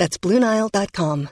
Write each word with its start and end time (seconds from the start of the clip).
That's 0.00 0.18
BlueNile.com. 0.18 1.28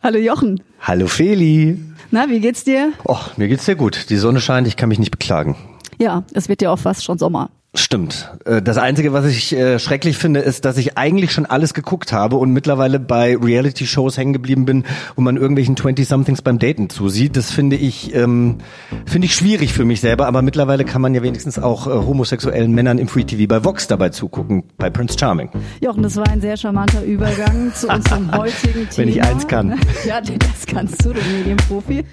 Hallo 0.00 0.18
Jochen. 0.18 0.62
Hallo 0.80 1.08
Feli. 1.08 1.80
Na, 2.12 2.28
wie 2.28 2.38
geht's 2.38 2.62
dir? 2.62 2.92
Och, 3.02 3.36
mir 3.36 3.48
geht's 3.48 3.64
sehr 3.64 3.74
gut. 3.74 4.08
Die 4.08 4.16
Sonne 4.16 4.40
scheint, 4.40 4.68
ich 4.68 4.76
kann 4.76 4.88
mich 4.88 5.00
nicht 5.00 5.10
beklagen. 5.10 5.56
Ja, 5.98 6.22
es 6.32 6.48
wird 6.48 6.62
ja 6.62 6.70
auch 6.70 6.78
fast 6.78 7.02
schon 7.02 7.18
Sommer. 7.18 7.50
Stimmt. 7.74 8.30
Äh, 8.44 8.60
Das 8.60 8.76
Einzige, 8.76 9.14
was 9.14 9.24
ich 9.24 9.54
äh, 9.56 9.78
schrecklich 9.78 10.18
finde, 10.18 10.40
ist, 10.40 10.66
dass 10.66 10.76
ich 10.76 10.98
eigentlich 10.98 11.32
schon 11.32 11.46
alles 11.46 11.72
geguckt 11.72 12.12
habe 12.12 12.36
und 12.36 12.50
mittlerweile 12.52 13.00
bei 13.00 13.34
Reality-Shows 13.34 14.18
hängen 14.18 14.34
geblieben 14.34 14.66
bin, 14.66 14.84
wo 15.16 15.22
man 15.22 15.38
irgendwelchen 15.38 15.74
20-somethings 15.74 16.42
beim 16.42 16.58
Daten 16.58 16.90
zusieht. 16.90 17.34
Das 17.34 17.50
finde 17.50 17.76
ich, 17.76 18.14
ähm, 18.14 18.58
finde 19.06 19.24
ich 19.26 19.34
schwierig 19.34 19.72
für 19.72 19.86
mich 19.86 20.02
selber, 20.02 20.26
aber 20.26 20.42
mittlerweile 20.42 20.84
kann 20.84 21.00
man 21.00 21.14
ja 21.14 21.22
wenigstens 21.22 21.58
auch 21.58 21.86
äh, 21.86 21.90
homosexuellen 21.90 22.72
Männern 22.72 22.98
im 22.98 23.08
Free 23.08 23.24
TV 23.24 23.46
bei 23.48 23.64
Vox 23.64 23.86
dabei 23.86 24.10
zugucken, 24.10 24.64
bei 24.76 24.90
Prince 24.90 25.18
Charming. 25.18 25.48
Jochen, 25.80 26.02
das 26.02 26.16
war 26.16 26.28
ein 26.28 26.42
sehr 26.42 26.58
charmanter 26.58 27.02
Übergang 27.02 27.72
zu 27.74 27.88
unserem 27.88 28.32
heutigen 28.36 28.88
Thema. 28.90 28.96
Wenn 28.98 29.08
ich 29.08 29.22
eins 29.22 29.48
kann. 29.48 29.78
Ja, 30.04 30.20
das 30.20 30.66
kannst 30.66 31.04
du, 31.04 31.12
du 31.12 31.20
Medienprofi. 31.20 32.04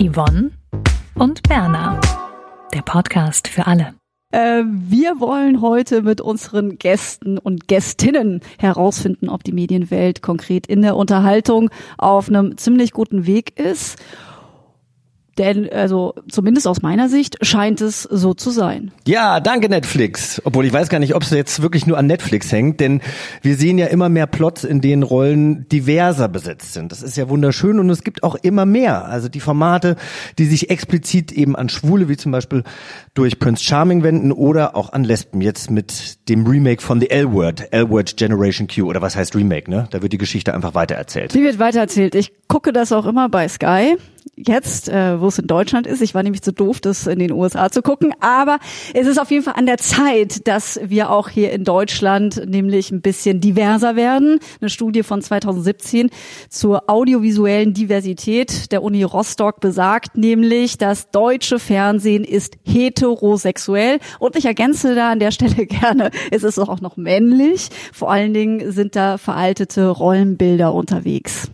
Yvonne 0.00 0.50
und 1.16 1.42
Berna. 1.42 2.00
Der 2.72 2.82
Podcast 2.82 3.48
für 3.48 3.66
alle. 3.66 3.94
Äh, 4.34 4.64
wir 4.66 5.20
wollen 5.20 5.60
heute 5.60 6.02
mit 6.02 6.20
unseren 6.20 6.76
Gästen 6.76 7.38
und 7.38 7.68
Gästinnen 7.68 8.40
herausfinden, 8.58 9.28
ob 9.28 9.44
die 9.44 9.52
Medienwelt 9.52 10.22
konkret 10.22 10.66
in 10.66 10.82
der 10.82 10.96
Unterhaltung 10.96 11.70
auf 11.98 12.28
einem 12.28 12.56
ziemlich 12.56 12.90
guten 12.90 13.26
Weg 13.26 13.56
ist. 13.60 13.96
Denn, 15.38 15.68
also 15.70 16.14
zumindest 16.28 16.68
aus 16.68 16.82
meiner 16.82 17.08
Sicht, 17.08 17.38
scheint 17.42 17.80
es 17.80 18.02
so 18.02 18.34
zu 18.34 18.50
sein. 18.50 18.92
Ja, 19.06 19.40
danke 19.40 19.68
Netflix. 19.68 20.40
Obwohl 20.44 20.64
ich 20.64 20.72
weiß 20.72 20.88
gar 20.88 20.98
nicht, 20.98 21.14
ob 21.14 21.22
es 21.22 21.30
jetzt 21.30 21.60
wirklich 21.62 21.86
nur 21.86 21.98
an 21.98 22.06
Netflix 22.06 22.52
hängt, 22.52 22.80
denn 22.80 23.00
wir 23.42 23.56
sehen 23.56 23.78
ja 23.78 23.86
immer 23.86 24.08
mehr 24.08 24.26
Plots, 24.26 24.64
in 24.64 24.80
denen 24.80 25.02
Rollen 25.02 25.68
diverser 25.68 26.28
besetzt 26.28 26.72
sind. 26.72 26.92
Das 26.92 27.02
ist 27.02 27.16
ja 27.16 27.28
wunderschön 27.28 27.78
und 27.78 27.90
es 27.90 28.04
gibt 28.04 28.22
auch 28.22 28.36
immer 28.36 28.64
mehr. 28.64 29.06
Also 29.06 29.28
die 29.28 29.40
Formate, 29.40 29.96
die 30.38 30.46
sich 30.46 30.70
explizit 30.70 31.32
eben 31.32 31.56
an 31.56 31.68
Schwule, 31.68 32.08
wie 32.08 32.16
zum 32.16 32.32
Beispiel 32.32 32.62
durch 33.14 33.38
Prince 33.38 33.64
Charming 33.64 34.02
wenden 34.02 34.32
oder 34.32 34.76
auch 34.76 34.92
an 34.92 35.04
Lesben. 35.04 35.40
Jetzt 35.40 35.70
mit 35.70 36.28
dem 36.28 36.46
Remake 36.46 36.82
von 36.82 37.00
The 37.00 37.10
L-Word, 37.10 37.72
L-Word 37.72 38.16
Generation 38.16 38.68
Q 38.68 38.88
oder 38.88 39.02
was 39.02 39.16
heißt 39.16 39.34
Remake, 39.34 39.70
ne? 39.70 39.88
Da 39.90 40.02
wird 40.02 40.12
die 40.12 40.18
Geschichte 40.18 40.54
einfach 40.54 40.74
weitererzählt. 40.74 41.34
Die 41.34 41.42
wird 41.42 41.58
weitererzählt. 41.58 42.14
Ich 42.14 42.32
gucke 42.48 42.72
das 42.72 42.92
auch 42.92 43.06
immer 43.06 43.28
bei 43.28 43.48
Sky. 43.48 43.96
Jetzt, 44.36 44.88
äh, 44.88 45.20
wo 45.20 45.28
es 45.28 45.38
in 45.38 45.46
Deutschland 45.46 45.86
ist. 45.86 46.02
Ich 46.02 46.14
war 46.14 46.22
nämlich 46.22 46.42
zu 46.42 46.52
doof, 46.52 46.80
das 46.80 47.06
in 47.06 47.18
den 47.18 47.30
USA 47.30 47.70
zu 47.70 47.82
gucken. 47.82 48.12
Aber 48.20 48.58
es 48.92 49.06
ist 49.06 49.20
auf 49.20 49.30
jeden 49.30 49.44
Fall 49.44 49.54
an 49.56 49.66
der 49.66 49.78
Zeit, 49.78 50.48
dass 50.48 50.80
wir 50.82 51.10
auch 51.10 51.28
hier 51.28 51.52
in 51.52 51.64
Deutschland 51.64 52.42
nämlich 52.48 52.90
ein 52.90 53.00
bisschen 53.00 53.40
diverser 53.40 53.96
werden. 53.96 54.40
Eine 54.60 54.70
Studie 54.70 55.02
von 55.02 55.22
2017 55.22 56.10
zur 56.48 56.90
audiovisuellen 56.90 57.74
Diversität 57.74 58.72
der 58.72 58.82
Uni 58.82 59.04
Rostock 59.04 59.60
besagt 59.60 60.16
nämlich, 60.16 60.78
das 60.78 61.10
deutsche 61.10 61.58
Fernsehen 61.58 62.24
ist 62.24 62.56
heterosexuell. 62.64 63.98
Und 64.18 64.36
ich 64.36 64.46
ergänze 64.46 64.94
da 64.94 65.12
an 65.12 65.20
der 65.20 65.30
Stelle 65.30 65.66
gerne, 65.66 66.10
es 66.30 66.42
ist 66.42 66.58
auch 66.58 66.80
noch 66.80 66.96
männlich. 66.96 67.68
Vor 67.92 68.10
allen 68.10 68.34
Dingen 68.34 68.72
sind 68.72 68.96
da 68.96 69.16
veraltete 69.16 69.88
Rollenbilder 69.88 70.74
unterwegs. 70.74 71.50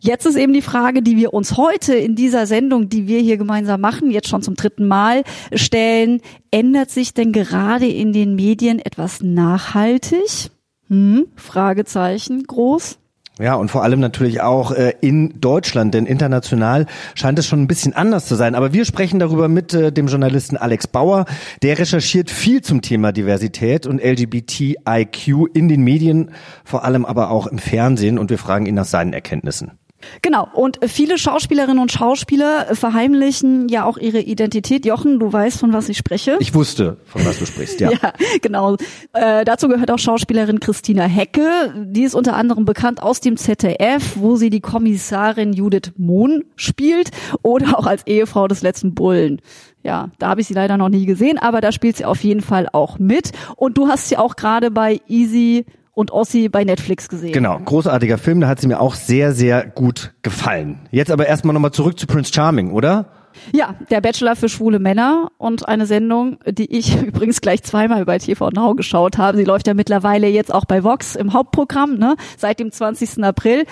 Jetzt 0.00 0.26
ist 0.26 0.36
eben 0.36 0.52
die 0.52 0.62
Frage, 0.62 1.02
die 1.02 1.16
wir 1.16 1.34
uns 1.34 1.56
heute 1.56 1.94
in 1.94 2.14
dieser 2.14 2.46
Sendung, 2.46 2.88
die 2.88 3.08
wir 3.08 3.20
hier 3.20 3.36
gemeinsam 3.36 3.80
machen, 3.80 4.10
jetzt 4.10 4.28
schon 4.28 4.42
zum 4.42 4.54
dritten 4.54 4.86
Mal 4.86 5.24
stellen. 5.52 6.20
Ändert 6.50 6.90
sich 6.90 7.14
denn 7.14 7.32
gerade 7.32 7.86
in 7.86 8.12
den 8.12 8.36
Medien 8.36 8.78
etwas 8.78 9.22
nachhaltig? 9.22 10.50
Hm? 10.88 11.26
Fragezeichen 11.34 12.44
groß. 12.44 12.98
Ja, 13.40 13.54
und 13.54 13.70
vor 13.70 13.84
allem 13.84 14.00
natürlich 14.00 14.40
auch 14.40 14.72
äh, 14.72 14.94
in 15.00 15.40
Deutschland, 15.40 15.94
denn 15.94 16.06
international 16.06 16.86
scheint 17.14 17.38
es 17.38 17.46
schon 17.46 17.62
ein 17.62 17.68
bisschen 17.68 17.92
anders 17.92 18.26
zu 18.26 18.34
sein. 18.34 18.56
Aber 18.56 18.72
wir 18.72 18.84
sprechen 18.84 19.20
darüber 19.20 19.48
mit 19.48 19.74
äh, 19.74 19.92
dem 19.92 20.08
Journalisten 20.08 20.56
Alex 20.56 20.88
Bauer. 20.88 21.24
Der 21.62 21.78
recherchiert 21.78 22.30
viel 22.30 22.62
zum 22.62 22.82
Thema 22.82 23.12
Diversität 23.12 23.86
und 23.86 24.02
LGBTIQ 24.02 25.54
in 25.54 25.68
den 25.68 25.82
Medien, 25.82 26.32
vor 26.64 26.84
allem 26.84 27.04
aber 27.04 27.30
auch 27.30 27.46
im 27.46 27.58
Fernsehen. 27.58 28.18
Und 28.18 28.30
wir 28.30 28.38
fragen 28.38 28.66
ihn 28.66 28.74
nach 28.74 28.84
seinen 28.84 29.12
Erkenntnissen. 29.12 29.78
Genau. 30.22 30.48
Und 30.52 30.78
viele 30.86 31.18
Schauspielerinnen 31.18 31.78
und 31.78 31.92
Schauspieler 31.92 32.74
verheimlichen 32.74 33.68
ja 33.68 33.84
auch 33.84 33.98
ihre 33.98 34.20
Identität. 34.20 34.86
Jochen, 34.86 35.18
du 35.18 35.32
weißt, 35.32 35.58
von 35.58 35.72
was 35.72 35.88
ich 35.88 35.98
spreche. 35.98 36.36
Ich 36.40 36.54
wusste, 36.54 36.98
von 37.06 37.24
was 37.24 37.38
du 37.38 37.46
sprichst, 37.46 37.80
ja. 37.80 37.90
ja, 38.02 38.12
genau. 38.40 38.76
Äh, 39.12 39.44
dazu 39.44 39.68
gehört 39.68 39.90
auch 39.90 39.98
Schauspielerin 39.98 40.60
Christina 40.60 41.04
Hecke. 41.04 41.74
Die 41.76 42.02
ist 42.02 42.14
unter 42.14 42.36
anderem 42.36 42.64
bekannt 42.64 43.02
aus 43.02 43.20
dem 43.20 43.36
ZDF, 43.36 44.16
wo 44.16 44.36
sie 44.36 44.50
die 44.50 44.60
Kommissarin 44.60 45.52
Judith 45.52 45.92
Mohn 45.96 46.44
spielt 46.56 47.10
oder 47.42 47.78
auch 47.78 47.86
als 47.86 48.06
Ehefrau 48.06 48.48
des 48.48 48.62
letzten 48.62 48.94
Bullen. 48.94 49.40
Ja, 49.82 50.10
da 50.18 50.28
habe 50.28 50.40
ich 50.40 50.46
sie 50.46 50.54
leider 50.54 50.76
noch 50.76 50.88
nie 50.88 51.06
gesehen, 51.06 51.38
aber 51.38 51.60
da 51.60 51.72
spielt 51.72 51.96
sie 51.96 52.04
auf 52.04 52.22
jeden 52.24 52.40
Fall 52.40 52.68
auch 52.72 52.98
mit. 52.98 53.32
Und 53.56 53.78
du 53.78 53.88
hast 53.88 54.08
sie 54.08 54.16
auch 54.16 54.36
gerade 54.36 54.70
bei 54.70 55.00
Easy 55.08 55.64
und 55.98 56.12
Ossi 56.12 56.48
bei 56.48 56.62
Netflix 56.62 57.08
gesehen. 57.08 57.32
Genau, 57.32 57.58
großartiger 57.58 58.18
Film, 58.18 58.40
da 58.40 58.46
hat 58.46 58.60
sie 58.60 58.68
mir 58.68 58.78
auch 58.78 58.94
sehr, 58.94 59.32
sehr 59.32 59.66
gut 59.66 60.14
gefallen. 60.22 60.78
Jetzt 60.92 61.10
aber 61.10 61.26
erstmal 61.26 61.54
nochmal 61.54 61.72
zurück 61.72 61.98
zu 61.98 62.06
Prince 62.06 62.32
Charming, 62.32 62.70
oder? 62.70 63.06
Ja, 63.52 63.74
der 63.90 64.00
Bachelor 64.00 64.36
für 64.36 64.48
schwule 64.48 64.78
Männer 64.78 65.30
und 65.38 65.68
eine 65.68 65.86
Sendung, 65.86 66.38
die 66.46 66.76
ich 66.76 66.96
übrigens 67.02 67.40
gleich 67.40 67.62
zweimal 67.62 68.04
bei 68.04 68.18
TV 68.18 68.50
Now 68.50 68.74
geschaut 68.74 69.18
habe. 69.18 69.36
Sie 69.38 69.44
läuft 69.44 69.66
ja 69.66 69.74
mittlerweile 69.74 70.28
jetzt 70.28 70.52
auch 70.52 70.64
bei 70.64 70.84
Vox 70.84 71.16
im 71.16 71.32
Hauptprogramm, 71.32 71.98
ne, 71.98 72.16
seit 72.36 72.60
dem 72.60 72.70
20. 72.72 73.24
April. 73.24 73.64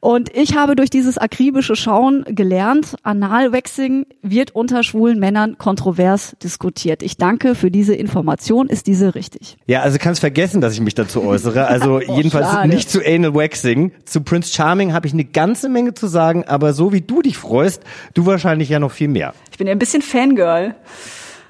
Und 0.00 0.34
ich 0.36 0.56
habe 0.56 0.76
durch 0.76 0.90
dieses 0.90 1.18
akribische 1.18 1.76
Schauen 1.76 2.24
gelernt, 2.28 2.96
Analwaxing 3.02 4.06
wird 4.22 4.54
unter 4.54 4.82
schwulen 4.82 5.18
Männern 5.18 5.58
kontrovers 5.58 6.36
diskutiert. 6.42 7.02
Ich 7.02 7.16
danke 7.16 7.54
für 7.54 7.70
diese 7.70 7.94
Information. 7.94 8.68
Ist 8.68 8.86
diese 8.86 9.14
richtig? 9.14 9.56
Ja, 9.66 9.80
also 9.80 9.98
kannst 9.98 10.20
vergessen, 10.20 10.60
dass 10.60 10.74
ich 10.74 10.80
mich 10.80 10.94
dazu 10.94 11.22
äußere. 11.22 11.66
Also 11.66 12.00
Oh, 12.08 12.16
jedenfalls 12.16 12.50
schade. 12.50 12.68
nicht 12.68 12.90
zu 12.90 13.00
Anal 13.04 13.34
Waxing. 13.34 13.92
Zu 14.04 14.22
Prince 14.22 14.52
Charming 14.52 14.92
habe 14.92 15.06
ich 15.06 15.12
eine 15.12 15.24
ganze 15.24 15.68
Menge 15.68 15.94
zu 15.94 16.06
sagen, 16.06 16.44
aber 16.46 16.72
so 16.72 16.92
wie 16.92 17.00
du 17.00 17.22
dich 17.22 17.36
freust, 17.36 17.82
du 18.14 18.26
wahrscheinlich 18.26 18.68
ja 18.68 18.78
noch 18.78 18.91
viel 18.92 19.08
mehr. 19.08 19.34
Ich 19.50 19.58
bin 19.58 19.66
ja 19.66 19.72
ein 19.72 19.78
bisschen 19.78 20.02
Fangirl. 20.02 20.74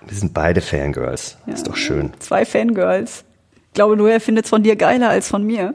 Wir 0.06 0.16
sind 0.16 0.34
beide 0.34 0.60
Fangirls. 0.60 1.36
Ist 1.46 1.66
doch 1.68 1.76
schön. 1.76 2.12
Zwei 2.18 2.44
Fangirls. 2.44 3.24
Ich 3.68 3.74
glaube, 3.74 3.96
nur 3.96 4.10
er 4.10 4.20
findet 4.20 4.44
es 4.46 4.50
von 4.50 4.62
dir 4.62 4.76
geiler 4.76 5.08
als 5.10 5.28
von 5.28 5.44
mir. 5.44 5.74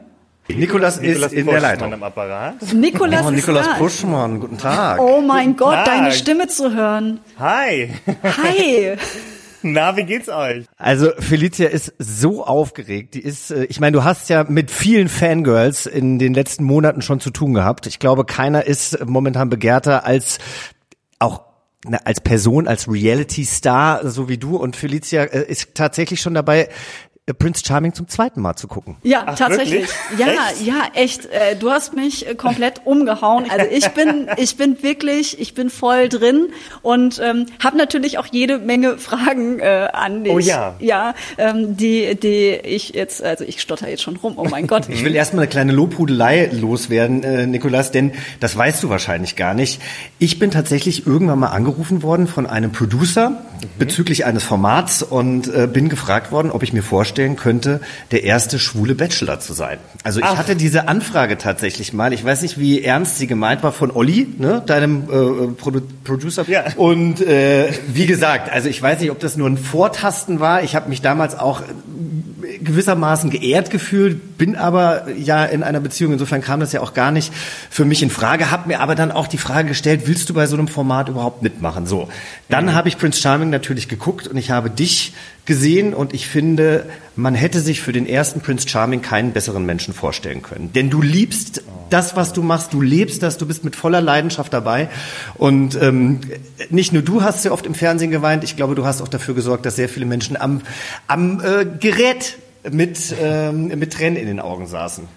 Nikolas, 0.50 1.00
Nikolas 1.00 1.32
ist 1.32 1.38
in 1.38 1.44
Puschmann 1.44 1.60
der 1.60 1.60
Leitung. 1.60 1.92
am 1.92 2.02
Apparat. 2.02 2.72
Nikolas, 2.72 3.22
Oh, 3.26 3.28
ist 3.28 3.34
Nikolas 3.36 3.66
da. 3.66 3.74
Puschmann, 3.74 4.40
guten 4.40 4.56
Tag. 4.56 4.98
Oh 5.00 5.20
mein 5.20 5.56
Gott, 5.56 5.74
Tag. 5.74 5.84
deine 5.84 6.12
Stimme 6.12 6.46
zu 6.48 6.74
hören. 6.74 7.20
Hi. 7.38 7.90
Hi. 8.22 8.96
Na, 9.62 9.96
wie 9.96 10.04
geht's 10.04 10.28
euch? 10.28 10.64
Also 10.78 11.10
Felicia 11.18 11.68
ist 11.68 11.92
so 11.98 12.44
aufgeregt. 12.46 13.14
Die 13.14 13.20
ist, 13.20 13.50
äh, 13.50 13.64
ich 13.64 13.80
meine, 13.80 13.92
du 13.96 14.04
hast 14.04 14.28
ja 14.30 14.44
mit 14.44 14.70
vielen 14.70 15.08
Fangirls 15.08 15.84
in 15.84 16.18
den 16.20 16.32
letzten 16.32 16.64
Monaten 16.64 17.02
schon 17.02 17.18
zu 17.20 17.30
tun 17.30 17.52
gehabt. 17.54 17.86
Ich 17.88 17.98
glaube, 17.98 18.24
keiner 18.24 18.64
ist 18.64 19.04
momentan 19.04 19.50
begehrter 19.50 20.06
als 20.06 20.38
auch 21.18 21.42
na, 21.84 21.98
als 22.04 22.20
Person, 22.20 22.66
als 22.66 22.88
Reality-Star, 22.88 24.08
so 24.10 24.28
wie 24.28 24.38
du. 24.38 24.56
Und 24.56 24.74
Felicia 24.74 25.24
äh, 25.24 25.48
ist 25.48 25.74
tatsächlich 25.74 26.20
schon 26.20 26.34
dabei, 26.34 26.68
Prince 27.34 27.62
Charming 27.66 27.92
zum 27.92 28.08
zweiten 28.08 28.40
Mal 28.40 28.56
zu 28.56 28.68
gucken. 28.68 28.96
Ja, 29.02 29.24
Ach, 29.26 29.38
tatsächlich. 29.38 29.88
wirklich? 29.88 30.18
Ja, 30.18 30.26
Echt? 30.50 30.66
ja, 30.66 30.74
echt. 30.94 31.26
Äh, 31.26 31.56
du 31.56 31.70
hast 31.70 31.94
mich 31.94 32.26
äh, 32.26 32.34
komplett 32.34 32.82
umgehauen. 32.84 33.46
Also 33.50 33.66
ich 33.70 33.88
bin, 33.88 34.28
ich 34.36 34.56
bin 34.56 34.82
wirklich, 34.82 35.38
ich 35.38 35.54
bin 35.54 35.70
voll 35.70 36.08
drin 36.08 36.48
und 36.82 37.20
ähm, 37.22 37.46
habe 37.62 37.76
natürlich 37.76 38.18
auch 38.18 38.26
jede 38.26 38.58
Menge 38.58 38.98
Fragen 38.98 39.58
äh, 39.60 39.88
an 39.92 40.24
dich. 40.24 40.32
Oh 40.32 40.38
ja. 40.38 40.74
Ja, 40.78 41.14
ähm, 41.36 41.76
die, 41.76 42.18
die 42.18 42.58
ich 42.64 42.90
jetzt, 42.90 43.22
also 43.22 43.44
ich 43.44 43.60
stotter 43.60 43.88
jetzt 43.88 44.02
schon 44.02 44.16
rum. 44.16 44.34
Oh 44.36 44.46
mein 44.48 44.66
Gott. 44.66 44.86
Ich 44.98 45.04
will 45.04 45.14
erstmal 45.14 45.42
eine 45.44 45.50
kleine 45.50 45.72
Lobhudelei 45.72 46.48
loswerden, 46.52 47.22
äh, 47.22 47.46
Nikolas, 47.46 47.92
denn 47.92 48.12
das 48.40 48.56
weißt 48.56 48.82
du 48.82 48.88
wahrscheinlich 48.88 49.36
gar 49.36 49.54
nicht. 49.54 49.80
Ich 50.18 50.38
bin 50.38 50.50
tatsächlich 50.50 51.06
irgendwann 51.06 51.38
mal 51.38 51.48
angerufen 51.48 52.02
worden 52.02 52.26
von 52.26 52.46
einem 52.46 52.72
Producer 52.72 53.42
bezüglich 53.78 54.24
eines 54.24 54.42
Formats 54.44 55.02
und 55.02 55.46
äh, 55.48 55.68
bin 55.70 55.88
gefragt 55.88 56.32
worden, 56.32 56.50
ob 56.50 56.62
ich 56.62 56.72
mir 56.72 56.82
vorstelle, 56.82 57.17
vorstellen 57.18 57.36
könnte, 57.36 57.80
der 58.12 58.22
erste 58.22 58.58
schwule 58.58 58.94
Bachelor 58.94 59.40
zu 59.40 59.52
sein. 59.52 59.78
Also 60.04 60.20
ich 60.20 60.26
Ach. 60.26 60.36
hatte 60.36 60.54
diese 60.54 60.86
Anfrage 60.86 61.36
tatsächlich 61.36 61.92
mal. 61.92 62.12
Ich 62.12 62.24
weiß 62.24 62.42
nicht, 62.42 62.58
wie 62.58 62.82
ernst 62.82 63.18
sie 63.18 63.26
gemeint 63.26 63.62
war 63.62 63.72
von 63.72 63.90
Olli, 63.90 64.28
ne, 64.38 64.62
deinem 64.64 65.04
äh, 65.04 65.52
Produ 65.54 65.80
Producer. 66.04 66.44
Ja. 66.48 66.64
Und 66.76 67.20
äh, 67.20 67.72
wie 67.88 68.06
gesagt, 68.06 68.52
also 68.52 68.68
ich 68.68 68.80
weiß 68.80 69.00
nicht, 69.00 69.10
ob 69.10 69.18
das 69.18 69.36
nur 69.36 69.48
ein 69.48 69.58
Vortasten 69.58 70.38
war. 70.38 70.62
Ich 70.62 70.76
habe 70.76 70.88
mich 70.88 71.02
damals 71.02 71.36
auch 71.36 71.62
gewissermaßen 72.62 73.30
geehrt 73.30 73.70
gefühlt, 73.70 74.38
bin 74.38 74.56
aber 74.56 75.08
ja 75.16 75.44
in 75.44 75.62
einer 75.62 75.80
Beziehung, 75.80 76.12
insofern 76.12 76.40
kam 76.40 76.60
das 76.60 76.72
ja 76.72 76.80
auch 76.80 76.94
gar 76.94 77.10
nicht 77.10 77.32
für 77.70 77.84
mich 77.84 78.02
in 78.02 78.10
Frage, 78.10 78.50
habe 78.50 78.68
mir 78.68 78.80
aber 78.80 78.94
dann 78.94 79.12
auch 79.12 79.26
die 79.26 79.38
Frage 79.38 79.68
gestellt, 79.68 80.02
willst 80.06 80.28
du 80.28 80.34
bei 80.34 80.46
so 80.46 80.56
einem 80.56 80.68
Format 80.68 81.08
überhaupt 81.08 81.42
mitmachen? 81.42 81.86
So, 81.86 82.08
dann 82.48 82.66
mhm. 82.66 82.74
habe 82.74 82.88
ich 82.88 82.98
Prince 82.98 83.20
Charming 83.20 83.50
natürlich 83.50 83.88
geguckt 83.88 84.26
und 84.26 84.36
ich 84.36 84.50
habe 84.50 84.70
dich 84.70 85.12
gesehen 85.48 85.94
und 85.94 86.12
ich 86.14 86.28
finde, 86.28 86.84
man 87.16 87.34
hätte 87.34 87.60
sich 87.60 87.80
für 87.80 87.90
den 87.90 88.06
ersten 88.06 88.42
Prince 88.42 88.68
Charming 88.68 89.00
keinen 89.00 89.32
besseren 89.32 89.64
Menschen 89.64 89.94
vorstellen 89.94 90.42
können. 90.42 90.72
Denn 90.74 90.90
du 90.90 91.00
liebst 91.00 91.62
das, 91.88 92.14
was 92.14 92.34
du 92.34 92.42
machst, 92.42 92.74
du 92.74 92.82
lebst 92.82 93.22
das, 93.22 93.38
du 93.38 93.46
bist 93.46 93.64
mit 93.64 93.74
voller 93.74 94.02
Leidenschaft 94.02 94.52
dabei 94.52 94.90
und 95.36 95.74
ähm, 95.80 96.20
nicht 96.68 96.92
nur 96.92 97.00
du 97.00 97.22
hast 97.22 97.42
sehr 97.42 97.52
oft 97.52 97.64
im 97.64 97.74
Fernsehen 97.74 98.10
geweint, 98.10 98.44
ich 98.44 98.56
glaube, 98.56 98.74
du 98.74 98.84
hast 98.84 99.00
auch 99.00 99.08
dafür 99.08 99.34
gesorgt, 99.34 99.64
dass 99.64 99.74
sehr 99.74 99.88
viele 99.88 100.04
Menschen 100.04 100.36
am, 100.36 100.60
am 101.06 101.40
äh, 101.40 101.64
Gerät 101.64 102.36
mit, 102.70 103.14
ähm, 103.18 103.68
mit 103.68 103.94
Tränen 103.94 104.18
in 104.18 104.26
den 104.26 104.40
Augen 104.40 104.66
saßen. 104.66 105.08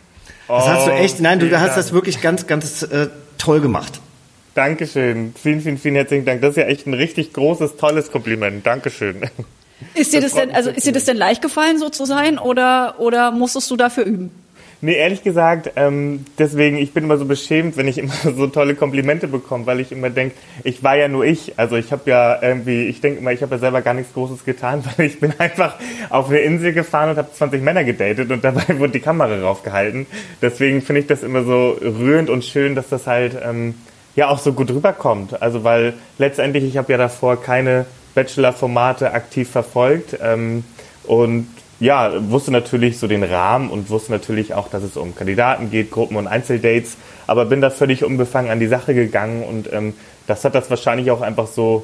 Das 0.47 0.65
hast 0.65 0.87
du 0.87 0.91
echt, 0.91 1.19
nein, 1.19 1.39
du 1.39 1.59
hast 1.59 1.75
das 1.75 1.91
wirklich 1.91 2.21
ganz, 2.21 2.47
ganz 2.47 2.83
äh, 2.83 3.09
toll 3.37 3.59
gemacht. 3.59 3.99
Dankeschön. 4.55 5.33
Vielen, 5.41 5.61
vielen, 5.61 5.77
vielen 5.77 5.95
herzlichen 5.95 6.25
Dank. 6.25 6.41
Das 6.41 6.51
ist 6.51 6.57
ja 6.57 6.63
echt 6.63 6.87
ein 6.87 6.93
richtig 6.93 7.33
großes, 7.33 7.75
tolles 7.75 8.11
Kompliment. 8.11 8.65
Dankeschön. 8.65 9.29
Ist 9.93 10.13
dir 10.13 10.21
das, 10.21 10.33
das 10.33 10.41
denn, 10.41 10.55
also 10.55 10.69
ist 10.69 10.85
dir 10.85 10.93
das 10.93 11.05
denn 11.05 11.17
leicht 11.17 11.41
gefallen, 11.41 11.77
so 11.79 11.89
zu 11.89 12.05
sein, 12.05 12.37
oder, 12.37 12.95
oder 12.99 13.31
musstest 13.31 13.69
du 13.71 13.77
dafür 13.77 14.05
üben? 14.05 14.31
Nee, 14.83 14.95
ehrlich 14.95 15.21
gesagt, 15.21 15.73
ähm, 15.75 16.25
deswegen, 16.39 16.77
ich 16.77 16.91
bin 16.91 17.03
immer 17.03 17.17
so 17.17 17.25
beschämt, 17.25 17.77
wenn 17.77 17.87
ich 17.87 17.99
immer 17.99 18.13
so 18.35 18.47
tolle 18.47 18.73
Komplimente 18.73 19.27
bekomme, 19.27 19.67
weil 19.67 19.79
ich 19.79 19.91
immer 19.91 20.09
denke, 20.09 20.35
ich 20.63 20.81
war 20.81 20.97
ja 20.97 21.07
nur 21.07 21.23
ich. 21.23 21.59
Also 21.59 21.75
ich 21.75 21.91
habe 21.91 22.09
ja 22.09 22.41
irgendwie, 22.41 22.85
ich 22.87 22.99
denke 22.99 23.19
immer, 23.19 23.31
ich 23.31 23.43
habe 23.43 23.55
ja 23.55 23.59
selber 23.59 23.83
gar 23.83 23.93
nichts 23.93 24.11
Großes 24.13 24.43
getan, 24.43 24.83
weil 24.97 25.05
ich 25.05 25.19
bin 25.19 25.33
einfach 25.37 25.75
auf 26.09 26.29
eine 26.29 26.39
Insel 26.39 26.73
gefahren 26.73 27.11
und 27.11 27.17
habe 27.17 27.31
20 27.31 27.61
Männer 27.61 27.83
gedatet 27.83 28.31
und 28.31 28.43
dabei 28.43 28.63
wurde 28.79 28.93
die 28.93 29.01
Kamera 29.01 29.39
raufgehalten. 29.39 30.07
Deswegen 30.41 30.81
finde 30.81 31.01
ich 31.01 31.07
das 31.07 31.21
immer 31.21 31.43
so 31.43 31.77
rührend 31.79 32.31
und 32.31 32.43
schön, 32.43 32.73
dass 32.73 32.89
das 32.89 33.05
halt 33.05 33.37
ähm, 33.43 33.75
ja 34.15 34.29
auch 34.29 34.39
so 34.39 34.53
gut 34.53 34.71
rüberkommt. 34.71 35.43
Also 35.43 35.63
weil 35.63 35.93
letztendlich, 36.17 36.63
ich 36.63 36.77
habe 36.77 36.91
ja 36.91 36.97
davor 36.97 37.39
keine 37.39 37.85
Bachelor-Formate 38.13 39.13
aktiv 39.13 39.49
verfolgt 39.49 40.17
ähm, 40.21 40.63
und 41.03 41.47
ja, 41.79 42.11
wusste 42.29 42.51
natürlich 42.51 42.99
so 42.99 43.07
den 43.07 43.23
Rahmen 43.23 43.71
und 43.71 43.89
wusste 43.89 44.11
natürlich 44.11 44.53
auch, 44.53 44.69
dass 44.69 44.83
es 44.83 44.97
um 44.97 45.15
Kandidaten 45.15 45.71
geht, 45.71 45.89
Gruppen 45.89 46.15
und 46.15 46.27
Einzeldates, 46.27 46.95
aber 47.25 47.45
bin 47.45 47.59
da 47.59 47.71
völlig 47.71 48.03
unbefangen 48.03 48.51
an 48.51 48.59
die 48.59 48.67
Sache 48.67 48.93
gegangen 48.93 49.43
und 49.43 49.73
ähm, 49.73 49.93
das 50.27 50.45
hat 50.45 50.53
das 50.53 50.69
wahrscheinlich 50.69 51.09
auch 51.09 51.21
einfach 51.21 51.47
so 51.47 51.83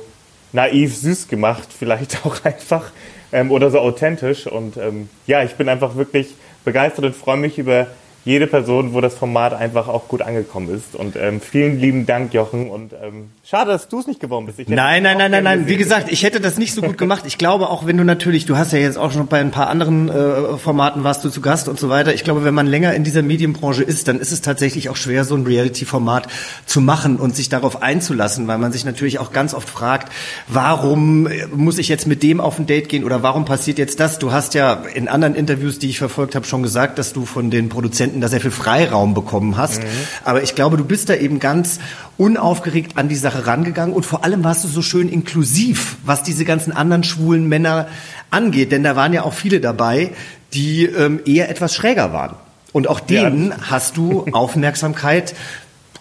naiv 0.54 0.96
süß 0.96 1.28
gemacht, 1.28 1.70
vielleicht 1.78 2.26
auch 2.26 2.46
einfach 2.46 2.92
ähm, 3.32 3.52
oder 3.52 3.72
so 3.72 3.80
authentisch 3.80 4.46
und 4.46 4.78
ähm, 4.78 5.10
ja, 5.26 5.44
ich 5.44 5.56
bin 5.56 5.68
einfach 5.68 5.96
wirklich 5.96 6.36
begeistert 6.64 7.06
und 7.06 7.16
freue 7.16 7.38
mich 7.38 7.58
über 7.58 7.88
jede 8.28 8.46
Person, 8.46 8.94
wo 8.94 9.00
das 9.00 9.16
Format 9.16 9.54
einfach 9.54 9.88
auch 9.88 10.10
gut 10.10 10.22
angekommen 10.22 10.70
ist. 10.76 10.96
Und 10.96 11.16
ähm, 11.16 11.40
vielen 11.40 11.80
lieben 11.80 12.06
Dank, 12.06 12.34
Jochen. 12.34 12.70
Und 12.70 12.92
ähm, 12.92 13.30
schade, 13.46 13.72
dass 13.72 13.88
du 13.88 14.02
es 14.02 14.08
nicht 14.08 14.20
geworden 14.20 14.46
bist. 14.46 14.68
nein, 14.68 15.02
nein, 15.02 15.18
nein, 15.18 15.32
nein, 15.32 15.44
nein. 15.46 15.68
Wie 15.68 15.78
gesagt, 15.78 16.12
ich 16.12 16.24
hätte 16.24 16.42
das 16.42 16.58
nicht 16.58 16.74
so 16.74 16.82
gut 16.82 16.98
gemacht. 16.98 17.24
Ich 17.26 17.38
glaube, 17.38 17.70
auch 17.70 17.86
wenn 17.86 17.96
du 17.96 18.04
natürlich, 18.04 18.46
du 18.46 18.58
hast 18.58 18.74
ja 18.74 18.80
jetzt 18.80 18.98
auch 18.98 19.14
schon 19.14 19.28
bei 19.28 19.40
ein 19.40 19.52
paar 19.52 19.68
anderen 19.70 20.10
äh, 20.10 20.58
Formaten 20.58 21.06
warst 21.06 21.24
du 21.24 21.30
zu 21.30 21.40
Gast 21.40 21.70
und 21.70 21.80
so 21.80 21.88
weiter. 21.88 22.14
Ich 22.14 22.26
glaube, 22.26 22.44
wenn 22.44 22.54
man 22.54 22.68
länger 22.68 22.94
in 22.96 23.06
dieser 23.06 23.22
Medienbranche 23.22 23.82
ist, 23.82 24.10
dann 24.10 24.20
ist 24.20 24.34
es 24.34 24.42
tatsächlich 24.42 24.90
auch 24.90 24.98
schwer, 24.98 25.24
so 25.24 25.36
ein 25.36 25.46
Reality-Format 25.46 26.28
zu 26.66 26.82
machen 26.82 27.16
und 27.16 27.34
sich 27.34 27.48
darauf 27.48 27.82
einzulassen, 27.82 28.46
weil 28.50 28.58
man 28.58 28.74
sich 28.74 28.84
natürlich 28.84 29.20
auch 29.20 29.32
ganz 29.32 29.54
oft 29.54 29.70
fragt, 29.70 30.12
warum 30.50 31.30
muss 31.56 31.78
ich 31.78 31.88
jetzt 31.88 32.08
mit 32.08 32.24
dem 32.24 32.42
auf 32.42 32.60
ein 32.60 32.68
Date 32.68 32.90
gehen 32.90 33.06
oder 33.06 33.24
warum 33.24 33.46
passiert 33.46 33.78
jetzt 33.78 34.02
das? 34.02 34.20
Du 34.20 34.34
hast 34.34 34.54
ja 34.54 34.84
in 34.94 35.08
anderen 35.08 35.34
Interviews, 35.34 35.80
die 35.80 35.90
ich 35.90 35.98
verfolgt 35.98 36.36
habe, 36.36 36.46
schon 36.46 36.62
gesagt, 36.62 37.00
dass 37.00 37.14
du 37.14 37.26
von 37.26 37.50
den 37.50 37.70
Produzenten 37.70 38.17
Produzenten 38.18 38.22
da 38.22 38.28
sehr 38.28 38.42
viel 38.42 38.52
Freiraum 38.52 39.14
bekommen 39.14 39.58
hast. 39.58 39.82
Mhm. 39.82 39.88
Aber 40.24 40.44
ich 40.44 40.56
glaube, 40.56 40.78
du 40.78 40.86
bist 40.86 41.10
da 41.10 41.16
eben 41.16 41.40
ganz 41.40 41.80
unaufgeregt 42.18 42.98
an 42.98 43.10
die 43.10 43.16
Sache 43.16 43.46
rangegangen 43.46 43.96
und 43.96 44.06
vor 44.06 44.24
allem 44.24 44.44
warst 44.44 44.64
du 44.64 44.68
so 44.68 44.82
schön 44.82 45.10
inklusiv, 45.10 45.98
was 46.06 46.24
diese 46.24 46.46
ganzen 46.46 46.72
anderen 46.72 47.04
schwulen 47.04 47.48
Männer 47.48 47.88
angeht. 48.32 48.72
Denn 48.72 48.84
da 48.84 48.96
waren 48.96 49.14
ja 49.14 49.24
auch 49.24 49.34
viele 49.34 49.60
dabei, 49.60 50.12
die 50.54 50.86
ähm, 50.86 51.20
eher 51.26 51.50
etwas 51.50 51.76
schräger 51.76 52.14
waren. 52.14 52.36
Und 52.74 52.88
auch 52.88 53.00
denen 53.00 53.50
ja. 53.50 53.58
hast 53.70 53.98
du 53.98 54.26
Aufmerksamkeit 54.32 55.36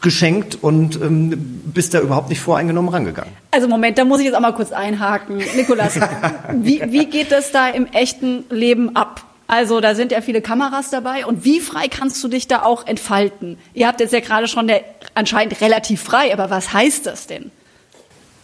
geschenkt 0.03 0.59
und 0.61 1.01
ähm, 1.01 1.62
bist 1.65 1.95
da 1.95 2.01
überhaupt 2.01 2.29
nicht 2.29 2.41
voreingenommen 2.41 2.91
rangegangen. 2.93 3.33
Also 3.51 3.67
Moment, 3.67 3.99
da 3.99 4.05
muss 4.05 4.21
ich 4.21 4.27
jetzt 4.27 4.35
auch 4.35 4.41
mal 4.41 4.53
kurz 4.53 4.71
einhaken. 4.71 5.39
Nikolas, 5.57 5.99
wie, 6.53 6.83
wie 6.89 7.07
geht 7.07 7.33
das 7.33 7.51
da 7.51 7.69
im 7.69 7.87
echten 7.87 8.45
Leben 8.51 8.95
ab? 8.95 9.25
Also 9.47 9.81
da 9.81 9.95
sind 9.95 10.13
ja 10.13 10.21
viele 10.21 10.43
Kameras 10.43 10.91
dabei. 10.91 11.25
Und 11.27 11.45
wie 11.45 11.61
frei 11.61 11.89
kannst 11.89 12.23
du 12.23 12.29
dich 12.29 12.49
da 12.49 12.63
auch 12.63 12.87
entfalten? 12.87 13.59
Ihr 13.75 13.87
habt 13.87 14.01
jetzt 14.01 14.13
ja 14.13 14.21
gerade 14.21 14.49
schon 14.49 14.67
der, 14.67 14.83
anscheinend 15.15 15.61
relativ 15.61 16.03
frei, 16.03 16.33
aber 16.33 16.51
was 16.51 16.73
heißt 16.73 17.07
das 17.07 17.27
denn? 17.27 17.51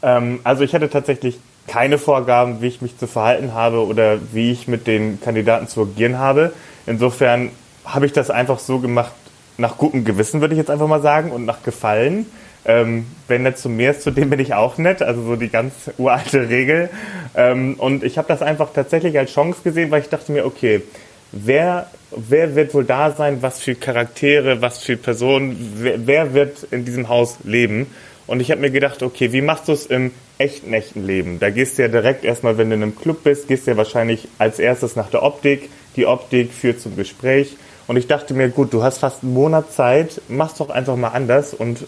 Ähm, 0.03 0.41
also 0.45 0.63
ich 0.63 0.75
hatte 0.75 0.89
tatsächlich 0.91 1.39
keine 1.67 1.99
Vorgaben, 1.99 2.61
wie 2.61 2.69
ich 2.69 2.83
mich 2.83 2.99
zu 2.99 3.07
verhalten 3.07 3.55
habe 3.55 3.85
oder 3.87 4.19
wie 4.33 4.51
ich 4.51 4.69
mit 4.69 4.87
den 4.87 5.21
Kandidaten 5.21 5.69
zu 5.69 5.83
agieren 5.83 6.19
habe. 6.19 6.53
Insofern 6.87 7.51
habe 7.85 8.07
ich 8.07 8.13
das 8.13 8.31
einfach 8.31 8.59
so 8.59 8.79
gemacht, 8.79 9.13
nach 9.59 9.77
gutem 9.79 10.05
Gewissen 10.05 10.41
würde 10.41 10.55
ich 10.55 10.59
jetzt 10.59 10.71
einfach 10.71 10.89
mal 10.89 11.03
sagen 11.03 11.31
und 11.31 11.45
nach 11.45 11.63
Gefallen. 11.63 12.27
Ähm, 12.65 13.07
wenn 13.27 13.43
nett 13.43 13.59
zu 13.59 13.69
mir 13.69 13.91
ist, 13.91 14.03
zu 14.03 14.13
dem 14.13 14.31
bin 14.31 14.39
ich 14.39 14.55
auch 14.55 14.79
nett. 14.79 15.03
Also 15.03 15.23
so 15.23 15.37
die 15.37 15.49
ganz 15.49 15.73
uralte 15.99 16.49
Regel. 16.49 16.91
Ähm, 17.35 17.75
und 17.79 18.05
ich 18.05 18.19
habe 18.19 18.29
das 18.29 18.43
einfach 18.43 18.73
tatsächlich 18.73 19.19
als 19.19 19.33
Chance 19.33 19.61
gesehen, 19.65 19.91
weil 19.91 20.03
ich 20.03 20.09
dachte 20.09 20.33
mir, 20.33 20.47
okay, 20.47 20.83
wer, 21.33 21.91
wer 22.15 22.55
wird 22.55 22.75
wohl 22.75 22.85
da 22.85 23.11
sein, 23.11 23.39
was 23.41 23.61
für 23.61 23.75
Charaktere, 23.75 24.63
was 24.63 24.83
für 24.83 24.97
Personen, 24.97 25.75
wer, 25.79 26.07
wer 26.07 26.35
wird 26.35 26.65
in 26.71 26.85
diesem 26.85 27.09
Haus 27.09 27.39
leben? 27.43 27.87
Und 28.27 28.41
ich 28.41 28.51
habe 28.51 28.61
mir 28.61 28.71
gedacht, 28.71 29.03
okay, 29.03 29.33
wie 29.33 29.43
machst 29.43 29.69
du 29.69 29.73
es 29.73 29.87
im 29.87 30.13
echten, 30.39 30.73
echten 30.73 31.05
Leben? 31.05 31.41
Da 31.41 31.51
gehst 31.51 31.77
du 31.77 31.83
ja 31.83 31.89
direkt 31.89 32.25
erstmal, 32.25 32.57
wenn 32.59 32.71
du 32.71 32.77
in 32.77 32.83
einem 32.83 32.97
Club 32.97 33.25
bist, 33.25 33.49
gehst 33.49 33.67
du 33.67 33.73
ja 33.73 33.77
wahrscheinlich 33.77 34.29
als 34.39 34.59
erstes 34.59 34.95
nach 34.95 35.11
der 35.11 35.23
Optik. 35.23 35.69
Die 35.97 36.07
Optik 36.07 36.53
führt 36.53 36.81
zum 36.81 36.97
Gespräch. 36.97 37.57
Und 37.89 37.97
ich 37.97 38.07
dachte 38.07 38.33
mir, 38.33 38.49
gut, 38.49 38.73
du 38.73 38.83
hast 38.83 38.99
fast 38.99 39.23
einen 39.23 39.35
Monat 39.35 39.73
Zeit, 39.73 40.21
mach's 40.29 40.55
doch 40.55 40.71
einfach 40.71 40.97
mal 40.97 41.09
anders 41.09 41.53
und 41.53 41.85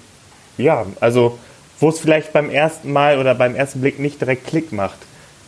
ja, 0.58 0.86
also 1.00 1.38
wo 1.80 1.88
es 1.88 1.98
vielleicht 1.98 2.32
beim 2.32 2.50
ersten 2.50 2.92
Mal 2.92 3.18
oder 3.18 3.34
beim 3.34 3.54
ersten 3.54 3.80
Blick 3.80 3.98
nicht 3.98 4.20
direkt 4.20 4.46
Klick 4.46 4.72
macht, 4.72 4.98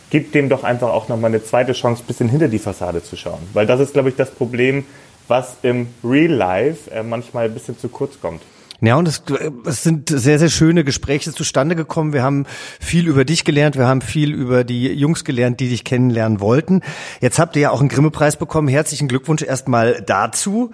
gibt 0.09 0.35
dem 0.35 0.49
doch 0.49 0.63
einfach 0.63 0.89
auch 0.89 1.07
nochmal 1.07 1.31
eine 1.31 1.43
zweite 1.43 1.73
Chance, 1.73 2.03
ein 2.03 2.07
bisschen 2.07 2.29
hinter 2.29 2.47
die 2.47 2.59
Fassade 2.59 3.03
zu 3.03 3.15
schauen. 3.15 3.39
Weil 3.53 3.65
das 3.65 3.79
ist, 3.79 3.93
glaube 3.93 4.09
ich, 4.09 4.15
das 4.15 4.31
Problem, 4.31 4.85
was 5.27 5.57
im 5.61 5.87
Real 6.03 6.31
Life 6.31 6.91
äh, 6.91 7.03
manchmal 7.03 7.45
ein 7.45 7.53
bisschen 7.53 7.77
zu 7.77 7.89
kurz 7.89 8.19
kommt. 8.21 8.41
Ja, 8.79 8.95
und 8.95 9.07
es, 9.07 9.23
es 9.65 9.81
sind 9.81 10.09
sehr, 10.09 10.37
sehr 10.37 10.49
schöne 10.49 10.83
Gespräche 10.83 11.33
zustande 11.33 11.75
gekommen. 11.75 12.13
Wir 12.13 12.21
haben 12.21 12.45
viel 12.79 13.07
über 13.07 13.25
dich 13.25 13.43
gelernt, 13.43 13.75
wir 13.75 13.87
haben 13.87 14.01
viel 14.01 14.33
über 14.33 14.63
die 14.63 14.93
Jungs 14.93 15.23
gelernt, 15.23 15.59
die 15.59 15.69
dich 15.69 15.83
kennenlernen 15.83 16.39
wollten. 16.39 16.81
Jetzt 17.19 17.39
habt 17.39 17.55
ihr 17.55 17.63
ja 17.63 17.71
auch 17.71 17.79
einen 17.79 17.89
Grimme-Preis 17.89 18.37
bekommen. 18.37 18.67
Herzlichen 18.67 19.07
Glückwunsch 19.07 19.41
erstmal 19.41 20.03
dazu. 20.03 20.71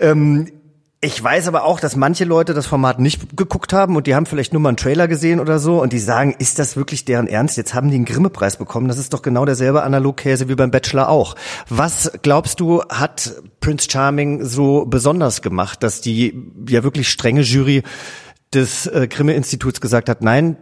Ähm, 0.00 0.48
ich 1.04 1.22
weiß 1.22 1.48
aber 1.48 1.64
auch, 1.64 1.80
dass 1.80 1.96
manche 1.96 2.24
Leute 2.24 2.54
das 2.54 2.66
Format 2.66 3.00
nicht 3.00 3.36
geguckt 3.36 3.72
haben 3.72 3.96
und 3.96 4.06
die 4.06 4.14
haben 4.14 4.24
vielleicht 4.24 4.52
nur 4.52 4.62
mal 4.62 4.68
einen 4.68 4.76
Trailer 4.76 5.08
gesehen 5.08 5.40
oder 5.40 5.58
so 5.58 5.82
und 5.82 5.92
die 5.92 5.98
sagen, 5.98 6.32
ist 6.38 6.60
das 6.60 6.76
wirklich 6.76 7.04
deren 7.04 7.26
Ernst? 7.26 7.56
Jetzt 7.56 7.74
haben 7.74 7.88
die 7.88 7.96
einen 7.96 8.04
Grimme-Preis 8.04 8.56
bekommen. 8.56 8.86
Das 8.86 8.98
ist 8.98 9.12
doch 9.12 9.20
genau 9.20 9.44
derselbe 9.44 9.82
Analogkäse 9.82 10.48
wie 10.48 10.54
beim 10.54 10.70
Bachelor 10.70 11.08
auch. 11.08 11.34
Was 11.68 12.12
glaubst 12.22 12.60
du, 12.60 12.84
hat 12.84 13.34
Prince 13.58 13.88
Charming 13.90 14.44
so 14.44 14.86
besonders 14.86 15.42
gemacht, 15.42 15.82
dass 15.82 16.02
die 16.02 16.40
ja 16.68 16.84
wirklich 16.84 17.08
strenge 17.08 17.40
Jury 17.40 17.82
des 18.54 18.86
äh, 18.86 19.08
Grimme-Instituts 19.08 19.80
gesagt 19.80 20.08
hat, 20.08 20.22
nein, 20.22 20.56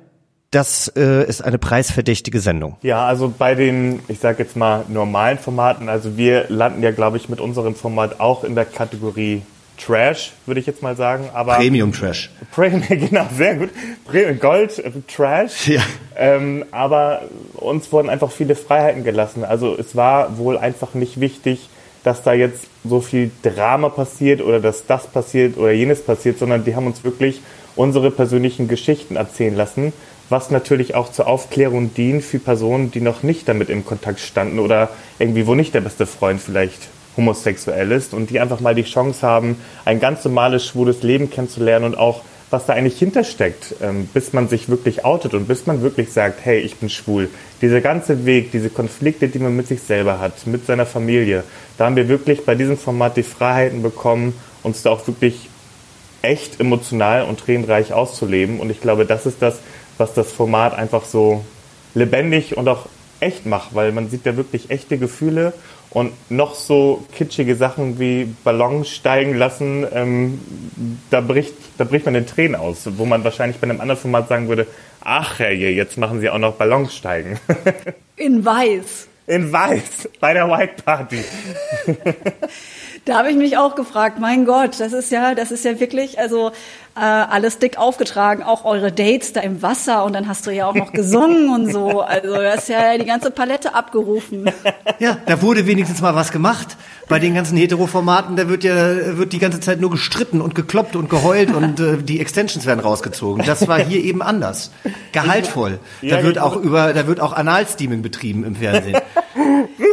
das 0.51 0.89
äh, 0.97 1.29
ist 1.29 1.45
eine 1.45 1.59
preisverdächtige 1.59 2.41
Sendung. 2.41 2.79
Ja, 2.81 3.05
also 3.05 3.33
bei 3.37 3.55
den, 3.55 4.01
ich 4.09 4.21
sage 4.21 4.43
jetzt 4.43 4.57
mal, 4.57 4.87
normalen 4.89 5.37
Formaten, 5.37 5.91
also 5.91 6.17
wir 6.17 6.47
landen 6.49 6.83
ja, 6.83 6.93
glaube 6.93 7.19
ich, 7.19 7.29
mit 7.29 7.41
unserem 7.41 7.75
Format 7.75 8.21
auch 8.21 8.43
in 8.43 8.55
der 8.55 8.65
Kategorie 8.65 9.43
Trash, 9.85 10.33
würde 10.47 10.61
ich 10.61 10.67
jetzt 10.67 10.83
mal 10.83 10.97
sagen. 10.97 11.29
Aber 11.33 11.55
Premium 11.55 11.93
Trash. 11.93 12.31
Premium, 12.53 12.83
genau, 12.89 13.27
sehr 13.37 13.57
gut. 13.57 13.71
Gold 14.41 14.79
äh, 14.79 14.91
Trash. 15.13 15.69
Ja. 15.69 15.83
Ähm, 16.17 16.65
aber 16.71 17.23
uns 17.55 17.91
wurden 17.93 18.09
einfach 18.09 18.31
viele 18.31 18.55
Freiheiten 18.55 19.05
gelassen. 19.05 19.45
Also 19.45 19.77
es 19.79 19.97
war 19.97 20.39
wohl 20.39 20.59
einfach 20.59 20.95
nicht 20.95 21.21
wichtig, 21.21 21.69
dass 22.05 22.23
da 22.23 22.33
jetzt 22.33 22.67
so 22.85 23.01
viel 23.01 23.31
Drama 23.43 23.89
passiert 23.91 24.41
oder 24.41 24.61
dass 24.61 24.87
das 24.87 25.07
passiert 25.07 25.57
oder 25.57 25.73
jenes 25.73 26.03
passiert, 26.03 26.39
sondern 26.39 26.65
die 26.65 26.75
haben 26.75 26.87
uns 26.87 27.05
wirklich 27.05 27.41
unsere 27.77 28.11
persönlichen 28.11 28.69
Geschichten 28.69 29.17
erzählen 29.17 29.55
lassen, 29.55 29.93
was 30.29 30.51
natürlich 30.51 30.95
auch 30.95 31.11
zur 31.13 31.27
Aufklärung 31.27 31.93
dient 31.95 32.25
für 32.25 32.39
Personen, 32.39 32.91
die 32.91 33.01
noch 33.01 33.23
nicht 33.23 33.49
damit 33.49 33.69
in 33.69 33.85
Kontakt 33.85 34.21
standen 34.21 34.59
oder 34.59 34.91
irgendwie, 35.19 35.47
wo 35.47 35.55
nicht 35.55 35.75
der 35.75 35.81
beste 35.81 36.07
Freund 36.07 36.41
vielleicht 36.41 36.89
homosexuell 37.17 37.93
ist 37.93 38.15
und 38.15 38.31
die 38.31 38.41
einfach 38.41 38.61
mal 38.61 38.75
die 38.75 38.85
Chance 38.85 39.27
haben, 39.27 39.57
ein 39.85 40.01
ganz 40.01 40.25
normales 40.25 40.67
schwules 40.67 41.03
Leben 41.03 41.31
kennenzulernen 41.31 41.85
und 41.85 41.99
auch 41.99 42.23
was 42.51 42.67
da 42.67 42.73
eigentlich 42.73 42.99
hintersteckt, 42.99 43.77
ähm, 43.81 44.09
bis 44.13 44.33
man 44.33 44.49
sich 44.49 44.69
wirklich 44.69 45.05
outet 45.05 45.35
und 45.35 45.47
bis 45.47 45.67
man 45.67 45.83
wirklich 45.83 46.13
sagt, 46.13 46.45
hey, 46.45 46.59
ich 46.59 46.77
bin 46.77 46.89
schwul. 46.89 47.29
Dieser 47.63 47.81
ganze 47.81 48.27
Weg, 48.27 48.51
diese 48.51 48.71
Konflikte, 48.71 49.29
die 49.29 49.39
man 49.39 49.55
mit 49.55 49.69
sich 49.69 49.83
selber 49.83 50.19
hat, 50.19 50.47
mit 50.47 50.67
seiner 50.67 50.87
Familie, 50.87 51.45
da 51.79 51.87
haben 51.87 51.97
wir 51.97 52.09
wirklich 52.09 52.45
bei 52.45 52.57
diesem 52.57 52.77
Format 52.77 53.17
die 53.17 53.23
Freiheiten 53.23 53.83
bekommen, 53.83 54.35
uns 54.65 54.83
da 54.83 54.91
auch 54.91 55.07
wirklich 55.07 55.49
echt 56.23 56.61
emotional 56.61 57.23
und 57.23 57.39
tränenreich 57.39 57.93
auszuleben. 57.93 58.59
Und 58.59 58.71
ich 58.71 58.81
glaube, 58.81 59.07
das 59.07 59.27
ist 59.27 59.41
das, 59.41 59.61
was 59.97 60.13
das 60.15 60.33
Format 60.33 60.75
einfach 60.75 61.05
so 61.05 61.45
lebendig 61.95 62.57
und 62.57 62.69
auch 62.69 62.87
echt 63.21 63.47
macht, 63.47 63.75
weil 63.75 63.93
man 63.93 64.11
sieht 64.11 64.27
da 64.27 64.37
wirklich 64.37 64.71
echte 64.71 64.99
Gefühle 64.99 65.53
und 65.91 66.13
noch 66.31 66.55
so 66.55 67.05
kitschige 67.15 67.57
Sachen 67.57 67.99
wie 67.99 68.25
Ballons 68.45 68.89
steigen 68.89 69.35
lassen, 69.35 69.87
ähm, 69.93 70.41
da, 71.11 71.21
bricht, 71.21 71.55
da 71.79 71.85
bricht 71.85 72.05
man 72.05 72.15
den 72.15 72.27
Tränen 72.27 72.55
aus, 72.55 72.89
wo 72.97 73.05
man 73.05 73.25
wahrscheinlich 73.25 73.59
bei 73.59 73.69
einem 73.69 73.81
anderen 73.81 74.01
Format 74.01 74.29
sagen 74.29 74.49
würde, 74.49 74.67
ach 75.01 75.39
herrje, 75.39 75.71
jetzt 75.71 75.99
machen 75.99 76.21
sie 76.21 76.31
auch 76.31 76.39
noch 76.39 76.55
Ballons 76.55 76.97
steigen. 76.97 77.39
In 78.17 78.45
weiß. 78.45 79.09
In 79.27 79.53
weiß, 79.53 80.09
bei 80.21 80.33
der 80.33 80.49
White 80.49 80.83
Party. 80.85 81.25
Da 83.07 83.19
habe 83.19 83.31
ich 83.31 83.37
mich 83.37 83.57
auch 83.57 83.77
gefragt, 83.77 84.19
mein 84.21 84.45
Gott, 84.45 84.79
das 84.79 84.93
ist 84.93 85.11
ja, 85.11 85.35
das 85.35 85.51
ist 85.51 85.65
ja 85.65 85.81
wirklich, 85.81 86.19
also 86.19 86.53
äh, 86.97 87.01
alles 87.01 87.59
dick 87.59 87.79
aufgetragen, 87.79 88.43
auch 88.43 88.65
eure 88.65 88.93
Dates 88.93 89.33
da 89.33 89.41
im 89.41 89.63
Wasser 89.63 90.05
und 90.05 90.13
dann 90.13 90.29
hast 90.29 90.47
du 90.47 90.51
ja 90.51 90.67
auch 90.67 90.75
noch 90.75 90.93
gesungen 90.93 91.49
und 91.49 91.73
so. 91.73 92.01
Also 92.03 92.35
du 92.35 92.53
hast 92.53 92.69
ja 92.69 92.99
die 92.99 93.07
ganze 93.07 93.31
Palette 93.31 93.75
abgerufen. 93.75 94.51
Ja, 94.99 95.17
da 95.25 95.41
wurde 95.41 95.67
wenigstens 95.67 96.03
mal 96.03 96.15
was 96.15 96.31
gemacht. 96.31 96.77
Bei 97.09 97.19
den 97.19 97.35
ganzen 97.35 97.57
Heteroformaten, 97.57 98.37
da 98.37 98.49
wird 98.49 98.65
ja 98.65 99.17
wird 99.17 99.33
die 99.33 99.39
ganze 99.39 99.61
Zeit 99.61 99.81
nur 99.81 99.91
gestritten 99.91 100.43
und 100.43 100.55
gekloppt 100.55 100.95
und 100.95 101.09
geheult 101.09 101.55
und 101.55 101.81
äh, 101.81 101.97
die 101.97 102.21
Extensions 102.21 102.67
werden 102.67 102.81
rausgezogen. 102.81 103.45
Das 103.47 103.67
war 103.67 103.79
hier 103.79 104.05
eben 104.05 104.21
anders. 104.21 104.73
Gehaltvoll. 105.13 105.79
Da 106.03 106.23
wird 106.23 106.39
auch 106.39 106.57
über, 106.57 106.93
da 106.93 107.07
wird 107.07 107.21
auch 107.21 107.33
Analsteaming 107.33 108.03
betrieben 108.03 108.45
im 108.45 108.57
Fernsehen. 108.57 108.99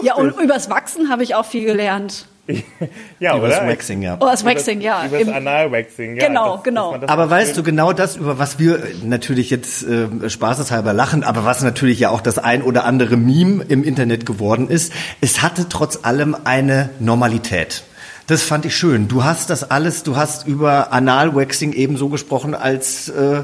Ja, 0.04 0.16
und 0.16 0.38
übers 0.40 0.70
Wachsen 0.70 1.10
habe 1.10 1.24
ich 1.24 1.36
auch 1.36 1.46
viel 1.46 1.66
gelernt. 1.66 2.26
ja, 3.20 3.38
Über 3.38 3.50
das 3.50 3.60
oder? 3.60 3.68
Waxing, 3.68 4.02
ja. 4.02 4.18
Oh, 4.20 4.26
das 4.26 4.46
Waxing, 4.46 4.82
ja. 4.82 5.06
Über 5.06 5.20
das 5.20 5.28
Analwaxing, 5.28 6.16
ja. 6.16 6.28
Genau, 6.28 6.60
genau. 6.64 6.98
das 6.98 7.10
Aber 7.10 7.26
auch 7.26 7.30
weißt 7.30 7.58
du 7.58 7.64
genau 7.64 7.94
das, 7.94 8.16
über 8.16 8.40
was 8.40 8.58
wir 8.60 8.82
natürlich 9.04 9.50
jetzt 9.50 9.84
äh, 9.84 10.30
spaßeshalber 10.30 10.94
lachen, 10.94 11.24
aber 11.24 11.46
was 11.46 11.62
natürlich 11.62 12.00
ja 12.00 12.10
auch 12.10 12.22
das 12.22 12.38
ein 12.38 12.62
oder 12.62 12.86
andere 12.86 13.18
Meme 13.18 13.64
im 13.68 13.84
Internet 13.84 14.26
geworden 14.26 14.70
ist, 14.70 14.94
es 15.20 15.42
hatte 15.42 15.68
trotz 15.70 16.00
allem 16.04 16.36
eine 16.46 16.90
Normalität. 17.00 17.84
Das 18.28 18.44
fand 18.44 18.66
ich 18.66 18.76
schön. 18.76 19.08
Du 19.08 19.24
hast 19.24 19.50
das 19.50 19.70
alles, 19.72 20.04
du 20.04 20.18
hast 20.18 20.48
über 20.48 20.92
Analwaxing 20.92 21.72
ebenso 21.72 22.10
gesprochen, 22.10 22.56
als 22.56 23.08
äh, 23.08 23.44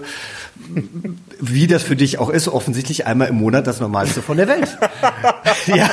wie 1.40 1.68
das 1.68 1.84
für 1.84 1.96
dich 1.96 2.20
auch 2.20 2.30
ist, 2.30 2.48
offensichtlich 2.48 3.06
einmal 3.08 3.30
im 3.30 3.36
Monat 3.36 3.66
das 3.66 3.80
Normalste 3.80 4.22
von 4.22 4.38
der 4.38 4.48
Welt. 4.48 4.78
ja. 5.68 5.90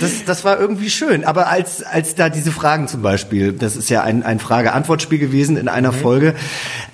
Das, 0.00 0.24
das 0.24 0.44
war 0.44 0.60
irgendwie 0.60 0.90
schön. 0.90 1.24
Aber 1.24 1.48
als, 1.48 1.82
als 1.82 2.14
da 2.14 2.28
diese 2.28 2.52
Fragen 2.52 2.88
zum 2.88 3.02
Beispiel, 3.02 3.52
das 3.52 3.76
ist 3.76 3.90
ja 3.90 4.02
ein, 4.02 4.22
ein 4.22 4.38
Frage-Antwort-Spiel 4.38 5.18
gewesen 5.18 5.56
in 5.56 5.68
einer 5.68 5.92
Folge, 5.92 6.34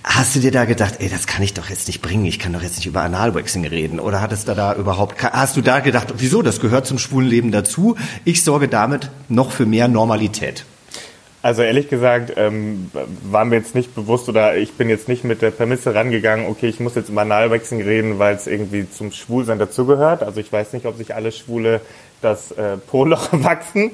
hast 0.03 0.35
du 0.35 0.41
dir 0.41 0.51
da 0.51 0.65
gedacht, 0.65 0.97
ey, 1.01 1.09
das 1.09 1.27
kann 1.27 1.43
ich 1.43 1.55
doch 1.55 1.69
jetzt 1.69 1.87
nicht 1.87 2.01
bringen, 2.01 2.25
ich 2.25 2.39
kann 2.39 2.53
doch 2.53 2.63
jetzt 2.63 2.77
nicht 2.77 2.87
über 2.87 3.03
Analwaxing 3.03 3.67
reden? 3.67 4.01
Oder 4.01 4.21
hattest 4.21 4.49
du 4.49 4.55
da 4.55 4.75
überhaupt, 4.75 5.23
hast 5.23 5.57
du 5.57 5.61
da 5.61 5.81
gedacht, 5.81 6.15
wieso, 6.17 6.43
das 6.43 6.61
gehört 6.61 6.87
zum 6.87 6.99
schwulen 6.99 7.29
Leben 7.29 7.53
dazu, 7.53 7.97
ich 8.25 8.43
sorge 8.43 8.69
damit 8.69 9.11
noch 9.29 9.51
für 9.51 9.67
mehr 9.67 9.89
Normalität? 9.89 10.65
Also 11.45 11.61
ehrlich 11.61 11.91
gesagt, 11.91 12.33
ähm, 12.39 12.91
war 13.23 13.45
mir 13.45 13.57
jetzt 13.57 13.75
nicht 13.75 13.95
bewusst 13.95 14.31
oder 14.31 14.57
ich 14.57 14.73
bin 14.79 14.89
jetzt 14.89 15.09
nicht 15.09 15.25
mit 15.25 15.43
der 15.43 15.51
Prämisse 15.51 15.95
rangegangen, 15.95 16.47
okay, 16.47 16.69
ich 16.69 16.81
muss 16.81 16.95
jetzt 16.95 17.11
über 17.11 17.21
Analwaxing 17.21 17.83
reden, 17.83 18.19
weil 18.19 18.35
es 18.35 18.47
irgendwie 18.47 18.89
zum 18.91 19.13
Schwulsein 19.13 19.59
dazugehört. 19.59 20.23
Also 20.23 20.41
ich 20.41 20.51
weiß 20.51 20.73
nicht, 20.73 20.87
ob 20.87 20.97
sich 20.97 21.15
alle 21.15 21.33
Schwule 21.33 21.83
das 22.25 22.53
äh, 22.53 22.77
Poloch 22.77 23.29
wachsen, 23.33 23.91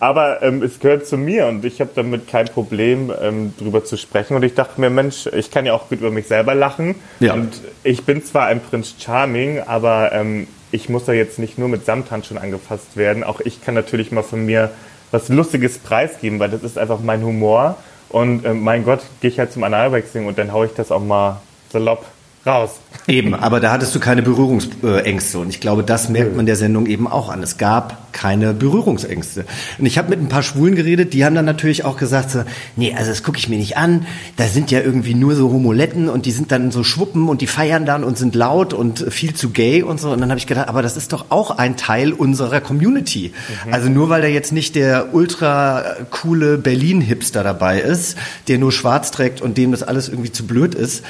aber 0.00 0.42
ähm, 0.42 0.62
es 0.62 0.80
gehört 0.80 1.06
zu 1.06 1.16
mir 1.16 1.46
und 1.46 1.64
ich 1.64 1.80
habe 1.80 1.90
damit 1.94 2.28
kein 2.28 2.46
Problem, 2.46 3.12
ähm, 3.20 3.54
drüber 3.58 3.84
zu 3.84 3.96
sprechen. 3.96 4.34
Und 4.34 4.42
ich 4.42 4.54
dachte 4.54 4.80
mir, 4.80 4.90
Mensch, 4.90 5.26
ich 5.26 5.50
kann 5.50 5.66
ja 5.66 5.74
auch 5.74 5.88
gut 5.88 6.00
über 6.00 6.10
mich 6.10 6.26
selber 6.26 6.54
lachen. 6.54 6.96
Ja. 7.20 7.34
Und 7.34 7.60
ich 7.82 8.04
bin 8.04 8.24
zwar 8.24 8.46
ein 8.46 8.60
Prinz 8.60 8.94
Charming, 8.98 9.60
aber 9.60 10.12
ähm, 10.12 10.46
ich 10.72 10.88
muss 10.88 11.04
da 11.04 11.12
jetzt 11.12 11.38
nicht 11.38 11.58
nur 11.58 11.68
mit 11.68 11.84
Samthandschuhen 11.84 12.40
angefasst 12.40 12.96
werden. 12.96 13.22
Auch 13.22 13.40
ich 13.40 13.62
kann 13.64 13.74
natürlich 13.74 14.10
mal 14.10 14.22
von 14.22 14.44
mir 14.44 14.70
was 15.10 15.28
Lustiges 15.28 15.78
preisgeben, 15.78 16.40
weil 16.40 16.50
das 16.50 16.62
ist 16.62 16.78
einfach 16.78 17.00
mein 17.00 17.22
Humor. 17.22 17.76
Und 18.08 18.44
ähm, 18.44 18.62
mein 18.62 18.84
Gott, 18.84 19.00
gehe 19.20 19.30
ich 19.30 19.38
halt 19.38 19.52
zum 19.52 19.64
Analwaxing 19.64 20.26
und 20.26 20.38
dann 20.38 20.52
hau 20.52 20.64
ich 20.64 20.72
das 20.72 20.90
auch 20.90 21.02
mal 21.02 21.40
salopp 21.70 22.04
raus. 22.46 22.80
Eben, 23.06 23.34
aber 23.34 23.60
da 23.60 23.72
hattest 23.72 23.94
du 23.94 24.00
keine 24.00 24.22
Berührungsängste 24.22 25.38
und 25.38 25.50
ich 25.50 25.60
glaube, 25.60 25.84
das 25.84 26.08
merkt 26.08 26.36
man 26.36 26.46
der 26.46 26.56
Sendung 26.56 26.86
eben 26.86 27.06
auch 27.06 27.28
an. 27.28 27.42
Es 27.42 27.58
gab 27.58 28.12
keine 28.14 28.54
Berührungsängste. 28.54 29.44
Und 29.78 29.84
ich 29.84 29.98
habe 29.98 30.08
mit 30.08 30.20
ein 30.20 30.28
paar 30.28 30.42
Schwulen 30.42 30.74
geredet, 30.74 31.12
die 31.12 31.24
haben 31.24 31.34
dann 31.34 31.44
natürlich 31.44 31.84
auch 31.84 31.98
gesagt, 31.98 32.30
so, 32.30 32.44
nee, 32.76 32.94
also 32.96 33.10
das 33.10 33.22
gucke 33.22 33.36
ich 33.36 33.48
mir 33.48 33.58
nicht 33.58 33.76
an. 33.76 34.06
Da 34.36 34.46
sind 34.46 34.70
ja 34.70 34.80
irgendwie 34.80 35.14
nur 35.14 35.34
so 35.34 35.50
Homoletten 35.50 36.08
und 36.08 36.24
die 36.24 36.30
sind 36.30 36.50
dann 36.50 36.70
so 36.70 36.82
Schwuppen 36.82 37.28
und 37.28 37.42
die 37.42 37.46
feiern 37.46 37.84
dann 37.84 38.04
und 38.04 38.16
sind 38.16 38.34
laut 38.34 38.72
und 38.72 39.04
viel 39.12 39.34
zu 39.34 39.50
gay 39.50 39.82
und 39.82 40.00
so. 40.00 40.10
Und 40.10 40.20
dann 40.20 40.30
habe 40.30 40.38
ich 40.38 40.46
gedacht, 40.46 40.68
aber 40.68 40.80
das 40.80 40.96
ist 40.96 41.12
doch 41.12 41.26
auch 41.28 41.50
ein 41.50 41.76
Teil 41.76 42.12
unserer 42.12 42.60
Community. 42.62 43.34
Also 43.70 43.90
nur 43.90 44.08
weil 44.08 44.22
da 44.22 44.28
jetzt 44.28 44.52
nicht 44.52 44.76
der 44.76 45.12
ultra 45.12 45.84
coole 46.10 46.56
Berlin-Hipster 46.56 47.42
dabei 47.42 47.80
ist, 47.80 48.16
der 48.48 48.58
nur 48.58 48.72
schwarz 48.72 49.10
trägt 49.10 49.42
und 49.42 49.58
dem 49.58 49.72
das 49.72 49.82
alles 49.82 50.08
irgendwie 50.08 50.32
zu 50.32 50.46
blöd 50.46 50.74
ist, 50.74 51.02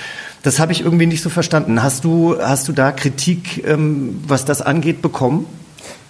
das 0.45 0.59
habe 0.59 0.73
ich 0.73 0.83
irgendwie 0.83 1.07
nicht 1.07 1.23
so 1.25 1.31
verstanden. 1.31 1.83
Hast 1.83 2.05
du, 2.05 2.37
hast 2.41 2.69
du 2.69 2.73
da 2.73 2.93
Kritik, 2.93 3.67
ähm, 3.67 4.23
was 4.29 4.45
das 4.45 4.63
angeht, 4.63 5.03
bekommen? 5.03 5.47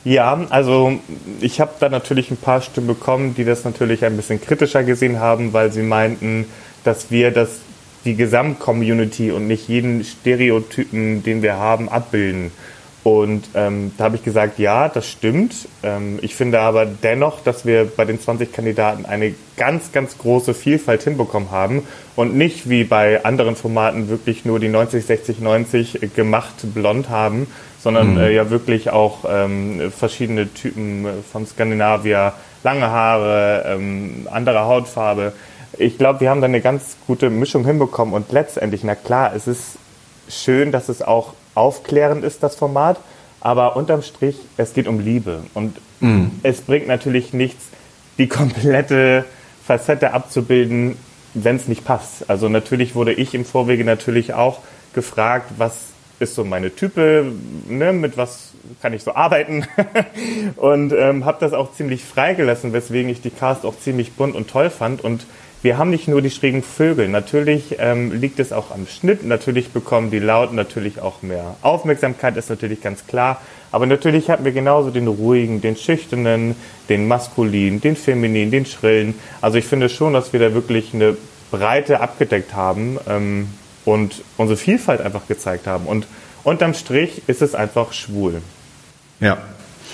Ja, 0.04 0.46
also 0.50 0.98
ich 1.40 1.60
habe 1.60 1.72
da 1.80 1.88
natürlich 1.88 2.30
ein 2.30 2.36
paar 2.36 2.60
Stimmen 2.60 2.88
bekommen, 2.88 3.34
die 3.34 3.44
das 3.44 3.64
natürlich 3.64 4.04
ein 4.04 4.16
bisschen 4.16 4.38
kritischer 4.38 4.84
gesehen 4.84 5.18
haben, 5.18 5.54
weil 5.54 5.72
sie 5.72 5.82
meinten, 5.82 6.44
dass 6.84 7.10
wir 7.10 7.30
das 7.30 7.60
die 8.04 8.14
Gesamtcommunity 8.14 9.30
und 9.30 9.46
nicht 9.46 9.66
jeden 9.66 10.04
Stereotypen, 10.04 11.22
den 11.22 11.40
wir 11.40 11.54
haben, 11.54 11.88
abbilden. 11.88 12.52
Und 13.04 13.50
ähm, 13.54 13.92
da 13.98 14.04
habe 14.04 14.16
ich 14.16 14.24
gesagt, 14.24 14.58
ja, 14.58 14.88
das 14.88 15.06
stimmt. 15.06 15.68
Ähm, 15.82 16.18
ich 16.22 16.34
finde 16.34 16.60
aber 16.60 16.86
dennoch, 16.86 17.40
dass 17.44 17.66
wir 17.66 17.84
bei 17.84 18.06
den 18.06 18.18
20 18.18 18.50
Kandidaten 18.50 19.04
eine 19.04 19.34
ganz, 19.58 19.92
ganz 19.92 20.16
große 20.16 20.54
Vielfalt 20.54 21.02
hinbekommen 21.02 21.50
haben 21.50 21.86
und 22.16 22.34
nicht 22.34 22.70
wie 22.70 22.82
bei 22.84 23.22
anderen 23.22 23.56
Formaten 23.56 24.08
wirklich 24.08 24.46
nur 24.46 24.58
die 24.58 24.70
90, 24.70 25.04
60, 25.04 25.40
90 25.40 26.14
gemacht 26.16 26.54
blond 26.72 27.10
haben, 27.10 27.46
sondern 27.78 28.16
äh, 28.16 28.32
ja 28.32 28.48
wirklich 28.48 28.88
auch 28.88 29.26
ähm, 29.28 29.92
verschiedene 29.94 30.52
Typen 30.54 31.06
von 31.30 31.46
Skandinavier, 31.46 32.32
lange 32.62 32.90
Haare, 32.90 33.66
ähm, 33.68 34.26
andere 34.30 34.60
Hautfarbe. 34.60 35.34
Ich 35.76 35.98
glaube, 35.98 36.20
wir 36.20 36.30
haben 36.30 36.40
da 36.40 36.46
eine 36.46 36.62
ganz 36.62 36.96
gute 37.06 37.28
Mischung 37.28 37.66
hinbekommen 37.66 38.14
und 38.14 38.32
letztendlich, 38.32 38.82
na 38.82 38.94
klar, 38.94 39.34
es 39.36 39.46
ist 39.46 39.76
schön, 40.30 40.72
dass 40.72 40.88
es 40.88 41.02
auch 41.02 41.34
aufklärend 41.54 42.24
ist, 42.24 42.42
das 42.42 42.56
Format, 42.56 42.98
aber 43.40 43.76
unterm 43.76 44.02
Strich, 44.02 44.36
es 44.56 44.74
geht 44.74 44.88
um 44.88 45.00
Liebe. 45.00 45.44
Und 45.54 45.76
es 46.42 46.60
bringt 46.62 46.86
natürlich 46.86 47.32
nichts, 47.32 47.66
die 48.18 48.28
komplette 48.28 49.24
Facette 49.66 50.12
abzubilden, 50.12 50.96
wenn 51.34 51.56
es 51.56 51.68
nicht 51.68 51.84
passt. 51.84 52.28
Also 52.28 52.48
natürlich 52.48 52.94
wurde 52.94 53.12
ich 53.12 53.34
im 53.34 53.44
Vorwege 53.44 53.84
natürlich 53.84 54.34
auch 54.34 54.60
gefragt, 54.94 55.52
was 55.58 55.88
ist 56.20 56.34
so 56.34 56.44
meine 56.44 56.74
Type, 56.74 57.32
ne, 57.68 57.92
mit 57.92 58.16
was 58.16 58.52
kann 58.80 58.92
ich 58.92 59.02
so 59.02 59.14
arbeiten? 59.14 59.66
Und 60.56 60.92
ähm, 60.92 61.24
habe 61.24 61.38
das 61.40 61.52
auch 61.52 61.72
ziemlich 61.72 62.04
freigelassen, 62.04 62.72
weswegen 62.72 63.10
ich 63.10 63.20
die 63.20 63.30
Cast 63.30 63.64
auch 63.64 63.78
ziemlich 63.78 64.12
bunt 64.12 64.36
und 64.36 64.48
toll 64.48 64.70
fand. 64.70 65.02
Und 65.02 65.26
wir 65.64 65.78
haben 65.78 65.88
nicht 65.88 66.08
nur 66.08 66.20
die 66.20 66.30
schrägen 66.30 66.62
Vögel. 66.62 67.08
Natürlich 67.08 67.76
ähm, 67.78 68.12
liegt 68.12 68.38
es 68.38 68.52
auch 68.52 68.70
am 68.70 68.86
Schnitt. 68.86 69.24
Natürlich 69.24 69.70
bekommen 69.70 70.10
die 70.10 70.18
Lauten 70.18 70.56
natürlich 70.56 71.00
auch 71.00 71.22
mehr 71.22 71.56
Aufmerksamkeit, 71.62 72.36
ist 72.36 72.50
natürlich 72.50 72.82
ganz 72.82 73.06
klar. 73.06 73.40
Aber 73.72 73.86
natürlich 73.86 74.28
hatten 74.28 74.44
wir 74.44 74.52
genauso 74.52 74.90
den 74.90 75.06
ruhigen, 75.06 75.62
den 75.62 75.76
schüchternen, 75.76 76.54
den 76.90 77.08
maskulinen, 77.08 77.80
den 77.80 77.96
femininen, 77.96 78.50
den 78.50 78.66
schrillen. 78.66 79.14
Also 79.40 79.56
ich 79.56 79.64
finde 79.64 79.88
schon, 79.88 80.12
dass 80.12 80.34
wir 80.34 80.40
da 80.40 80.52
wirklich 80.52 80.92
eine 80.92 81.16
Breite 81.50 82.00
abgedeckt 82.00 82.54
haben 82.54 82.98
ähm, 83.08 83.48
und 83.86 84.22
unsere 84.36 84.58
Vielfalt 84.58 85.00
einfach 85.00 85.26
gezeigt 85.28 85.66
haben. 85.66 85.86
Und 85.86 86.06
unterm 86.42 86.74
Strich 86.74 87.22
ist 87.26 87.40
es 87.40 87.54
einfach 87.54 87.94
schwul. 87.94 88.42
Ja. 89.18 89.38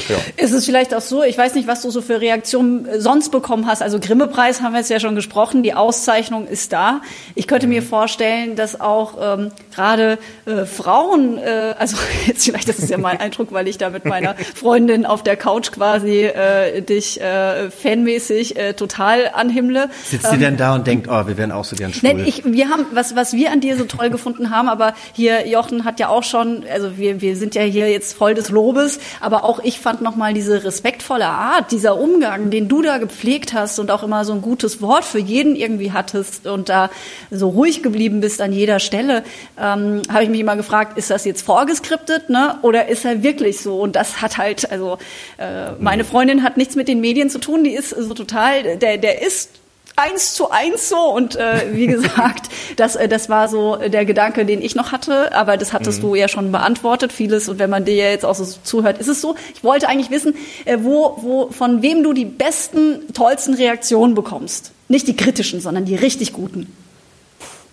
Ja. 0.08 0.16
Ist 0.36 0.52
es 0.52 0.64
vielleicht 0.64 0.94
auch 0.94 1.00
so, 1.00 1.22
ich 1.22 1.36
weiß 1.36 1.54
nicht, 1.54 1.68
was 1.68 1.82
du 1.82 1.90
so 1.90 2.00
für 2.02 2.20
Reaktionen 2.20 2.86
äh, 2.86 3.00
sonst 3.00 3.30
bekommen 3.30 3.66
hast. 3.66 3.82
Also 3.82 3.98
Grimme-Preis 4.00 4.62
haben 4.62 4.72
wir 4.72 4.78
jetzt 4.78 4.90
ja 4.90 5.00
schon 5.00 5.14
gesprochen, 5.14 5.62
die 5.62 5.74
Auszeichnung 5.74 6.46
ist 6.46 6.72
da. 6.72 7.00
Ich 7.34 7.46
könnte 7.46 7.66
mir 7.66 7.82
vorstellen, 7.82 8.56
dass 8.56 8.80
auch 8.80 9.14
ähm, 9.20 9.50
gerade 9.74 10.18
äh, 10.46 10.64
Frauen, 10.64 11.38
äh, 11.38 11.74
also 11.78 11.96
jetzt 12.26 12.44
vielleicht 12.44 12.68
das 12.68 12.78
ist 12.78 12.90
ja 12.90 12.98
mein 12.98 13.18
Eindruck, 13.18 13.52
weil 13.52 13.68
ich 13.68 13.78
da 13.78 13.90
mit 13.90 14.04
meiner 14.04 14.34
Freundin 14.54 15.06
auf 15.06 15.22
der 15.22 15.36
Couch 15.36 15.72
quasi 15.72 16.24
äh, 16.24 16.82
dich 16.82 17.20
äh, 17.20 17.70
fanmäßig 17.70 18.56
äh, 18.56 18.74
total 18.74 19.30
anhimmle. 19.32 19.90
Sitzt 20.04 20.30
sie 20.30 20.38
denn 20.38 20.56
da 20.56 20.74
und 20.74 20.86
denkt, 20.86 21.08
oh, 21.10 21.26
wir 21.26 21.36
wären 21.36 21.52
auch 21.52 21.64
so 21.64 21.76
gern 21.76 21.92
schwul? 21.92 22.14
Nein, 22.14 22.24
ich, 22.26 22.44
wir 22.44 22.68
haben, 22.68 22.86
was, 22.92 23.16
was 23.16 23.32
wir 23.32 23.50
an 23.50 23.60
dir 23.60 23.76
so 23.76 23.84
toll 23.84 24.10
gefunden 24.10 24.50
haben, 24.50 24.68
aber 24.68 24.94
hier, 25.12 25.48
Jochen 25.48 25.84
hat 25.84 25.98
ja 26.00 26.08
auch 26.08 26.22
schon, 26.22 26.64
also 26.72 26.96
wir, 26.96 27.20
wir 27.20 27.36
sind 27.36 27.54
ja 27.54 27.62
hier 27.62 27.90
jetzt 27.90 28.16
voll 28.16 28.34
des 28.34 28.50
Lobes, 28.50 29.00
aber 29.20 29.44
auch 29.44 29.60
ich 29.62 29.80
fand 29.80 29.89
nochmal 30.00 30.34
diese 30.34 30.64
respektvolle 30.64 31.26
Art, 31.26 31.72
dieser 31.72 31.98
Umgang, 31.98 32.50
den 32.50 32.68
du 32.68 32.82
da 32.82 32.98
gepflegt 32.98 33.52
hast 33.52 33.78
und 33.78 33.90
auch 33.90 34.02
immer 34.02 34.24
so 34.24 34.32
ein 34.32 34.42
gutes 34.42 34.80
Wort 34.80 35.04
für 35.04 35.18
jeden 35.18 35.56
irgendwie 35.56 35.92
hattest 35.92 36.46
und 36.46 36.68
da 36.68 36.90
so 37.30 37.48
ruhig 37.48 37.82
geblieben 37.82 38.20
bist 38.20 38.40
an 38.40 38.52
jeder 38.52 38.78
Stelle, 38.78 39.24
ähm, 39.58 40.02
habe 40.10 40.22
ich 40.22 40.30
mich 40.30 40.40
immer 40.40 40.56
gefragt, 40.56 40.96
ist 40.96 41.10
das 41.10 41.24
jetzt 41.24 41.42
vorgeskriptet, 41.42 42.30
ne? 42.30 42.58
Oder 42.62 42.88
ist 42.88 43.04
er 43.04 43.22
wirklich 43.22 43.60
so? 43.60 43.80
Und 43.80 43.96
das 43.96 44.22
hat 44.22 44.38
halt, 44.38 44.70
also 44.70 44.98
äh, 45.38 45.72
meine 45.80 46.04
Freundin 46.04 46.42
hat 46.42 46.56
nichts 46.56 46.76
mit 46.76 46.88
den 46.88 47.00
Medien 47.00 47.30
zu 47.30 47.38
tun, 47.38 47.64
die 47.64 47.74
ist 47.74 47.90
so 47.90 48.14
total, 48.14 48.76
der, 48.78 48.98
der 48.98 49.22
ist 49.22 49.59
eins 50.00 50.34
zu 50.34 50.50
eins 50.50 50.88
so 50.88 50.96
und 50.96 51.36
äh, 51.36 51.68
wie 51.72 51.86
gesagt, 51.88 52.50
das, 52.76 52.96
äh, 52.96 53.08
das 53.08 53.28
war 53.28 53.48
so 53.48 53.76
der 53.76 54.04
Gedanke, 54.04 54.44
den 54.44 54.62
ich 54.62 54.74
noch 54.74 54.92
hatte, 54.92 55.34
aber 55.34 55.56
das 55.56 55.72
hattest 55.72 56.02
du 56.02 56.14
ja 56.14 56.28
schon 56.28 56.52
beantwortet, 56.52 57.12
vieles 57.12 57.48
und 57.48 57.58
wenn 57.58 57.70
man 57.70 57.84
dir 57.84 57.94
jetzt 57.94 58.24
auch 58.24 58.34
so 58.34 58.44
zuhört, 58.44 58.98
ist 58.98 59.08
es 59.08 59.20
so. 59.20 59.36
Ich 59.54 59.64
wollte 59.64 59.88
eigentlich 59.88 60.10
wissen, 60.10 60.34
äh, 60.64 60.78
wo, 60.80 61.18
wo, 61.20 61.50
von 61.50 61.82
wem 61.82 62.02
du 62.02 62.12
die 62.12 62.24
besten, 62.24 63.12
tollsten 63.12 63.54
Reaktionen 63.54 64.14
bekommst. 64.14 64.72
Nicht 64.88 65.06
die 65.06 65.16
kritischen, 65.16 65.60
sondern 65.60 65.84
die 65.84 65.94
richtig 65.94 66.32
guten. 66.32 66.74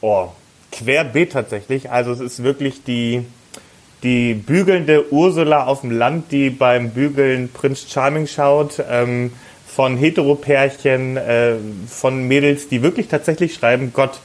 Oh, 0.02 0.28
querbeet 0.72 1.32
tatsächlich. 1.32 1.90
Also 1.90 2.12
es 2.12 2.20
ist 2.20 2.44
wirklich 2.44 2.84
die, 2.84 3.26
die 4.04 4.36
bügelnde 4.36 5.12
Ursula 5.12 5.66
auf 5.66 5.82
dem 5.82 5.92
Land, 5.92 6.32
die 6.32 6.50
beim 6.50 6.92
Bügeln 6.92 7.50
Prince 7.52 7.88
Charming 7.90 8.28
schaut. 8.28 8.84
Ähm, 8.90 9.32
von 9.78 9.96
Heteropärchen, 9.96 11.18
äh, 11.18 11.54
von 11.88 12.28
Mädels, 12.28 12.68
die 12.68 12.82
wirklich 12.82 13.10
tatsächlich 13.10 13.54
schreiben, 13.54 13.92
Gott, 13.94 14.22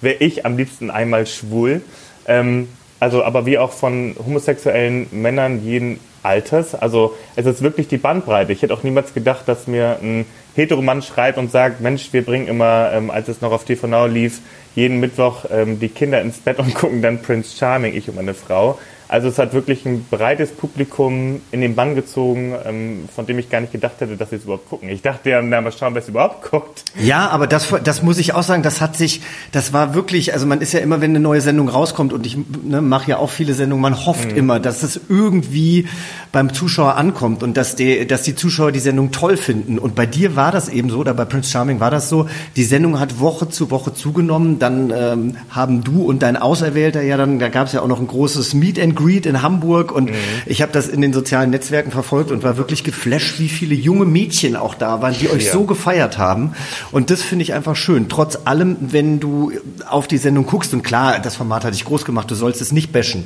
wäre 0.00 0.14
ich 0.20 0.46
am 0.46 0.56
liebsten 0.56 0.92
einmal 0.92 1.26
schwul. 1.26 1.82
Ähm, 2.28 2.68
also, 3.00 3.24
aber 3.24 3.44
wie 3.44 3.58
auch 3.58 3.72
von 3.72 4.14
homosexuellen 4.24 5.08
Männern 5.10 5.64
jeden 5.64 5.98
Alters. 6.22 6.76
Also, 6.76 7.16
es 7.34 7.46
ist 7.46 7.62
wirklich 7.62 7.88
die 7.88 7.96
Bandbreite. 7.96 8.52
Ich 8.52 8.62
hätte 8.62 8.72
auch 8.74 8.84
niemals 8.84 9.12
gedacht, 9.12 9.48
dass 9.48 9.66
mir 9.66 9.98
ein 10.00 10.24
Heteromann 10.54 11.02
schreibt 11.02 11.36
und 11.36 11.50
sagt, 11.50 11.80
Mensch, 11.80 12.12
wir 12.12 12.24
bringen 12.24 12.46
immer, 12.46 12.92
ähm, 12.94 13.10
als 13.10 13.26
es 13.26 13.40
noch 13.40 13.50
auf 13.50 13.64
TV 13.64 13.88
Now 13.88 14.06
lief, 14.06 14.38
jeden 14.76 15.00
Mittwoch 15.00 15.46
ähm, 15.50 15.80
die 15.80 15.88
Kinder 15.88 16.20
ins 16.20 16.38
Bett 16.38 16.60
und 16.60 16.74
gucken 16.76 17.02
dann 17.02 17.20
Prince 17.22 17.56
Charming, 17.56 17.96
ich 17.96 18.08
und 18.08 18.14
meine 18.14 18.34
Frau. 18.34 18.78
Also 19.12 19.28
es 19.28 19.36
hat 19.36 19.52
wirklich 19.52 19.84
ein 19.84 20.06
breites 20.10 20.52
Publikum 20.52 21.42
in 21.50 21.60
den 21.60 21.74
Bann 21.74 21.94
gezogen, 21.94 22.54
ähm, 22.64 23.10
von 23.14 23.26
dem 23.26 23.38
ich 23.38 23.50
gar 23.50 23.60
nicht 23.60 23.70
gedacht 23.70 23.96
hätte, 24.00 24.16
dass 24.16 24.30
sie 24.30 24.36
es 24.36 24.44
überhaupt 24.44 24.70
gucken. 24.70 24.88
Ich 24.88 25.02
dachte 25.02 25.28
ja, 25.28 25.42
na, 25.42 25.60
mal 25.60 25.70
schauen, 25.70 25.92
wer 25.92 26.00
es 26.00 26.08
überhaupt 26.08 26.50
guckt. 26.50 26.82
Ja, 26.98 27.28
aber 27.28 27.46
das, 27.46 27.68
das 27.84 28.02
muss 28.02 28.16
ich 28.16 28.32
auch 28.32 28.42
sagen, 28.42 28.62
das 28.62 28.80
hat 28.80 28.96
sich, 28.96 29.20
das 29.52 29.74
war 29.74 29.94
wirklich, 29.94 30.32
also 30.32 30.46
man 30.46 30.62
ist 30.62 30.72
ja 30.72 30.80
immer, 30.80 31.02
wenn 31.02 31.10
eine 31.10 31.20
neue 31.20 31.42
Sendung 31.42 31.68
rauskommt 31.68 32.14
und 32.14 32.24
ich 32.24 32.38
ne, 32.64 32.80
mache 32.80 33.10
ja 33.10 33.18
auch 33.18 33.28
viele 33.28 33.52
Sendungen, 33.52 33.82
man 33.82 34.06
hofft 34.06 34.30
mhm. 34.30 34.38
immer, 34.38 34.60
dass 34.60 34.82
es 34.82 34.98
irgendwie 35.10 35.88
beim 36.32 36.54
Zuschauer 36.54 36.96
ankommt 36.96 37.42
und 37.42 37.58
dass 37.58 37.76
die, 37.76 38.06
dass 38.06 38.22
die 38.22 38.34
Zuschauer 38.34 38.72
die 38.72 38.80
Sendung 38.80 39.12
toll 39.12 39.36
finden. 39.36 39.78
Und 39.78 39.94
bei 39.94 40.06
dir 40.06 40.36
war 40.36 40.52
das 40.52 40.70
eben 40.70 40.88
so, 40.88 41.00
oder 41.00 41.12
bei 41.12 41.26
Prince 41.26 41.50
Charming 41.50 41.80
war 41.80 41.90
das 41.90 42.08
so, 42.08 42.28
die 42.56 42.64
Sendung 42.64 42.98
hat 42.98 43.20
Woche 43.20 43.50
zu 43.50 43.70
Woche 43.70 43.92
zugenommen, 43.92 44.58
dann 44.58 44.90
ähm, 44.90 45.36
haben 45.50 45.84
du 45.84 46.02
und 46.02 46.22
dein 46.22 46.38
Auserwählter 46.38 47.02
ja 47.02 47.18
dann, 47.18 47.38
da 47.38 47.50
gab 47.50 47.66
es 47.66 47.74
ja 47.74 47.82
auch 47.82 47.88
noch 47.88 48.00
ein 48.00 48.06
großes 48.06 48.54
Meet 48.54 48.80
and 48.80 49.01
Greet 49.02 49.26
in 49.26 49.42
Hamburg 49.42 49.92
und 49.92 50.10
mhm. 50.10 50.16
ich 50.46 50.62
habe 50.62 50.72
das 50.72 50.88
in 50.88 51.00
den 51.00 51.12
sozialen 51.12 51.50
Netzwerken 51.50 51.90
verfolgt 51.90 52.30
und 52.30 52.42
war 52.42 52.56
wirklich 52.56 52.84
geflasht, 52.84 53.38
wie 53.38 53.48
viele 53.48 53.74
junge 53.74 54.04
Mädchen 54.04 54.56
auch 54.56 54.74
da 54.74 55.02
waren, 55.02 55.14
die 55.18 55.30
euch 55.30 55.46
ja. 55.46 55.52
so 55.52 55.64
gefeiert 55.64 56.18
haben. 56.18 56.52
Und 56.90 57.10
das 57.10 57.22
finde 57.22 57.42
ich 57.42 57.52
einfach 57.52 57.76
schön. 57.76 58.08
Trotz 58.08 58.38
allem, 58.44 58.76
wenn 58.80 59.20
du 59.20 59.52
auf 59.88 60.06
die 60.06 60.18
Sendung 60.18 60.46
guckst, 60.46 60.72
und 60.74 60.82
klar, 60.82 61.18
das 61.18 61.36
Format 61.36 61.64
hat 61.64 61.74
dich 61.74 61.84
groß 61.84 62.04
gemacht, 62.04 62.30
du 62.30 62.34
sollst 62.34 62.60
es 62.60 62.72
nicht 62.72 62.92
bashen, 62.92 63.24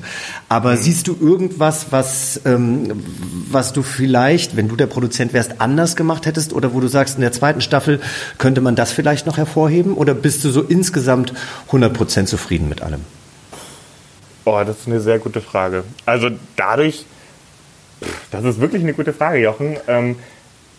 aber 0.49 0.73
mhm. 0.73 0.77
siehst 0.79 1.09
du 1.09 1.17
irgendwas, 1.21 1.87
was, 1.91 2.41
ähm, 2.45 2.93
was 3.51 3.73
du 3.73 3.83
vielleicht, 3.83 4.57
wenn 4.57 4.69
du 4.69 4.77
der 4.77 4.87
Produzent 4.87 5.33
wärst, 5.33 5.61
anders 5.61 5.97
gemacht 5.97 6.27
hättest 6.27 6.53
oder 6.53 6.75
wo 6.75 6.81
du 6.81 6.89
sagst, 6.89 7.17
in 7.17 7.21
der 7.21 7.33
zweiten 7.33 7.61
Staffel 7.61 8.01
könnte 8.39 8.61
man 8.61 8.77
das 8.77 8.93
vielleicht 8.93 9.27
noch 9.27 9.37
hervorheben 9.37 9.95
oder 9.95 10.15
bist 10.15 10.45
du 10.45 10.51
so 10.51 10.63
insgesamt 10.63 11.33
100% 11.71 12.27
zufrieden 12.27 12.69
mit 12.69 12.83
allem? 12.83 13.01
Oh, 14.49 14.63
das 14.65 14.79
ist 14.79 14.87
eine 14.87 15.01
sehr 15.01 15.19
gute 15.19 15.41
Frage. 15.41 15.83
Also 16.07 16.31
dadurch, 16.55 17.05
das 18.31 18.45
ist 18.45 18.61
wirklich 18.61 18.81
eine 18.81 18.95
gute 18.95 19.13
Frage, 19.13 19.39
Jochen. 19.39 19.77
Ähm, 19.89 20.15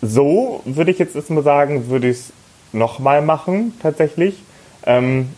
so 0.00 0.62
würde 0.64 0.90
ich 0.90 0.98
jetzt 0.98 1.14
erstmal 1.14 1.42
sagen, 1.42 1.90
würde 1.90 2.08
ich 2.08 2.16
es 2.16 2.32
nochmal 2.72 3.20
machen, 3.20 3.74
tatsächlich. 3.82 4.42
Ähm, 4.86 5.28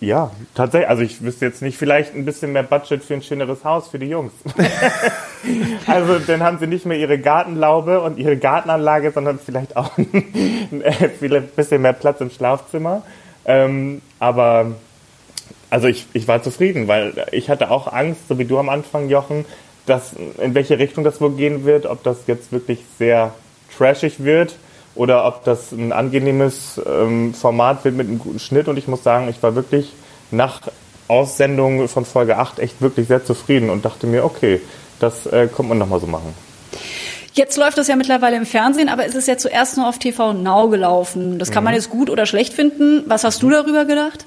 ja, 0.00 0.30
tatsächlich. 0.54 0.88
Also 0.88 1.02
ich 1.02 1.22
wüsste 1.22 1.44
jetzt 1.44 1.60
nicht, 1.60 1.76
vielleicht 1.76 2.14
ein 2.14 2.24
bisschen 2.24 2.52
mehr 2.52 2.62
Budget 2.62 3.04
für 3.04 3.12
ein 3.12 3.22
schöneres 3.22 3.62
Haus 3.62 3.88
für 3.88 3.98
die 3.98 4.08
Jungs. 4.08 4.32
also 5.86 6.20
dann 6.20 6.42
haben 6.42 6.58
sie 6.58 6.66
nicht 6.66 6.86
mehr 6.86 6.96
ihre 6.96 7.18
Gartenlaube 7.18 8.00
und 8.00 8.18
ihre 8.18 8.38
Gartenanlage, 8.38 9.10
sondern 9.10 9.38
vielleicht 9.38 9.76
auch 9.76 9.98
ein 9.98 11.48
bisschen 11.54 11.82
mehr 11.82 11.92
Platz 11.92 12.22
im 12.22 12.30
Schlafzimmer. 12.30 13.02
Ähm, 13.44 14.00
aber 14.18 14.72
also 15.70 15.88
ich, 15.88 16.06
ich 16.12 16.28
war 16.28 16.42
zufrieden, 16.42 16.88
weil 16.88 17.26
ich 17.32 17.50
hatte 17.50 17.70
auch 17.70 17.92
Angst, 17.92 18.28
so 18.28 18.38
wie 18.38 18.44
du 18.44 18.58
am 18.58 18.68
Anfang, 18.68 19.08
Jochen, 19.08 19.44
dass 19.86 20.12
in 20.38 20.54
welche 20.54 20.78
Richtung 20.78 21.04
das 21.04 21.20
wohl 21.20 21.32
gehen 21.32 21.64
wird, 21.64 21.86
ob 21.86 22.02
das 22.02 22.18
jetzt 22.26 22.52
wirklich 22.52 22.80
sehr 22.98 23.34
trashig 23.76 24.24
wird 24.24 24.56
oder 24.94 25.26
ob 25.26 25.44
das 25.44 25.72
ein 25.72 25.92
angenehmes 25.92 26.80
ähm, 26.86 27.34
Format 27.34 27.84
wird 27.84 27.96
mit 27.96 28.08
einem 28.08 28.18
guten 28.18 28.38
Schnitt. 28.38 28.68
Und 28.68 28.76
ich 28.76 28.88
muss 28.88 29.02
sagen, 29.02 29.28
ich 29.28 29.42
war 29.42 29.54
wirklich 29.54 29.92
nach 30.30 30.62
Aussendung 31.06 31.88
von 31.88 32.04
Folge 32.04 32.36
8 32.36 32.58
echt 32.58 32.82
wirklich 32.82 33.08
sehr 33.08 33.24
zufrieden 33.24 33.70
und 33.70 33.84
dachte 33.84 34.06
mir, 34.06 34.24
okay, 34.24 34.60
das 35.00 35.26
äh, 35.26 35.48
kommt 35.48 35.70
man 35.70 35.78
nochmal 35.78 36.00
so 36.00 36.06
machen. 36.06 36.34
Jetzt 37.32 37.56
läuft 37.56 37.78
das 37.78 37.86
ja 37.86 37.94
mittlerweile 37.94 38.36
im 38.36 38.46
Fernsehen, 38.46 38.88
aber 38.88 39.06
es 39.06 39.14
ist 39.14 39.28
ja 39.28 39.36
zuerst 39.36 39.76
nur 39.76 39.88
auf 39.88 39.98
TV 39.98 40.32
Now 40.32 40.68
gelaufen. 40.68 41.38
Das 41.38 41.52
kann 41.52 41.62
man 41.62 41.72
mhm. 41.72 41.76
jetzt 41.76 41.90
gut 41.90 42.10
oder 42.10 42.26
schlecht 42.26 42.52
finden. 42.52 43.04
Was 43.06 43.22
hast 43.22 43.42
du 43.42 43.50
darüber 43.50 43.84
gedacht? 43.84 44.26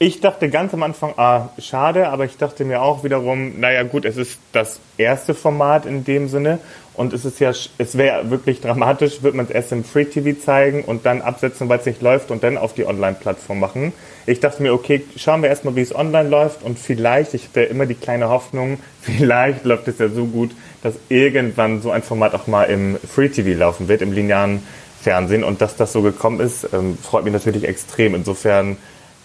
Ich 0.00 0.20
dachte 0.20 0.48
ganz 0.48 0.72
am 0.74 0.84
Anfang, 0.84 1.14
ah, 1.16 1.48
schade, 1.58 2.08
aber 2.08 2.24
ich 2.24 2.36
dachte 2.36 2.64
mir 2.64 2.82
auch 2.82 3.02
wiederum, 3.02 3.58
naja 3.58 3.82
gut, 3.82 4.04
es 4.04 4.16
ist 4.16 4.38
das 4.52 4.78
erste 4.96 5.34
Format 5.34 5.86
in 5.86 6.04
dem 6.04 6.28
Sinne 6.28 6.60
und 6.94 7.12
es 7.12 7.24
ist 7.24 7.40
ja, 7.40 7.50
es 7.50 7.98
wäre 7.98 8.30
wirklich 8.30 8.60
dramatisch, 8.60 9.24
wird 9.24 9.34
man 9.34 9.46
es 9.46 9.50
erst 9.50 9.72
im 9.72 9.82
Free 9.82 10.04
TV 10.04 10.38
zeigen 10.38 10.84
und 10.84 11.04
dann 11.04 11.20
absetzen, 11.20 11.68
weil 11.68 11.80
es 11.80 11.86
nicht 11.86 12.00
läuft 12.00 12.30
und 12.30 12.44
dann 12.44 12.58
auf 12.58 12.74
die 12.74 12.86
Online-Plattform 12.86 13.58
machen. 13.58 13.92
Ich 14.26 14.38
dachte 14.38 14.62
mir, 14.62 14.72
okay, 14.72 15.02
schauen 15.16 15.42
wir 15.42 15.48
erstmal, 15.48 15.74
wie 15.74 15.80
es 15.80 15.92
online 15.92 16.28
läuft 16.28 16.62
und 16.62 16.78
vielleicht, 16.78 17.34
ich 17.34 17.46
hatte 17.46 17.62
immer 17.62 17.86
die 17.86 17.96
kleine 17.96 18.28
Hoffnung, 18.28 18.78
vielleicht 19.02 19.64
läuft 19.64 19.88
es 19.88 19.98
ja 19.98 20.08
so 20.08 20.26
gut, 20.26 20.52
dass 20.84 20.94
irgendwann 21.08 21.82
so 21.82 21.90
ein 21.90 22.04
Format 22.04 22.36
auch 22.36 22.46
mal 22.46 22.66
im 22.66 22.98
Free 22.98 23.30
TV 23.30 23.58
laufen 23.58 23.88
wird, 23.88 24.02
im 24.02 24.12
linearen 24.12 24.62
Fernsehen 25.02 25.42
und 25.42 25.60
dass 25.60 25.74
das 25.74 25.92
so 25.92 26.02
gekommen 26.02 26.38
ist, 26.38 26.68
ähm, 26.72 26.96
freut 27.02 27.24
mich 27.24 27.32
natürlich 27.32 27.64
extrem. 27.64 28.14
Insofern 28.14 28.76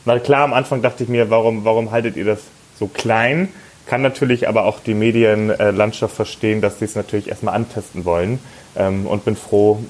weil 0.06 0.20
klar, 0.20 0.44
am 0.44 0.54
Anfang 0.54 0.82
dachte 0.82 1.04
ich 1.04 1.10
mir, 1.10 1.30
warum, 1.30 1.66
warum 1.66 1.92
haltet 1.92 2.16
ihr 2.16 2.26
das 2.26 2.42
so 2.80 2.88
klein? 2.88 3.50
Kann 3.86 4.02
natürlich 4.02 4.48
aber 4.48 4.66
auch 4.66 4.80
die 4.80 4.94
Medienlandschaft 4.94 6.16
verstehen, 6.16 6.62
dass 6.62 6.80
sie 6.80 6.86
es 6.86 6.96
natürlich 6.96 7.28
erstmal 7.28 7.56
antesten 7.56 8.06
wollen. 8.06 8.40
Ähm, 8.76 9.06
und 9.06 9.26
bin 9.26 9.36
froh, 9.36 9.84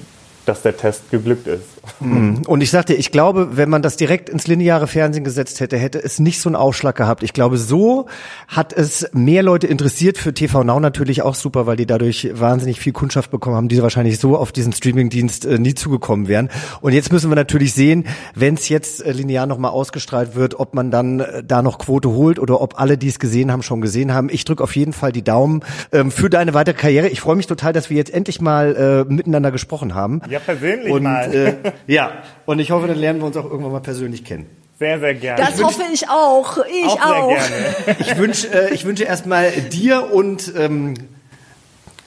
dass 0.45 0.61
der 0.61 0.75
Test 0.75 1.09
geglückt 1.11 1.47
ist. 1.47 1.72
Mhm. 1.99 2.43
Und 2.47 2.61
ich 2.61 2.71
sagte, 2.71 2.93
ich 2.93 3.11
glaube, 3.11 3.57
wenn 3.57 3.69
man 3.69 3.81
das 3.81 3.97
direkt 3.97 4.29
ins 4.29 4.47
lineare 4.47 4.87
Fernsehen 4.87 5.23
gesetzt 5.23 5.59
hätte, 5.59 5.77
hätte 5.77 6.01
es 6.01 6.19
nicht 6.19 6.39
so 6.39 6.49
einen 6.49 6.55
Aufschlag 6.55 6.95
gehabt. 6.95 7.23
Ich 7.23 7.33
glaube, 7.33 7.57
so 7.57 8.07
hat 8.47 8.73
es 8.73 9.09
mehr 9.13 9.43
Leute 9.43 9.67
interessiert 9.67 10.17
für 10.17 10.33
TV 10.33 10.63
Now 10.63 10.79
natürlich 10.79 11.21
auch 11.21 11.35
super, 11.35 11.65
weil 11.65 11.75
die 11.75 11.85
dadurch 11.85 12.31
wahnsinnig 12.33 12.79
viel 12.79 12.93
Kundschaft 12.93 13.31
bekommen 13.31 13.55
haben, 13.55 13.67
die 13.67 13.81
wahrscheinlich 13.81 14.19
so 14.19 14.37
auf 14.37 14.51
diesen 14.51 14.71
Streamingdienst 14.71 15.45
äh, 15.45 15.59
nie 15.59 15.73
zugekommen 15.73 16.27
wären. 16.27 16.49
Und 16.81 16.93
jetzt 16.93 17.11
müssen 17.11 17.29
wir 17.29 17.35
natürlich 17.35 17.73
sehen, 17.73 18.05
wenn 18.33 18.53
es 18.53 18.69
jetzt 18.69 19.05
äh, 19.05 19.11
linear 19.11 19.45
nochmal 19.45 19.71
ausgestrahlt 19.71 20.35
wird, 20.35 20.59
ob 20.59 20.73
man 20.73 20.89
dann 20.89 21.19
äh, 21.19 21.43
da 21.43 21.61
noch 21.61 21.79
Quote 21.79 22.09
holt 22.11 22.39
oder 22.39 22.61
ob 22.61 22.79
alle, 22.79 22.97
die 22.97 23.09
es 23.09 23.19
gesehen 23.19 23.51
haben, 23.51 23.61
schon 23.61 23.81
gesehen 23.81 24.13
haben. 24.13 24.29
Ich 24.31 24.45
drücke 24.45 24.63
auf 24.63 24.75
jeden 24.75 24.93
Fall 24.93 25.11
die 25.11 25.23
Daumen 25.23 25.63
ähm, 25.91 26.11
für 26.11 26.29
deine 26.29 26.53
weitere 26.53 26.75
Karriere. 26.75 27.09
Ich 27.09 27.19
freue 27.19 27.35
mich 27.35 27.47
total, 27.47 27.73
dass 27.73 27.89
wir 27.89 27.97
jetzt 27.97 28.13
endlich 28.13 28.39
mal 28.39 29.05
äh, 29.09 29.13
miteinander 29.13 29.51
gesprochen 29.51 29.95
haben. 29.95 30.21
Ja, 30.29 30.39
persönlich 30.39 30.91
und, 30.91 31.03
mal. 31.03 31.33
Äh, 31.33 31.53
ja, 31.87 32.23
und 32.45 32.59
ich 32.59 32.71
hoffe, 32.71 32.87
dann 32.87 32.97
lernen 32.97 33.19
wir 33.19 33.25
uns 33.25 33.37
auch 33.37 33.45
irgendwann 33.45 33.71
mal 33.71 33.81
persönlich 33.81 34.23
kennen. 34.23 34.47
Sehr, 34.79 34.99
sehr 34.99 35.13
gerne. 35.13 35.41
Das 35.41 35.59
ich 35.59 35.63
hoffe 35.63 35.83
ich 35.93 36.09
auch. 36.09 36.57
Ich 36.65 37.01
auch. 37.01 37.31
auch. 37.31 37.37
Ich 37.99 38.17
wünsche 38.17 38.47
äh, 38.47 38.73
ich 38.73 38.85
wünsche 38.85 39.03
erstmal 39.03 39.51
dir 39.51 40.11
und 40.11 40.51
ähm, 40.57 40.95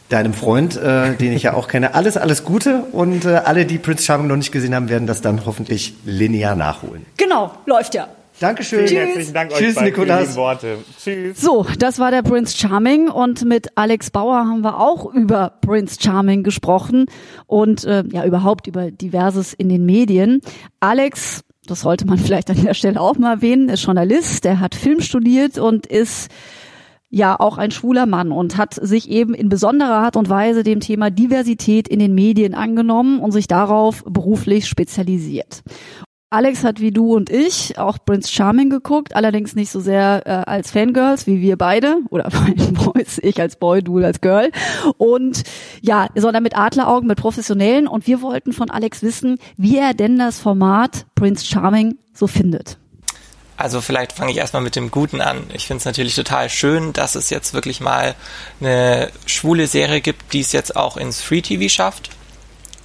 deinem 0.09 0.35
Freund, 0.35 0.77
äh, 0.77 1.15
den 1.15 1.33
ich 1.33 1.45
ja 1.45 1.55
auch 1.55 1.69
kenne, 1.69 1.95
alles, 1.95 2.17
alles 2.17 2.45
Gute 2.45 2.85
und 2.93 3.25
äh, 3.25 3.37
alle, 3.45 3.67
die 3.67 3.79
Prince 3.79 4.05
Charming 4.05 4.29
noch 4.29 4.37
nicht 4.37 4.53
gesehen 4.53 4.75
haben, 4.75 4.89
werden 4.89 5.07
das 5.07 5.21
dann 5.21 5.47
hoffentlich 5.47 5.95
linear 6.05 6.55
nachholen. 6.55 7.07
Genau, 7.17 7.53
läuft 7.67 7.95
ja. 7.95 8.09
Dankeschön. 8.39 8.87
Vielen 8.87 9.07
herzlichen 9.07 9.35
Dank 9.35 9.53
euch 9.53 9.59
Tschüss, 9.59 9.75
beiden 9.77 9.95
für 9.95 10.01
die 10.01 10.07
Nikolas. 10.11 10.37
Worte. 10.37 10.79
Tschüss. 11.03 11.41
So, 11.41 11.67
das 11.79 11.99
war 11.99 12.11
der 12.11 12.23
Prince 12.23 12.57
Charming 12.57 13.09
und 13.09 13.45
mit 13.45 13.69
Alex 13.77 14.11
Bauer 14.11 14.37
haben 14.37 14.63
wir 14.63 14.79
auch 14.79 15.13
über 15.15 15.55
Prince 15.63 15.97
Charming 16.01 16.43
gesprochen 16.43 17.07
und 17.47 17.85
äh, 17.85 18.05
ja 18.13 18.27
überhaupt 18.27 18.67
über 18.67 18.91
diverses 18.91 19.55
in 19.55 19.71
den 19.71 19.87
Medien. 19.87 20.43
Alex, 20.81 21.45
das 21.67 21.81
sollte 21.81 22.07
man 22.07 22.19
vielleicht 22.19 22.51
an 22.51 22.63
der 22.63 22.75
Stelle 22.75 23.01
auch 23.01 23.17
mal 23.17 23.37
erwähnen, 23.37 23.71
ist 23.71 23.85
Journalist, 23.85 24.45
der 24.45 24.61
hat 24.61 24.75
Film 24.75 25.01
studiert 25.01 25.59
und 25.59 25.87
ist 25.87 26.31
ja 27.09 27.39
auch 27.39 27.57
ein 27.57 27.71
schwuler 27.71 28.05
Mann 28.05 28.33
und 28.33 28.59
hat 28.59 28.75
sich 28.75 29.09
eben 29.09 29.33
in 29.33 29.49
besonderer 29.49 29.95
Art 29.95 30.17
und 30.17 30.29
Weise 30.29 30.63
dem 30.63 30.81
Thema 30.81 31.11
Diversität 31.11 31.89
in 31.89 32.01
den 32.01 32.15
Medien 32.15 32.55
angenommen 32.55 33.21
und 33.21 33.33
sich 33.33 33.47
darauf 33.47 34.05
beruflich 34.05 34.67
spezialisiert. 34.67 35.63
Alex 36.29 36.65
hat 36.65 36.81
wie 36.81 36.91
du 36.91 37.15
und 37.15 37.31
ich 37.31 37.79
auch 37.79 37.99
Prince 38.05 38.33
Charming 38.33 38.69
geguckt, 38.69 39.15
allerdings 39.15 39.55
nicht 39.55 39.71
so 39.71 39.79
sehr 39.79 40.23
äh, 40.27 40.31
als 40.51 40.73
Fangirls 40.73 41.29
wie 41.29 41.41
wir 41.41 41.57
beide 41.57 41.99
oder 42.11 42.25
Boys, 42.73 43.19
ich 43.23 43.41
als 43.41 43.55
Boy, 43.55 43.81
du 43.81 43.99
als 43.99 44.21
Girl 44.21 44.51
und 44.99 45.45
ja, 45.83 46.09
sondern 46.17 46.43
mit 46.43 46.59
Adleraugen, 46.59 47.07
mit 47.07 47.19
Professionellen 47.19 47.87
und 47.87 48.09
wir 48.09 48.23
wollten 48.23 48.53
von 48.53 48.71
Alex 48.71 49.03
wissen, 49.03 49.39
wie 49.57 49.79
er 49.79 49.95
denn 49.95 50.19
das 50.19 50.41
Format 50.41 51.07
Prince 51.15 51.47
Charming 51.47 51.97
so 52.13 52.27
findet. 52.27 52.77
Also 53.57 53.81
vielleicht 53.81 54.13
fange 54.13 54.33
ich 54.33 54.39
erstmal 54.39 54.63
mit 54.63 54.75
dem 54.75 54.91
Guten 54.91 55.21
an. 55.21 55.45
Ich 55.55 55.69
finde 55.69 55.79
es 55.79 55.85
natürlich 55.85 56.17
total 56.17 56.51
schön, 56.51 56.93
dass 56.93 57.15
es 57.15 57.31
jetzt 57.31 57.55
wirklich 57.55 57.81
mal 57.81 58.17
eine 58.61 59.11
schwule 59.27 59.69
Serie 59.69 60.01
gibt, 60.01 60.33
die 60.33 60.41
es 60.41 60.51
jetzt 60.51 60.75
auch 60.75 60.97
ins 60.97 61.23
Free 61.23 61.41
TV 61.41 61.69
schafft. 61.69 62.11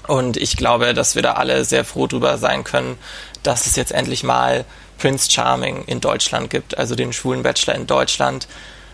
Und 0.08 0.38
ich 0.38 0.58
glaube, 0.58 0.94
dass 0.94 1.16
wir 1.16 1.22
da 1.22 1.34
alle 1.34 1.64
sehr 1.64 1.86
froh 1.86 2.08
drüber 2.08 2.38
sein 2.38 2.64
können, 2.64 2.98
dass 3.44 3.66
es 3.66 3.76
jetzt 3.76 3.92
endlich 3.92 4.24
mal 4.24 4.66
Prince 4.98 5.32
Charming 5.32 5.84
in 5.86 6.00
Deutschland 6.00 6.50
gibt, 6.50 6.78
also 6.78 6.96
den 6.96 7.12
schwulen 7.12 7.44
Bachelor 7.44 7.76
in 7.76 7.88
Deutschland. 7.88 8.48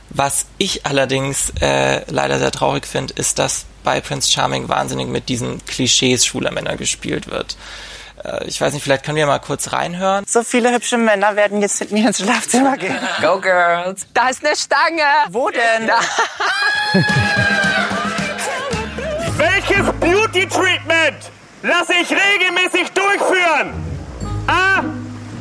Was 0.10 0.46
ich 0.58 0.86
allerdings 0.86 1.52
äh, 1.60 2.10
leider 2.10 2.40
sehr 2.40 2.52
traurig 2.52 2.88
finde, 2.88 3.14
ist, 3.16 3.40
dass 3.40 3.66
bei 3.84 4.00
Prince 4.00 4.32
Charming 4.32 4.70
wahnsinnig 4.70 5.08
mit 5.08 5.28
diesen 5.28 5.66
Klischees 5.66 6.26
schwuler 6.26 6.52
Männer 6.52 6.78
gespielt 6.78 7.30
wird. 7.30 7.58
Äh, 8.24 8.46
ich 8.46 8.62
weiß 8.62 8.74
nicht, 8.74 8.84
vielleicht 8.84 9.04
können 9.04 9.18
wir 9.18 9.28
mal 9.28 9.40
kurz 9.40 9.74
reinhören. 9.74 10.24
So 10.28 10.44
viele 10.44 10.74
hübsche 10.74 10.98
Männer 10.98 11.36
werden 11.36 11.62
jetzt 11.62 11.80
mit 11.82 11.92
mir 11.92 12.08
ins 12.08 12.20
Schlafzimmer 12.20 12.78
gehen. 12.78 12.98
Go 13.22 13.40
Girls. 13.42 14.08
Da 14.14 14.30
ist 14.30 14.46
eine 14.46 14.56
Stange. 14.56 15.04
Wo 15.30 15.50
denn? 15.50 15.88
Da. 15.88 16.00
Welches 19.38 19.92
Beauty 20.00 20.48
Treatment 20.48 21.32
lasse 21.64 21.94
ich 22.02 22.10
regelmäßig 22.10 22.92
durchführen? 22.94 23.87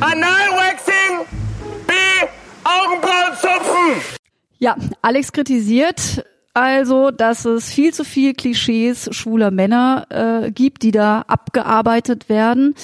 Analwaxing. 0.00 1.26
B. 1.86 1.92
Augenbrauen 2.64 3.34
zupfen. 3.40 4.18
Ja, 4.58 4.76
Alex 5.02 5.32
kritisiert 5.32 6.24
also, 6.56 7.10
dass 7.10 7.44
es 7.44 7.70
viel 7.70 7.92
zu 7.92 8.02
viel 8.02 8.32
Klischees 8.32 9.10
schwuler 9.12 9.50
Männer 9.50 10.06
äh, 10.08 10.50
gibt, 10.50 10.82
die 10.82 10.90
da 10.90 11.20
abgearbeitet 11.26 12.30
werden. 12.30 12.74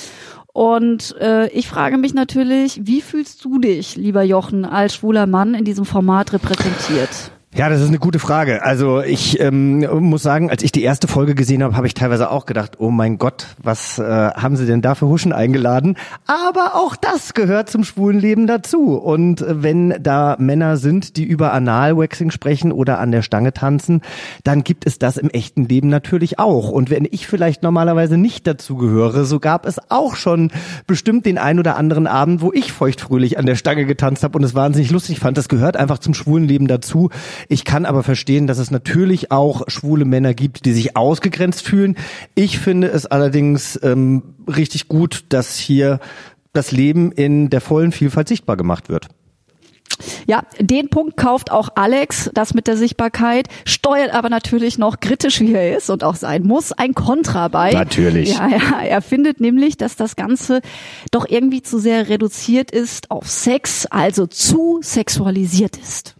Und 0.52 1.16
äh, 1.18 1.48
ich 1.48 1.66
frage 1.68 1.96
mich 1.96 2.12
natürlich, 2.12 2.80
wie 2.84 3.00
fühlst 3.00 3.42
du 3.44 3.58
dich, 3.58 3.96
lieber 3.96 4.22
Jochen, 4.22 4.66
als 4.66 4.96
schwuler 4.96 5.26
Mann 5.26 5.54
in 5.54 5.64
diesem 5.64 5.86
Format 5.86 6.34
repräsentiert? 6.34 7.32
Ja, 7.54 7.68
das 7.68 7.82
ist 7.82 7.88
eine 7.88 7.98
gute 7.98 8.18
Frage. 8.18 8.64
Also 8.64 9.02
ich 9.02 9.38
ähm, 9.38 9.80
muss 9.80 10.22
sagen, 10.22 10.48
als 10.48 10.62
ich 10.62 10.72
die 10.72 10.82
erste 10.82 11.06
Folge 11.06 11.34
gesehen 11.34 11.62
habe, 11.62 11.76
habe 11.76 11.86
ich 11.86 11.92
teilweise 11.92 12.30
auch 12.30 12.46
gedacht, 12.46 12.76
oh 12.78 12.90
mein 12.90 13.18
Gott, 13.18 13.48
was 13.62 13.98
äh, 13.98 14.02
haben 14.02 14.56
sie 14.56 14.64
denn 14.64 14.80
da 14.80 14.94
für 14.94 15.06
Huschen 15.06 15.34
eingeladen? 15.34 15.98
Aber 16.26 16.76
auch 16.76 16.96
das 16.96 17.34
gehört 17.34 17.68
zum 17.68 17.84
schwulen 17.84 18.18
Leben 18.18 18.46
dazu. 18.46 18.94
Und 18.94 19.44
wenn 19.46 20.02
da 20.02 20.36
Männer 20.38 20.78
sind, 20.78 21.18
die 21.18 21.24
über 21.24 21.52
Analwaxing 21.52 22.30
sprechen 22.30 22.72
oder 22.72 22.98
an 22.98 23.12
der 23.12 23.20
Stange 23.20 23.52
tanzen, 23.52 24.00
dann 24.44 24.64
gibt 24.64 24.86
es 24.86 24.98
das 24.98 25.18
im 25.18 25.28
echten 25.28 25.68
Leben 25.68 25.88
natürlich 25.88 26.38
auch. 26.38 26.70
Und 26.70 26.88
wenn 26.88 27.06
ich 27.10 27.26
vielleicht 27.26 27.62
normalerweise 27.62 28.16
nicht 28.16 28.46
dazu 28.46 28.76
gehöre, 28.76 29.26
so 29.26 29.40
gab 29.40 29.66
es 29.66 29.76
auch 29.90 30.16
schon 30.16 30.52
bestimmt 30.86 31.26
den 31.26 31.36
ein 31.36 31.58
oder 31.58 31.76
anderen 31.76 32.06
Abend, 32.06 32.40
wo 32.40 32.50
ich 32.50 32.72
feuchtfröhlich 32.72 33.36
an 33.38 33.44
der 33.44 33.56
Stange 33.56 33.84
getanzt 33.84 34.22
habe 34.22 34.38
und 34.38 34.44
es 34.44 34.54
wahnsinnig 34.54 34.90
lustig 34.90 35.20
fand. 35.20 35.36
Das 35.36 35.50
gehört 35.50 35.76
einfach 35.76 35.98
zum 35.98 36.14
schwulen 36.14 36.44
Leben 36.44 36.66
dazu. 36.66 37.10
Ich 37.48 37.64
kann 37.64 37.84
aber 37.84 38.02
verstehen, 38.02 38.46
dass 38.46 38.58
es 38.58 38.70
natürlich 38.70 39.30
auch 39.30 39.62
schwule 39.68 40.04
Männer 40.04 40.34
gibt, 40.34 40.64
die 40.64 40.72
sich 40.72 40.96
ausgegrenzt 40.96 41.62
fühlen. 41.62 41.96
Ich 42.34 42.58
finde 42.58 42.88
es 42.88 43.06
allerdings 43.06 43.78
ähm, 43.82 44.22
richtig 44.48 44.88
gut, 44.88 45.24
dass 45.28 45.56
hier 45.56 46.00
das 46.52 46.72
Leben 46.72 47.12
in 47.12 47.50
der 47.50 47.60
vollen 47.60 47.92
Vielfalt 47.92 48.28
sichtbar 48.28 48.56
gemacht 48.56 48.88
wird. 48.88 49.08
Ja, 50.26 50.42
den 50.58 50.88
Punkt 50.88 51.16
kauft 51.16 51.50
auch 51.50 51.68
Alex, 51.74 52.30
das 52.34 52.54
mit 52.54 52.66
der 52.66 52.76
Sichtbarkeit, 52.76 53.48
steuert 53.64 54.12
aber 54.12 54.30
natürlich 54.30 54.78
noch 54.78 55.00
kritisch, 55.00 55.40
wie 55.40 55.54
er 55.54 55.76
ist 55.76 55.90
und 55.90 56.04
auch 56.04 56.16
sein 56.16 56.42
muss, 56.42 56.72
ein 56.72 56.94
Kontra 56.94 57.48
bei. 57.48 57.72
Natürlich. 57.72 58.34
Ja, 58.34 58.48
ja, 58.48 58.82
er 58.82 59.02
findet 59.02 59.40
nämlich, 59.40 59.76
dass 59.76 59.96
das 59.96 60.16
Ganze 60.16 60.60
doch 61.10 61.26
irgendwie 61.28 61.62
zu 61.62 61.78
sehr 61.78 62.08
reduziert 62.08 62.70
ist 62.70 63.10
auf 63.10 63.28
Sex, 63.28 63.86
also 63.86 64.26
zu 64.26 64.80
sexualisiert 64.82 65.76
ist. 65.76 66.16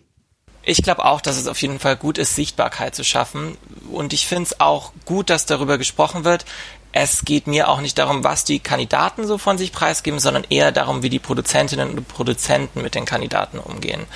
Ich 0.64 0.83
glaube 0.83 1.05
auch, 1.05 1.20
dass 1.20 1.37
es 1.37 1.48
auf 1.48 1.61
jeden 1.61 1.81
Fall 1.81 1.96
gut 1.96 2.18
ist, 2.18 2.37
Sichtbarkeit 2.37 2.94
zu 2.94 3.05
schaffen. 3.05 3.57
Und 3.90 4.12
ich 4.12 4.27
finde 4.27 4.44
es 4.44 4.61
auch 4.61 4.92
gut, 5.05 5.29
dass 5.31 5.46
darüber 5.46 5.77
gesprochen 5.77 6.25
wird. 6.25 6.44
Es 6.92 7.25
geht 7.25 7.46
mir 7.46 7.68
auch 7.68 7.81
nicht 7.81 7.98
darum, 7.98 8.22
was 8.22 8.44
die 8.44 8.61
Kandidaten 8.61 9.27
so 9.27 9.38
von 9.38 9.59
sich 9.59 9.72
preisgeben, 9.72 10.20
sondern 10.20 10.44
eher 10.48 10.72
darum, 10.72 11.03
wie 11.03 11.09
die 11.09 11.18
Produzentinnen 11.18 11.90
und 11.90 12.07
Produzenten 12.07 12.83
mit 12.83 12.94
den 12.94 13.07
Kandidaten 13.07 13.59
umgehen. 13.59 14.07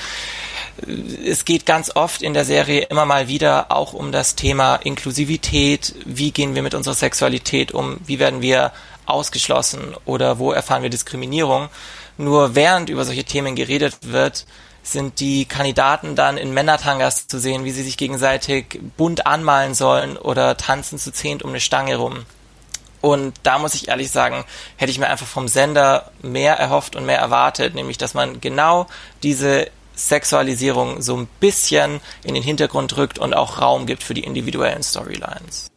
Es 1.24 1.46
geht 1.46 1.64
ganz 1.64 1.96
oft 1.96 2.20
in 2.20 2.34
der 2.34 2.44
Serie 2.44 2.82
immer 2.82 3.06
mal 3.06 3.28
wieder 3.28 3.72
auch 3.72 3.94
um 3.94 4.12
das 4.12 4.34
Thema 4.34 4.76
Inklusivität. 4.76 5.94
Wie 6.04 6.32
gehen 6.32 6.54
wir 6.54 6.62
mit 6.62 6.74
unserer 6.74 6.94
Sexualität 6.94 7.72
um? 7.72 7.96
Wie 8.04 8.18
werden 8.18 8.42
wir 8.42 8.72
ausgeschlossen 9.06 9.94
oder 10.04 10.38
wo 10.38 10.52
erfahren 10.52 10.82
wir 10.82 10.90
Diskriminierung? 10.90 11.70
Nur 12.18 12.54
während 12.54 12.90
über 12.90 13.06
solche 13.06 13.24
Themen 13.24 13.56
geredet 13.56 13.96
wird, 14.02 14.44
sind 14.86 15.18
die 15.18 15.46
Kandidaten 15.46 16.14
dann 16.14 16.36
in 16.36 16.54
Männertangas 16.54 17.26
zu 17.26 17.38
sehen, 17.38 17.64
wie 17.64 17.72
sie 17.72 17.82
sich 17.82 17.96
gegenseitig 17.96 18.80
bunt 18.96 19.26
anmalen 19.26 19.74
sollen 19.74 20.16
oder 20.16 20.56
tanzen 20.56 20.98
zu 20.98 21.12
zehnt 21.12 21.42
um 21.42 21.50
eine 21.50 21.60
Stange 21.60 21.96
rum. 21.96 22.24
Und 23.00 23.34
da 23.42 23.58
muss 23.58 23.74
ich 23.74 23.88
ehrlich 23.88 24.10
sagen, 24.10 24.44
hätte 24.76 24.90
ich 24.90 24.98
mir 24.98 25.08
einfach 25.08 25.26
vom 25.26 25.48
Sender 25.48 26.10
mehr 26.22 26.54
erhofft 26.54 26.96
und 26.96 27.04
mehr 27.04 27.18
erwartet, 27.18 27.74
nämlich 27.74 27.98
dass 27.98 28.14
man 28.14 28.40
genau 28.40 28.86
diese 29.22 29.68
Sexualisierung 29.96 31.02
so 31.02 31.16
ein 31.16 31.28
bisschen 31.40 32.00
in 32.22 32.34
den 32.34 32.42
Hintergrund 32.42 32.96
rückt 32.96 33.18
und 33.18 33.34
auch 33.34 33.60
Raum 33.60 33.86
gibt 33.86 34.02
für 34.02 34.14
die 34.14 34.24
individuellen 34.24 34.82
Storylines. 34.82 35.70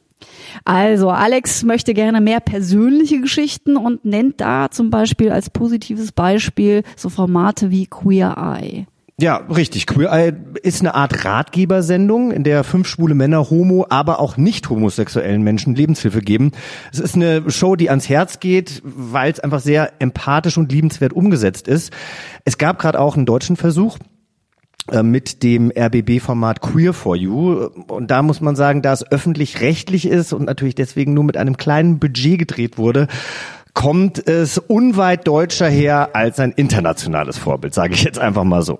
Also 0.65 1.09
Alex 1.09 1.63
möchte 1.63 1.93
gerne 1.93 2.21
mehr 2.21 2.39
persönliche 2.39 3.21
Geschichten 3.21 3.77
und 3.77 4.05
nennt 4.05 4.41
da 4.41 4.69
zum 4.69 4.89
Beispiel 4.89 5.31
als 5.31 5.49
positives 5.49 6.11
Beispiel 6.11 6.83
so 6.95 7.09
Formate 7.09 7.71
wie 7.71 7.87
Queer 7.87 8.35
Eye. 8.37 8.85
Ja, 9.21 9.37
richtig. 9.53 9.85
Queer 9.85 10.11
Eye 10.11 10.33
ist 10.63 10.79
eine 10.79 10.95
Art 10.95 11.25
Ratgebersendung, 11.25 12.31
in 12.31 12.45
der 12.45 12.63
fünf 12.63 12.87
schwule 12.87 13.15
Männer 13.15 13.49
homo, 13.49 13.85
aber 13.89 14.19
auch 14.19 14.37
nicht 14.37 14.69
homosexuellen 14.69 15.41
Menschen 15.41 15.75
Lebenshilfe 15.75 16.21
geben. 16.21 16.51
Es 16.93 16.99
ist 16.99 17.15
eine 17.15 17.49
Show, 17.51 17.75
die 17.75 17.89
ans 17.89 18.07
Herz 18.07 18.39
geht, 18.39 18.81
weil 18.83 19.29
es 19.29 19.41
einfach 19.41 19.59
sehr 19.59 19.91
empathisch 19.99 20.57
und 20.57 20.71
liebenswert 20.71 21.11
umgesetzt 21.11 21.67
ist. 21.67 21.91
Es 22.45 22.57
gab 22.57 22.79
gerade 22.79 22.97
auch 22.97 23.17
einen 23.17 23.25
deutschen 23.25 23.57
Versuch 23.57 23.97
äh, 24.89 25.03
mit 25.03 25.43
dem 25.43 25.69
RBB-Format 25.77 26.61
Queer 26.61 26.93
for 26.93 27.17
You. 27.17 27.67
Und 27.87 28.09
da 28.11 28.21
muss 28.21 28.39
man 28.39 28.55
sagen, 28.55 28.81
da 28.81 28.93
es 28.93 29.09
öffentlich-rechtlich 29.11 30.07
ist 30.07 30.31
und 30.31 30.45
natürlich 30.45 30.75
deswegen 30.75 31.13
nur 31.13 31.25
mit 31.25 31.35
einem 31.35 31.57
kleinen 31.57 31.99
Budget 31.99 32.39
gedreht 32.39 32.77
wurde, 32.77 33.07
kommt 33.79 34.27
es 34.27 34.57
unweit 34.57 35.25
deutscher 35.25 35.69
her 35.69 36.09
als 36.11 36.37
ein 36.41 36.51
internationales 36.51 37.37
Vorbild, 37.37 37.73
sage 37.73 37.93
ich 37.93 38.03
jetzt 38.03 38.19
einfach 38.19 38.43
mal 38.43 38.61
so. 38.61 38.77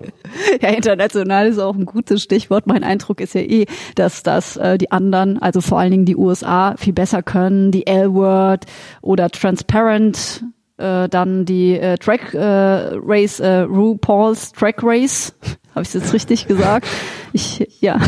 Ja, 0.60 0.68
international 0.68 1.46
ist 1.46 1.58
auch 1.58 1.74
ein 1.74 1.86
gutes 1.86 2.22
Stichwort. 2.22 2.66
Mein 2.66 2.84
Eindruck 2.84 3.22
ist 3.22 3.34
ja 3.34 3.40
eh, 3.40 3.64
dass 3.94 4.22
das 4.22 4.58
äh, 4.58 4.76
die 4.76 4.92
anderen, 4.92 5.40
also 5.40 5.62
vor 5.62 5.78
allen 5.78 5.90
Dingen 5.90 6.04
die 6.04 6.16
USA, 6.16 6.74
viel 6.76 6.92
besser 6.92 7.22
können. 7.22 7.70
Die 7.70 7.86
L-Word 7.86 8.66
oder 9.00 9.30
Transparent, 9.30 10.44
äh, 10.80 11.08
dann 11.08 11.44
die 11.44 11.78
äh, 11.78 11.96
Track 11.98 12.34
äh, 12.34 12.38
Race, 12.40 13.40
äh, 13.40 13.60
RuPaul's 13.60 14.52
Track 14.52 14.82
Race. 14.82 15.34
Habe 15.74 15.84
ich 15.84 15.94
jetzt 15.94 16.12
richtig 16.12 16.48
gesagt? 16.48 16.88
Ich, 17.32 17.64
ja. 17.80 18.00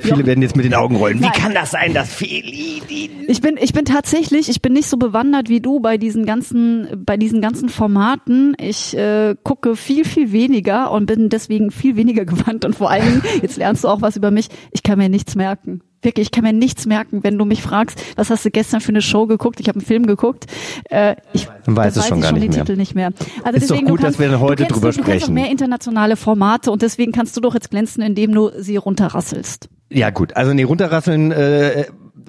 Viele 0.00 0.26
werden 0.26 0.42
jetzt 0.42 0.56
mit 0.56 0.64
den 0.64 0.74
Augen 0.74 0.96
rollen. 0.96 1.18
Wie 1.18 1.22
Nein. 1.22 1.32
kann 1.32 1.54
das 1.54 1.70
sein, 1.70 1.94
dass 1.94 2.12
Feli 2.12 2.82
Ich 3.28 3.40
bin, 3.40 3.56
ich 3.56 3.72
bin 3.72 3.84
tatsächlich, 3.84 4.48
ich 4.48 4.60
bin 4.62 4.72
nicht 4.72 4.88
so 4.88 4.96
bewandert 4.96 5.48
wie 5.48 5.60
du 5.60 5.78
bei 5.78 5.96
diesen 5.96 6.26
ganzen, 6.26 6.88
bei 7.06 7.16
diesen 7.16 7.40
ganzen 7.40 7.68
Formaten. 7.68 8.56
Ich 8.58 8.96
äh, 8.96 9.36
gucke 9.44 9.76
viel, 9.76 10.04
viel 10.04 10.32
weniger 10.32 10.90
und 10.90 11.06
bin 11.06 11.28
deswegen 11.28 11.70
viel 11.70 11.94
weniger 11.94 12.24
gewandt 12.26 12.64
und 12.64 12.74
vor 12.74 12.90
allen 12.90 13.04
Dingen, 13.04 13.22
jetzt 13.42 13.58
lernst 13.58 13.84
du 13.84 13.88
auch 13.88 14.02
was 14.02 14.16
über 14.16 14.32
mich, 14.32 14.48
ich 14.72 14.82
kann 14.82 14.98
mir 14.98 15.08
nichts 15.08 15.36
merken. 15.36 15.82
Wirklich, 16.02 16.26
ich 16.26 16.30
kann 16.32 16.42
mir 16.44 16.52
nichts 16.52 16.84
merken, 16.86 17.22
wenn 17.22 17.38
du 17.38 17.44
mich 17.44 17.62
fragst, 17.62 18.02
was 18.16 18.28
hast 18.30 18.44
du 18.44 18.50
gestern 18.50 18.80
für 18.80 18.88
eine 18.90 19.02
Show 19.02 19.26
geguckt? 19.26 19.60
Ich 19.60 19.68
habe 19.68 19.78
einen 19.78 19.86
Film 19.86 20.06
geguckt. 20.06 20.46
Äh, 20.90 21.16
ich 21.32 21.48
Man 21.66 21.76
weiß 21.76 21.92
es 21.96 22.02
weiß 22.02 22.08
schon 22.08 22.18
ich 22.18 22.22
gar 22.22 22.30
schon 22.30 22.38
nicht 22.40 22.48
den 22.52 22.56
mehr. 22.56 22.64
Titel 22.66 22.76
nicht 22.76 22.94
mehr. 22.94 23.10
Also 23.44 23.56
Ist 23.56 23.70
doch 23.70 23.76
deswegen, 23.76 23.86
gut, 23.88 24.00
du 24.00 24.02
kannst, 24.04 24.18
dass 24.20 24.30
wir 24.30 24.40
heute 24.40 24.64
drüber 24.64 24.90
du, 24.90 24.96
du 24.98 25.02
kennst 25.04 25.24
sprechen. 25.26 25.34
noch 25.34 25.42
mehr 25.42 25.50
internationale 25.50 26.16
Formate 26.16 26.70
und 26.70 26.82
deswegen 26.82 27.12
kannst 27.12 27.36
du 27.36 27.40
doch 27.40 27.54
jetzt 27.54 27.70
glänzen, 27.70 28.02
indem 28.02 28.32
du 28.34 28.50
sie 28.58 28.76
runterrasselst. 28.76 29.68
Ja 29.90 30.10
gut, 30.10 30.36
also 30.36 30.52
nee, 30.54 30.62
runterrasseln, 30.64 31.32
äh, 31.32 31.84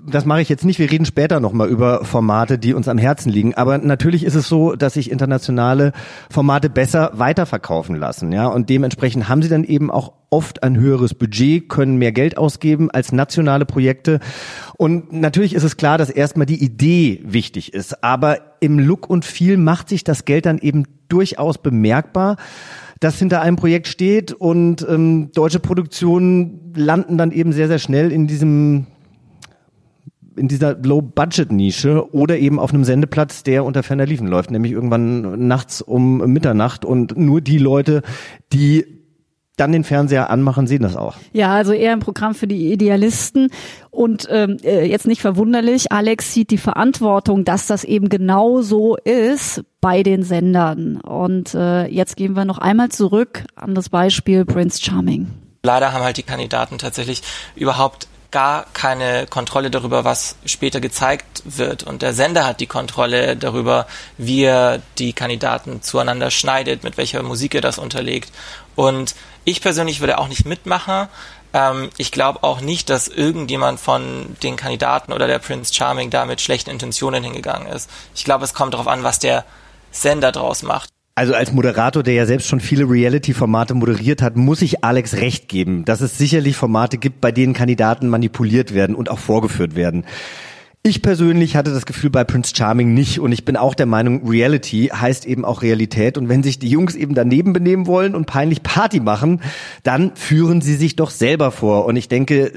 das 0.05 0.25
mache 0.25 0.41
ich 0.41 0.49
jetzt 0.49 0.65
nicht. 0.65 0.79
Wir 0.79 0.91
reden 0.91 1.05
später 1.05 1.39
nochmal 1.39 1.69
über 1.69 2.03
Formate, 2.03 2.57
die 2.57 2.73
uns 2.73 2.87
am 2.87 2.97
Herzen 2.97 3.29
liegen. 3.29 3.53
Aber 3.53 3.77
natürlich 3.77 4.23
ist 4.23 4.35
es 4.35 4.47
so, 4.47 4.75
dass 4.75 4.95
sich 4.95 5.09
internationale 5.09 5.93
Formate 6.29 6.69
besser 6.69 7.11
weiterverkaufen 7.13 7.95
lassen. 7.95 8.31
Ja, 8.31 8.47
und 8.47 8.69
dementsprechend 8.69 9.29
haben 9.29 9.41
sie 9.41 9.49
dann 9.49 9.63
eben 9.63 9.89
auch 9.89 10.13
oft 10.29 10.63
ein 10.63 10.77
höheres 10.77 11.13
Budget, 11.13 11.69
können 11.69 11.97
mehr 11.97 12.11
Geld 12.11 12.37
ausgeben 12.37 12.91
als 12.91 13.11
nationale 13.11 13.65
Projekte. 13.65 14.19
Und 14.77 15.13
natürlich 15.13 15.53
ist 15.53 15.63
es 15.63 15.77
klar, 15.77 15.97
dass 15.97 16.09
erstmal 16.09 16.47
die 16.47 16.63
Idee 16.63 17.21
wichtig 17.23 17.73
ist. 17.73 18.03
Aber 18.03 18.39
im 18.59 18.79
Look 18.79 19.09
und 19.09 19.25
Feel 19.25 19.57
macht 19.57 19.89
sich 19.89 20.03
das 20.03 20.25
Geld 20.25 20.45
dann 20.45 20.57
eben 20.57 20.85
durchaus 21.07 21.57
bemerkbar 21.57 22.37
das 22.99 23.19
hinter 23.19 23.41
einem 23.41 23.57
Projekt 23.57 23.87
steht 23.89 24.31
und 24.31 24.85
ähm, 24.89 25.29
deutsche 25.33 25.59
Produktionen 25.59 26.71
landen 26.73 27.17
dann 27.17 27.33
eben 27.33 27.51
sehr, 27.51 27.67
sehr 27.67 27.79
schnell 27.79 28.13
in 28.13 28.27
diesem 28.27 28.87
in 30.35 30.47
dieser 30.47 30.75
Low-Budget-Nische 30.75 32.13
oder 32.13 32.37
eben 32.37 32.59
auf 32.59 32.73
einem 32.73 32.83
Sendeplatz, 32.83 33.43
der 33.43 33.65
unter 33.65 33.83
ferner 33.83 34.05
Liefen 34.05 34.27
läuft, 34.27 34.51
nämlich 34.51 34.71
irgendwann 34.71 35.47
nachts 35.47 35.81
um 35.81 36.17
Mitternacht 36.17 36.85
und 36.85 37.17
nur 37.17 37.41
die 37.41 37.57
Leute, 37.57 38.01
die 38.51 38.85
dann 39.55 39.71
den 39.71 39.83
Fernseher 39.83 40.31
anmachen, 40.31 40.65
sehen 40.65 40.81
das 40.81 40.95
auch. 40.95 41.15
Ja, 41.31 41.53
also 41.53 41.73
eher 41.73 41.91
ein 41.91 41.99
Programm 41.99 42.33
für 42.33 42.47
die 42.47 42.71
Idealisten. 42.73 43.49
Und 43.91 44.27
ähm, 44.31 44.57
äh, 44.63 44.85
jetzt 44.85 45.05
nicht 45.05 45.21
verwunderlich, 45.21 45.91
Alex 45.91 46.33
sieht 46.33 46.49
die 46.49 46.57
Verantwortung, 46.57 47.45
dass 47.45 47.67
das 47.67 47.83
eben 47.83 48.09
genau 48.09 48.61
so 48.61 48.95
ist 48.95 49.63
bei 49.79 50.01
den 50.01 50.23
Sendern. 50.23 50.97
Und 50.97 51.53
äh, 51.53 51.85
jetzt 51.85 52.17
gehen 52.17 52.35
wir 52.35 52.45
noch 52.45 52.57
einmal 52.57 52.89
zurück 52.89 53.43
an 53.55 53.75
das 53.75 53.89
Beispiel 53.89 54.43
Prince 54.43 54.81
Charming. 54.81 55.27
Leider 55.61 55.93
haben 55.93 56.03
halt 56.03 56.17
die 56.17 56.23
Kandidaten 56.23 56.79
tatsächlich 56.79 57.21
überhaupt 57.55 58.07
gar 58.33 58.65
keine 58.73 59.27
Kontrolle 59.27 59.71
darüber, 59.71 60.03
was 60.03 60.35
später 60.45 60.81
gezeigt 60.81 61.43
wird. 61.45 61.83
Und 61.83 62.01
der 62.01 62.13
Sender 62.13 62.45
hat 62.45 62.59
die 62.59 62.67
Kontrolle 62.67 63.37
darüber, 63.37 63.87
wie 64.17 64.43
er 64.43 64.81
die 64.97 65.13
Kandidaten 65.13 65.81
zueinander 65.83 66.31
schneidet, 66.31 66.83
mit 66.83 66.97
welcher 66.97 67.21
Musik 67.23 67.55
er 67.55 67.61
das 67.61 67.77
unterlegt. 67.77 68.33
Und 68.75 69.15
ich 69.45 69.61
persönlich 69.61 69.99
würde 70.01 70.17
auch 70.17 70.27
nicht 70.27 70.45
mitmachen. 70.45 71.07
Ähm, 71.53 71.91
ich 71.97 72.11
glaube 72.11 72.43
auch 72.43 72.59
nicht, 72.59 72.89
dass 72.89 73.07
irgendjemand 73.07 73.79
von 73.79 74.35
den 74.41 74.55
Kandidaten 74.55 75.13
oder 75.13 75.27
der 75.27 75.39
Prince 75.39 75.73
Charming 75.73 76.09
da 76.09 76.25
mit 76.25 76.41
schlechten 76.41 76.71
Intentionen 76.71 77.23
hingegangen 77.23 77.67
ist. 77.67 77.89
Ich 78.15 78.25
glaube, 78.25 78.45
es 78.45 78.55
kommt 78.55 78.73
darauf 78.73 78.87
an, 78.87 79.03
was 79.03 79.19
der 79.19 79.45
Sender 79.91 80.31
draus 80.31 80.63
macht. 80.63 80.92
Also 81.15 81.35
als 81.35 81.53
Moderator, 81.53 82.01
der 82.01 82.15
ja 82.15 82.25
selbst 82.25 82.47
schon 82.47 82.59
viele 82.59 82.89
Reality-Formate 82.89 83.75
moderiert 83.75 84.23
hat, 84.23 84.35
muss 84.35 84.63
ich 84.63 84.83
Alex 84.83 85.17
recht 85.17 85.47
geben, 85.47 85.85
dass 85.85 86.01
es 86.01 86.17
sicherlich 86.17 86.55
Formate 86.55 86.97
gibt, 86.97 87.21
bei 87.21 87.31
denen 87.31 87.53
Kandidaten 87.53 88.09
manipuliert 88.09 88.73
werden 88.73 88.95
und 88.95 89.11
auch 89.11 89.19
vorgeführt 89.19 89.75
werden. 89.75 90.05
Ich 90.81 91.03
persönlich 91.03 91.55
hatte 91.55 91.71
das 91.71 91.85
Gefühl 91.85 92.09
bei 92.09 92.23
Prince 92.23 92.53
Charming 92.55 92.95
nicht 92.95 93.19
und 93.19 93.31
ich 93.31 93.45
bin 93.45 93.55
auch 93.57 93.75
der 93.75 93.85
Meinung, 93.85 94.27
Reality 94.27 94.87
heißt 94.87 95.25
eben 95.27 95.45
auch 95.45 95.61
Realität 95.61 96.17
und 96.17 96.29
wenn 96.29 96.41
sich 96.41 96.57
die 96.57 96.67
Jungs 96.67 96.95
eben 96.95 97.13
daneben 97.13 97.53
benehmen 97.53 97.85
wollen 97.85 98.15
und 98.15 98.25
peinlich 98.25 98.63
Party 98.63 98.99
machen, 98.99 99.39
dann 99.83 100.15
führen 100.15 100.61
sie 100.61 100.75
sich 100.75 100.95
doch 100.95 101.11
selber 101.11 101.51
vor 101.51 101.85
und 101.85 101.95
ich 101.95 102.09
denke, 102.09 102.51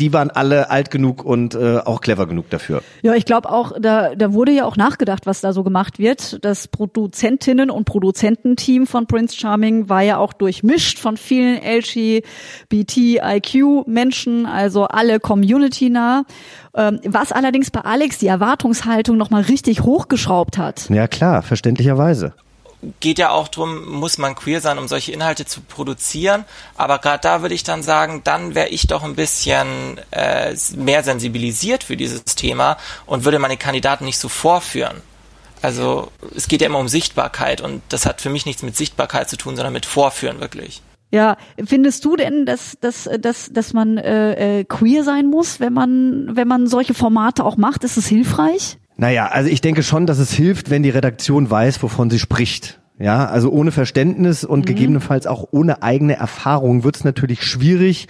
die 0.00 0.12
waren 0.12 0.30
alle 0.30 0.70
alt 0.70 0.90
genug 0.90 1.24
und 1.24 1.54
äh, 1.54 1.78
auch 1.78 2.00
clever 2.00 2.26
genug 2.26 2.50
dafür. 2.50 2.82
Ja, 3.02 3.14
ich 3.14 3.26
glaube 3.26 3.50
auch, 3.50 3.72
da, 3.78 4.14
da 4.14 4.32
wurde 4.32 4.52
ja 4.52 4.64
auch 4.64 4.76
nachgedacht, 4.76 5.26
was 5.26 5.42
da 5.42 5.52
so 5.52 5.62
gemacht 5.62 5.98
wird. 5.98 6.42
Das 6.44 6.68
Produzentinnen- 6.68 7.70
und 7.70 7.84
Produzententeam 7.84 8.86
von 8.86 9.06
Prince 9.06 9.36
Charming 9.36 9.90
war 9.90 10.02
ja 10.02 10.16
auch 10.16 10.32
durchmischt 10.32 10.98
von 10.98 11.16
vielen 11.16 11.60
LGBTIQ-Menschen, 11.62 14.46
also 14.46 14.84
alle 14.84 15.20
community-nah. 15.20 16.24
Ähm, 16.74 17.00
was 17.04 17.32
allerdings 17.32 17.70
bei 17.70 17.80
Alex 17.80 18.16
die 18.18 18.28
Erwartungshaltung 18.28 19.18
nochmal 19.18 19.42
richtig 19.42 19.82
hochgeschraubt 19.82 20.56
hat. 20.56 20.88
Ja 20.88 21.08
klar, 21.08 21.42
verständlicherweise. 21.42 22.32
Geht 23.00 23.18
ja 23.18 23.30
auch 23.30 23.48
drum, 23.48 23.86
muss 23.88 24.18
man 24.18 24.34
queer 24.34 24.60
sein, 24.60 24.78
um 24.78 24.88
solche 24.88 25.12
Inhalte 25.12 25.44
zu 25.44 25.60
produzieren. 25.60 26.44
Aber 26.76 26.98
gerade 26.98 27.20
da 27.22 27.42
würde 27.42 27.54
ich 27.54 27.62
dann 27.62 27.82
sagen, 27.82 28.22
dann 28.24 28.54
wäre 28.54 28.68
ich 28.68 28.86
doch 28.86 29.02
ein 29.02 29.16
bisschen 29.16 29.98
äh, 30.10 30.54
mehr 30.76 31.02
sensibilisiert 31.02 31.84
für 31.84 31.96
dieses 31.96 32.24
Thema 32.24 32.76
und 33.06 33.24
würde 33.24 33.38
meine 33.38 33.56
Kandidaten 33.56 34.04
nicht 34.04 34.18
so 34.18 34.28
vorführen. 34.28 35.02
Also 35.62 36.10
es 36.34 36.48
geht 36.48 36.62
ja 36.62 36.68
immer 36.68 36.78
um 36.78 36.88
Sichtbarkeit 36.88 37.60
und 37.60 37.82
das 37.90 38.06
hat 38.06 38.20
für 38.20 38.30
mich 38.30 38.46
nichts 38.46 38.62
mit 38.62 38.76
Sichtbarkeit 38.76 39.28
zu 39.28 39.36
tun, 39.36 39.56
sondern 39.56 39.74
mit 39.74 39.84
Vorführen 39.84 40.40
wirklich. 40.40 40.82
Ja, 41.12 41.36
findest 41.62 42.04
du 42.04 42.16
denn, 42.16 42.46
dass, 42.46 42.78
dass, 42.80 43.10
dass, 43.18 43.50
dass 43.52 43.72
man 43.72 43.98
äh, 43.98 44.60
äh, 44.60 44.64
queer 44.64 45.02
sein 45.02 45.26
muss, 45.26 45.58
wenn 45.58 45.72
man, 45.72 46.36
wenn 46.36 46.46
man 46.46 46.68
solche 46.68 46.94
Formate 46.94 47.44
auch 47.44 47.56
macht? 47.56 47.82
Ist 47.82 47.96
es 47.96 48.06
hilfreich? 48.06 48.78
Naja, 49.00 49.28
also 49.28 49.48
ich 49.48 49.62
denke 49.62 49.82
schon, 49.82 50.04
dass 50.04 50.18
es 50.18 50.30
hilft, 50.30 50.68
wenn 50.68 50.82
die 50.82 50.90
Redaktion 50.90 51.50
weiß, 51.50 51.82
wovon 51.82 52.10
sie 52.10 52.18
spricht. 52.18 52.80
Ja, 52.98 53.24
also 53.24 53.50
ohne 53.50 53.72
Verständnis 53.72 54.44
und 54.44 54.66
gegebenenfalls 54.66 55.26
auch 55.26 55.48
ohne 55.52 55.82
eigene 55.82 56.16
Erfahrung 56.16 56.84
wird 56.84 56.96
es 56.96 57.04
natürlich 57.04 57.42
schwierig, 57.42 58.08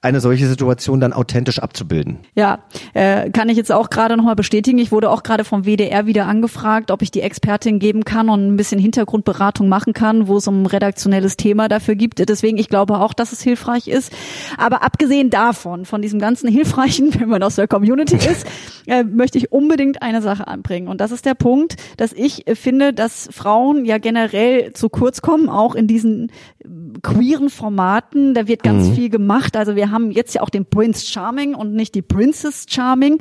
eine 0.00 0.20
solche 0.20 0.46
Situation 0.46 1.00
dann 1.00 1.12
authentisch 1.12 1.58
abzubilden. 1.58 2.18
Ja, 2.36 2.60
äh, 2.94 3.30
kann 3.30 3.48
ich 3.48 3.56
jetzt 3.56 3.72
auch 3.72 3.90
gerade 3.90 4.16
nochmal 4.16 4.36
bestätigen. 4.36 4.78
Ich 4.78 4.92
wurde 4.92 5.10
auch 5.10 5.24
gerade 5.24 5.42
vom 5.42 5.64
WDR 5.64 6.06
wieder 6.06 6.26
angefragt, 6.26 6.92
ob 6.92 7.02
ich 7.02 7.10
die 7.10 7.20
Expertin 7.20 7.80
geben 7.80 8.04
kann 8.04 8.28
und 8.28 8.46
ein 8.46 8.56
bisschen 8.56 8.78
Hintergrundberatung 8.78 9.68
machen 9.68 9.94
kann, 9.94 10.28
wo 10.28 10.36
es 10.36 10.46
um 10.46 10.62
ein 10.62 10.66
redaktionelles 10.66 11.36
Thema 11.36 11.68
dafür 11.68 11.96
gibt. 11.96 12.20
Deswegen, 12.20 12.58
ich 12.58 12.68
glaube 12.68 13.00
auch, 13.00 13.12
dass 13.12 13.32
es 13.32 13.42
hilfreich 13.42 13.88
ist. 13.88 14.12
Aber 14.56 14.84
abgesehen 14.84 15.30
davon, 15.30 15.84
von 15.84 16.00
diesem 16.00 16.20
ganzen 16.20 16.48
Hilfreichen, 16.48 17.12
wenn 17.18 17.28
man 17.28 17.42
aus 17.42 17.56
der 17.56 17.66
Community 17.66 18.16
ist, 18.16 18.46
äh, 18.86 19.02
möchte 19.02 19.38
ich 19.38 19.50
unbedingt 19.50 20.00
eine 20.00 20.22
Sache 20.22 20.46
anbringen. 20.46 20.86
Und 20.86 21.00
das 21.00 21.10
ist 21.10 21.26
der 21.26 21.34
Punkt, 21.34 21.74
dass 21.96 22.12
ich 22.12 22.44
finde, 22.54 22.92
dass 22.92 23.28
Frauen 23.32 23.84
ja 23.84 23.98
generell 23.98 24.72
zu 24.74 24.90
kurz 24.90 25.22
kommen, 25.22 25.48
auch 25.48 25.74
in 25.74 25.88
diesen 25.88 26.30
queeren 27.02 27.50
Formaten. 27.50 28.34
Da 28.34 28.46
wird 28.46 28.62
ganz 28.62 28.88
viel 28.90 29.08
gemacht. 29.08 29.56
Also 29.56 29.74
wir 29.74 29.87
haben 29.90 30.10
jetzt 30.10 30.34
ja 30.34 30.42
auch 30.42 30.50
den 30.50 30.66
Prince 30.66 31.06
Charming 31.06 31.54
und 31.54 31.74
nicht 31.74 31.94
die 31.94 32.02
Princess 32.02 32.66
Charming. 32.68 33.18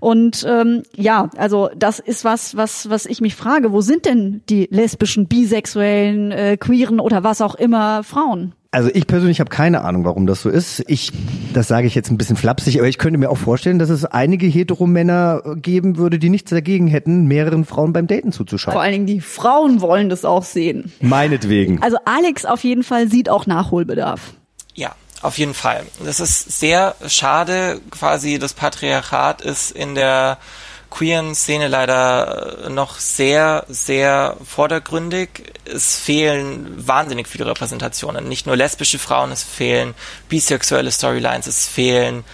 Und 0.00 0.44
ähm, 0.48 0.82
ja, 0.96 1.30
also 1.36 1.70
das 1.76 1.98
ist 1.98 2.24
was, 2.24 2.56
was, 2.56 2.88
was 2.90 3.06
ich 3.06 3.20
mich 3.20 3.34
frage. 3.34 3.72
Wo 3.72 3.80
sind 3.80 4.06
denn 4.06 4.42
die 4.48 4.68
lesbischen, 4.70 5.26
bisexuellen, 5.26 6.32
äh, 6.32 6.56
queeren 6.56 7.00
oder 7.00 7.24
was 7.24 7.40
auch 7.40 7.54
immer 7.54 8.02
Frauen? 8.02 8.54
Also 8.74 8.90
ich 8.92 9.06
persönlich 9.06 9.38
habe 9.38 9.50
keine 9.50 9.82
Ahnung, 9.82 10.04
warum 10.04 10.26
das 10.26 10.42
so 10.42 10.50
ist. 10.50 10.82
Ich, 10.88 11.12
das 11.52 11.68
sage 11.68 11.86
ich 11.86 11.94
jetzt 11.94 12.10
ein 12.10 12.18
bisschen 12.18 12.34
flapsig, 12.34 12.80
aber 12.80 12.88
ich 12.88 12.98
könnte 12.98 13.20
mir 13.20 13.30
auch 13.30 13.38
vorstellen, 13.38 13.78
dass 13.78 13.88
es 13.88 14.04
einige 14.04 14.48
Heteromänner 14.48 15.42
geben 15.54 15.96
würde, 15.96 16.18
die 16.18 16.28
nichts 16.28 16.50
dagegen 16.50 16.88
hätten, 16.88 17.26
mehreren 17.26 17.64
Frauen 17.64 17.92
beim 17.92 18.08
Daten 18.08 18.32
zuzuschauen. 18.32 18.72
Vor 18.72 18.82
allen 18.82 18.90
Dingen 18.92 19.06
die 19.06 19.20
Frauen 19.20 19.80
wollen 19.80 20.08
das 20.08 20.24
auch 20.24 20.42
sehen. 20.42 20.90
Meinetwegen. 21.00 21.80
Also 21.84 21.98
Alex 22.04 22.44
auf 22.44 22.64
jeden 22.64 22.82
Fall 22.82 23.08
sieht 23.08 23.28
auch 23.28 23.46
Nachholbedarf. 23.46 24.34
Ja, 24.74 24.96
auf 25.24 25.38
jeden 25.38 25.54
Fall. 25.54 25.86
Das 26.04 26.20
ist 26.20 26.58
sehr 26.58 26.94
schade. 27.06 27.80
Quasi 27.90 28.38
das 28.38 28.52
Patriarchat 28.52 29.40
ist 29.40 29.70
in 29.70 29.94
der 29.94 30.38
queeren 30.90 31.34
Szene 31.34 31.68
leider 31.68 32.68
noch 32.68 32.98
sehr, 32.98 33.64
sehr 33.68 34.36
vordergründig. 34.44 35.52
Es 35.64 35.96
fehlen 35.96 36.86
wahnsinnig 36.86 37.26
viele 37.26 37.46
Repräsentationen. 37.46 38.28
Nicht 38.28 38.46
nur 38.46 38.54
lesbische 38.54 38.98
Frauen, 38.98 39.32
es 39.32 39.42
fehlen 39.42 39.94
bisexuelle 40.28 40.92
Storylines, 40.92 41.46
es 41.46 41.66
fehlen 41.66 42.24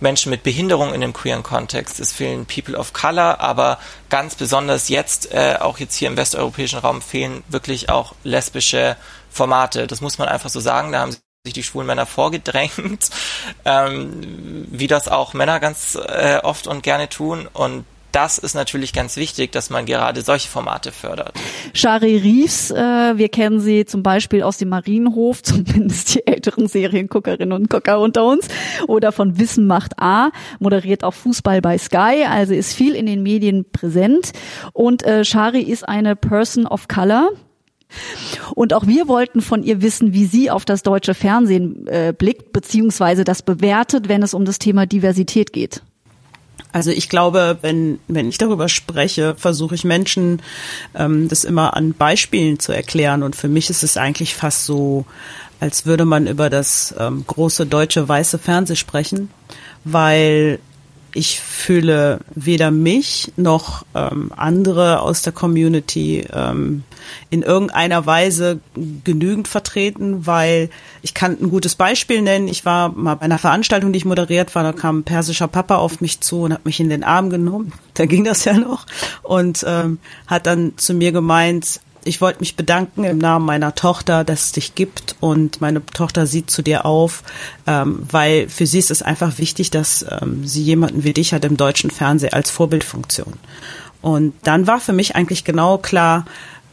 Menschen 0.00 0.30
mit 0.30 0.42
Behinderung 0.42 0.94
in 0.94 1.00
dem 1.00 1.12
queeren 1.12 1.42
Kontext, 1.42 2.00
es 2.00 2.12
fehlen 2.12 2.46
People 2.46 2.78
of 2.78 2.92
Color, 2.92 3.40
aber 3.40 3.78
ganz 4.08 4.36
besonders 4.36 4.88
jetzt, 4.88 5.32
äh, 5.32 5.56
auch 5.60 5.78
jetzt 5.78 5.96
hier 5.96 6.08
im 6.08 6.16
westeuropäischen 6.16 6.78
Raum, 6.78 7.02
fehlen 7.02 7.44
wirklich 7.48 7.88
auch 7.88 8.14
lesbische 8.24 8.96
Formate. 9.30 9.86
Das 9.86 10.00
muss 10.00 10.18
man 10.18 10.28
einfach 10.28 10.50
so 10.50 10.60
sagen. 10.60 10.92
Da 10.92 11.00
haben 11.00 11.16
sich 11.44 11.54
die 11.54 11.62
schwulen 11.62 11.86
Männer 11.86 12.06
vorgedrängt, 12.06 13.10
ähm, 13.64 14.66
wie 14.70 14.86
das 14.86 15.08
auch 15.08 15.34
Männer 15.34 15.60
ganz 15.60 15.94
äh, 15.96 16.38
oft 16.42 16.66
und 16.66 16.82
gerne 16.82 17.08
tun. 17.08 17.48
Und 17.52 17.84
das 18.12 18.38
ist 18.38 18.54
natürlich 18.54 18.92
ganz 18.92 19.16
wichtig, 19.16 19.52
dass 19.52 19.70
man 19.70 19.86
gerade 19.86 20.22
solche 20.22 20.48
Formate 20.48 20.92
fördert. 20.92 21.32
Shari 21.74 22.16
Reeves, 22.16 22.70
äh, 22.70 23.16
wir 23.16 23.28
kennen 23.28 23.60
sie 23.60 23.84
zum 23.84 24.02
Beispiel 24.02 24.42
aus 24.42 24.56
dem 24.56 24.70
Marienhof, 24.70 25.42
zumindest 25.44 26.14
die 26.14 26.26
älteren 26.26 26.66
Serienguckerinnen 26.66 27.52
und 27.52 27.70
Gucker 27.70 28.00
unter 28.00 28.24
uns, 28.24 28.48
oder 28.86 29.12
von 29.12 29.38
Wissen 29.38 29.66
macht 29.66 29.98
A, 29.98 30.30
moderiert 30.58 31.04
auch 31.04 31.14
Fußball 31.14 31.60
bei 31.60 31.78
Sky, 31.78 32.24
also 32.28 32.54
ist 32.54 32.74
viel 32.74 32.94
in 32.94 33.06
den 33.06 33.22
Medien 33.22 33.70
präsent. 33.70 34.32
Und 34.72 35.04
äh, 35.04 35.24
Shari 35.24 35.62
ist 35.62 35.88
eine 35.88 36.16
Person 36.16 36.66
of 36.66 36.88
Color. 36.88 37.30
Und 38.54 38.74
auch 38.74 38.86
wir 38.86 39.08
wollten 39.08 39.40
von 39.40 39.62
ihr 39.62 39.82
wissen, 39.82 40.12
wie 40.12 40.26
sie 40.26 40.50
auf 40.50 40.64
das 40.64 40.82
deutsche 40.82 41.14
Fernsehen 41.14 41.86
äh, 41.86 42.12
blickt, 42.16 42.52
beziehungsweise 42.52 43.24
das 43.24 43.42
bewertet, 43.42 44.08
wenn 44.08 44.22
es 44.22 44.34
um 44.34 44.44
das 44.44 44.58
Thema 44.58 44.86
Diversität 44.86 45.52
geht. 45.52 45.82
Also 46.72 46.90
ich 46.90 47.08
glaube, 47.08 47.58
wenn, 47.62 47.98
wenn 48.08 48.28
ich 48.28 48.38
darüber 48.38 48.68
spreche, 48.68 49.34
versuche 49.36 49.74
ich 49.74 49.84
Menschen 49.84 50.42
ähm, 50.94 51.28
das 51.28 51.44
immer 51.44 51.74
an 51.76 51.94
Beispielen 51.94 52.58
zu 52.58 52.72
erklären. 52.72 53.22
Und 53.22 53.36
für 53.36 53.48
mich 53.48 53.70
ist 53.70 53.82
es 53.82 53.96
eigentlich 53.96 54.34
fast 54.34 54.66
so, 54.66 55.06
als 55.60 55.86
würde 55.86 56.04
man 56.04 56.26
über 56.26 56.50
das 56.50 56.94
ähm, 56.98 57.24
große 57.26 57.66
deutsche 57.66 58.08
weiße 58.08 58.38
Fernsehen 58.38 58.76
sprechen, 58.76 59.30
weil 59.84 60.58
ich 61.14 61.40
fühle 61.40 62.20
weder 62.34 62.70
mich 62.70 63.32
noch 63.36 63.84
ähm, 63.94 64.30
andere 64.36 65.00
aus 65.00 65.22
der 65.22 65.32
Community 65.32 66.26
ähm, 66.32 66.84
in 67.30 67.42
irgendeiner 67.42 68.06
Weise 68.06 68.60
genügend 69.04 69.48
vertreten, 69.48 70.26
weil 70.26 70.70
ich 71.02 71.14
kann 71.14 71.38
ein 71.40 71.50
gutes 71.50 71.74
Beispiel 71.74 72.22
nennen. 72.22 72.48
Ich 72.48 72.64
war 72.64 72.90
mal 72.90 73.14
bei 73.14 73.22
einer 73.22 73.38
Veranstaltung, 73.38 73.92
die 73.92 73.98
ich 73.98 74.04
moderiert 74.04 74.54
war, 74.54 74.62
da 74.62 74.72
kam 74.72 74.98
ein 74.98 75.04
persischer 75.04 75.48
Papa 75.48 75.76
auf 75.76 76.00
mich 76.00 76.20
zu 76.20 76.42
und 76.42 76.52
hat 76.52 76.66
mich 76.66 76.80
in 76.80 76.90
den 76.90 77.04
Arm 77.04 77.30
genommen. 77.30 77.72
Da 77.94 78.06
ging 78.06 78.22
das 78.22 78.44
ja 78.44 78.52
noch 78.52 78.86
und 79.24 79.64
ähm, 79.66 79.98
hat 80.28 80.46
dann 80.46 80.74
zu 80.76 80.94
mir 80.94 81.10
gemeint, 81.10 81.80
ich 82.04 82.20
wollte 82.20 82.40
mich 82.40 82.56
bedanken 82.56 83.04
im 83.04 83.18
Namen 83.18 83.44
meiner 83.44 83.74
Tochter, 83.74 84.24
dass 84.24 84.46
es 84.46 84.52
dich 84.52 84.74
gibt 84.74 85.16
und 85.20 85.60
meine 85.60 85.84
Tochter 85.84 86.26
sieht 86.26 86.50
zu 86.50 86.62
dir 86.62 86.86
auf, 86.86 87.22
ähm, 87.66 88.00
weil 88.10 88.48
für 88.48 88.66
sie 88.66 88.78
ist 88.78 88.90
es 88.90 89.02
einfach 89.02 89.38
wichtig, 89.38 89.70
dass 89.70 90.04
ähm, 90.20 90.46
sie 90.46 90.62
jemanden 90.62 91.04
wie 91.04 91.12
dich 91.12 91.32
hat 91.32 91.44
im 91.44 91.56
deutschen 91.56 91.90
Fernsehen 91.90 92.32
als 92.32 92.50
Vorbildfunktion. 92.50 93.34
Und 94.00 94.34
dann 94.44 94.66
war 94.66 94.80
für 94.80 94.92
mich 94.92 95.16
eigentlich 95.16 95.44
genau 95.44 95.78
klar, 95.78 96.24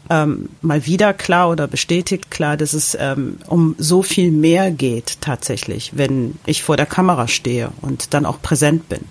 ähm, 0.10 0.50
mal 0.62 0.86
wieder 0.86 1.14
klar 1.14 1.50
oder 1.50 1.68
bestätigt 1.68 2.30
klar, 2.30 2.58
dass 2.58 2.74
es 2.74 2.96
ähm, 3.00 3.38
um 3.48 3.76
so 3.78 4.04
viel 4.04 4.32
mehr 4.32 4.72
geht 4.72 5.18
tatsächlich, 5.22 5.94
wenn 5.96 6.36
ich 6.46 6.64
vor 6.64 6.78
der 6.78 6.86
Kamera 6.86 7.28
stehe 7.28 7.72
und 7.82 8.14
dann 8.14 8.26
auch 8.26 8.42
präsent 8.42 8.88
bin. 8.88 9.02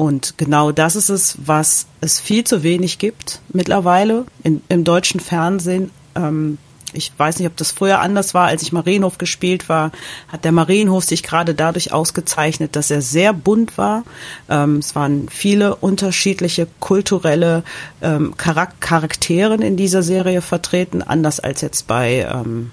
Und 0.00 0.38
genau 0.38 0.72
das 0.72 0.96
ist 0.96 1.10
es, 1.10 1.36
was 1.44 1.84
es 2.00 2.20
viel 2.20 2.44
zu 2.44 2.62
wenig 2.62 2.96
gibt 2.96 3.42
mittlerweile 3.52 4.24
in, 4.42 4.62
im 4.70 4.82
deutschen 4.82 5.20
Fernsehen. 5.20 5.90
Ähm, 6.14 6.56
ich 6.94 7.12
weiß 7.14 7.38
nicht, 7.38 7.46
ob 7.46 7.56
das 7.58 7.70
früher 7.70 8.00
anders 8.00 8.32
war, 8.32 8.46
als 8.46 8.62
ich 8.62 8.72
Marienhof 8.72 9.18
gespielt 9.18 9.68
war, 9.68 9.92
hat 10.28 10.46
der 10.46 10.52
Marienhof 10.52 11.04
sich 11.04 11.22
gerade 11.22 11.54
dadurch 11.54 11.92
ausgezeichnet, 11.92 12.76
dass 12.76 12.90
er 12.90 13.02
sehr 13.02 13.34
bunt 13.34 13.76
war. 13.76 14.04
Ähm, 14.48 14.78
es 14.78 14.94
waren 14.94 15.28
viele 15.28 15.76
unterschiedliche 15.76 16.66
kulturelle 16.80 17.62
ähm, 18.00 18.32
Charaktere 18.38 19.56
in 19.56 19.76
dieser 19.76 20.02
Serie 20.02 20.40
vertreten, 20.40 21.02
anders 21.02 21.40
als 21.40 21.60
jetzt 21.60 21.86
bei 21.86 22.26
ähm, 22.26 22.70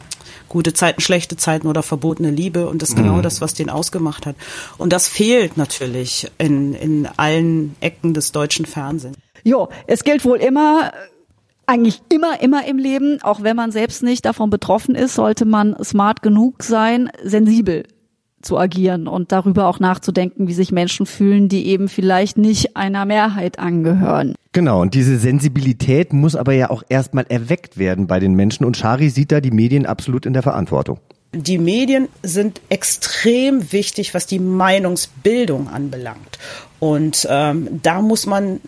gute 0.49 0.73
Zeiten, 0.73 1.01
schlechte 1.01 1.37
Zeiten 1.37 1.67
oder 1.67 1.83
verbotene 1.83 2.31
Liebe. 2.31 2.67
Und 2.67 2.81
das 2.81 2.89
ist 2.89 2.95
genau 2.95 3.15
mhm. 3.15 3.21
das, 3.23 3.41
was 3.41 3.53
den 3.53 3.69
ausgemacht 3.69 4.25
hat. 4.25 4.35
Und 4.77 4.93
das 4.93 5.07
fehlt 5.07 5.57
natürlich 5.57 6.29
in, 6.37 6.73
in 6.73 7.07
allen 7.17 7.75
Ecken 7.79 8.13
des 8.13 8.31
deutschen 8.31 8.65
Fernsehens. 8.65 9.17
Jo, 9.43 9.69
es 9.87 10.03
gilt 10.03 10.25
wohl 10.25 10.37
immer, 10.37 10.91
eigentlich 11.65 12.01
immer, 12.09 12.41
immer 12.41 12.67
im 12.67 12.77
Leben, 12.77 13.21
auch 13.21 13.43
wenn 13.43 13.55
man 13.55 13.71
selbst 13.71 14.03
nicht 14.03 14.25
davon 14.25 14.49
betroffen 14.49 14.95
ist, 14.95 15.15
sollte 15.15 15.45
man 15.45 15.75
smart 15.83 16.21
genug 16.21 16.63
sein, 16.63 17.09
sensibel 17.23 17.83
zu 18.47 18.57
agieren 18.57 19.07
und 19.07 19.31
darüber 19.31 19.67
auch 19.67 19.79
nachzudenken, 19.79 20.47
wie 20.47 20.53
sich 20.53 20.71
Menschen 20.71 21.05
fühlen, 21.05 21.49
die 21.49 21.67
eben 21.67 21.89
vielleicht 21.89 22.37
nicht 22.37 22.75
einer 22.75 23.05
Mehrheit 23.05 23.59
angehören. 23.59 24.33
Genau, 24.53 24.81
und 24.81 24.95
diese 24.95 25.19
Sensibilität 25.19 26.13
muss 26.13 26.35
aber 26.35 26.53
ja 26.53 26.71
auch 26.71 26.81
erstmal 26.89 27.25
erweckt 27.29 27.77
werden 27.77 28.07
bei 28.07 28.19
den 28.19 28.33
Menschen 28.33 28.65
und 28.65 28.77
Shari 28.77 29.09
sieht 29.09 29.31
da 29.31 29.41
die 29.41 29.51
Medien 29.51 29.85
absolut 29.85 30.25
in 30.25 30.33
der 30.33 30.41
Verantwortung. 30.41 30.99
Die 31.33 31.57
Medien 31.57 32.07
sind 32.23 32.61
extrem 32.69 33.71
wichtig, 33.71 34.13
was 34.13 34.25
die 34.25 34.39
Meinungsbildung 34.39 35.67
anbelangt. 35.67 36.39
Und 36.79 37.27
ähm, 37.29 37.81
da 37.83 38.01
muss 38.01 38.25
man 38.25 38.61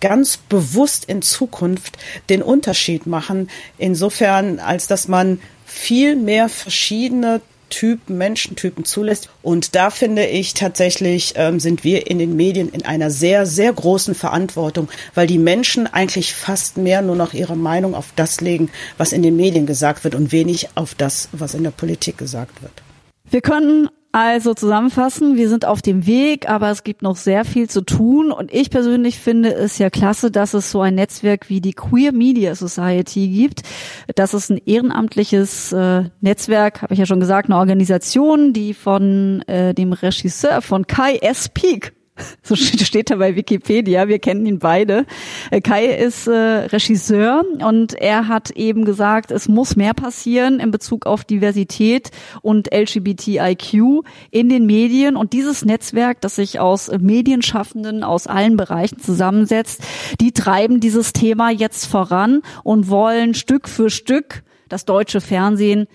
ganz 0.00 0.36
bewusst 0.36 1.04
in 1.04 1.22
Zukunft 1.22 1.98
den 2.28 2.42
Unterschied 2.42 3.06
machen, 3.06 3.48
insofern 3.78 4.58
als 4.58 4.88
dass 4.88 5.08
man 5.08 5.40
viel 5.64 6.16
mehr 6.16 6.48
verschiedene 6.48 7.40
Typen, 7.70 8.18
Menschentypen 8.18 8.84
zulässt. 8.84 9.30
Und 9.42 9.74
da 9.74 9.90
finde 9.90 10.26
ich 10.26 10.54
tatsächlich, 10.54 11.34
ähm, 11.36 11.60
sind 11.60 11.84
wir 11.84 12.08
in 12.08 12.18
den 12.18 12.36
Medien 12.36 12.68
in 12.68 12.84
einer 12.84 13.10
sehr, 13.10 13.46
sehr 13.46 13.72
großen 13.72 14.14
Verantwortung, 14.14 14.88
weil 15.14 15.26
die 15.26 15.38
Menschen 15.38 15.86
eigentlich 15.86 16.34
fast 16.34 16.76
mehr 16.76 17.00
nur 17.00 17.16
noch 17.16 17.32
ihre 17.32 17.56
Meinung 17.56 17.94
auf 17.94 18.12
das 18.16 18.40
legen, 18.40 18.70
was 18.98 19.12
in 19.12 19.22
den 19.22 19.36
Medien 19.36 19.66
gesagt 19.66 20.04
wird 20.04 20.14
und 20.14 20.32
wenig 20.32 20.68
auf 20.74 20.94
das, 20.94 21.28
was 21.32 21.54
in 21.54 21.62
der 21.62 21.70
Politik 21.70 22.18
gesagt 22.18 22.62
wird. 22.62 22.72
Wir 23.30 23.40
können 23.40 23.88
also 24.12 24.54
zusammenfassen, 24.54 25.36
wir 25.36 25.48
sind 25.48 25.64
auf 25.64 25.82
dem 25.82 26.04
Weg, 26.04 26.48
aber 26.48 26.70
es 26.70 26.82
gibt 26.82 27.02
noch 27.02 27.16
sehr 27.16 27.44
viel 27.44 27.70
zu 27.70 27.82
tun 27.82 28.32
und 28.32 28.52
ich 28.52 28.70
persönlich 28.70 29.18
finde 29.18 29.54
es 29.54 29.78
ja 29.78 29.88
klasse, 29.88 30.32
dass 30.32 30.52
es 30.52 30.72
so 30.72 30.80
ein 30.80 30.96
Netzwerk 30.96 31.48
wie 31.48 31.60
die 31.60 31.74
Queer 31.74 32.10
Media 32.12 32.56
Society 32.56 33.28
gibt. 33.28 33.62
Das 34.16 34.34
ist 34.34 34.50
ein 34.50 34.60
ehrenamtliches 34.66 35.72
äh, 35.72 36.04
Netzwerk, 36.20 36.82
habe 36.82 36.92
ich 36.92 36.98
ja 36.98 37.06
schon 37.06 37.20
gesagt, 37.20 37.48
eine 37.48 37.58
Organisation, 37.58 38.52
die 38.52 38.74
von 38.74 39.42
äh, 39.42 39.74
dem 39.74 39.92
Regisseur 39.92 40.60
von 40.60 40.88
Kai 40.88 41.16
S. 41.16 41.48
Peak 41.48 41.92
so 42.42 42.56
steht 42.56 43.10
da 43.10 43.16
bei 43.16 43.36
Wikipedia, 43.36 44.08
wir 44.08 44.18
kennen 44.18 44.46
ihn 44.46 44.58
beide. 44.58 45.06
Äh, 45.50 45.60
Kai 45.60 45.86
ist 45.86 46.26
äh, 46.26 46.32
Regisseur 46.32 47.44
und 47.64 47.94
er 47.94 48.28
hat 48.28 48.50
eben 48.50 48.84
gesagt, 48.84 49.30
es 49.30 49.48
muss 49.48 49.76
mehr 49.76 49.94
passieren 49.94 50.60
in 50.60 50.70
Bezug 50.70 51.06
auf 51.06 51.24
Diversität 51.24 52.10
und 52.42 52.72
LGBTIQ 52.72 54.04
in 54.30 54.48
den 54.48 54.66
Medien. 54.66 55.16
Und 55.16 55.32
dieses 55.32 55.64
Netzwerk, 55.64 56.20
das 56.20 56.36
sich 56.36 56.60
aus 56.60 56.90
Medienschaffenden 56.98 58.04
aus 58.04 58.26
allen 58.26 58.56
Bereichen 58.56 58.98
zusammensetzt, 58.98 59.82
die 60.20 60.32
treiben 60.32 60.80
dieses 60.80 61.12
Thema 61.12 61.50
jetzt 61.50 61.86
voran 61.86 62.42
und 62.62 62.88
wollen 62.88 63.34
Stück 63.34 63.68
für 63.68 63.90
Stück 63.90 64.42
das 64.68 64.84
deutsche 64.84 65.20
Fernsehen 65.20 65.86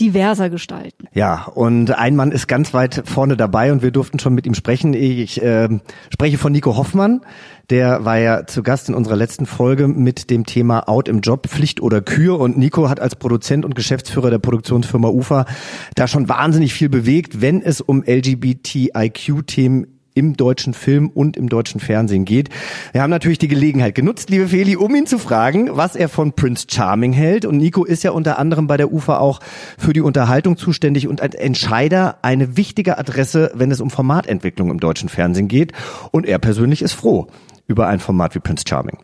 diverser 0.00 0.50
gestalten. 0.50 1.08
Ja, 1.12 1.44
und 1.44 1.90
ein 1.96 2.16
Mann 2.16 2.30
ist 2.30 2.46
ganz 2.48 2.74
weit 2.74 3.02
vorne 3.06 3.36
dabei 3.36 3.72
und 3.72 3.82
wir 3.82 3.90
durften 3.90 4.18
schon 4.18 4.34
mit 4.34 4.46
ihm 4.46 4.54
sprechen. 4.54 4.92
Ich 4.92 5.42
äh, 5.42 5.68
spreche 6.12 6.36
von 6.36 6.52
Nico 6.52 6.76
Hoffmann. 6.76 7.22
Der 7.70 8.04
war 8.04 8.18
ja 8.18 8.46
zu 8.46 8.62
Gast 8.62 8.88
in 8.88 8.94
unserer 8.94 9.16
letzten 9.16 9.46
Folge 9.46 9.88
mit 9.88 10.30
dem 10.30 10.44
Thema 10.44 10.88
Out 10.88 11.08
im 11.08 11.20
Job, 11.20 11.48
Pflicht 11.48 11.80
oder 11.80 12.02
Kür. 12.02 12.38
Und 12.38 12.58
Nico 12.58 12.88
hat 12.88 13.00
als 13.00 13.16
Produzent 13.16 13.64
und 13.64 13.74
Geschäftsführer 13.74 14.30
der 14.30 14.38
Produktionsfirma 14.38 15.08
UFA 15.08 15.46
da 15.94 16.06
schon 16.06 16.28
wahnsinnig 16.28 16.74
viel 16.74 16.90
bewegt, 16.90 17.40
wenn 17.40 17.62
es 17.62 17.80
um 17.80 18.04
LGBTIQ-Themen 18.06 19.95
im 20.16 20.36
deutschen 20.36 20.74
Film 20.74 21.10
und 21.10 21.36
im 21.36 21.48
deutschen 21.48 21.78
Fernsehen 21.78 22.24
geht. 22.24 22.48
Wir 22.92 23.02
haben 23.02 23.10
natürlich 23.10 23.38
die 23.38 23.48
Gelegenheit 23.48 23.94
genutzt, 23.94 24.30
liebe 24.30 24.48
Feli, 24.48 24.74
um 24.74 24.94
ihn 24.94 25.06
zu 25.06 25.18
fragen, 25.18 25.76
was 25.76 25.94
er 25.94 26.08
von 26.08 26.32
Prince 26.32 26.66
Charming 26.68 27.12
hält. 27.12 27.44
Und 27.44 27.58
Nico 27.58 27.84
ist 27.84 28.02
ja 28.02 28.10
unter 28.10 28.38
anderem 28.38 28.66
bei 28.66 28.78
der 28.78 28.92
UFA 28.92 29.18
auch 29.18 29.40
für 29.78 29.92
die 29.92 30.00
Unterhaltung 30.00 30.56
zuständig 30.56 31.06
und 31.06 31.20
als 31.20 31.34
Entscheider 31.34 32.18
eine 32.22 32.56
wichtige 32.56 32.98
Adresse, 32.98 33.52
wenn 33.54 33.70
es 33.70 33.80
um 33.80 33.90
Formatentwicklung 33.90 34.70
im 34.70 34.80
deutschen 34.80 35.10
Fernsehen 35.10 35.48
geht. 35.48 35.72
Und 36.10 36.26
er 36.26 36.38
persönlich 36.38 36.80
ist 36.80 36.94
froh 36.94 37.26
über 37.66 37.86
ein 37.88 38.00
Format 38.00 38.34
wie 38.34 38.40
Prince 38.40 38.64
Charming. 38.66 38.98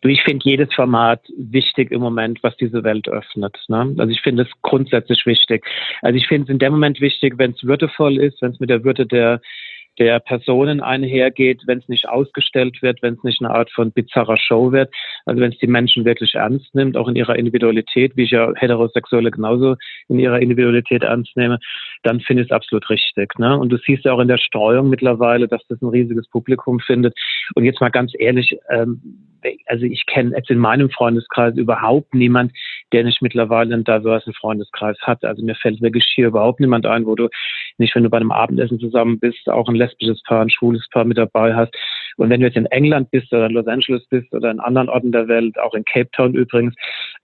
Du, 0.00 0.08
ich 0.08 0.22
finde 0.22 0.48
jedes 0.48 0.72
Format 0.74 1.20
wichtig 1.36 1.90
im 1.90 2.00
Moment, 2.00 2.42
was 2.42 2.56
diese 2.56 2.84
Welt 2.84 3.08
öffnet. 3.08 3.56
Ne? 3.68 3.94
Also 3.98 4.10
ich 4.10 4.20
finde 4.20 4.44
es 4.44 4.48
grundsätzlich 4.62 5.26
wichtig. 5.26 5.64
Also 6.02 6.16
ich 6.16 6.28
finde 6.28 6.44
es 6.44 6.50
in 6.50 6.58
dem 6.58 6.72
Moment 6.72 7.00
wichtig, 7.00 7.34
wenn 7.36 7.52
es 7.52 7.64
würdevoll 7.64 8.18
ist, 8.18 8.40
wenn 8.40 8.52
es 8.52 8.60
mit 8.60 8.70
der 8.70 8.84
Würde 8.84 9.06
der 9.06 9.40
der 9.98 10.20
Personen 10.20 10.80
einhergeht, 10.80 11.62
wenn 11.66 11.78
es 11.78 11.88
nicht 11.88 12.08
ausgestellt 12.08 12.82
wird, 12.82 13.02
wenn 13.02 13.14
es 13.14 13.24
nicht 13.24 13.40
eine 13.40 13.50
Art 13.50 13.70
von 13.70 13.92
bizarrer 13.92 14.36
Show 14.36 14.72
wird, 14.72 14.92
also 15.26 15.40
wenn 15.40 15.52
es 15.52 15.58
die 15.58 15.66
Menschen 15.66 16.04
wirklich 16.04 16.34
ernst 16.34 16.74
nimmt, 16.74 16.96
auch 16.96 17.08
in 17.08 17.16
ihrer 17.16 17.36
Individualität, 17.36 18.16
wie 18.16 18.24
ich 18.24 18.30
ja 18.30 18.52
Heterosexuelle 18.56 19.30
genauso 19.30 19.76
in 20.08 20.18
ihrer 20.18 20.40
Individualität 20.40 21.02
ernst 21.02 21.36
nehme, 21.36 21.58
dann 22.02 22.20
finde 22.20 22.42
ich 22.42 22.48
es 22.48 22.54
absolut 22.54 22.88
richtig. 22.90 23.38
Ne? 23.38 23.58
Und 23.58 23.70
du 23.70 23.78
siehst 23.78 24.04
ja 24.04 24.12
auch 24.12 24.20
in 24.20 24.28
der 24.28 24.38
Streuung 24.38 24.88
mittlerweile, 24.88 25.48
dass 25.48 25.66
das 25.68 25.80
ein 25.82 25.88
riesiges 25.88 26.28
Publikum 26.28 26.80
findet. 26.80 27.14
Und 27.54 27.64
jetzt 27.64 27.80
mal 27.80 27.90
ganz 27.90 28.12
ehrlich, 28.18 28.58
ähm, 28.70 29.00
also 29.66 29.84
ich 29.84 30.06
kenne 30.06 30.36
jetzt 30.36 30.50
in 30.50 30.58
meinem 30.58 30.90
Freundeskreis 30.90 31.56
überhaupt 31.56 32.14
niemand, 32.14 32.52
der 32.92 33.04
nicht 33.04 33.22
mittlerweile 33.22 33.74
einen 33.74 33.84
diversen 33.84 34.32
Freundeskreis 34.34 34.96
hat. 35.02 35.24
Also 35.24 35.44
mir 35.44 35.54
fällt 35.54 35.80
wirklich 35.80 36.06
hier 36.14 36.28
überhaupt 36.28 36.60
niemand 36.60 36.86
ein, 36.86 37.06
wo 37.06 37.14
du 37.14 37.28
nicht, 37.78 37.94
wenn 37.94 38.02
du 38.02 38.10
bei 38.10 38.18
einem 38.18 38.32
Abendessen 38.32 38.80
zusammen 38.80 39.18
bist, 39.18 39.48
auch 39.48 39.68
ein 39.68 39.74
lesbisches 39.74 40.22
Paar, 40.24 40.42
ein 40.42 40.50
schwules 40.50 40.88
Paar 40.90 41.04
mit 41.04 41.18
dabei 41.18 41.54
hast. 41.54 41.74
Und 42.18 42.30
wenn 42.30 42.40
du 42.40 42.46
jetzt 42.46 42.56
in 42.56 42.66
England 42.66 43.10
bist 43.10 43.32
oder 43.32 43.46
in 43.46 43.52
Los 43.52 43.66
Angeles 43.66 44.04
bist 44.08 44.32
oder 44.34 44.50
in 44.50 44.60
anderen 44.60 44.88
Orten 44.88 45.12
der 45.12 45.28
Welt, 45.28 45.58
auch 45.58 45.74
in 45.74 45.84
Cape 45.84 46.10
Town 46.12 46.34
übrigens, 46.34 46.74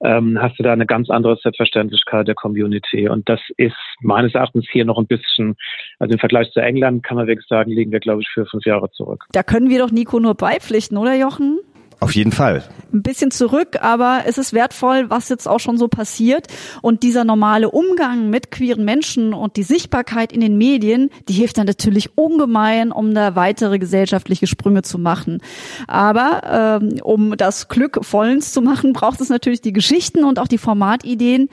ähm, 0.03 0.41
hast 0.41 0.59
du 0.59 0.63
da 0.63 0.73
eine 0.73 0.87
ganz 0.87 1.11
andere 1.11 1.37
Selbstverständlichkeit 1.43 2.29
der 2.29 2.35
Community. 2.35 3.09
Und 3.09 3.29
das 3.29 3.41
ist 3.57 3.75
meines 4.01 4.35
Erachtens 4.35 4.67
hier 4.71 4.85
noch 4.85 4.99
ein 4.99 5.07
bisschen, 5.07 5.57
also 5.99 6.13
im 6.13 6.19
Vergleich 6.19 6.51
zu 6.53 6.61
England 6.61 7.03
kann 7.03 7.17
man 7.17 7.27
wirklich 7.27 7.47
sagen, 7.49 7.71
liegen 7.71 7.93
wir, 7.93 8.01
glaube 8.01 8.23
ich, 8.23 8.29
für 8.29 8.47
fünf 8.47 8.65
Jahre 8.65 8.91
zurück. 8.93 9.25
Da 9.33 9.43
können 9.43 9.69
wir 9.69 9.81
doch 9.81 9.91
Nico 9.91 10.21
nur 10.21 10.35
beipflichten, 10.35 10.97
oder 10.97 11.15
Jochen? 11.15 11.59
Auf 12.01 12.15
jeden 12.15 12.33
Fall. 12.33 12.65
Ein 12.93 13.03
bisschen 13.03 13.31
zurück, 13.31 13.79
aber 13.81 14.23
es 14.27 14.39
ist 14.39 14.53
wertvoll, 14.53 15.11
was 15.11 15.29
jetzt 15.29 15.49
auch 15.49 15.61
schon 15.61 15.79
so 15.79 15.89
passiert. 15.89 16.49
Und 16.83 17.03
dieser 17.03 17.25
normale 17.25 17.71
Umgang 17.71 18.31
mit 18.31 18.51
queeren 18.51 18.85
Menschen 18.85 19.33
und 19.35 19.57
die 19.57 19.63
Sichtbarkeit 19.63 20.33
in 20.33 20.41
den 20.41 20.59
Medien, 20.59 21.11
die 21.29 21.33
hilft 21.33 21.59
dann 21.59 21.67
natürlich 21.67 22.17
ungemein, 22.17 22.93
um 22.93 23.15
da 23.15 23.37
weitere 23.37 23.79
gesellschaftliche 23.79 24.47
Sprünge 24.47 24.83
zu 24.83 24.99
machen. 24.99 25.41
Aber 25.87 26.81
ähm, 26.83 27.01
um 27.03 27.37
das 27.37 27.69
Glück 27.69 28.05
vollends 28.05 28.53
zu 28.53 28.61
machen, 28.61 28.93
braucht 28.93 29.21
es 29.21 29.29
natürlich 29.29 29.61
die 29.61 29.73
Geschichten 29.73 30.25
und 30.25 30.39
auch 30.39 30.49
die 30.49 30.59
Formatideen 30.59 31.49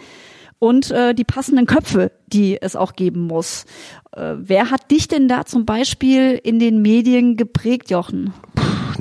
und 0.61 0.91
äh, 0.91 1.15
die 1.15 1.23
passenden 1.23 1.65
Köpfe, 1.65 2.11
die 2.27 2.61
es 2.61 2.75
auch 2.75 2.93
geben 2.93 3.25
muss. 3.25 3.65
Äh, 4.15 4.35
wer 4.37 4.69
hat 4.69 4.91
dich 4.91 5.07
denn 5.07 5.27
da 5.27 5.43
zum 5.43 5.65
Beispiel 5.65 6.39
in 6.43 6.59
den 6.59 6.83
Medien 6.83 7.35
geprägt, 7.35 7.89
Jochen? 7.89 8.31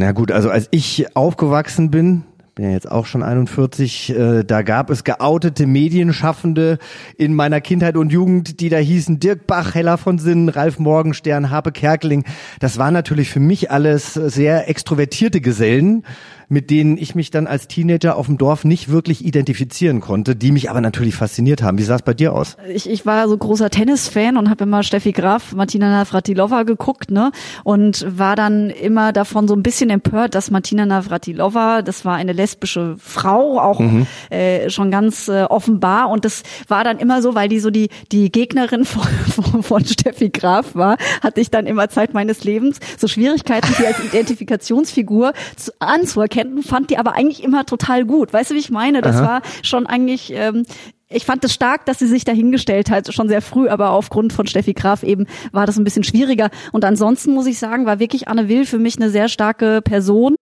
Na 0.01 0.13
gut, 0.13 0.33
also 0.33 0.49
als 0.49 0.67
ich 0.71 1.15
aufgewachsen 1.15 1.91
bin, 1.91 2.23
bin 2.55 2.65
ja 2.65 2.71
jetzt 2.71 2.91
auch 2.91 3.05
schon 3.05 3.23
41, 3.23 4.09
äh, 4.17 4.45
da 4.45 4.63
gab 4.63 4.89
es 4.89 5.05
geoutete 5.05 5.67
Medienschaffende 5.67 6.79
in 7.19 7.35
meiner 7.35 7.61
Kindheit 7.61 7.99
und 7.99 8.11
Jugend, 8.11 8.61
die 8.61 8.71
da 8.71 8.79
hießen 8.79 9.21
Dirk 9.21 9.47
Bach, 9.47 9.75
Hella 9.75 9.99
von 9.99 10.19
Sinnen, 10.19 10.49
Ralf 10.49 10.79
Morgenstern, 10.79 11.51
Harpe 11.51 11.71
Kerkeling. 11.71 12.25
Das 12.61 12.79
waren 12.79 12.95
natürlich 12.95 13.29
für 13.29 13.41
mich 13.41 13.71
alles 13.71 14.15
sehr 14.15 14.71
extrovertierte 14.71 15.43
Gesellen 15.43 16.05
mit 16.51 16.69
denen 16.69 16.99
ich 16.99 17.15
mich 17.15 17.31
dann 17.31 17.47
als 17.47 17.69
Teenager 17.69 18.17
auf 18.17 18.27
dem 18.27 18.37
Dorf 18.37 18.65
nicht 18.65 18.91
wirklich 18.91 19.25
identifizieren 19.25 20.01
konnte, 20.01 20.35
die 20.35 20.51
mich 20.51 20.69
aber 20.69 20.81
natürlich 20.81 21.15
fasziniert 21.15 21.63
haben. 21.63 21.79
Wie 21.79 21.85
sah 21.85 21.95
es 21.95 22.03
bei 22.03 22.13
dir 22.13 22.35
aus? 22.35 22.57
Ich, 22.75 22.91
ich 22.91 23.07
war 23.07 23.29
so 23.29 23.39
großer 23.39 23.71
Tennisfan 23.71 24.37
und 24.37 24.51
habe 24.51 24.65
immer 24.65 24.83
Steffi 24.83 25.13
Graf, 25.13 25.55
Martina 25.55 25.89
Navratilova 25.89 26.65
geguckt, 26.65 27.13
ne? 27.13 27.31
Und 27.63 28.05
war 28.19 28.35
dann 28.35 28.69
immer 28.69 29.13
davon 29.13 29.47
so 29.47 29.55
ein 29.55 29.63
bisschen 29.63 29.91
empört, 29.91 30.35
dass 30.35 30.51
Martina 30.51 30.87
Navratilova, 30.87 31.83
das 31.83 32.05
war 32.05 32.17
eine 32.17 32.33
lesbische 32.33 32.97
Frau, 32.99 33.61
auch 33.61 33.79
mhm. 33.79 34.09
äh, 34.31 34.69
schon 34.71 34.91
ganz 34.91 35.29
äh, 35.29 35.45
offenbar. 35.45 36.11
Und 36.11 36.25
das 36.25 36.43
war 36.67 36.83
dann 36.83 36.99
immer 36.99 37.23
so, 37.23 37.37
weil 37.37 37.49
die 37.49 37.61
so 37.61 37.71
die 37.71 37.91
die 38.11 38.33
Gegnerin 38.33 38.85
von, 38.85 39.05
von, 39.05 39.63
von 39.63 39.85
Steffi 39.85 40.31
Graf 40.31 40.75
war, 40.75 40.97
hatte 41.23 41.41
ich 41.41 41.51
dann 41.51 41.67
immer 41.67 41.89
Zeit 41.91 42.13
meines 42.13 42.43
Lebens 42.43 42.81
so 42.99 43.07
Schwierigkeiten, 43.07 43.73
sie 43.79 43.87
als 43.87 44.03
Identifikationsfigur 44.05 45.33
zu, 45.55 45.71
anzuerkennen 45.79 46.40
kennen, 46.43 46.63
fand 46.63 46.91
die 46.91 46.99
aber 46.99 47.15
eigentlich 47.15 47.43
immer 47.43 47.65
total 47.67 48.05
gut. 48.05 48.33
Weißt 48.33 48.51
du, 48.51 48.55
wie 48.55 48.59
ich 48.59 48.71
meine? 48.71 49.01
Das 49.01 49.17
Aha. 49.17 49.27
war 49.27 49.43
schon 49.63 49.87
eigentlich, 49.87 50.33
ähm, 50.35 50.65
ich 51.09 51.25
fand 51.25 51.45
es 51.45 51.53
stark, 51.53 51.87
dass 51.87 51.99
sie 51.99 52.07
sich 52.07 52.25
dahingestellt 52.25 52.91
hat, 52.91 53.13
schon 53.13 53.29
sehr 53.29 53.43
früh, 53.43 53.69
aber 53.69 53.91
aufgrund 53.91 54.33
von 54.33 54.47
Steffi 54.47 54.75
Graf 54.75 55.03
eben 55.03 55.27
war 55.53 55.67
das 55.67 55.77
ein 55.77 55.85
bisschen 55.85 56.05
schwieriger. 56.05 56.51
Und 56.73 56.85
ansonsten 56.85 57.33
muss 57.35 57.47
ich 57.47 57.59
sagen, 57.59 57.87
war 57.87 57.99
wirklich 57.99 58.29
Anne 58.29 58.49
Will 58.49 58.67
für 58.67 58.79
mich 58.79 58.97
eine 58.97 59.11
sehr 59.11 59.29
starke 59.29 59.83
Person. 59.83 60.37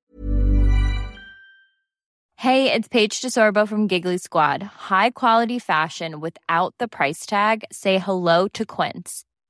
Hey, 2.41 2.71
it's 2.73 2.89
Paige 2.89 3.21
DeSorbo 3.21 3.67
from 3.67 3.89
Giggly 3.89 4.17
Squad. 4.19 4.63
High 4.91 5.11
quality 5.13 5.59
fashion 5.59 6.21
without 6.21 6.73
the 6.79 6.87
price 6.87 7.27
tag. 7.27 7.65
Say 7.73 7.99
hello 7.99 8.47
to 8.53 8.65
Quince. 8.65 9.25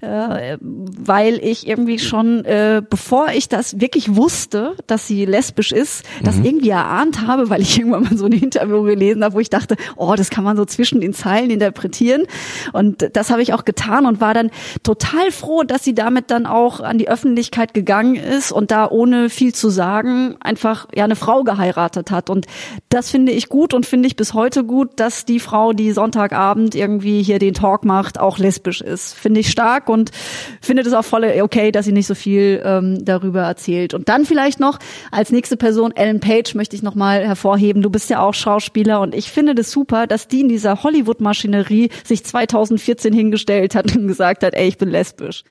Äh, 0.00 0.58
weil 0.60 1.38
ich 1.42 1.66
irgendwie 1.66 1.98
schon, 1.98 2.44
äh, 2.44 2.82
bevor 2.88 3.28
ich 3.34 3.48
das 3.48 3.80
wirklich 3.80 4.16
wusste, 4.16 4.74
dass 4.86 5.06
sie 5.06 5.24
lesbisch 5.24 5.72
ist, 5.72 6.04
das 6.22 6.36
mhm. 6.36 6.44
irgendwie 6.44 6.70
erahnt 6.70 7.26
habe, 7.26 7.50
weil 7.50 7.62
ich 7.62 7.78
irgendwann 7.78 8.04
mal 8.04 8.16
so 8.16 8.26
ein 8.26 8.32
Interview 8.32 8.82
gelesen 8.82 9.24
habe, 9.24 9.34
wo 9.34 9.40
ich 9.40 9.50
dachte, 9.50 9.76
oh, 9.96 10.14
das 10.16 10.30
kann 10.30 10.44
man 10.44 10.56
so 10.56 10.64
zwischen 10.64 11.00
den 11.00 11.14
Zeilen 11.14 11.50
interpretieren. 11.50 12.24
Und 12.72 13.10
das 13.14 13.30
habe 13.30 13.42
ich 13.42 13.52
auch 13.52 13.64
getan 13.64 14.06
und 14.06 14.20
war 14.20 14.34
dann 14.34 14.50
total 14.82 15.30
froh, 15.30 15.62
dass 15.62 15.84
sie 15.84 15.94
damit 15.94 16.30
dann 16.30 16.46
auch 16.46 16.80
an 16.80 16.98
die 16.98 17.08
Öffentlichkeit 17.08 17.74
gegangen 17.74 18.16
ist 18.16 18.52
und 18.52 18.70
da 18.70 18.88
ohne 18.88 19.30
viel 19.30 19.54
zu 19.54 19.70
sagen 19.70 20.36
einfach 20.40 20.86
ja 20.94 21.04
eine 21.04 21.16
Frau 21.16 21.44
geheiratet 21.44 22.10
hat. 22.10 22.30
Und 22.30 22.46
das 22.88 23.10
finde 23.10 23.32
ich 23.32 23.48
gut 23.48 23.74
und 23.74 23.86
finde 23.86 24.06
ich 24.06 24.16
bis 24.16 24.34
heute 24.34 24.64
gut, 24.64 24.90
dass 24.96 25.24
die 25.24 25.40
Frau, 25.40 25.72
die 25.72 25.92
Sonntagabend 25.92 26.74
irgendwie 26.74 27.22
hier 27.22 27.38
den 27.38 27.54
Talk 27.54 27.84
macht, 27.84 28.18
auch 28.18 28.38
lesbisch 28.38 28.80
ist. 28.80 29.14
Finde 29.14 29.40
ich 29.40 29.50
stark 29.58 29.88
und 29.88 30.12
findet 30.60 30.86
es 30.86 30.92
auch 30.92 31.04
voll 31.04 31.24
okay, 31.42 31.72
dass 31.72 31.84
sie 31.84 31.92
nicht 31.92 32.06
so 32.06 32.14
viel 32.14 32.62
ähm, 32.64 33.04
darüber 33.04 33.42
erzählt. 33.42 33.92
Und 33.92 34.08
dann 34.08 34.24
vielleicht 34.24 34.60
noch 34.60 34.78
als 35.10 35.32
nächste 35.32 35.56
Person 35.56 35.90
Ellen 35.96 36.20
Page 36.20 36.54
möchte 36.54 36.76
ich 36.76 36.82
nochmal 36.82 37.26
hervorheben. 37.26 37.82
Du 37.82 37.90
bist 37.90 38.08
ja 38.08 38.20
auch 38.20 38.34
Schauspieler 38.34 39.00
und 39.00 39.16
ich 39.16 39.32
finde 39.32 39.56
das 39.56 39.72
super, 39.72 40.06
dass 40.06 40.28
die 40.28 40.42
in 40.42 40.48
dieser 40.48 40.84
Hollywood-Maschinerie 40.84 41.90
sich 42.04 42.24
2014 42.24 43.12
hingestellt 43.12 43.74
hat 43.74 43.96
und 43.96 44.06
gesagt 44.06 44.44
hat, 44.44 44.54
ey, 44.54 44.68
ich 44.68 44.78
bin 44.78 44.90
lesbisch. 44.90 45.42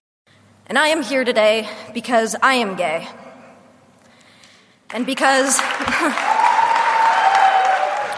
And 0.70 0.78
I 0.78 0.94
am 0.94 1.04
here 1.04 1.26
today 1.26 1.66
because 1.94 2.38
I 2.38 2.62
am 2.62 2.78
gay. 2.78 3.02
And 4.94 5.06
because 5.06 5.62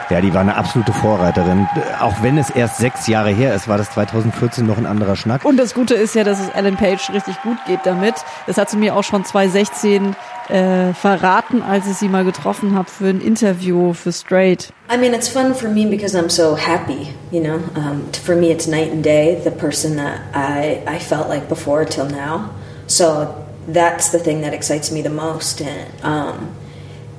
Ja, 0.10 0.22
die 0.22 0.34
war 0.34 0.42
eine 0.42 0.56
absolute 0.56 0.92
Vorreiterin. 0.92 1.68
Auch 2.00 2.24
wenn 2.24 2.40
es 2.40 2.50
erst 2.50 2.78
sechs 2.78 3.06
Jahre 3.06 3.30
her 3.30 3.54
ist, 3.54 3.68
war 3.68 3.78
das 3.78 3.92
2014 3.92 4.66
noch 4.66 4.80
ein 4.80 4.88
anderer 4.88 5.16
Schnack. 5.16 5.46
Und 5.46 5.58
das 5.58 5.76
Gute 5.76 5.94
ist 5.94 6.16
ja, 6.16 6.24
dass 6.24 6.40
es 6.40 6.50
Ellen 6.50 6.78
Page 6.78 7.12
richtig 7.14 7.40
gut 7.44 7.58
geht 7.68 7.82
damit. 7.84 8.16
Das 8.48 8.58
hat 8.58 8.72
sie 8.72 8.78
mir 8.78 8.96
auch 8.96 9.04
schon 9.04 9.24
2016 9.24 10.16
äh, 10.48 10.94
verraten, 10.96 11.62
als 11.62 11.86
ich 11.86 11.98
sie 11.98 12.10
mal 12.10 12.26
getroffen 12.26 12.76
habe 12.76 12.90
für 12.90 13.06
ein 13.06 13.22
Interview 13.22 13.94
für 13.94 14.12
Straight. 14.12 14.74
I 14.92 14.98
mean, 14.98 15.14
it's 15.14 15.30
fun 15.30 15.54
for 15.54 15.70
me 15.70 15.86
because 15.86 16.18
I'm 16.18 16.30
so 16.30 16.58
happy, 16.58 17.14
you 17.30 17.42
know. 17.42 17.60
Um, 17.76 18.12
for 18.26 18.36
me, 18.36 18.50
it's 18.50 18.66
night 18.66 18.92
and 18.92 19.04
day, 19.06 19.40
the 19.44 19.52
person 19.52 19.96
that 19.98 20.22
I, 20.34 20.82
I 20.88 20.98
felt 20.98 21.30
like 21.30 21.48
before 21.48 21.86
till 21.86 22.10
now. 22.10 22.50
So 22.88 23.28
that's 23.68 24.10
the 24.10 24.18
thing 24.18 24.42
that 24.42 24.56
excites 24.56 24.92
me 24.92 25.04
the 25.04 25.12
most. 25.12 25.62
And 25.62 26.04
um, 26.04 26.50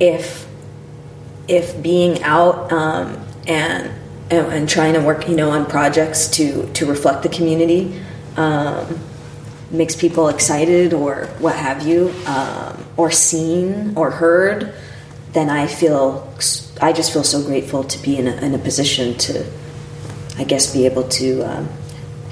if 0.00 0.49
if 1.50 1.82
being 1.82 2.22
out 2.22 2.72
um, 2.72 3.26
and, 3.46 3.90
and, 4.30 4.46
and 4.52 4.68
trying 4.68 4.94
to 4.94 5.00
work, 5.00 5.28
you 5.28 5.36
know, 5.36 5.50
on 5.50 5.66
projects 5.66 6.28
to 6.28 6.70
to 6.72 6.86
reflect 6.86 7.22
the 7.22 7.28
community 7.28 8.00
um, 8.36 8.98
makes 9.70 9.96
people 9.96 10.28
excited 10.28 10.94
or 10.94 11.26
what 11.38 11.56
have 11.56 11.86
you, 11.86 12.12
um, 12.26 12.84
or 12.96 13.10
seen 13.10 13.96
or 13.96 14.10
heard, 14.10 14.72
then 15.32 15.50
I 15.50 15.66
feel 15.66 16.32
I 16.80 16.92
just 16.92 17.12
feel 17.12 17.24
so 17.24 17.42
grateful 17.42 17.84
to 17.84 18.02
be 18.02 18.16
in 18.16 18.26
a, 18.26 18.36
in 18.36 18.54
a 18.54 18.58
position 18.58 19.18
to, 19.18 19.44
I 20.38 20.44
guess, 20.44 20.72
be 20.72 20.86
able 20.86 21.08
to. 21.08 21.66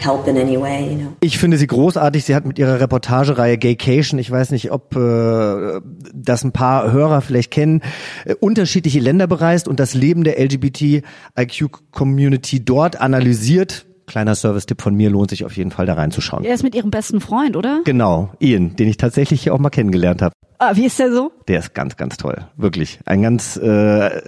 Way, 0.06 0.90
you 0.90 0.96
know. 0.98 1.12
Ich 1.20 1.38
finde 1.38 1.56
sie 1.58 1.66
großartig. 1.66 2.24
Sie 2.24 2.34
hat 2.34 2.46
mit 2.46 2.58
ihrer 2.58 2.80
Reportagereihe 2.80 3.58
Gaycation, 3.58 4.18
ich 4.18 4.30
weiß 4.30 4.50
nicht, 4.50 4.70
ob 4.70 4.96
äh, 4.96 5.80
das 6.14 6.44
ein 6.44 6.52
paar 6.52 6.90
Hörer 6.92 7.20
vielleicht 7.20 7.50
kennen, 7.50 7.82
äh, 8.24 8.34
unterschiedliche 8.34 9.00
Länder 9.00 9.26
bereist 9.26 9.68
und 9.68 9.78
das 9.80 9.92
Leben 9.94 10.24
der 10.24 10.40
LGBTIQ-Community 10.40 12.64
dort 12.64 13.00
analysiert. 13.00 13.84
Kleiner 14.06 14.34
Service-Tipp 14.34 14.80
von 14.80 14.94
mir, 14.94 15.10
lohnt 15.10 15.28
sich 15.30 15.44
auf 15.44 15.56
jeden 15.56 15.70
Fall 15.70 15.86
da 15.86 15.94
reinzuschauen. 15.94 16.44
Er 16.44 16.54
ist 16.54 16.62
mit 16.62 16.74
ihrem 16.74 16.90
besten 16.90 17.20
Freund, 17.20 17.56
oder? 17.56 17.80
Genau, 17.84 18.30
Ian, 18.40 18.76
den 18.76 18.88
ich 18.88 18.96
tatsächlich 18.96 19.42
hier 19.42 19.54
auch 19.54 19.58
mal 19.58 19.70
kennengelernt 19.70 20.22
habe. 20.22 20.32
Ah, 20.58 20.72
wie 20.74 20.86
ist 20.86 20.98
der 20.98 21.12
so? 21.12 21.30
Der 21.46 21.60
ist 21.60 21.74
ganz, 21.74 21.96
ganz 21.96 22.16
toll. 22.16 22.46
Wirklich. 22.56 22.98
Ein 23.04 23.22
ganz 23.22 23.56
äh, 23.56 24.22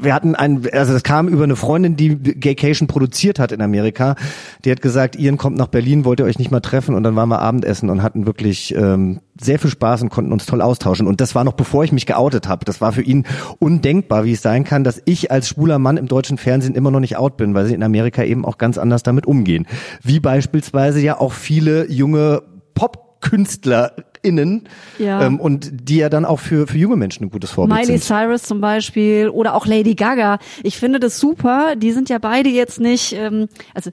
wir 0.00 0.14
hatten 0.14 0.34
ein, 0.34 0.66
also 0.72 0.92
das 0.92 1.02
kam 1.02 1.28
über 1.28 1.44
eine 1.44 1.56
Freundin, 1.56 1.96
die 1.96 2.16
Gaycation 2.16 2.88
produziert 2.88 3.38
hat 3.38 3.52
in 3.52 3.60
Amerika. 3.60 4.16
Die 4.64 4.70
hat 4.70 4.82
gesagt, 4.82 5.16
Ian 5.16 5.36
kommt 5.36 5.56
nach 5.56 5.68
Berlin, 5.68 6.04
wollt 6.04 6.20
ihr 6.20 6.26
euch 6.26 6.38
nicht 6.38 6.50
mal 6.50 6.60
treffen 6.60 6.94
und 6.94 7.02
dann 7.02 7.16
waren 7.16 7.28
wir 7.28 7.40
Abendessen 7.40 7.90
und 7.90 8.02
hatten 8.02 8.26
wirklich 8.26 8.74
ähm, 8.74 9.20
sehr 9.40 9.58
viel 9.58 9.70
Spaß 9.70 10.02
und 10.02 10.10
konnten 10.10 10.32
uns 10.32 10.46
toll 10.46 10.62
austauschen. 10.62 11.06
Und 11.06 11.20
das 11.20 11.34
war 11.34 11.44
noch 11.44 11.54
bevor 11.54 11.84
ich 11.84 11.92
mich 11.92 12.06
geoutet 12.06 12.48
habe. 12.48 12.64
Das 12.64 12.80
war 12.80 12.92
für 12.92 13.02
ihn 13.02 13.24
undenkbar, 13.58 14.24
wie 14.24 14.32
es 14.32 14.42
sein 14.42 14.64
kann, 14.64 14.84
dass 14.84 15.02
ich 15.04 15.30
als 15.30 15.48
schwuler 15.48 15.78
Mann 15.78 15.96
im 15.96 16.08
deutschen 16.08 16.38
Fernsehen 16.38 16.74
immer 16.74 16.90
noch 16.90 17.00
nicht 17.00 17.16
out 17.16 17.36
bin, 17.36 17.54
weil 17.54 17.66
sie 17.66 17.74
in 17.74 17.82
Amerika 17.82 18.22
eben 18.22 18.44
auch 18.44 18.58
ganz 18.58 18.78
anders 18.78 19.02
damit 19.02 19.26
umgehen. 19.26 19.66
Wie 20.02 20.20
beispielsweise 20.20 21.00
ja 21.00 21.18
auch 21.20 21.32
viele 21.32 21.90
junge 21.90 22.42
Pop-Künstler 22.74 23.92
innen 24.24 24.68
ja. 24.98 25.22
ähm, 25.26 25.38
und 25.38 25.70
die 25.88 25.96
ja 25.96 26.08
dann 26.08 26.24
auch 26.24 26.40
für, 26.40 26.66
für 26.66 26.78
junge 26.78 26.96
Menschen 26.96 27.24
ein 27.24 27.30
gutes 27.30 27.50
Vorbild 27.50 27.80
Miley 27.80 27.98
sind. 27.98 28.04
Cyrus 28.04 28.42
zum 28.42 28.60
Beispiel 28.60 29.28
oder 29.28 29.54
auch 29.54 29.66
Lady 29.66 29.94
Gaga. 29.94 30.38
Ich 30.62 30.78
finde 30.78 31.00
das 31.00 31.18
super. 31.18 31.76
Die 31.76 31.92
sind 31.92 32.08
ja 32.08 32.18
beide 32.18 32.48
jetzt 32.48 32.80
nicht, 32.80 33.12
ähm, 33.12 33.48
also 33.74 33.90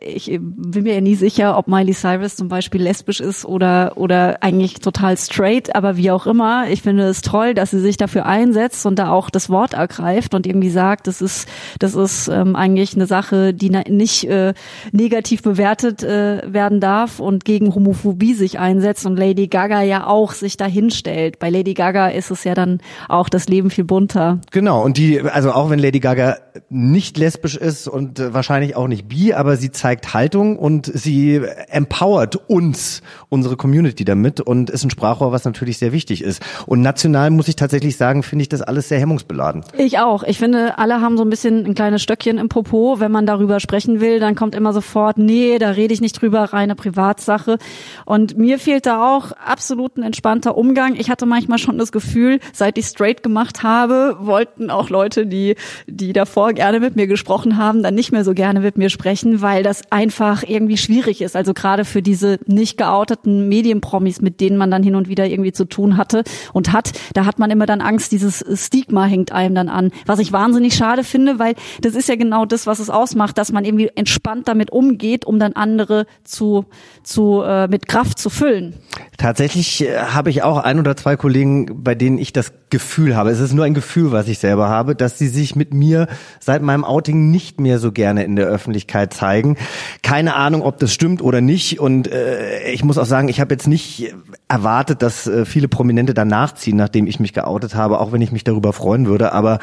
ich 0.00 0.26
bin 0.26 0.82
mir 0.82 0.94
ja 0.94 1.00
nie 1.00 1.14
sicher, 1.14 1.56
ob 1.56 1.68
Miley 1.68 1.92
Cyrus 1.92 2.34
zum 2.34 2.48
Beispiel 2.48 2.82
lesbisch 2.82 3.20
ist 3.20 3.44
oder 3.44 3.92
oder 3.94 4.42
eigentlich 4.42 4.74
total 4.80 5.16
straight, 5.16 5.74
aber 5.76 5.96
wie 5.96 6.10
auch 6.10 6.26
immer. 6.26 6.68
Ich 6.68 6.82
finde 6.82 7.04
es 7.04 7.22
toll, 7.22 7.54
dass 7.54 7.70
sie 7.70 7.78
sich 7.78 7.96
dafür 7.96 8.26
einsetzt 8.26 8.84
und 8.84 8.98
da 8.98 9.10
auch 9.10 9.30
das 9.30 9.50
Wort 9.50 9.74
ergreift 9.74 10.34
und 10.34 10.46
irgendwie 10.46 10.70
sagt, 10.70 11.06
das 11.06 11.22
ist 11.22 11.48
das 11.78 11.94
ist 11.94 12.28
ähm, 12.28 12.56
eigentlich 12.56 12.94
eine 12.96 13.06
Sache, 13.06 13.54
die 13.54 13.70
nicht 13.70 14.24
äh, 14.28 14.54
negativ 14.90 15.42
bewertet 15.42 16.02
äh, 16.02 16.42
werden 16.52 16.80
darf 16.80 17.20
und 17.20 17.44
gegen 17.44 17.74
Homophobie 17.74 18.34
sich 18.34 18.58
einsetzt 18.58 19.06
und 19.06 19.16
Lady 19.16 19.46
Gaga 19.46 19.82
ja 19.82 20.06
auch 20.06 20.32
sich 20.32 20.56
dahin 20.56 20.90
stellt. 20.90 21.38
Bei 21.38 21.48
Lady 21.48 21.74
Gaga 21.74 22.08
ist 22.08 22.32
es 22.32 22.42
ja 22.42 22.54
dann 22.54 22.80
auch 23.08 23.28
das 23.28 23.48
Leben 23.48 23.70
viel 23.70 23.84
bunter. 23.84 24.40
Genau 24.50 24.82
und 24.84 24.96
die 24.98 25.20
also 25.20 25.52
auch 25.52 25.70
wenn 25.70 25.78
Lady 25.78 26.00
Gaga 26.00 26.38
nicht 26.68 27.18
lesbisch 27.18 27.56
ist 27.56 27.88
und 27.88 28.18
äh, 28.18 28.32
wahrscheinlich 28.32 28.76
auch 28.76 28.86
nicht 28.86 29.08
bi, 29.08 29.34
aber 29.34 29.56
sie 29.56 29.72
zeigt 29.72 30.14
Haltung 30.14 30.56
und 30.56 30.86
sie 30.86 31.40
empowert 31.68 32.36
uns, 32.48 33.02
unsere 33.28 33.56
Community 33.56 34.04
damit 34.04 34.40
und 34.40 34.70
ist 34.70 34.84
ein 34.84 34.90
Sprachrohr, 34.90 35.32
was 35.32 35.44
natürlich 35.44 35.78
sehr 35.78 35.92
wichtig 35.92 36.22
ist. 36.22 36.40
Und 36.66 36.80
national 36.80 37.30
muss 37.30 37.48
ich 37.48 37.56
tatsächlich 37.56 37.96
sagen, 37.96 38.22
finde 38.22 38.42
ich 38.42 38.48
das 38.48 38.62
alles 38.62 38.88
sehr 38.88 39.00
hemmungsbeladen. 39.00 39.64
Ich 39.76 39.98
auch. 39.98 40.22
Ich 40.22 40.38
finde, 40.38 40.78
alle 40.78 41.00
haben 41.00 41.16
so 41.16 41.24
ein 41.24 41.30
bisschen 41.30 41.66
ein 41.66 41.74
kleines 41.74 42.02
Stöckchen 42.02 42.38
im 42.38 42.48
Popo. 42.48 43.00
Wenn 43.00 43.10
man 43.10 43.26
darüber 43.26 43.58
sprechen 43.58 44.00
will, 44.00 44.20
dann 44.20 44.36
kommt 44.36 44.54
immer 44.54 44.72
sofort, 44.72 45.18
nee, 45.18 45.58
da 45.58 45.70
rede 45.70 45.92
ich 45.92 46.00
nicht 46.00 46.20
drüber, 46.20 46.52
reine 46.52 46.76
Privatsache. 46.76 47.58
Und 48.04 48.38
mir 48.38 48.60
fehlt 48.60 48.86
da 48.86 49.16
auch 49.16 49.32
absolut 49.32 49.96
ein 49.96 50.04
entspannter 50.04 50.56
Umgang. 50.56 50.94
Ich 50.94 51.10
hatte 51.10 51.26
manchmal 51.26 51.58
schon 51.58 51.78
das 51.78 51.90
Gefühl, 51.90 52.38
seit 52.52 52.78
ich 52.78 52.86
straight 52.86 53.24
gemacht 53.24 53.64
habe, 53.64 54.16
wollten 54.20 54.70
auch 54.70 54.88
Leute, 54.88 55.26
die, 55.26 55.56
die 55.88 56.12
davor 56.12 56.43
gerne 56.52 56.80
mit 56.80 56.96
mir 56.96 57.06
gesprochen 57.06 57.56
haben, 57.56 57.82
dann 57.82 57.94
nicht 57.94 58.12
mehr 58.12 58.24
so 58.24 58.34
gerne 58.34 58.60
mit 58.60 58.76
mir 58.76 58.90
sprechen, 58.90 59.40
weil 59.40 59.62
das 59.62 59.82
einfach 59.90 60.42
irgendwie 60.46 60.76
schwierig 60.76 61.22
ist. 61.22 61.36
Also 61.36 61.54
gerade 61.54 61.84
für 61.84 62.02
diese 62.02 62.38
nicht 62.46 62.76
geouteten 62.76 63.48
Medienpromis, 63.48 64.20
mit 64.20 64.40
denen 64.40 64.56
man 64.56 64.70
dann 64.70 64.82
hin 64.82 64.94
und 64.94 65.08
wieder 65.08 65.26
irgendwie 65.26 65.52
zu 65.52 65.64
tun 65.64 65.96
hatte 65.96 66.24
und 66.52 66.72
hat, 66.72 66.92
da 67.14 67.24
hat 67.24 67.38
man 67.38 67.50
immer 67.50 67.66
dann 67.66 67.80
Angst, 67.80 68.12
dieses 68.12 68.44
Stigma 68.54 69.04
hängt 69.04 69.32
einem 69.32 69.54
dann 69.54 69.68
an. 69.68 69.90
Was 70.06 70.18
ich 70.18 70.32
wahnsinnig 70.32 70.74
schade 70.74 71.04
finde, 71.04 71.38
weil 71.38 71.54
das 71.80 71.94
ist 71.94 72.08
ja 72.08 72.16
genau 72.16 72.44
das, 72.44 72.66
was 72.66 72.78
es 72.78 72.90
ausmacht, 72.90 73.38
dass 73.38 73.52
man 73.52 73.64
irgendwie 73.64 73.90
entspannt 73.94 74.48
damit 74.48 74.70
umgeht, 74.70 75.24
um 75.24 75.38
dann 75.38 75.54
andere 75.54 76.06
zu, 76.24 76.66
zu 77.02 77.42
äh, 77.42 77.68
mit 77.68 77.88
Kraft 77.88 78.18
zu 78.18 78.30
füllen. 78.30 78.74
Tatsächlich 79.16 79.84
äh, 79.84 79.96
habe 79.98 80.30
ich 80.30 80.42
auch 80.42 80.58
ein 80.58 80.78
oder 80.78 80.96
zwei 80.96 81.16
Kollegen, 81.16 81.82
bei 81.82 81.94
denen 81.94 82.18
ich 82.18 82.32
das 82.32 82.52
Gefühl 82.74 83.14
habe, 83.14 83.30
es 83.30 83.38
ist 83.38 83.52
nur 83.52 83.64
ein 83.64 83.72
Gefühl, 83.72 84.10
was 84.10 84.26
ich 84.26 84.40
selber 84.40 84.68
habe, 84.68 84.96
dass 84.96 85.16
sie 85.16 85.28
sich 85.28 85.54
mit 85.54 85.72
mir 85.72 86.08
seit 86.40 86.60
meinem 86.60 86.84
Outing 86.84 87.30
nicht 87.30 87.60
mehr 87.60 87.78
so 87.78 87.92
gerne 87.92 88.24
in 88.24 88.34
der 88.34 88.46
Öffentlichkeit 88.46 89.14
zeigen. 89.14 89.56
Keine 90.02 90.34
Ahnung, 90.34 90.62
ob 90.62 90.80
das 90.80 90.92
stimmt 90.92 91.22
oder 91.22 91.40
nicht. 91.40 91.78
Und 91.78 92.10
äh, 92.10 92.72
ich 92.72 92.82
muss 92.82 92.98
auch 92.98 93.06
sagen, 93.06 93.28
ich 93.28 93.40
habe 93.40 93.54
jetzt 93.54 93.68
nicht 93.68 94.12
erwartet, 94.48 95.02
dass 95.02 95.28
äh, 95.28 95.44
viele 95.44 95.68
Prominente 95.68 96.14
danach 96.14 96.54
ziehen, 96.54 96.76
nachdem 96.76 97.06
ich 97.06 97.20
mich 97.20 97.32
geoutet 97.32 97.76
habe, 97.76 98.00
auch 98.00 98.10
wenn 98.10 98.22
ich 98.22 98.32
mich 98.32 98.42
darüber 98.42 98.72
freuen 98.72 99.06
würde. 99.06 99.30
Aber 99.30 99.60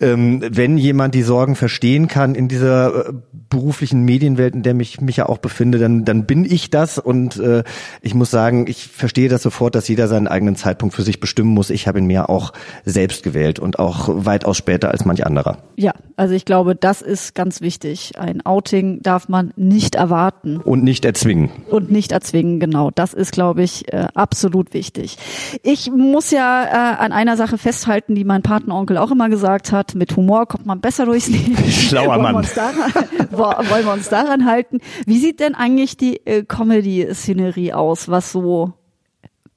ähm, 0.00 0.40
wenn 0.48 0.78
jemand 0.78 1.16
die 1.16 1.22
Sorgen 1.22 1.56
verstehen 1.56 2.06
kann 2.06 2.36
in 2.36 2.46
dieser 2.46 3.08
äh, 3.08 3.12
beruflichen 3.50 4.04
Medienwelt, 4.04 4.54
in 4.54 4.62
der 4.62 4.74
mich 4.74 5.00
mich 5.00 5.16
ja 5.16 5.28
auch 5.28 5.38
befinde, 5.38 5.78
dann 5.78 6.04
dann 6.04 6.26
bin 6.26 6.44
ich 6.44 6.70
das. 6.70 6.98
Und 6.98 7.40
äh, 7.40 7.64
ich 8.02 8.14
muss 8.14 8.30
sagen, 8.30 8.66
ich 8.68 8.86
verstehe 8.86 9.28
das 9.28 9.42
sofort, 9.42 9.74
dass 9.74 9.88
jeder 9.88 10.06
seinen 10.06 10.28
eigenen 10.28 10.54
Zeitpunkt 10.54 10.94
für 10.94 11.02
sich 11.02 11.18
bestimmen 11.18 11.50
muss. 11.50 11.70
Ich 11.70 11.88
habe 11.88 11.98
ihn 11.98 12.06
mir 12.06 12.30
auch 12.30 12.51
selbst 12.84 13.22
gewählt 13.22 13.58
und 13.58 13.78
auch 13.78 14.08
weitaus 14.08 14.56
später 14.56 14.90
als 14.90 15.04
manch 15.04 15.26
anderer. 15.26 15.58
Ja, 15.76 15.92
also 16.16 16.34
ich 16.34 16.44
glaube, 16.44 16.74
das 16.74 17.02
ist 17.02 17.34
ganz 17.34 17.60
wichtig. 17.60 18.12
Ein 18.18 18.44
Outing 18.44 19.02
darf 19.02 19.28
man 19.28 19.52
nicht 19.56 19.94
erwarten. 19.94 20.58
Und 20.58 20.84
nicht 20.84 21.04
erzwingen. 21.04 21.50
Und 21.70 21.90
nicht 21.90 22.12
erzwingen, 22.12 22.60
genau. 22.60 22.90
Das 22.90 23.14
ist, 23.14 23.32
glaube 23.32 23.62
ich, 23.62 23.92
äh, 23.92 24.06
absolut 24.14 24.74
wichtig. 24.74 25.16
Ich 25.62 25.90
muss 25.90 26.30
ja 26.30 26.64
äh, 26.64 27.02
an 27.02 27.12
einer 27.12 27.36
Sache 27.36 27.58
festhalten, 27.58 28.14
die 28.14 28.24
mein 28.24 28.42
Patenonkel 28.42 28.98
auch 28.98 29.10
immer 29.10 29.28
gesagt 29.28 29.72
hat. 29.72 29.94
Mit 29.94 30.16
Humor 30.16 30.46
kommt 30.46 30.66
man 30.66 30.80
besser 30.80 31.06
durchs 31.06 31.28
Leben. 31.28 31.56
Schlauer 31.70 32.08
wollen 32.08 32.22
Mann. 32.22 32.34
Wir 32.34 32.38
uns 32.38 32.54
daran, 32.54 32.92
wollen 33.30 33.84
wir 33.84 33.92
uns 33.92 34.08
daran 34.08 34.46
halten. 34.46 34.78
Wie 35.06 35.18
sieht 35.18 35.40
denn 35.40 35.54
eigentlich 35.54 35.96
die 35.96 36.24
äh, 36.26 36.44
Comedy-Szenerie 36.44 37.72
aus, 37.72 38.08
was 38.08 38.32
so 38.32 38.72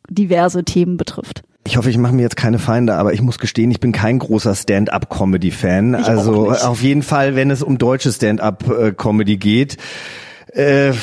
diverse 0.09 0.63
Themen 0.63 0.97
betrifft? 0.97 1.43
Ich 1.67 1.77
hoffe, 1.77 1.89
ich 1.89 1.97
mache 1.97 2.13
mir 2.13 2.21
jetzt 2.21 2.37
keine 2.37 2.59
Feinde, 2.59 2.93
aber 2.93 3.13
ich 3.13 3.23
muss 3.23 3.39
gestehen, 3.39 3.71
ich 3.71 3.79
bin 3.79 3.91
kein 3.91 4.19
großer 4.19 4.53
Stand-up-Comedy-Fan. 4.53 5.95
Also 5.95 6.51
auf 6.51 6.83
jeden 6.83 7.01
Fall, 7.01 7.35
wenn 7.35 7.49
es 7.49 7.63
um 7.63 7.79
deutsche 7.79 8.11
Stand-up-Comedy 8.11 9.37
geht. 9.37 9.77
Äh, 10.53 10.93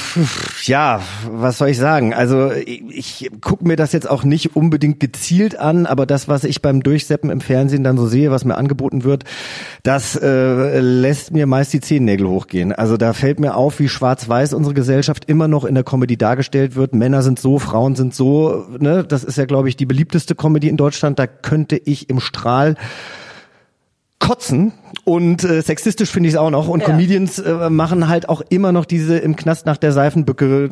ja, 0.65 1.01
was 1.31 1.59
soll 1.59 1.69
ich 1.69 1.79
sagen? 1.79 2.15
Also 2.15 2.53
ich, 2.53 2.83
ich 3.25 3.31
gucke 3.41 3.67
mir 3.67 3.77
das 3.77 3.93
jetzt 3.93 4.09
auch 4.09 4.25
nicht 4.25 4.57
unbedingt 4.57 5.01
gezielt 5.01 5.59
an, 5.59 5.87
aber 5.87 6.07
das, 6.07 6.29
was 6.29 6.45
ich 6.45 6.63
beim 6.63 6.83
Durchseppen 6.83 7.29
im 7.29 7.41
Fernsehen 7.41 7.83
dann 7.83 7.99
so 7.99 8.07
sehe, 8.07 8.31
was 8.31 8.45
mir 8.45 8.57
angeboten 8.57 9.05
wird, 9.05 9.25
das 9.83 10.17
äh, 10.17 10.81
lässt 10.81 11.33
mir 11.33 11.47
meist 11.47 11.73
die 11.73 11.81
Zehennägel 11.81 12.29
hochgehen. 12.29 12.73
Also 12.73 12.97
da 12.97 13.13
fällt 13.13 13.41
mir 13.41 13.57
auf, 13.57 13.81
wie 13.81 13.89
schwarz-weiß 13.89 14.55
unsere 14.55 14.75
Gesellschaft 14.75 15.25
immer 15.27 15.49
noch 15.49 15.65
in 15.65 15.75
der 15.75 15.85
Comedy 15.85 16.17
dargestellt 16.17 16.77
wird. 16.77 16.95
Männer 16.95 17.23
sind 17.23 17.39
so, 17.39 17.59
Frauen 17.59 17.97
sind 17.97 18.15
so. 18.15 18.67
Ne? 18.79 19.05
Das 19.05 19.25
ist 19.25 19.39
ja, 19.39 19.45
glaube 19.45 19.69
ich, 19.69 19.77
die 19.77 19.87
beliebteste 19.87 20.35
Comedy 20.35 20.69
in 20.69 20.77
Deutschland. 20.77 21.19
Da 21.19 21.27
könnte 21.27 21.77
ich 21.77 22.09
im 22.09 22.21
Strahl 22.21 22.77
kotzen 24.23 24.73
und 25.05 25.43
äh, 25.43 25.63
sexistisch 25.63 26.11
finde 26.11 26.29
ich 26.29 26.37
es 26.37 26.39
auch 26.39 26.51
noch 26.51 26.69
und 26.69 26.81
Ja. 26.81 26.87
Comedians 26.87 27.41
äh, 27.41 27.69
machen 27.71 28.09
halt 28.09 28.29
auch 28.29 28.41
immer 28.49 28.71
noch 28.71 28.85
diese 28.85 29.19
im 29.19 29.35
Knast 29.35 29.67
nach 29.67 29.77
der 29.77 29.93
Seifenbücke 29.93 30.71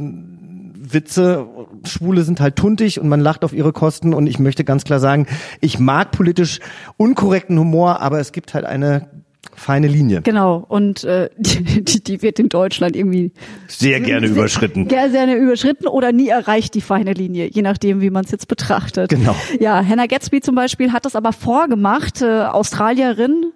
Witze. 0.92 1.46
Schwule 1.84 2.22
sind 2.22 2.40
halt 2.40 2.56
tuntig 2.56 3.00
und 3.00 3.08
man 3.08 3.20
lacht 3.20 3.44
auf 3.44 3.52
ihre 3.52 3.72
Kosten 3.72 4.14
und 4.14 4.28
ich 4.28 4.38
möchte 4.38 4.64
ganz 4.64 4.84
klar 4.84 5.00
sagen, 5.00 5.26
ich 5.60 5.78
mag 5.80 6.12
politisch 6.12 6.60
unkorrekten 6.96 7.58
Humor, 7.58 8.00
aber 8.00 8.20
es 8.20 8.32
gibt 8.32 8.54
halt 8.54 8.64
eine 8.64 9.08
feine 9.54 9.88
Linie. 9.88 10.22
Genau, 10.22 10.64
und 10.68 11.04
äh, 11.04 11.30
die, 11.38 11.84
die, 11.84 12.02
die 12.02 12.22
wird 12.22 12.38
in 12.38 12.48
Deutschland 12.48 12.96
irgendwie 12.96 13.32
Sehr 13.68 14.00
gerne 14.00 14.26
überschritten. 14.26 14.88
Sehr, 14.88 15.10
sehr 15.10 15.38
überschritten 15.38 15.86
oder 15.86 16.12
nie 16.12 16.28
erreicht 16.28 16.74
die 16.74 16.80
feine 16.80 17.12
Linie, 17.12 17.48
je 17.50 17.62
nachdem, 17.62 18.00
wie 18.00 18.10
man 18.10 18.24
es 18.24 18.30
jetzt 18.30 18.48
betrachtet. 18.48 19.10
Genau. 19.10 19.34
Ja, 19.58 19.84
Hannah 19.84 20.06
Gatsby 20.06 20.40
zum 20.40 20.54
Beispiel 20.54 20.92
hat 20.92 21.04
das 21.04 21.16
aber 21.16 21.32
vorgemacht, 21.32 22.22
äh, 22.22 22.44
Australierin, 22.44 23.52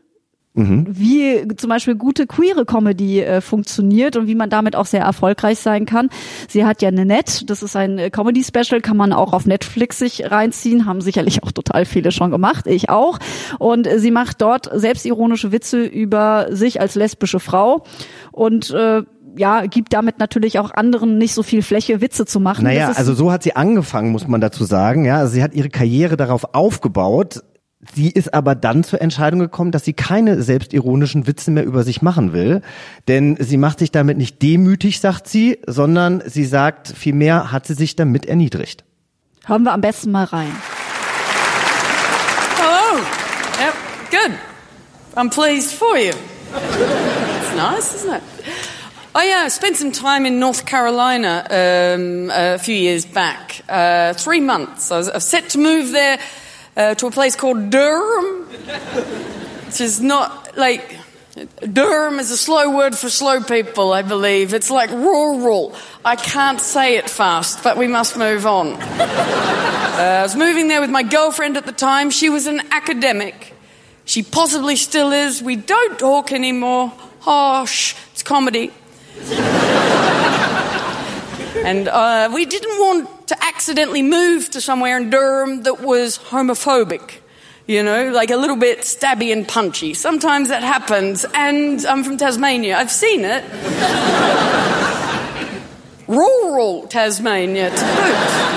Mhm. 0.57 0.86
wie 0.88 1.48
zum 1.57 1.68
Beispiel 1.68 1.96
gute 1.96 2.28
queere 2.28 2.64
Comedy 2.64 3.20
äh, 3.20 3.40
funktioniert 3.40 4.16
und 4.16 4.28
wie 4.28 4.36
man 4.36 4.50
damit 4.50 4.76
auch 4.76 4.86
sehr 4.86 5.02
erfolgreich 5.02 5.59
sein 5.59 5.84
kann. 5.84 6.11
Sie 6.48 6.64
hat 6.64 6.80
ja 6.80 6.92
Nanette, 6.92 7.44
das 7.44 7.64
ist 7.64 7.74
ein 7.74 7.98
äh, 7.98 8.11
Comedy-Special, 8.11 8.80
kann 8.80 8.96
man 8.96 9.12
auch 9.12 9.32
auf 9.32 9.46
Netflix 9.46 9.98
sich 9.98 10.30
reinziehen, 10.30 10.86
haben 10.86 11.00
sicherlich 11.00 11.42
auch 11.42 11.50
total 11.50 11.84
viele 11.86 12.12
schon 12.12 12.30
gemacht, 12.30 12.68
ich 12.68 12.88
auch. 12.88 13.18
Und 13.59 13.88
äh, 13.88 13.98
sie 13.98 14.12
macht 14.12 14.42
dort 14.42 14.70
selbstironische 14.72 15.50
Witze 15.50 15.84
über 15.84 16.46
sich 16.50 16.80
als 16.80 16.94
lesbische 16.94 17.40
Frau 17.40 17.82
und 18.30 18.70
äh, 18.70 19.02
ja, 19.36 19.66
gibt 19.66 19.92
damit 19.92 20.20
natürlich 20.20 20.61
auch 20.61 20.70
anderen 20.70 21.18
nicht 21.18 21.34
so 21.34 21.42
viel 21.42 21.62
Fläche, 21.62 22.00
Witze 22.00 22.26
zu 22.26 22.38
machen. 22.38 22.62
Naja, 22.62 22.92
also 22.94 23.14
so 23.14 23.32
hat 23.32 23.42
sie 23.42 23.57
angefangen, 23.57 24.12
muss 24.12 24.28
man 24.28 24.40
dazu 24.40 24.62
sagen. 24.64 25.05
Ja, 25.05 25.18
also 25.18 25.32
sie 25.32 25.42
hat 25.42 25.55
ihre 25.55 25.70
Karriere 25.70 26.16
darauf 26.16 26.55
aufgebaut. 26.55 27.42
Sie 27.93 28.11
ist 28.11 28.32
aber 28.32 28.55
dann 28.55 28.85
zur 28.85 29.01
Entscheidung 29.01 29.41
gekommen, 29.41 29.70
dass 29.70 29.85
sie 29.85 29.93
keine 29.93 30.43
selbstironischen 30.43 31.26
Witze 31.26 31.51
mehr 31.51 31.64
über 31.64 31.82
sich 31.82 32.03
machen 32.03 32.32
will. 32.32 32.62
Denn 33.09 33.37
sie 33.39 33.57
macht 33.57 33.80
sich 33.80 33.91
damit 33.91 34.16
nicht 34.16 34.41
demütig, 34.43 35.01
sagt 35.01 35.28
sie, 35.28 35.59
sondern 35.66 36.22
sie 36.26 36.45
sagt, 36.45 36.93
vielmehr 36.97 37.53
hat 37.53 37.66
sie 37.66 37.74
sich 37.74 37.97
damit 37.97 38.26
erniedrigt. 38.26 38.85
Hören 39.47 39.64
wir 39.64 39.72
am 39.72 39.80
besten 39.80 40.11
mal 40.11 40.24
rein. 40.24 40.53
Hello. 42.57 43.01
Yep, 43.61 43.74
good. 44.11 44.32
I'm 45.16 45.30
pleased 45.30 45.74
for 45.74 45.97
you. 45.97 46.12
It's 46.12 47.57
nice, 47.57 47.95
isn't 47.95 48.14
it? 48.14 48.22
Oh 49.16 49.20
yeah, 49.20 49.45
I 49.47 49.49
spent 49.49 49.76
some 49.76 49.93
time 49.93 50.26
in 50.26 50.41
North 50.41 50.66
Carolina 50.66 51.45
um, 51.49 52.30
a 52.32 52.59
few 52.59 52.74
years 52.74 53.07
back. 53.07 53.62
Uh, 53.68 54.12
three 54.14 54.41
months. 54.41 54.91
I 54.91 54.97
was, 54.97 55.09
I 55.09 55.14
was 55.14 55.24
set 55.24 55.51
to 55.51 55.59
move 55.59 55.93
there 55.93 56.18
uh, 56.77 56.95
to 56.95 57.07
a 57.07 57.11
place 57.11 57.37
called 57.37 57.70
Durham, 57.70 58.47
which 59.66 59.81
is 59.81 60.01
not 60.01 60.57
like 60.57 60.99
Durham 61.72 62.20
is 62.20 62.31
a 62.31 62.37
slow 62.37 62.77
word 62.77 62.97
for 62.97 63.11
slow 63.11 63.43
people, 63.43 63.93
I 63.93 64.03
believe. 64.03 64.55
It's 64.55 64.70
like 64.70 64.91
rural. 64.91 65.75
I 66.05 66.14
can't 66.16 66.61
say 66.61 66.97
it 66.97 67.11
fast, 67.11 67.64
but 67.64 67.77
we 67.77 67.89
must 67.89 68.16
move 68.16 68.47
on. 68.47 68.79
Uh, 69.95 69.97
I 69.97 70.22
was 70.25 70.35
moving 70.35 70.66
there 70.66 70.81
with 70.81 70.91
my 70.91 71.05
girlfriend 71.05 71.57
at 71.57 71.66
the 71.66 71.72
time. 71.72 72.11
She 72.11 72.29
was 72.29 72.49
an 72.49 72.61
academic. 72.72 73.55
She 74.05 74.25
possibly 74.25 74.75
still 74.75 75.12
is. 75.12 75.41
We 75.41 75.55
don't 75.55 75.97
talk 76.01 76.33
anymore. 76.33 76.93
Harsh. 77.20 77.95
It's 78.11 78.25
comedy. 78.25 78.72
and 81.64 81.87
uh, 81.87 82.29
we 82.35 82.45
didn't 82.45 82.77
want 82.81 83.09
to 83.27 83.45
accidentally 83.45 84.03
move 84.03 84.51
to 84.51 84.61
somewhere 84.61 84.97
in 84.97 85.11
Durham 85.11 85.62
that 85.62 85.81
was 85.81 86.18
homophobic. 86.18 87.20
You 87.66 87.83
know, 87.83 88.11
like 88.11 88.31
a 88.31 88.37
little 88.37 88.57
bit 88.57 88.81
stabby 88.81 89.33
and 89.33 89.49
punchy. 89.49 89.95
Sometimes 89.95 90.49
that 90.49 90.62
happens, 90.62 91.25
and 91.35 91.85
I'm 91.87 92.05
from 92.05 92.18
Tasmania. 92.18 92.77
I've 92.77 92.91
seen 92.91 93.25
it. 93.25 93.43
Rural 96.07 96.87
Tasmania 96.89 97.70
to 97.70 97.77
boot. 97.77 98.55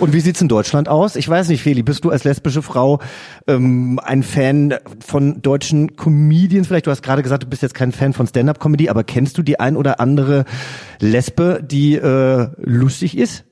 Und 0.00 0.14
wie 0.14 0.20
sieht's 0.20 0.40
in 0.40 0.48
Deutschland 0.48 0.88
aus? 0.88 1.14
Ich 1.14 1.28
weiß 1.28 1.48
nicht, 1.48 1.62
Feli, 1.62 1.82
bist 1.82 2.06
du 2.06 2.10
als 2.10 2.24
lesbische 2.24 2.62
Frau 2.62 3.00
ähm, 3.46 4.00
ein 4.02 4.22
Fan 4.22 4.76
von 5.06 5.42
deutschen 5.42 5.94
Comedians? 5.96 6.68
Vielleicht, 6.68 6.86
du 6.86 6.90
hast 6.90 7.02
gerade 7.02 7.22
gesagt, 7.22 7.42
du 7.42 7.46
bist 7.46 7.60
jetzt 7.60 7.74
kein 7.74 7.92
Fan 7.92 8.14
von 8.14 8.26
Stand-up-Comedy, 8.26 8.88
aber 8.88 9.04
kennst 9.04 9.36
du 9.36 9.42
die 9.42 9.60
ein 9.60 9.76
oder 9.76 10.00
andere 10.00 10.46
Lesbe, 11.00 11.62
die 11.62 11.96
äh, 11.96 12.48
lustig 12.56 13.18
ist? 13.18 13.44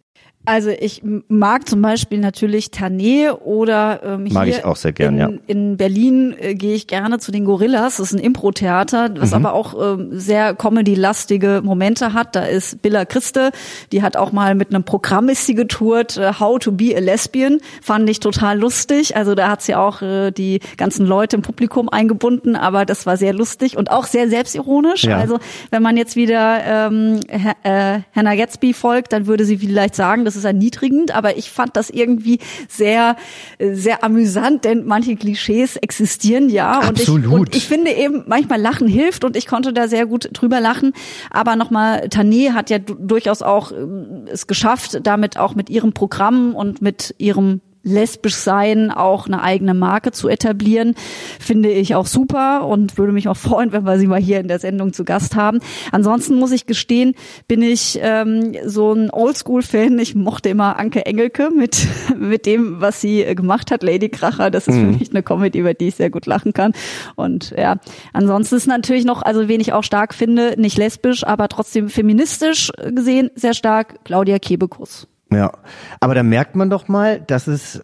Also 0.48 0.70
ich 0.70 1.02
mag 1.28 1.68
zum 1.68 1.82
Beispiel 1.82 2.18
natürlich 2.18 2.68
Tané 2.68 3.32
oder 3.32 4.00
ähm, 4.02 4.28
mag 4.32 4.46
hier 4.46 4.56
ich 4.60 4.64
auch 4.64 4.76
sehr 4.76 4.92
gern, 4.92 5.12
in, 5.12 5.20
ja. 5.20 5.28
in 5.46 5.76
Berlin 5.76 6.34
äh, 6.40 6.54
gehe 6.54 6.74
ich 6.74 6.86
gerne 6.86 7.18
zu 7.18 7.32
den 7.32 7.44
Gorillas. 7.44 7.98
Das 7.98 8.12
ist 8.12 8.18
ein 8.18 8.24
Impro-Theater, 8.24 9.10
was 9.18 9.32
Mhm. 9.32 9.36
aber 9.36 9.52
auch 9.52 9.74
ähm, 9.78 10.08
sehr 10.12 10.54
Comedy-lastige 10.54 11.60
Momente 11.62 12.14
hat. 12.14 12.34
Da 12.34 12.44
ist 12.46 12.80
Billa 12.80 13.04
Christe, 13.04 13.50
die 13.92 14.02
hat 14.02 14.16
auch 14.16 14.32
mal 14.32 14.54
mit 14.54 14.70
einem 14.70 14.84
Programm 14.84 15.28
ist 15.28 15.44
sie 15.44 15.54
getourt, 15.54 16.16
äh, 16.16 16.32
How 16.40 16.58
to 16.58 16.72
be 16.72 16.96
a 16.96 17.00
Lesbian, 17.00 17.58
fand 17.82 18.08
ich 18.08 18.18
total 18.18 18.58
lustig. 18.58 19.16
Also 19.16 19.34
da 19.34 19.50
hat 19.50 19.60
sie 19.60 19.74
auch 19.74 20.00
äh, 20.00 20.30
die 20.30 20.60
ganzen 20.78 21.04
Leute 21.04 21.36
im 21.36 21.42
Publikum 21.42 21.90
eingebunden, 21.90 22.56
aber 22.56 22.86
das 22.86 23.04
war 23.04 23.18
sehr 23.18 23.34
lustig 23.34 23.76
und 23.76 23.90
auch 23.90 24.06
sehr 24.06 24.30
selbstironisch. 24.30 25.04
Ja. 25.04 25.18
Also 25.18 25.40
wenn 25.70 25.82
man 25.82 25.98
jetzt 25.98 26.16
wieder 26.16 26.64
ähm, 26.64 27.20
äh, 27.64 27.98
Hannah 28.16 28.34
Gatsby 28.34 28.72
folgt, 28.72 29.12
dann 29.12 29.26
würde 29.26 29.44
sie 29.44 29.58
vielleicht 29.58 29.94
sagen, 29.94 30.24
das 30.24 30.37
ist 30.38 30.44
erniedrigend, 30.44 31.14
aber 31.14 31.36
ich 31.36 31.50
fand 31.50 31.76
das 31.76 31.90
irgendwie 31.90 32.38
sehr, 32.68 33.16
sehr 33.58 34.02
amüsant, 34.04 34.64
denn 34.64 34.84
manche 34.86 35.16
Klischees 35.16 35.76
existieren 35.76 36.48
ja. 36.48 36.78
Und 36.88 36.98
ich, 37.00 37.08
Absolut. 37.08 37.32
und 37.48 37.56
ich 37.56 37.66
finde 37.66 37.90
eben, 37.92 38.24
manchmal 38.26 38.60
Lachen 38.60 38.88
hilft 38.88 39.24
und 39.24 39.36
ich 39.36 39.46
konnte 39.46 39.72
da 39.72 39.88
sehr 39.88 40.06
gut 40.06 40.28
drüber 40.32 40.60
lachen. 40.60 40.92
Aber 41.30 41.56
nochmal, 41.56 42.06
Tané 42.08 42.52
hat 42.52 42.70
ja 42.70 42.78
du- 42.78 42.94
durchaus 42.94 43.42
auch 43.42 43.72
ähm, 43.72 44.24
es 44.32 44.46
geschafft, 44.46 45.00
damit 45.02 45.36
auch 45.38 45.54
mit 45.54 45.70
ihrem 45.70 45.92
Programm 45.92 46.54
und 46.54 46.80
mit 46.82 47.14
ihrem 47.18 47.60
lesbisch 47.88 48.34
sein 48.36 48.90
auch 48.90 49.26
eine 49.26 49.42
eigene 49.42 49.74
Marke 49.74 50.12
zu 50.12 50.28
etablieren, 50.28 50.94
finde 51.40 51.70
ich 51.70 51.94
auch 51.94 52.06
super 52.06 52.66
und 52.66 52.98
würde 52.98 53.12
mich 53.12 53.28
auch 53.28 53.36
freuen, 53.36 53.72
wenn 53.72 53.84
wir 53.84 53.98
sie 53.98 54.06
mal 54.06 54.20
hier 54.20 54.40
in 54.40 54.48
der 54.48 54.58
Sendung 54.58 54.92
zu 54.92 55.04
Gast 55.04 55.34
haben. 55.36 55.60
Ansonsten 55.92 56.36
muss 56.36 56.52
ich 56.52 56.66
gestehen, 56.66 57.14
bin 57.46 57.62
ich 57.62 57.98
ähm, 58.02 58.54
so 58.64 58.92
ein 58.92 59.10
Oldschool-Fan. 59.10 59.98
Ich 59.98 60.14
mochte 60.14 60.48
immer 60.48 60.78
Anke 60.78 61.04
Engelke 61.06 61.50
mit 61.50 61.86
mit 62.18 62.46
dem, 62.46 62.80
was 62.80 63.00
sie 63.00 63.22
äh, 63.22 63.34
gemacht 63.34 63.70
hat, 63.70 63.82
Lady 63.82 64.08
Kracher. 64.08 64.50
Das 64.50 64.66
ist 64.68 64.74
Mhm. 64.76 64.92
für 64.92 64.98
mich 64.98 65.10
eine 65.10 65.22
Comedy, 65.22 65.58
über 65.58 65.74
die 65.74 65.88
ich 65.88 65.94
sehr 65.96 66.10
gut 66.10 66.26
lachen 66.26 66.52
kann. 66.52 66.72
Und 67.16 67.54
ja, 67.56 67.76
ansonsten 68.12 68.56
ist 68.56 68.66
natürlich 68.66 69.04
noch, 69.04 69.22
also 69.22 69.48
wen 69.48 69.60
ich 69.60 69.72
auch 69.72 69.82
stark 69.84 70.14
finde, 70.14 70.54
nicht 70.58 70.76
lesbisch, 70.78 71.24
aber 71.26 71.48
trotzdem 71.48 71.88
feministisch 71.88 72.70
gesehen 72.94 73.30
sehr 73.34 73.54
stark, 73.54 74.04
Claudia 74.04 74.38
Kebekus. 74.38 75.08
Ja, 75.30 75.52
aber 76.00 76.14
da 76.14 76.22
merkt 76.22 76.56
man 76.56 76.70
doch 76.70 76.88
mal, 76.88 77.20
dass 77.20 77.46
es 77.46 77.82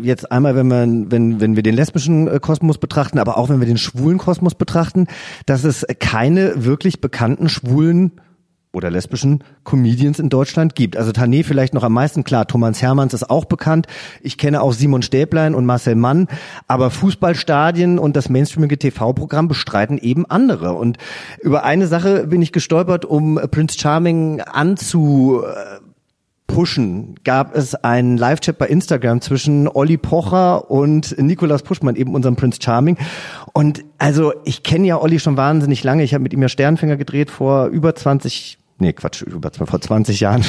jetzt 0.00 0.30
einmal, 0.30 0.56
wenn 0.56 0.68
man, 0.68 1.10
wenn, 1.10 1.40
wenn 1.40 1.56
wir 1.56 1.62
den 1.62 1.74
lesbischen 1.74 2.28
äh, 2.28 2.38
Kosmos 2.40 2.78
betrachten, 2.78 3.18
aber 3.18 3.38
auch 3.38 3.48
wenn 3.48 3.60
wir 3.60 3.66
den 3.66 3.78
schwulen 3.78 4.18
Kosmos 4.18 4.54
betrachten, 4.54 5.06
dass 5.46 5.64
es 5.64 5.86
keine 6.00 6.64
wirklich 6.64 7.00
bekannten 7.00 7.48
schwulen 7.48 8.12
oder 8.72 8.90
lesbischen 8.90 9.44
Comedians 9.62 10.18
in 10.18 10.28
Deutschland 10.28 10.74
gibt. 10.74 10.96
Also 10.96 11.12
Tané 11.12 11.44
vielleicht 11.44 11.74
noch 11.74 11.84
am 11.84 11.92
meisten, 11.92 12.24
klar, 12.24 12.46
Thomas 12.46 12.82
Hermanns 12.82 13.14
ist 13.14 13.30
auch 13.30 13.44
bekannt. 13.44 13.86
Ich 14.20 14.36
kenne 14.36 14.60
auch 14.60 14.72
Simon 14.72 15.02
Stäblein 15.02 15.54
und 15.54 15.64
Marcel 15.64 15.94
Mann, 15.94 16.26
aber 16.66 16.90
Fußballstadien 16.90 17.98
und 17.98 18.16
das 18.16 18.28
mainstreamige 18.28 18.76
TV-Programm 18.76 19.48
bestreiten 19.48 19.98
eben 19.98 20.26
andere. 20.26 20.72
Und 20.72 20.98
über 21.40 21.62
eine 21.64 21.86
Sache 21.86 22.26
bin 22.26 22.42
ich 22.42 22.52
gestolpert, 22.52 23.04
um 23.04 23.40
Prince 23.50 23.78
Charming 23.78 24.40
anzu 24.40 25.42
pushen, 26.46 27.14
gab 27.24 27.56
es 27.56 27.74
einen 27.74 28.16
Live-Chat 28.16 28.58
bei 28.58 28.66
Instagram 28.66 29.20
zwischen 29.20 29.68
Olli 29.68 29.96
Pocher 29.96 30.70
und 30.70 31.16
Nikolas 31.18 31.62
Puschmann, 31.62 31.96
eben 31.96 32.14
unserem 32.14 32.36
Prince 32.36 32.58
Charming. 32.62 32.96
Und 33.52 33.84
also 33.98 34.32
ich 34.44 34.62
kenne 34.62 34.86
ja 34.86 35.00
Olli 35.00 35.18
schon 35.18 35.36
wahnsinnig 35.36 35.82
lange. 35.84 36.04
Ich 36.04 36.14
habe 36.14 36.22
mit 36.22 36.32
ihm 36.32 36.42
ja 36.42 36.48
Sternfänger 36.48 36.96
gedreht 36.96 37.30
vor 37.30 37.66
über 37.66 37.94
20 37.94 38.58
Nee, 38.78 38.92
Quatsch, 38.92 39.22
über 39.22 39.52
vor 39.52 39.80
20 39.80 40.18
Jahren. 40.18 40.44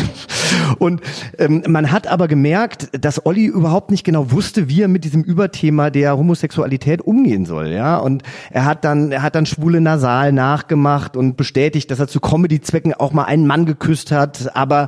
Und 0.80 1.02
ähm, 1.38 1.64
man 1.68 1.92
hat 1.92 2.08
aber 2.08 2.28
gemerkt, 2.28 2.90
dass 3.00 3.24
Olli 3.24 3.46
überhaupt 3.46 3.92
nicht 3.92 4.04
genau 4.04 4.32
wusste, 4.32 4.68
wie 4.68 4.82
er 4.82 4.88
mit 4.88 5.04
diesem 5.04 5.22
Überthema 5.22 5.92
der 5.92 6.18
Homosexualität 6.18 7.02
umgehen 7.02 7.46
soll, 7.46 7.68
ja. 7.68 7.98
Und 7.98 8.24
er 8.50 8.66
hat 8.66 8.84
dann, 8.84 9.12
er 9.12 9.22
hat 9.22 9.36
dann 9.36 9.46
schwule 9.46 9.80
Nasal 9.80 10.32
nachgemacht 10.32 11.16
und 11.16 11.38
bestätigt, 11.38 11.92
dass 11.92 12.00
er 12.00 12.08
zu 12.08 12.20
Comedy-Zwecken 12.20 12.96
auch 12.96 13.14
mal 13.14 13.26
einen 13.26 13.46
Mann 13.46 13.68
geküsst 13.68 14.12
hat. 14.12 14.56
Aber 14.56 14.88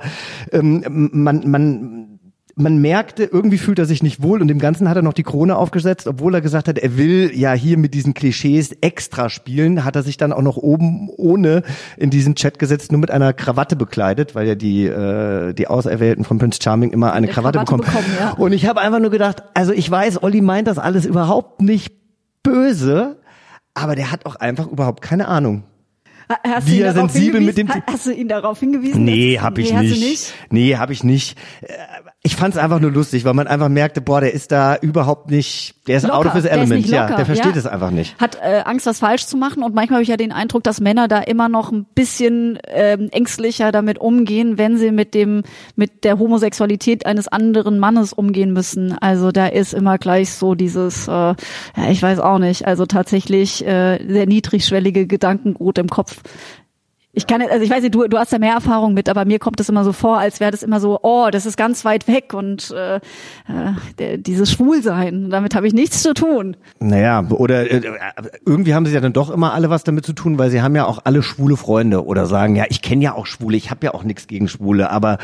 ähm, 0.52 1.10
man, 1.14 1.48
man 1.50 2.17
man 2.60 2.80
merkte, 2.80 3.24
irgendwie 3.24 3.60
fühlt 3.60 3.78
er 3.78 3.86
sich 3.86 4.02
nicht 4.02 4.24
wohl 4.24 4.42
und 4.42 4.48
dem 4.48 4.58
Ganzen 4.58 4.90
hat 4.90 4.96
er 4.96 5.04
noch 5.04 5.14
die 5.14 5.22
Krone 5.24 5.56
aufgesetzt, 5.56 6.08
obwohl 6.08 6.34
er 6.34 6.42
gesagt 6.42 6.68
hat, 6.68 6.78
er 6.80 6.98
will 6.98 7.32
ja 7.36 7.54
hier 7.54 7.78
mit 7.78 7.94
diesen 7.94 8.14
Klischees 8.16 8.72
extra 8.82 9.30
spielen, 9.30 9.86
hat 9.86 9.96
er 9.96 10.02
sich 10.02 10.18
dann 10.18 10.34
auch 10.34 10.42
noch 10.42 10.58
oben 10.58 11.08
ohne 11.18 11.62
in 11.98 12.10
diesen 12.10 12.34
Chat 12.36 12.58
gesetzt, 12.58 12.92
nur 12.92 13.00
mit 13.00 13.12
einer 13.12 13.32
Krawatte 13.32 13.76
bekleidet, 13.76 14.34
weil 14.34 14.48
ja 14.48 14.56
die, 14.56 14.86
äh, 14.88 15.54
die 15.54 15.68
Auserwählten 15.68 16.24
von 16.26 16.40
Prince 16.40 16.60
Charming 16.62 16.90
immer 16.92 17.14
eine 17.14 17.28
Eine 17.28 17.28
Krawatte, 17.28 17.60
Krawatte 17.60 17.78
bekommen. 17.84 18.06
bekommen, 18.06 18.18
ja. 18.20 18.32
Und 18.34 18.52
ich 18.54 18.66
habe 18.66 18.82
einfach 18.82 19.00
nur 19.00 19.12
gedacht, 19.12 19.44
also 19.54 19.72
ich 19.72 19.90
weiß, 19.90 20.24
Olli 20.24 20.42
meint 20.42 20.68
das 20.68 20.80
alles 20.80 21.06
überhaupt 21.06 21.62
nicht 21.62 21.94
böse, 22.44 23.18
aber 23.76 23.96
der 23.96 24.12
hat 24.12 24.26
auch 24.26 24.36
einfach 24.36 24.68
überhaupt 24.68 25.02
keine 25.04 25.28
Ahnung. 25.28 25.64
Ha- 26.30 26.40
Hast 26.56 26.68
Wie 26.68 26.72
du 26.72 26.78
ihn 26.78 26.84
er 26.86 26.94
darauf 26.94 27.12
sensibel 27.12 27.40
mit 27.42 27.56
hingewiesen? 27.56 27.82
dem 27.84 27.88
Ha- 27.88 27.94
Hast 27.94 28.06
du 28.08 28.12
ihn 28.14 28.28
darauf 28.28 28.60
hingewiesen? 28.60 29.06
Nee, 29.06 29.40
hab 29.40 29.58
ich 29.60 29.70
nee, 29.72 29.76
hast 29.78 29.84
nicht. 29.84 30.02
du 30.02 30.08
nicht. 30.10 30.34
Nee, 30.50 30.76
hab 30.76 30.90
ich 30.90 31.04
nicht. 31.04 31.38
Ich 32.28 32.36
fand's 32.36 32.58
einfach 32.58 32.82
nur 32.82 32.92
lustig, 32.92 33.24
weil 33.24 33.34
man 33.34 33.48
einfach 33.48 33.70
merkte, 33.70 34.02
boah, 34.02 34.20
der 34.20 34.34
ist 34.34 34.52
da 34.52 34.76
überhaupt 34.76 35.32
nicht, 35.32 35.76
der 35.88 35.96
ist 35.96 36.04
out 36.04 36.26
Locker. 36.26 36.28
of 36.28 36.34
his 36.34 36.44
Der 36.44 36.52
element, 36.52 36.82
nicht 36.82 36.92
ja, 36.92 37.08
der 37.08 37.26
versteht 37.26 37.54
ja. 37.54 37.58
es 37.58 37.66
einfach 37.66 37.90
nicht. 37.90 38.20
Hat 38.20 38.36
äh, 38.44 38.64
Angst, 38.66 38.86
was 38.86 39.00
falsch 39.00 39.28
zu 39.28 39.38
machen 39.38 39.64
und 39.64 39.74
manchmal 39.74 40.00
habe 40.00 40.04
ich 40.04 40.10
ja 40.10 40.18
den 40.18 40.34
Eindruck, 40.34 40.62
dass 40.66 40.82
Männer 40.82 41.08
da 41.08 41.20
immer 41.20 41.48
noch 41.48 41.72
ein 41.72 41.86
bisschen 41.96 42.60
ähm, 42.68 43.08
ängstlicher 43.14 43.72
damit 43.72 44.00
umgehen, 44.00 44.58
wenn 44.58 44.78
sie 44.78 44.92
mit 44.92 45.14
dem 45.14 45.44
mit 45.78 46.04
der 46.04 46.20
Homosexualität 46.20 47.06
eines 47.06 47.30
anderen 47.30 47.80
Mannes 47.80 48.12
umgehen 48.12 48.52
müssen. 48.52 48.98
Also 49.00 49.32
da 49.32 49.48
ist 49.48 49.74
immer 49.74 49.98
gleich 49.98 50.34
so 50.34 50.54
dieses, 50.54 51.08
äh, 51.08 51.12
ja, 51.12 51.36
ich 51.90 52.04
weiß 52.04 52.20
auch 52.20 52.40
nicht, 52.40 52.68
also 52.68 52.86
tatsächlich 52.86 53.66
äh, 53.66 54.06
sehr 54.06 54.26
niedrigschwellige 54.26 55.08
Gedankengut 55.08 55.78
im 55.78 55.88
Kopf. 55.88 56.18
Ich 57.18 57.26
kann, 57.26 57.42
also 57.42 57.64
ich 57.64 57.72
weiß 57.72 57.82
nicht, 57.82 57.96
du, 57.96 58.08
du 58.08 58.20
hast 58.20 58.32
da 58.32 58.38
mehr 58.38 58.54
Erfahrung 58.54 58.94
mit, 58.94 59.10
aber 59.10 59.26
mir 59.26 59.40
kommt 59.40 59.60
es 59.60 59.70
immer 59.70 59.84
so 59.84 59.92
vor, 59.92 60.20
als 60.20 60.40
wäre 60.40 60.52
das 60.52 60.62
immer 60.62 60.80
so, 60.80 61.00
oh, 61.02 61.30
das 61.32 61.48
ist 61.48 61.58
ganz 61.58 61.84
weit 61.84 62.08
weg 62.08 62.36
und 62.36 62.70
äh, 62.78 62.98
äh, 63.98 64.20
dieses 64.20 64.52
Schwulsein, 64.52 65.32
damit 65.32 65.56
habe 65.56 65.66
ich 65.66 65.74
nichts 65.74 66.04
zu 66.04 66.14
tun. 66.14 66.56
Naja, 66.80 67.26
oder 67.30 67.72
äh, 67.72 67.82
irgendwie 68.46 68.76
haben 68.76 68.86
sie 68.86 68.94
ja 68.94 69.02
dann 69.02 69.14
doch 69.14 69.32
immer 69.32 69.56
alle 69.56 69.72
was 69.72 69.84
damit 69.84 70.06
zu 70.06 70.14
tun, 70.14 70.38
weil 70.38 70.52
sie 70.52 70.62
haben 70.62 70.76
ja 70.76 70.86
auch 70.86 71.00
alle 71.06 71.24
schwule 71.24 71.58
Freunde 71.58 72.06
oder 72.06 72.28
sagen, 72.28 72.56
ja, 72.56 72.66
ich 72.70 72.84
kenne 72.84 73.04
ja 73.04 73.16
auch 73.16 73.26
Schwule, 73.26 73.58
ich 73.58 73.72
habe 73.72 73.84
ja 73.84 73.96
auch 73.96 74.04
nichts 74.04 74.28
gegen 74.28 74.48
Schwule, 74.48 74.92
aber 74.92 75.18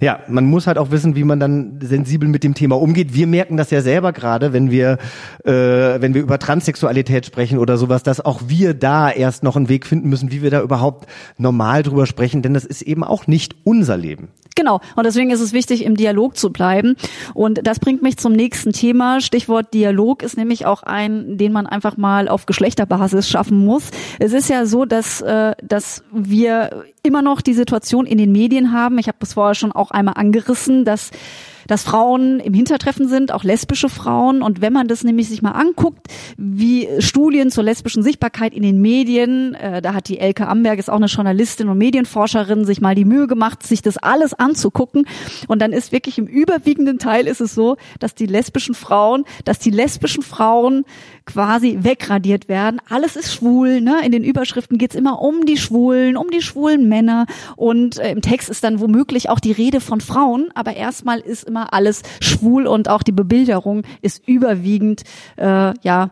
ja, 0.00 0.20
man 0.28 0.46
muss 0.46 0.66
halt 0.66 0.78
auch 0.78 0.92
wissen, 0.92 1.14
wie 1.14 1.24
man 1.24 1.40
dann 1.40 1.78
sensibel 1.82 2.26
mit 2.26 2.42
dem 2.42 2.54
Thema 2.54 2.80
umgeht. 2.80 3.12
Wir 3.12 3.26
merken 3.26 3.58
das 3.58 3.70
ja 3.70 3.82
selber 3.82 4.14
gerade, 4.14 4.54
wenn 4.54 4.70
wir 4.70 4.96
äh, 5.44 5.52
wenn 5.52 6.14
wir 6.14 6.22
über 6.22 6.38
Transsexualität 6.38 7.26
sprechen 7.26 7.58
oder 7.58 7.76
sowas, 7.76 8.02
dass 8.02 8.24
auch 8.24 8.40
wir 8.46 8.72
da 8.72 9.10
erst 9.10 9.42
noch 9.42 9.56
einen 9.56 9.68
Weg 9.68 9.84
finden 9.84 10.08
müssen, 10.08 10.32
wie 10.32 10.40
wir 10.40 10.50
da 10.50 10.62
überhaupt 10.62 11.06
normal 11.36 11.82
drüber 11.82 12.06
sprechen, 12.06 12.42
denn 12.42 12.54
das 12.54 12.64
ist 12.64 12.82
eben 12.82 13.04
auch 13.04 13.26
nicht 13.26 13.56
unser 13.64 13.96
Leben. 13.96 14.28
Genau. 14.54 14.80
Und 14.94 15.04
deswegen 15.04 15.30
ist 15.30 15.40
es 15.40 15.52
wichtig, 15.52 15.84
im 15.84 15.96
Dialog 15.96 16.36
zu 16.36 16.50
bleiben. 16.50 16.96
Und 17.34 17.66
das 17.66 17.80
bringt 17.80 18.02
mich 18.02 18.18
zum 18.18 18.32
nächsten 18.32 18.72
Thema. 18.72 19.20
Stichwort 19.20 19.74
Dialog 19.74 20.22
ist 20.22 20.36
nämlich 20.36 20.64
auch 20.64 20.84
ein, 20.84 21.36
den 21.38 21.52
man 21.52 21.66
einfach 21.66 21.96
mal 21.96 22.28
auf 22.28 22.46
Geschlechterbasis 22.46 23.28
schaffen 23.28 23.58
muss. 23.58 23.90
Es 24.20 24.32
ist 24.32 24.48
ja 24.48 24.66
so, 24.66 24.84
dass, 24.84 25.20
äh, 25.22 25.54
dass 25.62 26.04
wir 26.12 26.84
immer 27.02 27.22
noch 27.22 27.40
die 27.40 27.54
Situation 27.54 28.06
in 28.06 28.18
den 28.18 28.30
Medien 28.30 28.72
haben. 28.72 28.98
Ich 28.98 29.08
habe 29.08 29.18
das 29.20 29.34
vorher 29.34 29.54
schon 29.54 29.72
auch 29.72 29.90
einmal 29.90 30.14
angerissen, 30.16 30.84
dass 30.84 31.10
dass 31.66 31.84
Frauen 31.84 32.40
im 32.40 32.54
Hintertreffen 32.54 33.08
sind, 33.08 33.32
auch 33.32 33.44
lesbische 33.44 33.88
Frauen. 33.88 34.42
Und 34.42 34.60
wenn 34.60 34.72
man 34.72 34.88
das 34.88 35.04
nämlich 35.04 35.28
sich 35.28 35.42
mal 35.42 35.52
anguckt, 35.52 36.08
wie 36.36 36.88
Studien 36.98 37.50
zur 37.50 37.64
lesbischen 37.64 38.02
Sichtbarkeit 38.02 38.54
in 38.54 38.62
den 38.62 38.80
Medien, 38.80 39.54
äh, 39.54 39.80
da 39.82 39.94
hat 39.94 40.08
die 40.08 40.18
Elke 40.18 40.46
Amberg, 40.46 40.78
ist 40.78 40.90
auch 40.90 40.96
eine 40.96 41.06
Journalistin 41.06 41.68
und 41.68 41.78
Medienforscherin, 41.78 42.64
sich 42.64 42.80
mal 42.80 42.94
die 42.94 43.04
Mühe 43.04 43.26
gemacht, 43.26 43.62
sich 43.62 43.82
das 43.82 43.96
alles 43.96 44.34
anzugucken. 44.34 45.06
Und 45.48 45.60
dann 45.60 45.72
ist 45.72 45.92
wirklich 45.92 46.18
im 46.18 46.26
überwiegenden 46.26 46.98
Teil 46.98 47.26
ist 47.26 47.40
es 47.40 47.54
so, 47.54 47.76
dass 47.98 48.14
die 48.14 48.26
lesbischen 48.26 48.74
Frauen, 48.74 49.24
dass 49.44 49.58
die 49.58 49.70
lesbischen 49.70 50.22
Frauen 50.22 50.84
quasi 51.26 51.78
wegradiert 51.80 52.48
werden. 52.48 52.80
Alles 52.88 53.16
ist 53.16 53.32
schwul, 53.32 53.80
ne? 53.80 54.04
In 54.04 54.12
den 54.12 54.24
Überschriften 54.24 54.76
geht's 54.76 54.94
immer 54.94 55.22
um 55.22 55.46
die 55.46 55.56
Schwulen, 55.56 56.16
um 56.16 56.30
die 56.30 56.42
schwulen 56.42 56.88
Männer. 56.88 57.26
Und 57.56 57.98
äh, 57.98 58.10
im 58.10 58.20
Text 58.20 58.50
ist 58.50 58.62
dann 58.62 58.80
womöglich 58.80 59.30
auch 59.30 59.40
die 59.40 59.52
Rede 59.52 59.80
von 59.80 60.00
Frauen, 60.00 60.48
aber 60.54 60.74
erstmal 60.76 61.20
ist 61.20 61.44
im 61.44 61.53
immer 61.54 61.72
alles 61.72 62.02
schwul 62.20 62.66
und 62.66 62.88
auch 62.88 63.04
die 63.04 63.12
Bebilderung 63.12 63.82
ist 64.02 64.26
überwiegend, 64.26 65.02
äh, 65.36 65.72
ja, 65.82 66.10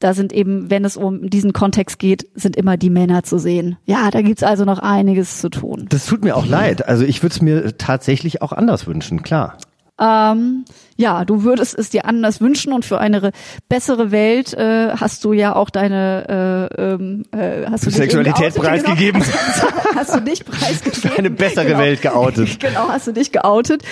da 0.00 0.12
sind 0.12 0.32
eben, 0.32 0.68
wenn 0.68 0.84
es 0.84 0.96
um 0.96 1.30
diesen 1.30 1.52
Kontext 1.52 2.00
geht, 2.00 2.28
sind 2.34 2.56
immer 2.56 2.76
die 2.76 2.90
Männer 2.90 3.22
zu 3.22 3.38
sehen. 3.38 3.76
Ja, 3.86 4.10
da 4.10 4.20
gibt's 4.20 4.42
also 4.42 4.64
noch 4.64 4.80
einiges 4.80 5.38
zu 5.40 5.48
tun. 5.48 5.86
Das 5.88 6.06
tut 6.06 6.24
mir 6.24 6.36
auch 6.36 6.44
leid. 6.44 6.86
Also 6.88 7.04
ich 7.04 7.22
würde 7.22 7.34
es 7.34 7.40
mir 7.40 7.78
tatsächlich 7.78 8.42
auch 8.42 8.52
anders 8.52 8.88
wünschen, 8.88 9.22
klar. 9.22 9.56
Ähm, 10.00 10.64
ja, 10.96 11.24
du 11.24 11.44
würdest 11.44 11.78
es 11.78 11.90
dir 11.90 12.04
anders 12.04 12.40
wünschen 12.40 12.72
und 12.72 12.84
für 12.84 12.98
eine 12.98 13.30
bessere 13.68 14.10
Welt 14.10 14.52
äh, 14.54 14.90
hast 14.96 15.24
du 15.24 15.32
ja 15.32 15.54
auch 15.54 15.70
deine 15.70 16.68
äh, 16.76 16.82
ähm, 16.82 17.24
äh, 17.30 17.66
hast 17.70 17.86
du 17.86 17.90
Sexualität 17.90 18.54
preisgegeben. 18.56 19.22
Genau, 19.22 19.72
hast 19.94 20.14
du 20.16 20.20
dich 20.20 20.44
preisgegeben. 20.44 21.16
Eine 21.16 21.30
bessere 21.30 21.66
genau. 21.66 21.78
Welt 21.78 22.02
geoutet. 22.02 22.58
Genau, 22.64 22.88
hast 22.88 23.06
du 23.06 23.12
dich 23.12 23.30
geoutet. 23.30 23.82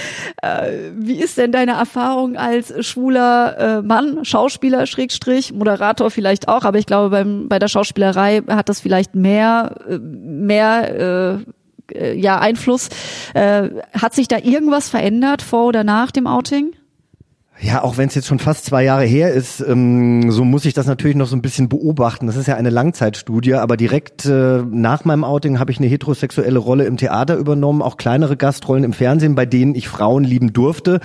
Äh, 0.41 0.91
wie 0.97 1.21
ist 1.21 1.37
denn 1.37 1.53
deine 1.53 1.73
Erfahrung 1.73 2.37
als 2.37 2.73
schwuler 2.87 3.59
äh, 3.59 3.83
Mann, 3.83 4.25
Schauspieler, 4.25 4.87
Schrägstrich, 4.87 5.53
Moderator 5.53 6.11
vielleicht 6.11 6.49
auch, 6.49 6.65
aber 6.65 6.79
ich 6.79 6.87
glaube 6.87 7.11
beim 7.11 7.49
bei 7.49 7.59
der 7.59 7.69
Schauspielerei 7.69 8.43
hat 8.49 8.69
das 8.69 8.81
vielleicht 8.81 9.15
mehr 9.15 9.77
äh, 9.89 9.99
mehr 9.99 11.41
äh, 11.45 11.53
äh, 11.95 12.15
ja 12.15 12.39
Einfluss. 12.39 12.89
Äh, 13.35 13.69
hat 13.93 14.15
sich 14.15 14.29
da 14.29 14.39
irgendwas 14.39 14.89
verändert 14.89 15.43
vor 15.43 15.67
oder 15.67 15.85
nach 15.85 16.11
dem 16.11 16.27
Outing? 16.27 16.73
Ja, 17.61 17.85
auch 17.85 17.97
wenn 17.97 18.09
es 18.09 18.17
jetzt 18.17 18.27
schon 18.27 18.41
fast 18.41 18.65
zwei 18.65 18.83
Jahre 18.83 19.05
her 19.05 19.33
ist, 19.33 19.61
ähm, 19.61 20.33
so 20.33 20.43
muss 20.45 20.65
ich 20.65 20.75
das 20.75 20.87
natürlich 20.87 21.17
noch 21.17 21.29
so 21.29 21.37
ein 21.37 21.43
bisschen 21.43 21.69
beobachten. 21.69 22.27
Das 22.27 22.37
ist 22.37 22.49
ja 22.49 22.57
eine 22.57 22.71
Langzeitstudie, 22.71 23.55
aber 23.55 23.77
direkt 23.77 24.25
äh, 24.25 24.63
nach 24.69 25.05
meinem 25.05 25.23
Outing 25.23 25.61
habe 25.61 25.71
ich 25.71 25.79
eine 25.79 25.87
heterosexuelle 25.87 26.59
Rolle 26.59 26.87
im 26.87 26.97
Theater 26.97 27.37
übernommen, 27.37 27.81
auch 27.81 27.99
kleinere 27.99 28.37
Gastrollen 28.37 28.83
im 28.83 28.93
Fernsehen, 28.93 29.37
bei 29.37 29.47
denen 29.47 29.77
ich 29.77 29.87
Frauen 29.87 30.25
lieben 30.25 30.53
durfte. 30.53 30.99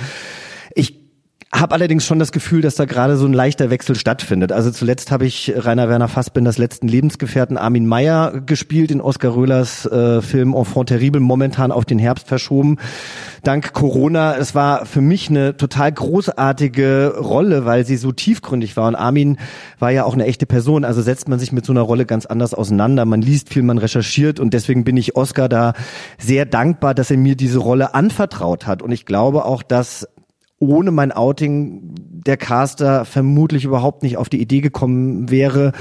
Habe 1.60 1.74
allerdings 1.74 2.06
schon 2.06 2.20
das 2.20 2.32
Gefühl, 2.32 2.62
dass 2.62 2.76
da 2.76 2.86
gerade 2.86 3.18
so 3.18 3.26
ein 3.26 3.34
leichter 3.34 3.72
Wechsel 3.72 3.96
stattfindet. 3.96 4.52
Also 4.52 4.70
zuletzt 4.70 5.10
habe 5.10 5.26
ich 5.26 5.52
Rainer 5.56 5.90
Werner 5.90 6.08
Fassbinders 6.08 6.60
letzten 6.60 6.88
Lebensgefährten 6.88 7.58
Armin 7.58 7.88
Meyer 7.88 8.42
gespielt 8.46 8.92
in 8.92 9.02
Oskar 9.02 9.34
Röhlers 9.34 9.88
äh, 9.88 10.22
Film 10.22 10.54
Enfant 10.54 10.90
terrible, 10.90 11.20
momentan 11.20 11.72
auf 11.72 11.84
den 11.84 11.98
Herbst 11.98 12.28
verschoben. 12.28 12.78
Dank 13.42 13.74
Corona. 13.74 14.38
Es 14.38 14.54
war 14.54 14.86
für 14.86 15.02
mich 15.02 15.32
eine 15.32 15.58
total 15.58 15.92
großartige 15.92 17.16
Rolle, 17.18 17.66
weil 17.66 17.88
sie 17.88 17.98
so 17.98 18.12
tiefgründig 18.12 18.78
war. 18.78 18.88
Und 18.88 18.96
Armin 18.96 19.40
war 19.80 19.90
ja 19.90 20.04
auch 20.04 20.14
eine 20.14 20.28
echte 20.28 20.46
Person. 20.46 20.86
Also 20.86 21.02
setzt 21.02 21.28
man 21.28 21.40
sich 21.40 21.52
mit 21.52 21.66
so 21.66 21.74
einer 21.74 21.82
Rolle 21.82 22.06
ganz 22.06 22.28
anders 22.28 22.54
auseinander. 22.54 23.06
Man 23.06 23.24
liest 23.24 23.50
viel, 23.50 23.64
man 23.64 23.80
recherchiert 23.80 24.40
und 24.40 24.54
deswegen 24.54 24.84
bin 24.84 24.96
ich 24.96 25.16
Oskar 25.16 25.50
da 25.50 25.74
sehr 26.20 26.46
dankbar, 26.46 26.94
dass 26.94 27.10
er 27.10 27.18
mir 27.18 27.36
diese 27.36 27.58
Rolle 27.58 27.96
anvertraut 27.96 28.68
hat. 28.68 28.84
Und 28.84 28.92
ich 28.92 29.08
glaube 29.08 29.44
auch, 29.44 29.64
dass 29.64 30.08
ohne 30.60 30.92
mein 30.92 31.12
Outing 31.12 31.82
der 32.26 32.38
Caster 32.38 33.06
vermutlich 33.06 33.64
überhaupt 33.64 34.04
nicht 34.04 34.18
auf 34.18 34.30
die 34.30 34.42
Idee 34.42 34.62
gekommen 34.62 35.30
wäre, 35.30 35.72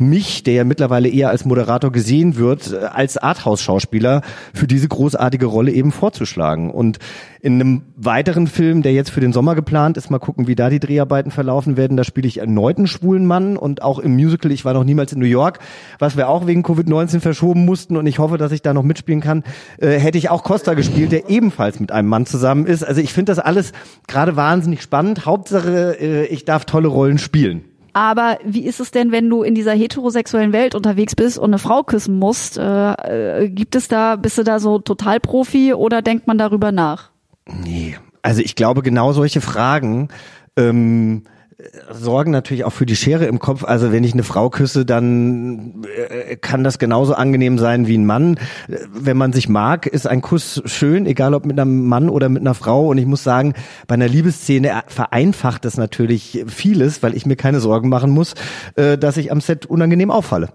mich, 0.00 0.42
der 0.42 0.54
ja 0.54 0.64
mittlerweile 0.64 1.08
eher 1.08 1.30
als 1.30 1.44
Moderator 1.44 1.92
gesehen 1.92 2.36
wird, 2.36 2.74
als 2.74 3.16
Arthouse-Schauspieler 3.16 4.22
für 4.54 4.66
diese 4.66 4.88
großartige 4.88 5.46
Rolle 5.46 5.72
eben 5.72 5.92
vorzuschlagen. 5.92 6.70
Und 6.70 6.98
in 7.40 7.54
einem 7.54 7.82
weiteren 7.96 8.46
Film, 8.46 8.82
der 8.82 8.92
jetzt 8.92 9.10
für 9.10 9.20
den 9.20 9.32
Sommer 9.32 9.54
geplant 9.54 9.96
ist, 9.96 10.10
mal 10.10 10.18
gucken, 10.18 10.46
wie 10.48 10.54
da 10.54 10.70
die 10.70 10.80
Dreharbeiten 10.80 11.30
verlaufen 11.30 11.76
werden, 11.76 11.96
da 11.96 12.04
spiele 12.04 12.26
ich 12.26 12.38
erneut 12.38 12.78
einen 12.78 12.86
schwulen 12.86 13.26
Mann 13.26 13.56
und 13.56 13.82
auch 13.82 13.98
im 13.98 14.14
Musical, 14.14 14.50
ich 14.50 14.64
war 14.64 14.74
noch 14.74 14.84
niemals 14.84 15.12
in 15.12 15.20
New 15.20 15.26
York, 15.26 15.60
was 15.98 16.16
wir 16.16 16.28
auch 16.28 16.46
wegen 16.46 16.64
Covid-19 16.64 17.20
verschoben 17.20 17.64
mussten 17.64 17.96
und 17.96 18.06
ich 18.06 18.18
hoffe, 18.18 18.38
dass 18.38 18.52
ich 18.52 18.62
da 18.62 18.74
noch 18.74 18.82
mitspielen 18.82 19.20
kann, 19.20 19.44
äh, 19.78 19.98
hätte 19.98 20.18
ich 20.18 20.30
auch 20.30 20.42
Costa 20.42 20.74
gespielt, 20.74 21.12
der 21.12 21.30
ebenfalls 21.30 21.78
mit 21.78 21.92
einem 21.92 22.08
Mann 22.08 22.26
zusammen 22.26 22.66
ist. 22.66 22.82
Also 22.82 23.00
ich 23.00 23.12
finde 23.12 23.30
das 23.30 23.38
alles 23.38 23.72
gerade 24.06 24.36
wahnsinnig 24.36 24.82
spannend. 24.82 25.26
Hauptsache, 25.26 25.96
äh, 26.00 26.26
ich 26.26 26.44
darf 26.44 26.64
tolle 26.64 26.88
Rollen 26.88 27.18
spielen. 27.18 27.67
Aber 27.98 28.38
wie 28.44 28.64
ist 28.64 28.78
es 28.78 28.92
denn, 28.92 29.10
wenn 29.10 29.28
du 29.28 29.42
in 29.42 29.56
dieser 29.56 29.72
heterosexuellen 29.72 30.52
Welt 30.52 30.76
unterwegs 30.76 31.16
bist 31.16 31.36
und 31.36 31.46
eine 31.46 31.58
Frau 31.58 31.82
küssen 31.82 32.16
musst? 32.16 32.56
Äh, 32.56 32.92
äh, 32.92 33.48
gibt 33.48 33.74
es 33.74 33.88
da, 33.88 34.14
bist 34.14 34.38
du 34.38 34.44
da 34.44 34.60
so 34.60 34.78
total 34.78 35.18
Profi 35.18 35.74
oder 35.74 36.00
denkt 36.00 36.28
man 36.28 36.38
darüber 36.38 36.70
nach? 36.70 37.10
Nee, 37.48 37.96
also 38.22 38.40
ich 38.40 38.54
glaube 38.54 38.82
genau 38.82 39.12
solche 39.12 39.40
Fragen 39.40 40.10
ähm, 40.56 41.24
sorgen 41.90 42.30
natürlich 42.30 42.64
auch 42.64 42.72
für 42.72 42.86
die 42.86 42.94
Schere 42.94 43.26
im 43.26 43.40
Kopf. 43.40 43.64
Also 43.64 43.90
wenn 43.90 44.04
ich 44.04 44.12
eine 44.12 44.22
Frau 44.22 44.48
küsse, 44.48 44.86
dann 44.86 45.84
äh, 45.96 46.36
kann 46.36 46.62
das 46.62 46.78
genauso 46.78 47.14
angenehm 47.14 47.58
sein 47.58 47.88
wie 47.88 47.98
ein 47.98 48.06
Mann. 48.06 48.38
Wenn 48.68 49.16
man 49.16 49.32
sich 49.32 49.48
mag, 49.48 49.86
ist 49.86 50.06
ein 50.06 50.22
Kuss 50.22 50.62
schön, 50.66 51.06
egal 51.06 51.34
ob 51.34 51.44
mit 51.44 51.58
einem 51.58 51.86
Mann 51.86 52.08
oder 52.10 52.28
mit 52.28 52.42
einer 52.42 52.54
Frau. 52.54 52.88
Und 52.88 52.98
ich 52.98 53.06
muss 53.06 53.24
sagen, 53.24 53.54
bei 53.88 53.94
einer 53.94 54.08
Liebesszene 54.08 54.82
vereinfacht 54.86 55.64
das 55.64 55.76
natürlich 55.76 56.44
vieles, 56.46 57.02
weil 57.02 57.16
ich 57.16 57.26
mir 57.26 57.36
keine 57.36 57.58
Sorgen 57.58 57.88
machen 57.88 58.10
muss, 58.10 58.34
äh, 58.76 58.96
dass 58.96 59.16
ich 59.16 59.32
am 59.32 59.40
Set 59.40 59.66
unangenehm 59.66 60.12
auffalle. 60.12 60.50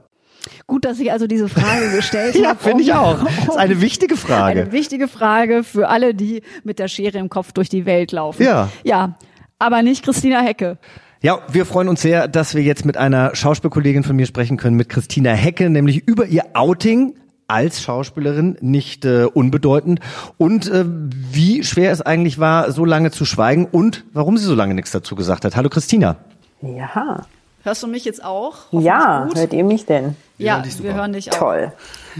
Gut, 0.67 0.85
dass 0.85 0.99
ich 0.99 1.11
also 1.11 1.27
diese 1.27 1.49
Frage 1.49 1.89
gestellt 1.95 2.35
ja, 2.41 2.49
habe. 2.49 2.59
finde 2.63 2.83
ich 2.83 2.93
auch. 2.93 3.23
Das 3.23 3.55
ist 3.55 3.57
eine 3.57 3.81
wichtige 3.81 4.15
Frage. 4.15 4.61
Eine 4.61 4.71
wichtige 4.71 5.07
Frage 5.07 5.63
für 5.63 5.89
alle, 5.89 6.13
die 6.13 6.43
mit 6.63 6.79
der 6.79 6.87
Schere 6.87 7.17
im 7.17 7.29
Kopf 7.29 7.51
durch 7.51 7.67
die 7.67 7.85
Welt 7.85 8.11
laufen. 8.13 8.43
Ja. 8.43 8.69
Ja, 8.83 9.15
aber 9.59 9.81
nicht 9.81 10.03
Christina 10.03 10.41
Hecke. 10.41 10.77
Ja, 11.21 11.39
wir 11.49 11.65
freuen 11.65 11.87
uns 11.87 12.01
sehr, 12.01 12.27
dass 12.27 12.53
wir 12.53 12.63
jetzt 12.63 12.85
mit 12.85 12.97
einer 12.97 13.33
Schauspielkollegin 13.33 14.03
von 14.03 14.15
mir 14.15 14.25
sprechen 14.25 14.57
können, 14.57 14.75
mit 14.75 14.89
Christina 14.89 15.31
Hecke, 15.31 15.69
nämlich 15.69 16.05
über 16.05 16.25
ihr 16.25 16.43
Outing 16.53 17.15
als 17.47 17.81
Schauspielerin 17.81 18.57
nicht 18.61 19.05
äh, 19.05 19.25
unbedeutend 19.25 19.99
und 20.37 20.69
äh, 20.69 20.85
wie 20.85 21.63
schwer 21.63 21.91
es 21.91 22.01
eigentlich 22.01 22.39
war, 22.39 22.71
so 22.71 22.83
lange 22.83 23.11
zu 23.11 23.25
schweigen 23.25 23.65
und 23.65 24.05
warum 24.13 24.37
sie 24.37 24.45
so 24.45 24.55
lange 24.55 24.73
nichts 24.73 24.91
dazu 24.91 25.15
gesagt 25.15 25.45
hat. 25.45 25.55
Hallo 25.55 25.69
Christina. 25.69 26.17
Ja. 26.61 27.25
Hörst 27.63 27.81
du 27.81 27.87
mich 27.87 28.03
jetzt 28.03 28.21
auch? 28.23 28.55
Ja, 28.71 29.29
hört 29.33 29.53
ihr 29.53 29.63
mich 29.63 29.85
denn? 29.85 30.17
Wir 30.37 30.47
ja, 30.47 30.55
hören 30.57 30.83
wir 30.83 30.93
hören 30.93 31.13
dich 31.13 31.31
auch. 31.31 31.37
Toll. 31.37 31.71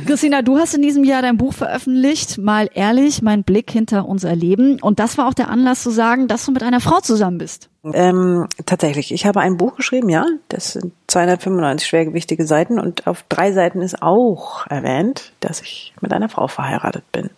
Christina, 0.05 0.41
du 0.41 0.57
hast 0.57 0.73
in 0.73 0.81
diesem 0.81 1.03
Jahr 1.03 1.21
dein 1.21 1.37
Buch 1.37 1.53
veröffentlicht, 1.53 2.37
mal 2.37 2.69
ehrlich, 2.73 3.21
mein 3.21 3.43
Blick 3.43 3.69
hinter 3.69 4.07
unser 4.07 4.37
Leben. 4.37 4.81
Und 4.81 4.99
das 4.99 5.17
war 5.17 5.27
auch 5.27 5.33
der 5.33 5.49
Anlass 5.49 5.83
zu 5.83 5.89
sagen, 5.89 6.29
dass 6.29 6.45
du 6.45 6.53
mit 6.53 6.63
einer 6.63 6.79
Frau 6.79 7.01
zusammen 7.01 7.39
bist. 7.39 7.69
Ähm, 7.83 8.47
tatsächlich, 8.65 9.13
ich 9.13 9.25
habe 9.25 9.41
ein 9.41 9.57
Buch 9.57 9.75
geschrieben, 9.75 10.07
ja. 10.07 10.25
Das 10.47 10.73
sind 10.73 10.93
295 11.07 11.89
schwergewichtige 11.89 12.47
Seiten 12.47 12.79
und 12.79 13.05
auf 13.05 13.25
drei 13.27 13.51
Seiten 13.51 13.81
ist 13.81 14.01
auch 14.01 14.65
erwähnt, 14.67 15.33
dass 15.41 15.59
ich 15.59 15.93
mit 15.99 16.13
einer 16.13 16.29
Frau 16.29 16.47
verheiratet 16.47 17.03
bin. 17.11 17.29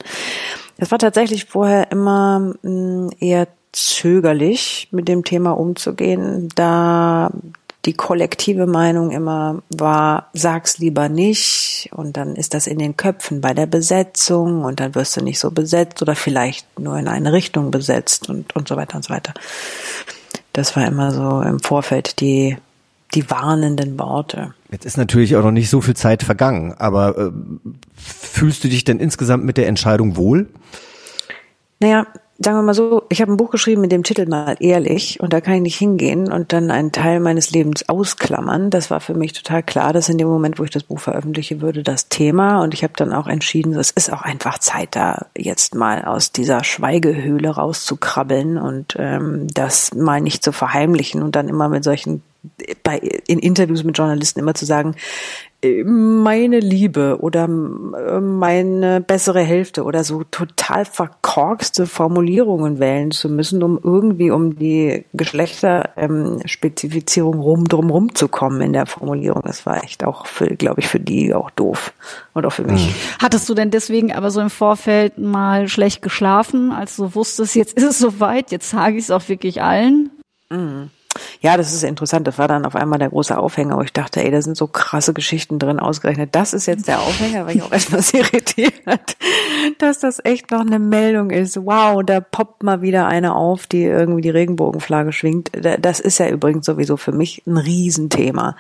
Es 0.78 0.92
war 0.92 1.00
tatsächlich 1.00 1.46
vorher 1.46 1.92
immer 1.92 2.54
mh, 2.62 3.14
eher 3.20 3.48
zögerlich, 3.72 4.90
mit 4.92 5.08
dem 5.08 5.24
Thema 5.24 5.58
umzugehen, 5.58 6.50
da 6.56 7.32
die 7.86 7.94
kollektive 7.94 8.66
Meinung 8.66 9.12
immer 9.12 9.62
war, 9.70 10.30
sag's 10.34 10.80
lieber 10.80 11.10
nicht 11.10 11.90
und 11.94 12.18
dann 12.18 12.36
ist 12.36 12.54
das 12.54 12.68
in 12.68 12.80
den 12.80 12.98
Köpfen 12.98 13.42
bei 13.42 13.54
der 13.54 13.68
Besetzung 13.68 14.64
und 14.64 14.80
dann 14.80 14.96
wirst 14.96 15.16
du 15.18 15.22
nicht 15.22 15.40
so 15.40 15.52
besetzt 15.52 16.02
oder 16.02 16.16
vielleicht 16.16 16.80
nur 16.80 16.98
in 16.98 17.08
eine 17.08 17.32
Richtung 17.32 17.72
besetzt 17.72 18.30
und, 18.30 18.56
und 18.56 18.68
so 18.68 18.76
weiter 18.76 18.96
und 18.98 19.06
so 19.06 19.14
weiter. 19.14 19.34
Das 20.54 20.76
war 20.76 20.88
immer 20.88 21.12
so 21.12 21.42
im 21.42 21.60
Vorfeld 21.60 22.20
die, 22.22 22.58
die 23.14 23.30
warnenden 23.30 24.00
Worte. 24.00 24.54
Jetzt 24.72 24.86
ist 24.86 24.98
natürlich 24.98 25.36
auch 25.36 25.44
noch 25.44 25.52
nicht 25.52 25.70
so 25.70 25.82
viel 25.82 25.96
Zeit 25.96 26.24
vergangen, 26.24 26.74
aber 26.78 27.18
äh, 27.18 27.32
fühlst 27.96 28.64
du 28.64 28.68
dich 28.68 28.84
denn 28.84 29.00
insgesamt 29.00 29.46
mit 29.46 29.58
der 29.58 29.68
Entscheidung 29.68 30.18
wohl? 30.18 30.48
Naja, 31.80 32.08
sagen 32.38 32.58
wir 32.58 32.64
mal 32.64 32.74
so, 32.74 33.04
ich 33.10 33.22
habe 33.22 33.32
ein 33.32 33.38
Buch 33.38 33.50
geschrieben 33.50 33.82
mit 33.82 33.92
dem 33.92 34.04
Titel 34.04 34.28
mal 34.28 34.58
ehrlich 34.60 35.20
und 35.22 35.32
da 35.32 35.40
kann 35.40 35.56
ich 35.56 35.62
nicht 35.62 35.78
hingehen 35.78 36.32
und 36.32 36.52
dann 36.52 36.70
einen 36.70 36.92
Teil 36.92 37.20
meines 37.20 37.52
Lebens 37.52 37.88
ausklammern. 37.88 38.70
Das 38.70 38.92
war 38.92 39.00
für 39.00 39.14
mich 39.14 39.34
total 39.34 39.64
klar, 39.64 39.94
dass 39.94 40.10
in 40.10 40.18
dem 40.18 40.28
Moment, 40.28 40.60
wo 40.60 40.64
ich 40.64 40.70
das 40.70 40.84
Buch 40.84 41.00
veröffentliche, 41.00 41.62
würde 41.62 41.82
das 41.82 42.10
Thema 42.10 42.62
und 42.62 42.74
ich 42.74 42.84
habe 42.84 42.94
dann 42.98 43.14
auch 43.14 43.28
entschieden, 43.28 43.74
es 43.76 43.92
ist 43.92 44.12
auch 44.12 44.22
einfach 44.22 44.60
Zeit, 44.60 44.90
da 44.96 45.28
jetzt 45.38 45.76
mal 45.76 46.04
aus 46.04 46.32
dieser 46.34 46.64
Schweigehöhle 46.64 47.50
rauszukrabbeln 47.50 48.58
und 48.58 48.96
ähm, 49.00 49.48
das 49.54 49.94
mal 49.94 50.20
nicht 50.20 50.44
zu 50.44 50.52
verheimlichen 50.52 51.24
und 51.24 51.36
dann 51.36 51.48
immer 51.48 51.70
mit 51.70 51.84
solchen 51.84 52.22
bei, 52.84 52.98
in 53.28 53.40
Interviews 53.40 53.84
mit 53.84 53.98
Journalisten 53.98 54.40
immer 54.40 54.54
zu 54.54 54.66
sagen, 54.66 54.96
meine 55.84 56.60
Liebe 56.60 57.18
oder 57.22 57.48
meine 57.48 59.02
bessere 59.02 59.42
Hälfte 59.42 59.84
oder 59.84 60.04
so 60.04 60.24
total 60.24 60.86
verkorkste 60.86 61.88
Formulierungen 61.88 62.80
wählen 62.80 63.12
zu 63.12 63.30
müssen, 63.30 63.62
um 63.64 63.80
irgendwie 63.82 64.32
um 64.32 64.58
die 64.58 65.06
Geschlechterspezifizierung 65.14 67.40
rum 67.40 67.64
drum 67.66 67.90
rum 67.90 68.14
zu 68.16 68.28
kommen 68.28 68.60
in 68.62 68.74
der 68.74 68.86
Formulierung. 68.86 69.44
Das 69.46 69.66
war 69.66 69.82
echt 69.84 70.04
auch 70.04 70.28
für, 70.28 70.48
glaube 70.56 70.82
ich, 70.82 70.88
für 70.88 71.00
die 71.00 71.34
auch 71.34 71.50
doof 71.52 71.94
und 72.34 72.46
auch 72.46 72.54
für 72.54 72.64
mich. 72.64 72.94
Hattest 73.20 73.48
du 73.50 73.54
denn 73.54 73.72
deswegen 73.72 74.14
aber 74.14 74.32
so 74.32 74.42
im 74.42 74.50
Vorfeld 74.50 75.18
mal 75.18 75.68
schlecht 75.68 76.02
geschlafen, 76.02 76.72
als 76.72 76.96
du 76.98 77.16
wusstest, 77.16 77.56
jetzt 77.56 77.74
ist 77.74 77.84
es 77.84 78.00
soweit, 78.00 78.52
jetzt 78.52 78.70
sage 78.70 78.98
ich 78.98 79.04
es 79.06 79.12
auch 79.12 79.30
wirklich 79.30 79.62
allen? 79.62 80.12
Mhm. 80.50 80.90
Ja, 81.42 81.58
das 81.58 81.74
ist 81.74 81.84
interessant. 81.84 82.28
Das 82.28 82.38
war 82.38 82.48
dann 82.48 82.66
auf 82.66 82.76
einmal 82.76 83.00
der 83.00 83.10
große 83.10 83.38
Aufhänger, 83.38 83.78
wo 83.78 83.82
ich 83.82 83.94
dachte, 83.94 84.24
ey, 84.24 84.32
da 84.32 84.42
sind 84.42 84.58
so 84.58 84.68
krasse 84.68 85.14
Geschichten 85.14 85.60
drin 85.60 85.80
ausgerechnet. 85.80 86.34
Das 86.34 86.54
ist 86.54 86.66
jetzt 86.66 86.88
der 86.88 87.00
Aufhänger, 87.00 87.46
weil 87.46 87.58
ich 87.58 87.64
auch 87.64 87.72
etwas 87.72 88.14
irritiert, 88.14 88.74
dass 89.80 90.00
das 90.00 90.20
echt 90.24 90.52
noch 90.52 90.62
eine 90.62 90.80
Meldung 90.80 91.30
ist. 91.30 91.58
Wow, 91.58 92.04
da 92.06 92.20
poppt 92.20 92.64
mal 92.64 92.82
wieder 92.82 93.08
eine 93.08 93.36
auf, 93.36 93.68
die 93.68 93.84
irgendwie 93.84 94.22
die 94.22 94.30
Regenbogenflagge 94.30 95.12
schwingt. 95.12 95.52
Das 95.80 96.00
ist 96.00 96.18
ja 96.18 96.30
übrigens 96.30 96.66
sowieso 96.66 96.98
für 96.98 97.12
mich 97.12 97.44
ein 97.46 97.58
Riesenthema. 97.58 98.56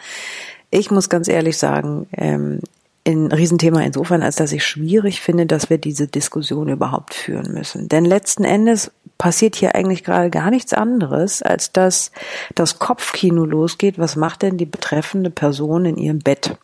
Ich 0.72 0.91
muss 0.91 1.10
ganz 1.10 1.28
ehrlich 1.28 1.58
sagen, 1.58 2.08
ähm, 2.18 2.60
ein 3.08 3.32
Riesenthema 3.32 3.82
insofern, 3.82 4.24
als 4.24 4.36
dass 4.36 4.51
ich 4.51 4.66
schwierig 4.66 5.22
finde, 5.22 5.45
dass 5.45 5.70
wir 5.70 5.78
diese 5.78 6.08
Diskussion 6.08 6.70
überhaupt 6.70 7.14
führen 7.14 7.53
müssen. 7.53 7.88
Denn 7.88 8.06
letzten 8.06 8.43
Endes 8.43 8.91
passiert 9.18 9.56
hier 9.56 9.76
eigentlich 9.76 10.03
gerade 10.03 10.30
gar 10.30 10.49
nichts 10.49 10.74
anderes, 10.74 11.41
als 11.41 11.72
dass 11.72 12.12
das 12.56 12.80
Kopfkino 12.80 13.45
losgeht. 13.45 13.99
Was 13.99 14.16
macht 14.16 14.41
denn 14.41 14.58
die 14.58 14.66
betreffende 14.66 15.30
Person 15.30 15.86
in 15.86 15.97
ihrem 15.97 16.20
Bett? 16.20 16.58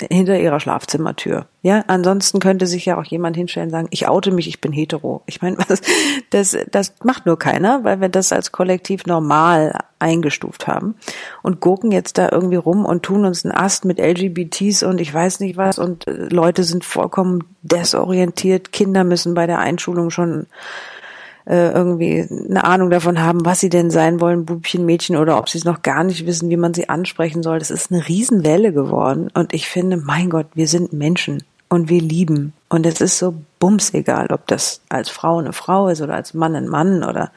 Hinter 0.00 0.38
ihrer 0.38 0.60
Schlafzimmertür. 0.60 1.46
Ja, 1.62 1.84
ansonsten 1.86 2.40
könnte 2.40 2.66
sich 2.66 2.86
ja 2.86 2.98
auch 2.98 3.04
jemand 3.04 3.36
hinstellen 3.36 3.68
und 3.68 3.72
sagen, 3.72 3.88
ich 3.90 4.08
oute 4.08 4.32
mich, 4.32 4.48
ich 4.48 4.60
bin 4.60 4.72
hetero. 4.72 5.22
Ich 5.26 5.42
meine, 5.42 5.58
das, 6.30 6.56
das 6.70 6.94
macht 7.04 7.26
nur 7.26 7.38
keiner, 7.38 7.84
weil 7.84 8.00
wir 8.00 8.08
das 8.08 8.32
als 8.32 8.52
Kollektiv 8.52 9.06
normal 9.06 9.72
eingestuft 9.98 10.66
haben 10.66 10.96
und 11.42 11.60
gucken 11.60 11.92
jetzt 11.92 12.18
da 12.18 12.28
irgendwie 12.32 12.56
rum 12.56 12.84
und 12.84 13.04
tun 13.04 13.24
uns 13.24 13.44
einen 13.44 13.54
Ast 13.54 13.84
mit 13.84 14.00
LGBTs 14.00 14.82
und 14.82 15.00
ich 15.00 15.12
weiß 15.14 15.40
nicht 15.40 15.56
was 15.56 15.78
und 15.78 16.08
äh, 16.08 16.28
Leute 16.28 16.64
sind 16.64 16.84
vollkommen 16.84 17.44
desorientiert. 17.62 18.72
Kinder 18.72 19.04
müssen 19.04 19.34
bei 19.34 19.46
der 19.46 19.60
Einschulung 19.60 20.10
schon 20.10 20.46
äh, 21.46 21.70
irgendwie 21.70 22.26
eine 22.30 22.64
Ahnung 22.64 22.90
davon 22.90 23.22
haben, 23.22 23.44
was 23.44 23.60
sie 23.60 23.68
denn 23.68 23.90
sein 23.90 24.20
wollen, 24.20 24.44
Bubchen, 24.44 24.86
Mädchen, 24.86 25.16
oder 25.16 25.38
ob 25.38 25.48
sie 25.48 25.58
es 25.58 25.64
noch 25.64 25.82
gar 25.82 26.04
nicht 26.04 26.26
wissen, 26.26 26.50
wie 26.50 26.56
man 26.56 26.74
sie 26.74 26.88
ansprechen 26.88 27.42
soll. 27.42 27.58
Das 27.58 27.70
ist 27.70 27.90
eine 27.90 28.06
Riesenwelle 28.06 28.72
geworden. 28.72 29.30
Und 29.34 29.52
ich 29.52 29.68
finde, 29.68 29.96
mein 29.96 30.30
Gott, 30.30 30.46
wir 30.54 30.68
sind 30.68 30.92
Menschen 30.92 31.42
und 31.68 31.88
wir 31.88 32.00
lieben. 32.00 32.52
Und 32.68 32.86
es 32.86 33.00
ist 33.00 33.18
so 33.18 33.34
bums 33.58 33.94
egal, 33.94 34.28
ob 34.30 34.46
das 34.46 34.80
als 34.88 35.08
Frau 35.08 35.38
eine 35.38 35.52
Frau 35.52 35.88
ist 35.88 36.00
oder 36.00 36.14
als 36.14 36.34
Mann 36.34 36.54
ein 36.54 36.68
Mann 36.68 37.02
oder 37.04 37.30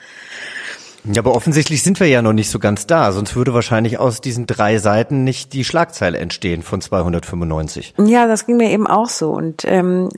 ja, 1.14 1.22
aber 1.22 1.36
offensichtlich 1.36 1.84
sind 1.84 2.00
wir 2.00 2.08
ja 2.08 2.22
noch 2.22 2.34
nicht 2.34 2.50
so 2.50 2.58
ganz 2.58 2.88
da, 2.88 3.12
sonst 3.12 3.36
würde 3.36 3.54
wahrscheinlich 3.54 4.00
aus 4.00 4.22
diesen 4.22 4.48
drei 4.48 4.80
Seiten 4.80 5.24
nicht 5.24 5.54
die 5.54 5.64
Schlagzeile 5.64 6.18
entstehen 6.18 6.64
von 6.64 6.82
295. 6.82 7.94
Ja, 8.00 8.28
das 8.28 8.48
ging 8.48 8.58
mir 8.58 8.72
eben 8.72 8.88
auch 8.88 9.10
so. 9.10 9.32
Und 9.32 9.64
ähm, 9.66 10.10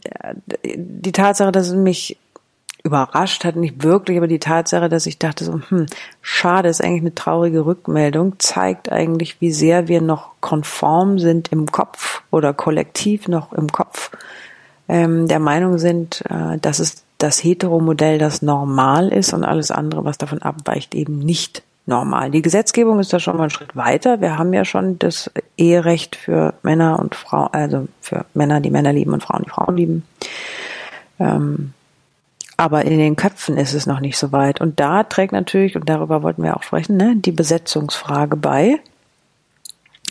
die 0.64 1.12
Tatsache, 1.12 1.52
dass 1.52 1.68
es 1.68 1.74
mich 1.74 2.18
überrascht 2.88 3.46
hat, 3.46 3.56
nicht 3.56 3.84
wirklich, 3.84 4.18
aber 4.18 4.28
die 4.28 4.40
Tatsache, 4.40 4.90
dass 4.90 5.06
ich 5.06 5.20
dachte 5.20 5.44
so, 5.44 5.62
hm, 5.70 5.86
schade, 6.22 6.70
ist 6.70 6.84
eigentlich 6.84 7.02
eine 7.02 7.16
traurige 7.16 7.66
Rückmeldung, 7.66 8.40
zeigt 8.40 8.92
eigentlich, 8.92 9.40
wie 9.42 9.52
sehr 9.52 9.88
wir 9.88 10.02
noch 10.02 10.32
konform 10.42 11.20
sind 11.20 11.52
im 11.52 11.72
Kopf 11.72 12.24
oder 12.32 12.54
kollektiv 12.54 13.28
noch 13.28 13.54
im 13.54 13.72
Kopf 13.72 14.12
ähm, 14.90 15.28
der 15.28 15.40
Meinung 15.40 15.78
sind, 15.78 16.24
äh, 16.30 16.58
dass 16.58 16.80
es 16.80 17.04
das 17.18 17.44
Heteromodell 17.44 18.18
das 18.18 18.42
normal 18.42 19.10
ist 19.10 19.34
und 19.34 19.44
alles 19.44 19.72
andere, 19.72 20.06
was 20.06 20.18
davon 20.18 20.42
abweicht, 20.42 20.96
eben 20.96 21.20
nicht 21.20 21.64
normal. 21.86 22.32
Die 22.32 22.42
Gesetzgebung 22.42 23.00
ist 23.00 23.12
da 23.14 23.20
schon 23.20 23.38
mal 23.38 23.44
einen 23.44 23.50
Schritt 23.50 23.76
weiter. 23.76 24.22
Wir 24.22 24.38
haben 24.38 24.54
ja 24.54 24.66
schon 24.66 25.00
das 25.00 25.32
Eherecht 25.58 26.16
für 26.16 26.54
Männer 26.62 27.00
und 27.00 27.16
Frauen, 27.16 27.50
also 27.54 27.88
für 28.02 28.26
Männer, 28.34 28.60
die 28.60 28.70
Männer 28.70 28.94
lieben 28.94 29.14
und 29.14 29.24
Frauen, 29.24 29.44
die 29.44 29.50
Frauen 29.50 29.78
lieben. 29.78 30.04
Ähm, 31.20 31.74
aber 32.58 32.86
in 32.86 32.98
den 32.98 33.16
Köpfen 33.16 33.58
ist 33.58 33.74
es 33.74 33.86
noch 33.86 34.00
nicht 34.00 34.18
so 34.18 34.32
weit. 34.32 34.60
Und 34.60 34.80
da 34.80 35.04
trägt 35.04 35.32
natürlich, 35.32 35.76
und 35.76 35.88
darüber 35.88 36.24
wollten 36.24 36.44
wir 36.44 36.58
auch 36.58 36.64
sprechen, 36.64 36.98
ne, 36.98 37.16
die 37.16 37.32
Besetzungsfrage 37.32 38.36
bei. 38.36 38.80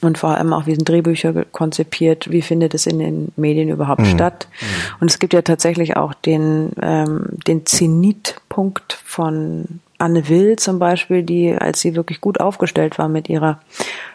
Und 0.02 0.18
vor 0.18 0.30
allem 0.36 0.52
auch, 0.52 0.66
wie 0.66 0.74
sind 0.74 0.88
Drehbücher 0.88 1.44
konzipiert, 1.46 2.30
wie 2.30 2.42
findet 2.42 2.74
es 2.74 2.86
in 2.86 2.98
den 2.98 3.32
Medien 3.36 3.68
überhaupt 3.68 4.02
mhm. 4.02 4.06
statt. 4.06 4.46
Mhm. 4.60 4.66
Und 5.00 5.10
es 5.10 5.18
gibt 5.18 5.32
ja 5.32 5.42
tatsächlich 5.42 5.96
auch 5.96 6.14
den, 6.14 6.70
ähm, 6.80 7.26
den 7.46 7.66
Zenitpunkt 7.66 8.92
von 9.04 9.80
Anne 9.98 10.28
Will 10.28 10.56
zum 10.56 10.78
Beispiel, 10.78 11.22
die, 11.22 11.54
als 11.54 11.80
sie 11.80 11.96
wirklich 11.96 12.20
gut 12.20 12.40
aufgestellt 12.40 12.98
war 12.98 13.08
mit 13.08 13.28
ihrer 13.28 13.60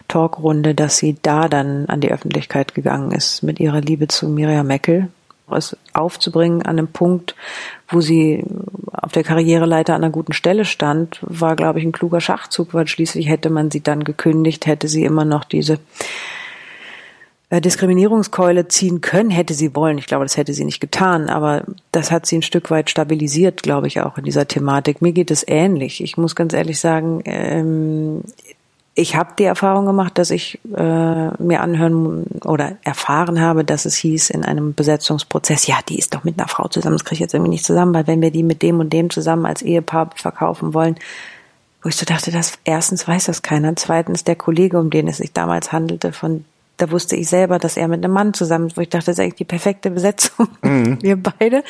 Talkrunde, 0.07 0.75
dass 0.75 0.97
sie 0.97 1.17
da 1.21 1.47
dann 1.47 1.87
an 1.87 1.99
die 1.99 2.11
Öffentlichkeit 2.11 2.75
gegangen 2.75 3.11
ist 3.11 3.41
mit 3.41 3.59
ihrer 3.59 3.81
Liebe 3.81 4.07
zu 4.07 4.29
Miriam 4.29 4.67
Meckel, 4.67 5.07
es 5.53 5.77
aufzubringen 5.93 6.61
an 6.61 6.77
einem 6.77 6.87
Punkt, 6.87 7.35
wo 7.87 8.01
sie 8.01 8.43
auf 8.91 9.11
der 9.11 9.23
Karriereleiter 9.23 9.93
an 9.93 10.03
einer 10.03 10.11
guten 10.11 10.33
Stelle 10.33 10.65
stand, 10.65 11.19
war, 11.21 11.55
glaube 11.55 11.79
ich, 11.79 11.85
ein 11.85 11.91
kluger 11.91 12.21
Schachzug, 12.21 12.73
weil 12.73 12.87
schließlich 12.87 13.27
hätte 13.27 13.49
man 13.49 13.71
sie 13.71 13.81
dann 13.81 14.03
gekündigt, 14.03 14.65
hätte 14.65 14.87
sie 14.87 15.03
immer 15.03 15.25
noch 15.25 15.43
diese 15.43 15.79
äh, 17.51 17.59
Diskriminierungskeule 17.59 18.69
ziehen 18.69 19.01
können, 19.01 19.29
hätte 19.29 19.53
sie 19.53 19.75
wollen. 19.75 19.97
Ich 19.97 20.07
glaube, 20.07 20.25
das 20.25 20.37
hätte 20.37 20.53
sie 20.53 20.63
nicht 20.63 20.79
getan, 20.79 21.29
aber 21.29 21.65
das 21.91 22.09
hat 22.09 22.25
sie 22.25 22.37
ein 22.37 22.43
Stück 22.43 22.71
weit 22.71 22.89
stabilisiert, 22.89 23.61
glaube 23.61 23.87
ich, 23.87 23.99
auch 24.01 24.17
in 24.17 24.23
dieser 24.23 24.47
Thematik. 24.47 25.01
Mir 25.01 25.11
geht 25.11 25.31
es 25.31 25.45
ähnlich. 25.45 26.01
Ich 26.01 26.17
muss 26.17 26.35
ganz 26.35 26.53
ehrlich 26.53 26.79
sagen, 26.79 27.21
ähm, 27.25 28.23
ich 29.01 29.15
habe 29.15 29.31
die 29.37 29.43
Erfahrung 29.43 29.85
gemacht, 29.85 30.17
dass 30.17 30.29
ich 30.29 30.59
äh, 30.75 31.43
mir 31.43 31.61
anhören 31.61 32.25
oder 32.45 32.77
erfahren 32.83 33.41
habe, 33.41 33.63
dass 33.65 33.85
es 33.85 33.95
hieß 33.95 34.29
in 34.29 34.45
einem 34.45 34.73
Besetzungsprozess, 34.73 35.67
ja, 35.67 35.79
die 35.89 35.97
ist 35.97 36.13
doch 36.13 36.23
mit 36.23 36.39
einer 36.39 36.47
Frau 36.47 36.67
zusammen, 36.67 36.95
das 36.95 37.05
kriege 37.05 37.15
ich 37.15 37.19
jetzt 37.21 37.33
irgendwie 37.33 37.49
nicht 37.51 37.65
zusammen, 37.65 37.93
weil 37.93 38.07
wenn 38.07 38.21
wir 38.21 38.31
die 38.31 38.43
mit 38.43 38.61
dem 38.61 38.79
und 38.79 38.93
dem 38.93 39.09
zusammen 39.09 39.45
als 39.45 39.61
Ehepaar 39.61 40.11
verkaufen 40.15 40.73
wollen, 40.73 40.95
wo 41.81 41.89
ich 41.89 41.95
so 41.95 42.05
dachte, 42.05 42.31
dass 42.31 42.59
erstens 42.63 43.07
weiß 43.07 43.25
das 43.25 43.41
keiner, 43.41 43.75
zweitens 43.75 44.23
der 44.23 44.35
Kollege, 44.35 44.79
um 44.79 44.89
den 44.89 45.07
es 45.07 45.17
sich 45.17 45.33
damals 45.33 45.71
handelte, 45.71 46.13
von 46.13 46.45
da 46.77 46.91
wusste 46.91 47.15
ich 47.15 47.27
selber, 47.27 47.59
dass 47.59 47.77
er 47.77 47.87
mit 47.87 48.03
einem 48.03 48.13
Mann 48.13 48.33
zusammen 48.33 48.67
ist, 48.67 48.77
wo 48.77 48.81
ich 48.81 48.89
dachte, 48.89 49.07
das 49.07 49.15
ist 49.15 49.19
eigentlich 49.19 49.35
die 49.35 49.45
perfekte 49.45 49.91
Besetzung, 49.91 50.47
mhm. 50.61 51.01
wir 51.01 51.15
beide. 51.15 51.63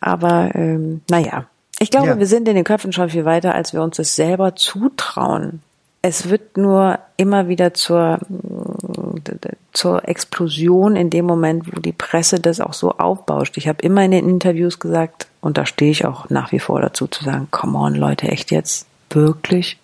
Aber 0.00 0.50
ähm, 0.54 1.00
naja, 1.08 1.46
ich 1.78 1.90
glaube, 1.90 2.08
ja. 2.08 2.18
wir 2.18 2.26
sind 2.26 2.48
in 2.48 2.54
den 2.54 2.64
Köpfen 2.64 2.92
schon 2.92 3.10
viel 3.10 3.24
weiter, 3.24 3.54
als 3.54 3.72
wir 3.72 3.82
uns 3.82 3.96
das 3.96 4.14
selber 4.16 4.54
zutrauen 4.54 5.62
es 6.06 6.28
wird 6.28 6.58
nur 6.58 6.98
immer 7.16 7.48
wieder 7.48 7.72
zur, 7.72 8.18
zur 9.72 10.06
Explosion 10.06 10.96
in 10.96 11.08
dem 11.08 11.24
Moment, 11.24 11.74
wo 11.74 11.80
die 11.80 11.94
Presse 11.94 12.40
das 12.40 12.60
auch 12.60 12.74
so 12.74 12.90
aufbauscht. 12.90 13.56
Ich 13.56 13.68
habe 13.68 13.80
immer 13.80 14.04
in 14.04 14.10
den 14.10 14.28
Interviews 14.28 14.78
gesagt, 14.78 15.28
und 15.40 15.56
da 15.56 15.64
stehe 15.64 15.90
ich 15.90 16.04
auch 16.04 16.28
nach 16.28 16.52
wie 16.52 16.58
vor 16.58 16.82
dazu, 16.82 17.06
zu 17.06 17.24
sagen, 17.24 17.48
come 17.50 17.78
on 17.78 17.94
Leute, 17.94 18.28
echt 18.28 18.50
jetzt? 18.50 18.86
Wirklich? 19.08 19.78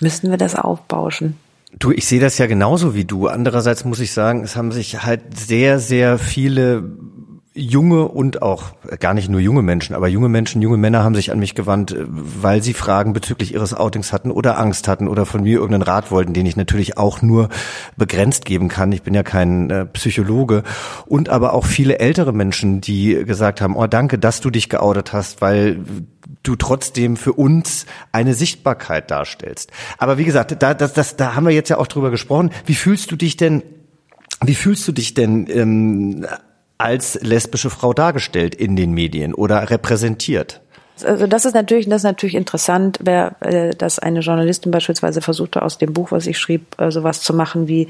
Müssen 0.00 0.28
wir 0.28 0.38
das 0.38 0.56
aufbauschen? 0.56 1.36
Du, 1.78 1.92
ich 1.92 2.04
sehe 2.04 2.20
das 2.20 2.36
ja 2.38 2.46
genauso 2.46 2.96
wie 2.96 3.04
du. 3.04 3.28
Andererseits 3.28 3.84
muss 3.84 4.00
ich 4.00 4.12
sagen, 4.12 4.42
es 4.42 4.56
haben 4.56 4.72
sich 4.72 5.04
halt 5.04 5.38
sehr, 5.38 5.78
sehr 5.78 6.18
viele 6.18 6.82
junge 7.54 8.08
und 8.08 8.42
auch 8.42 8.72
äh, 8.88 8.96
gar 8.96 9.14
nicht 9.14 9.28
nur 9.28 9.40
junge 9.40 9.62
Menschen, 9.62 9.94
aber 9.94 10.08
junge 10.08 10.28
Menschen, 10.28 10.60
junge 10.60 10.76
Männer 10.76 11.04
haben 11.04 11.14
sich 11.14 11.30
an 11.30 11.38
mich 11.38 11.54
gewandt, 11.54 11.92
äh, 11.92 12.04
weil 12.06 12.62
sie 12.62 12.74
Fragen 12.74 13.12
bezüglich 13.12 13.54
ihres 13.54 13.74
Outings 13.74 14.12
hatten 14.12 14.30
oder 14.30 14.58
Angst 14.58 14.88
hatten 14.88 15.06
oder 15.06 15.24
von 15.24 15.44
mir 15.44 15.54
irgendeinen 15.54 15.82
Rat 15.82 16.10
wollten, 16.10 16.34
den 16.34 16.46
ich 16.46 16.56
natürlich 16.56 16.98
auch 16.98 17.22
nur 17.22 17.48
begrenzt 17.96 18.44
geben 18.44 18.68
kann. 18.68 18.90
Ich 18.90 19.02
bin 19.02 19.14
ja 19.14 19.22
kein 19.22 19.70
äh, 19.70 19.86
Psychologe 19.86 20.64
und 21.06 21.28
aber 21.28 21.52
auch 21.52 21.64
viele 21.64 22.00
ältere 22.00 22.32
Menschen, 22.32 22.80
die 22.80 23.24
gesagt 23.24 23.60
haben, 23.60 23.76
oh 23.76 23.86
danke, 23.86 24.18
dass 24.18 24.40
du 24.40 24.50
dich 24.50 24.68
geoutet 24.68 25.12
hast, 25.12 25.40
weil 25.40 25.78
du 26.42 26.56
trotzdem 26.56 27.16
für 27.16 27.32
uns 27.32 27.86
eine 28.10 28.34
Sichtbarkeit 28.34 29.10
darstellst. 29.10 29.70
Aber 29.96 30.18
wie 30.18 30.24
gesagt, 30.24 30.56
da, 30.60 30.74
das, 30.74 30.92
das, 30.92 31.16
da 31.16 31.36
haben 31.36 31.46
wir 31.46 31.54
jetzt 31.54 31.68
ja 31.68 31.78
auch 31.78 31.86
drüber 31.86 32.10
gesprochen. 32.10 32.50
Wie 32.66 32.74
fühlst 32.74 33.12
du 33.12 33.16
dich 33.16 33.36
denn 33.36 33.62
wie 34.42 34.54
fühlst 34.54 34.86
du 34.88 34.92
dich 34.92 35.14
denn 35.14 35.46
ähm, 35.48 36.26
als 36.78 37.18
lesbische 37.22 37.70
Frau 37.70 37.92
dargestellt 37.92 38.54
in 38.54 38.76
den 38.76 38.92
Medien 38.92 39.34
oder 39.34 39.70
repräsentiert. 39.70 40.60
Also 41.02 41.26
das 41.26 41.44
ist 41.44 41.54
natürlich, 41.54 41.88
das 41.88 41.98
ist 41.98 42.04
natürlich 42.04 42.36
interessant, 42.36 43.00
wer, 43.02 43.34
äh, 43.40 43.70
dass 43.70 43.98
eine 43.98 44.20
Journalistin 44.20 44.70
beispielsweise 44.70 45.20
versuchte 45.20 45.62
aus 45.62 45.76
dem 45.76 45.92
Buch, 45.92 46.12
was 46.12 46.28
ich 46.28 46.38
schrieb, 46.38 46.80
äh, 46.80 46.92
sowas 46.92 47.20
zu 47.20 47.34
machen 47.34 47.66
wie, 47.66 47.88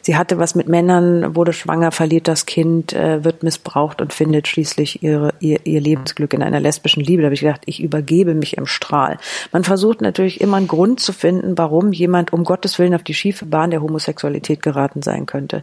sie 0.00 0.16
hatte 0.16 0.38
was 0.38 0.54
mit 0.54 0.66
Männern, 0.66 1.36
wurde 1.36 1.52
schwanger, 1.52 1.92
verliert 1.92 2.28
das 2.28 2.46
Kind, 2.46 2.94
äh, 2.94 3.22
wird 3.22 3.42
missbraucht 3.42 4.00
und 4.00 4.14
findet 4.14 4.48
schließlich 4.48 5.02
ihre, 5.02 5.34
ihr, 5.40 5.66
ihr 5.66 5.82
Lebensglück 5.82 6.32
in 6.32 6.42
einer 6.42 6.60
lesbischen 6.60 7.02
Liebe. 7.02 7.20
Da 7.20 7.26
habe 7.26 7.34
ich 7.34 7.40
gedacht, 7.40 7.62
ich 7.66 7.82
übergebe 7.82 8.34
mich 8.34 8.56
im 8.56 8.64
Strahl. 8.64 9.18
Man 9.52 9.62
versucht 9.62 10.00
natürlich 10.00 10.40
immer 10.40 10.56
einen 10.56 10.68
Grund 10.68 11.00
zu 11.00 11.12
finden, 11.12 11.58
warum 11.58 11.92
jemand 11.92 12.32
um 12.32 12.44
Gottes 12.44 12.78
Willen 12.78 12.94
auf 12.94 13.02
die 13.02 13.14
schiefe 13.14 13.44
Bahn 13.44 13.70
der 13.70 13.82
Homosexualität 13.82 14.62
geraten 14.62 15.02
sein 15.02 15.26
könnte. 15.26 15.62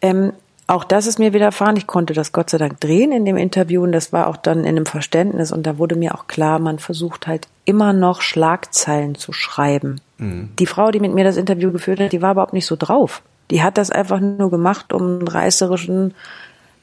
Ähm, 0.00 0.32
auch 0.66 0.84
das 0.84 1.06
ist 1.06 1.18
mir 1.18 1.32
widerfahren. 1.32 1.76
Ich 1.76 1.86
konnte 1.86 2.14
das 2.14 2.32
Gott 2.32 2.50
sei 2.50 2.58
Dank 2.58 2.80
drehen 2.80 3.12
in 3.12 3.24
dem 3.24 3.36
Interview 3.36 3.82
und 3.82 3.92
das 3.92 4.12
war 4.12 4.28
auch 4.28 4.36
dann 4.36 4.60
in 4.60 4.76
einem 4.76 4.86
Verständnis 4.86 5.52
und 5.52 5.66
da 5.66 5.78
wurde 5.78 5.94
mir 5.94 6.14
auch 6.14 6.26
klar, 6.26 6.58
man 6.58 6.78
versucht 6.78 7.26
halt 7.26 7.48
immer 7.64 7.92
noch 7.92 8.22
Schlagzeilen 8.22 9.14
zu 9.14 9.32
schreiben. 9.32 10.00
Mhm. 10.18 10.50
Die 10.58 10.66
Frau, 10.66 10.90
die 10.90 11.00
mit 11.00 11.14
mir 11.14 11.24
das 11.24 11.36
Interview 11.36 11.70
geführt 11.70 12.00
hat, 12.00 12.12
die 12.12 12.22
war 12.22 12.32
überhaupt 12.32 12.54
nicht 12.54 12.66
so 12.66 12.76
drauf. 12.76 13.22
Die 13.50 13.62
hat 13.62 13.76
das 13.76 13.90
einfach 13.90 14.20
nur 14.20 14.50
gemacht, 14.50 14.92
um 14.92 15.02
einen 15.02 15.28
reißerischen 15.28 16.14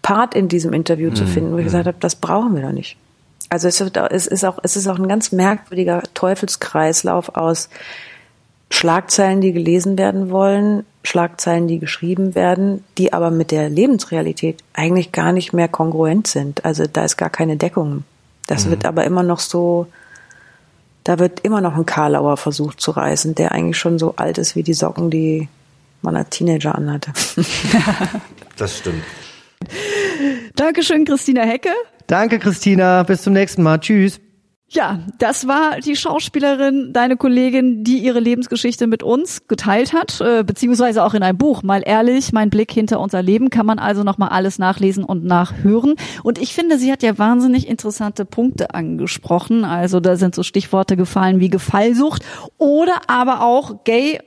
Part 0.04 0.36
in 0.36 0.48
diesem 0.48 0.74
Interview 0.74 1.10
mhm. 1.10 1.16
zu 1.16 1.26
finden, 1.26 1.54
wo 1.54 1.58
ich 1.58 1.64
mhm. 1.64 1.68
gesagt 1.68 1.88
habe, 1.88 1.98
das 2.00 2.16
brauchen 2.16 2.56
wir 2.56 2.62
doch 2.62 2.72
nicht. 2.72 2.98
Also 3.50 3.68
es 3.68 3.82
ist, 3.82 3.98
auch, 4.46 4.60
es 4.64 4.78
ist 4.78 4.88
auch 4.88 4.98
ein 4.98 5.10
ganz 5.10 5.32
merkwürdiger 5.32 6.04
Teufelskreislauf 6.14 7.36
aus 7.36 7.70
Schlagzeilen, 8.74 9.42
die 9.42 9.52
gelesen 9.54 9.98
werden 9.98 10.30
wollen, 10.32 10.86
Schlagzeilen, 11.04 11.68
die 11.68 11.78
geschrieben 11.80 12.36
werden, 12.36 12.84
die 12.98 13.12
aber 13.14 13.30
mit 13.32 13.52
der 13.52 13.70
Lebensrealität 13.70 14.60
eigentlich 14.74 15.12
gar 15.12 15.32
nicht 15.34 15.52
mehr 15.54 15.68
kongruent 15.68 16.28
sind. 16.28 16.64
Also 16.66 16.86
da 16.92 17.04
ist 17.06 17.18
gar 17.18 17.30
keine 17.30 17.58
Deckung. 17.58 18.04
Das 18.48 18.66
Mhm. 18.66 18.70
wird 18.72 18.86
aber 18.86 19.04
immer 19.04 19.24
noch 19.24 19.40
so, 19.40 19.88
da 21.04 21.20
wird 21.20 21.42
immer 21.42 21.60
noch 21.62 21.76
ein 21.76 21.86
Karlauer 21.86 22.38
versucht 22.38 22.80
zu 22.80 22.92
reißen, 22.92 23.36
der 23.36 23.52
eigentlich 23.52 23.78
schon 23.78 24.00
so 24.00 24.16
alt 24.16 24.38
ist 24.38 24.56
wie 24.56 24.64
die 24.64 24.74
Socken, 24.74 25.10
die 25.10 25.48
man 26.02 26.16
als 26.16 26.30
Teenager 26.30 26.74
anhatte. 26.76 27.12
Das 28.58 28.78
stimmt. 28.78 29.04
Dankeschön, 30.56 31.04
Christina 31.06 31.42
Hecke. 31.44 31.70
Danke, 32.06 32.38
Christina. 32.38 33.02
Bis 33.04 33.24
zum 33.24 33.34
nächsten 33.34 33.64
Mal. 33.64 33.80
Tschüss. 33.80 34.20
Ja, 34.74 35.02
das 35.18 35.50
war 35.50 35.82
die 35.82 35.98
Schauspielerin, 35.98 36.94
deine 36.94 37.18
Kollegin, 37.18 37.84
die 37.84 37.98
ihre 37.98 38.22
Lebensgeschichte 38.22 38.88
mit 38.88 39.04
uns 39.04 39.50
geteilt 39.50 39.92
hat, 39.92 40.22
äh, 40.22 40.46
beziehungsweise 40.46 41.04
auch 41.04 41.14
in 41.14 41.24
einem 41.24 41.38
Buch. 41.38 41.62
Mal 41.62 41.84
ehrlich, 41.86 42.32
mein 42.32 42.50
Blick 42.50 42.72
hinter 42.72 43.02
unser 43.02 43.22
Leben 43.22 43.50
kann 43.50 43.66
man 43.66 43.80
also 43.80 44.06
nochmal 44.06 44.30
alles 44.30 44.60
nachlesen 44.60 45.04
und 45.04 45.26
nachhören. 45.26 45.96
Und 46.24 46.38
ich 46.38 46.54
finde, 46.54 46.80
sie 46.80 46.90
hat 46.90 47.04
ja 47.04 47.18
wahnsinnig 47.18 47.68
interessante 47.68 48.24
Punkte 48.24 48.74
angesprochen. 48.74 49.66
Also 49.66 50.00
da 50.00 50.16
sind 50.16 50.36
so 50.36 50.42
Stichworte 50.42 50.96
gefallen 50.96 51.42
wie 51.42 51.50
Gefallsucht 51.50 52.24
oder 52.58 53.10
aber 53.10 53.42
auch 53.42 53.84
Gay 53.84 54.20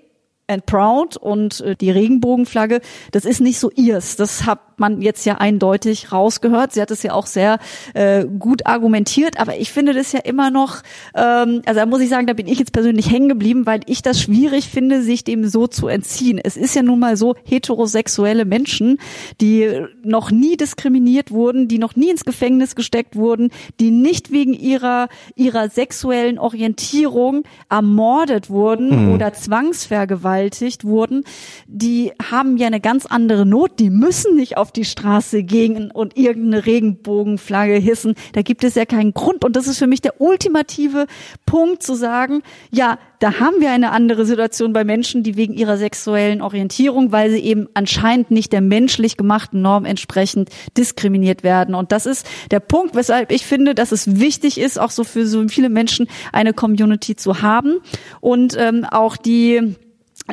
and 0.46 0.66
Proud 0.66 1.16
und 1.16 1.60
äh, 1.62 1.74
die 1.74 1.90
Regenbogenflagge, 1.90 2.80
das 3.12 3.24
ist 3.24 3.40
nicht 3.40 3.58
so 3.58 3.70
ihrs. 3.70 4.16
Das 4.16 4.44
hat 4.74 4.80
man 4.80 5.00
jetzt 5.00 5.24
ja 5.24 5.36
eindeutig 5.36 6.10
rausgehört. 6.10 6.72
Sie 6.72 6.82
hat 6.82 6.90
es 6.90 7.04
ja 7.04 7.12
auch 7.12 7.26
sehr 7.26 7.58
äh, 7.94 8.24
gut 8.24 8.66
argumentiert, 8.66 9.38
aber 9.38 9.56
ich 9.56 9.70
finde 9.70 9.92
das 9.92 10.10
ja 10.10 10.18
immer 10.20 10.50
noch, 10.50 10.82
ähm, 11.14 11.62
also 11.64 11.78
da 11.80 11.86
muss 11.86 12.00
ich 12.00 12.08
sagen, 12.08 12.26
da 12.26 12.32
bin 12.32 12.48
ich 12.48 12.58
jetzt 12.58 12.72
persönlich 12.72 13.08
hängen 13.10 13.28
geblieben, 13.28 13.66
weil 13.66 13.82
ich 13.86 14.02
das 14.02 14.20
schwierig 14.20 14.68
finde, 14.68 15.02
sich 15.02 15.22
dem 15.22 15.46
so 15.46 15.68
zu 15.68 15.86
entziehen. 15.86 16.40
Es 16.42 16.56
ist 16.56 16.74
ja 16.74 16.82
nun 16.82 16.98
mal 16.98 17.16
so, 17.16 17.36
heterosexuelle 17.44 18.44
Menschen, 18.44 18.98
die 19.40 19.70
noch 20.02 20.32
nie 20.32 20.56
diskriminiert 20.56 21.30
wurden, 21.30 21.68
die 21.68 21.78
noch 21.78 21.94
nie 21.94 22.10
ins 22.10 22.24
Gefängnis 22.24 22.74
gesteckt 22.74 23.14
wurden, 23.14 23.50
die 23.78 23.92
nicht 23.92 24.32
wegen 24.32 24.54
ihrer, 24.54 25.08
ihrer 25.36 25.68
sexuellen 25.68 26.38
Orientierung 26.40 27.44
ermordet 27.70 28.50
wurden 28.50 29.06
Mhm. 29.06 29.14
oder 29.14 29.32
zwangsvergewaltigt 29.32 30.84
wurden, 30.84 31.22
die 31.68 32.12
haben 32.30 32.56
ja 32.56 32.66
eine 32.66 32.80
ganz 32.80 33.06
andere 33.06 33.46
Not. 33.46 33.78
Die 33.78 33.90
müssen 33.90 34.34
nicht 34.34 34.56
auf 34.56 34.63
die 34.72 34.84
Straße 34.84 35.42
gehen 35.42 35.90
und 35.90 36.16
irgendeine 36.16 36.66
Regenbogenflagge 36.66 37.74
hissen. 37.74 38.14
Da 38.32 38.42
gibt 38.42 38.64
es 38.64 38.74
ja 38.74 38.84
keinen 38.84 39.14
Grund. 39.14 39.44
Und 39.44 39.56
das 39.56 39.66
ist 39.66 39.78
für 39.78 39.86
mich 39.86 40.00
der 40.00 40.20
ultimative 40.20 41.06
Punkt 41.46 41.82
zu 41.82 41.94
sagen, 41.94 42.42
ja, 42.70 42.98
da 43.20 43.40
haben 43.40 43.60
wir 43.60 43.70
eine 43.70 43.90
andere 43.90 44.26
Situation 44.26 44.72
bei 44.72 44.84
Menschen, 44.84 45.22
die 45.22 45.36
wegen 45.36 45.54
ihrer 45.54 45.78
sexuellen 45.78 46.42
Orientierung, 46.42 47.10
weil 47.10 47.30
sie 47.30 47.40
eben 47.40 47.68
anscheinend 47.72 48.30
nicht 48.30 48.52
der 48.52 48.60
menschlich 48.60 49.16
gemachten 49.16 49.62
Norm 49.62 49.86
entsprechend 49.86 50.50
diskriminiert 50.76 51.42
werden. 51.42 51.74
Und 51.74 51.90
das 51.90 52.04
ist 52.04 52.26
der 52.50 52.60
Punkt, 52.60 52.94
weshalb 52.94 53.32
ich 53.32 53.46
finde, 53.46 53.74
dass 53.74 53.92
es 53.92 54.20
wichtig 54.20 54.60
ist, 54.60 54.78
auch 54.78 54.90
so 54.90 55.04
für 55.04 55.26
so 55.26 55.48
viele 55.48 55.70
Menschen 55.70 56.06
eine 56.32 56.52
Community 56.52 57.16
zu 57.16 57.40
haben 57.40 57.78
und 58.20 58.56
ähm, 58.58 58.84
auch 58.84 59.16
die 59.16 59.74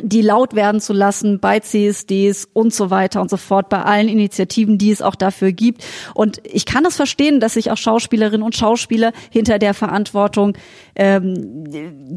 die 0.00 0.22
laut 0.22 0.54
werden 0.54 0.80
zu 0.80 0.94
lassen 0.94 1.38
bei 1.38 1.60
CSDs 1.60 2.48
und 2.54 2.72
so 2.72 2.88
weiter 2.88 3.20
und 3.20 3.28
so 3.28 3.36
fort, 3.36 3.68
bei 3.68 3.82
allen 3.82 4.08
Initiativen, 4.08 4.78
die 4.78 4.90
es 4.90 5.02
auch 5.02 5.14
dafür 5.14 5.52
gibt. 5.52 5.84
Und 6.14 6.40
ich 6.44 6.64
kann 6.64 6.86
es 6.86 6.96
verstehen, 6.96 7.40
dass 7.40 7.54
sich 7.54 7.70
auch 7.70 7.76
Schauspielerinnen 7.76 8.42
und 8.42 8.56
Schauspieler 8.56 9.12
hinter 9.30 9.58
der 9.58 9.74
Verantwortung 9.74 10.56
ähm, 10.94 11.64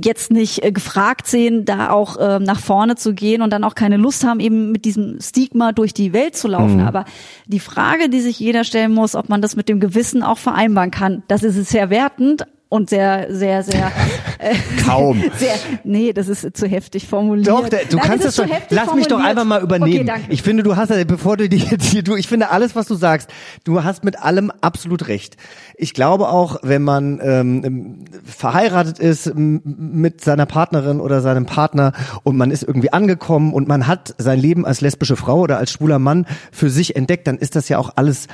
jetzt 0.01 0.31
nicht 0.31 0.63
äh, 0.63 0.71
gefragt 0.71 1.27
sehen, 1.27 1.65
da 1.65 1.89
auch 1.89 2.15
ähm, 2.17 2.43
nach 2.43 2.59
vorne 2.61 2.95
zu 2.95 3.13
gehen 3.13 3.41
und 3.41 3.51
dann 3.51 3.65
auch 3.65 3.75
keine 3.75 3.97
Lust 3.97 4.25
haben, 4.25 4.39
eben 4.39 4.71
mit 4.71 4.85
diesem 4.85 5.19
Stigma 5.21 5.73
durch 5.73 5.93
die 5.93 6.13
Welt 6.13 6.37
zu 6.37 6.47
laufen. 6.47 6.77
Mhm. 6.77 6.87
Aber 6.87 7.03
die 7.45 7.59
Frage, 7.59 8.07
die 8.07 8.21
sich 8.21 8.39
jeder 8.39 8.63
stellen 8.63 8.93
muss, 8.93 9.15
ob 9.15 9.27
man 9.27 9.41
das 9.41 9.57
mit 9.57 9.67
dem 9.67 9.81
Gewissen 9.81 10.23
auch 10.23 10.37
vereinbaren 10.37 10.91
kann, 10.91 11.23
das 11.27 11.43
ist 11.43 11.69
sehr 11.69 11.89
wertend, 11.89 12.45
und 12.75 12.89
sehr, 12.89 13.33
sehr, 13.33 13.63
sehr. 13.63 13.91
Äh, 14.37 14.53
Kaum. 14.85 15.23
Sehr, 15.37 15.55
nee, 15.85 16.11
das 16.11 16.27
ist 16.27 16.57
zu 16.57 16.67
heftig 16.67 17.07
formuliert. 17.07 17.47
Doch, 17.47 17.69
der, 17.69 17.85
du 17.85 17.95
Nein, 17.95 18.05
kannst 18.05 18.25
das 18.25 18.35
das 18.35 18.45
schon. 18.45 18.57
Lass 18.69 18.93
mich 18.93 19.07
doch 19.07 19.11
formuliert. 19.17 19.29
einfach 19.29 19.45
mal 19.45 19.61
übernehmen. 19.61 20.09
Okay, 20.09 20.21
ich 20.27 20.41
finde, 20.41 20.61
du 20.61 20.75
hast, 20.75 20.89
bevor 21.07 21.37
du 21.37 21.47
die 21.47 21.57
hier, 21.79 22.03
du, 22.03 22.15
ich 22.15 22.27
finde 22.27 22.49
alles, 22.49 22.75
was 22.75 22.85
du 22.85 22.95
sagst, 22.95 23.29
du 23.63 23.85
hast 23.85 24.03
mit 24.03 24.21
allem 24.21 24.51
absolut 24.59 25.07
recht. 25.07 25.37
Ich 25.77 25.93
glaube 25.93 26.27
auch, 26.27 26.57
wenn 26.63 26.83
man 26.83 27.21
ähm, 27.23 28.05
verheiratet 28.25 28.99
ist 28.99 29.33
mit 29.35 30.21
seiner 30.21 30.45
Partnerin 30.45 30.99
oder 30.99 31.21
seinem 31.21 31.45
Partner 31.45 31.93
und 32.23 32.35
man 32.35 32.51
ist 32.51 32.63
irgendwie 32.63 32.91
angekommen 32.91 33.53
und 33.53 33.69
man 33.69 33.87
hat 33.87 34.15
sein 34.17 34.37
Leben 34.37 34.65
als 34.65 34.81
lesbische 34.81 35.15
Frau 35.15 35.39
oder 35.39 35.57
als 35.57 35.71
schwuler 35.71 35.97
Mann 35.97 36.25
für 36.51 36.69
sich 36.69 36.97
entdeckt, 36.97 37.25
dann 37.25 37.37
ist 37.37 37.55
das 37.55 37.69
ja 37.69 37.77
auch 37.77 37.93
alles 37.95 38.27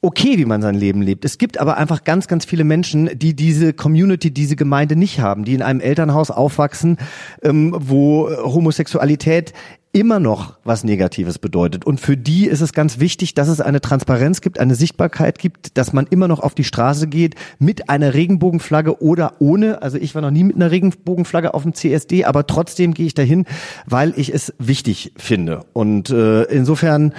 okay, 0.00 0.38
wie 0.38 0.44
man 0.44 0.62
sein 0.62 0.74
Leben 0.74 1.02
lebt. 1.02 1.24
Es 1.24 1.38
gibt 1.38 1.58
aber 1.58 1.76
einfach 1.76 2.04
ganz, 2.04 2.28
ganz 2.28 2.44
viele 2.44 2.64
Menschen, 2.64 3.10
die 3.18 3.34
diese 3.34 3.72
Community, 3.72 4.30
diese 4.30 4.56
Gemeinde 4.56 4.96
nicht 4.96 5.20
haben, 5.20 5.44
die 5.44 5.54
in 5.54 5.62
einem 5.62 5.80
Elternhaus 5.80 6.30
aufwachsen, 6.30 6.98
ähm, 7.42 7.74
wo 7.76 8.28
äh, 8.28 8.36
Homosexualität 8.36 9.52
immer 9.92 10.20
noch 10.20 10.58
was 10.64 10.84
Negatives 10.84 11.38
bedeutet. 11.38 11.84
Und 11.84 12.00
für 12.00 12.16
die 12.16 12.46
ist 12.46 12.60
es 12.60 12.72
ganz 12.72 13.00
wichtig, 13.00 13.34
dass 13.34 13.48
es 13.48 13.60
eine 13.60 13.80
Transparenz 13.80 14.40
gibt, 14.40 14.60
eine 14.60 14.74
Sichtbarkeit 14.74 15.38
gibt, 15.38 15.76
dass 15.78 15.92
man 15.92 16.06
immer 16.06 16.28
noch 16.28 16.40
auf 16.40 16.54
die 16.54 16.64
Straße 16.64 17.08
geht 17.08 17.34
mit 17.58 17.88
einer 17.88 18.14
Regenbogenflagge 18.14 19.02
oder 19.02 19.40
ohne. 19.40 19.82
Also 19.82 19.96
ich 19.96 20.14
war 20.14 20.22
noch 20.22 20.30
nie 20.30 20.44
mit 20.44 20.56
einer 20.56 20.70
Regenbogenflagge 20.70 21.54
auf 21.54 21.62
dem 21.62 21.74
CSD, 21.74 22.26
aber 22.26 22.46
trotzdem 22.46 22.94
gehe 22.94 23.06
ich 23.06 23.14
dahin, 23.14 23.46
weil 23.86 24.12
ich 24.16 24.32
es 24.32 24.54
wichtig 24.58 25.12
finde. 25.16 25.64
Und 25.72 26.10
äh, 26.10 26.42
insofern 26.44 27.14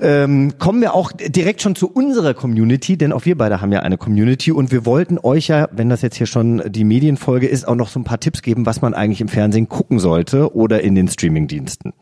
ähm, 0.00 0.54
kommen 0.58 0.80
wir 0.80 0.94
auch 0.94 1.12
direkt 1.12 1.62
schon 1.62 1.74
zu 1.74 1.90
unserer 1.90 2.34
Community, 2.34 2.96
denn 2.96 3.12
auch 3.12 3.24
wir 3.24 3.36
beide 3.36 3.60
haben 3.60 3.72
ja 3.72 3.80
eine 3.80 3.98
Community 3.98 4.52
und 4.52 4.72
wir 4.72 4.86
wollten 4.86 5.18
euch 5.18 5.48
ja, 5.48 5.68
wenn 5.72 5.88
das 5.88 6.02
jetzt 6.02 6.16
hier 6.16 6.26
schon 6.26 6.62
die 6.66 6.84
Medienfolge 6.84 7.46
ist, 7.46 7.66
auch 7.66 7.74
noch 7.74 7.88
so 7.88 8.00
ein 8.00 8.04
paar 8.04 8.20
Tipps 8.20 8.42
geben, 8.42 8.66
was 8.66 8.82
man 8.82 8.94
eigentlich 8.94 9.20
im 9.20 9.28
Fernsehen 9.28 9.68
gucken 9.68 9.98
sollte 9.98 10.54
oder 10.54 10.82
in 10.82 10.94
den 10.94 11.08
Streamingdiensten. 11.08 11.92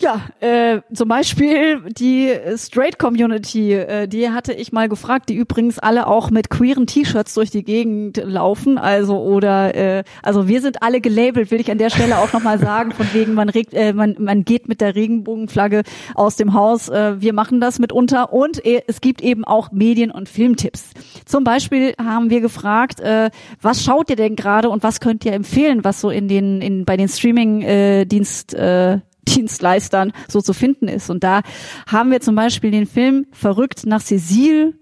Ja, 0.00 0.22
äh, 0.38 0.80
zum 0.94 1.08
Beispiel 1.08 1.82
die 1.90 2.32
Straight 2.56 3.00
Community, 3.00 3.72
äh, 3.72 4.06
die 4.06 4.30
hatte 4.30 4.52
ich 4.52 4.70
mal 4.70 4.88
gefragt, 4.88 5.28
die 5.28 5.34
übrigens 5.34 5.80
alle 5.80 6.06
auch 6.06 6.30
mit 6.30 6.50
queeren 6.50 6.86
T-Shirts 6.86 7.34
durch 7.34 7.50
die 7.50 7.64
Gegend 7.64 8.16
laufen, 8.24 8.78
also 8.78 9.20
oder 9.20 9.74
äh, 9.74 10.04
also 10.22 10.46
wir 10.46 10.60
sind 10.60 10.84
alle 10.84 11.00
gelabelt, 11.00 11.50
will 11.50 11.60
ich 11.60 11.68
an 11.72 11.78
der 11.78 11.90
Stelle 11.90 12.18
auch 12.18 12.32
nochmal 12.32 12.60
sagen, 12.60 12.92
von 12.92 13.08
wegen 13.12 13.34
man 13.34 13.48
regt, 13.48 13.74
äh, 13.74 13.92
man 13.92 14.14
man 14.20 14.44
geht 14.44 14.68
mit 14.68 14.80
der 14.80 14.94
Regenbogenflagge 14.94 15.82
aus 16.14 16.36
dem 16.36 16.54
Haus, 16.54 16.88
äh, 16.88 17.20
wir 17.20 17.32
machen 17.32 17.60
das 17.60 17.80
mitunter. 17.80 18.32
Und 18.32 18.64
äh, 18.64 18.82
es 18.86 19.00
gibt 19.00 19.20
eben 19.20 19.44
auch 19.44 19.72
Medien- 19.72 20.12
und 20.12 20.28
Filmtipps. 20.28 20.90
Zum 21.26 21.42
Beispiel 21.42 21.94
haben 22.00 22.30
wir 22.30 22.40
gefragt, 22.40 23.00
äh, 23.00 23.30
was 23.60 23.82
schaut 23.82 24.10
ihr 24.10 24.16
denn 24.16 24.36
gerade 24.36 24.70
und 24.70 24.84
was 24.84 25.00
könnt 25.00 25.24
ihr 25.24 25.32
empfehlen, 25.32 25.82
was 25.82 26.00
so 26.00 26.08
in 26.08 26.28
den 26.28 26.62
in 26.62 26.84
bei 26.84 26.96
den 26.96 27.08
Streaming-Dienst 27.08 28.54
äh, 28.54 29.00
Dienstleistern 29.34 30.12
so 30.28 30.40
zu 30.40 30.52
finden 30.52 30.88
ist. 30.88 31.10
Und 31.10 31.24
da 31.24 31.42
haben 31.86 32.10
wir 32.10 32.20
zum 32.20 32.34
Beispiel 32.34 32.70
den 32.70 32.86
Film 32.86 33.26
Verrückt 33.32 33.86
nach 33.86 34.00
Cecile 34.00 34.74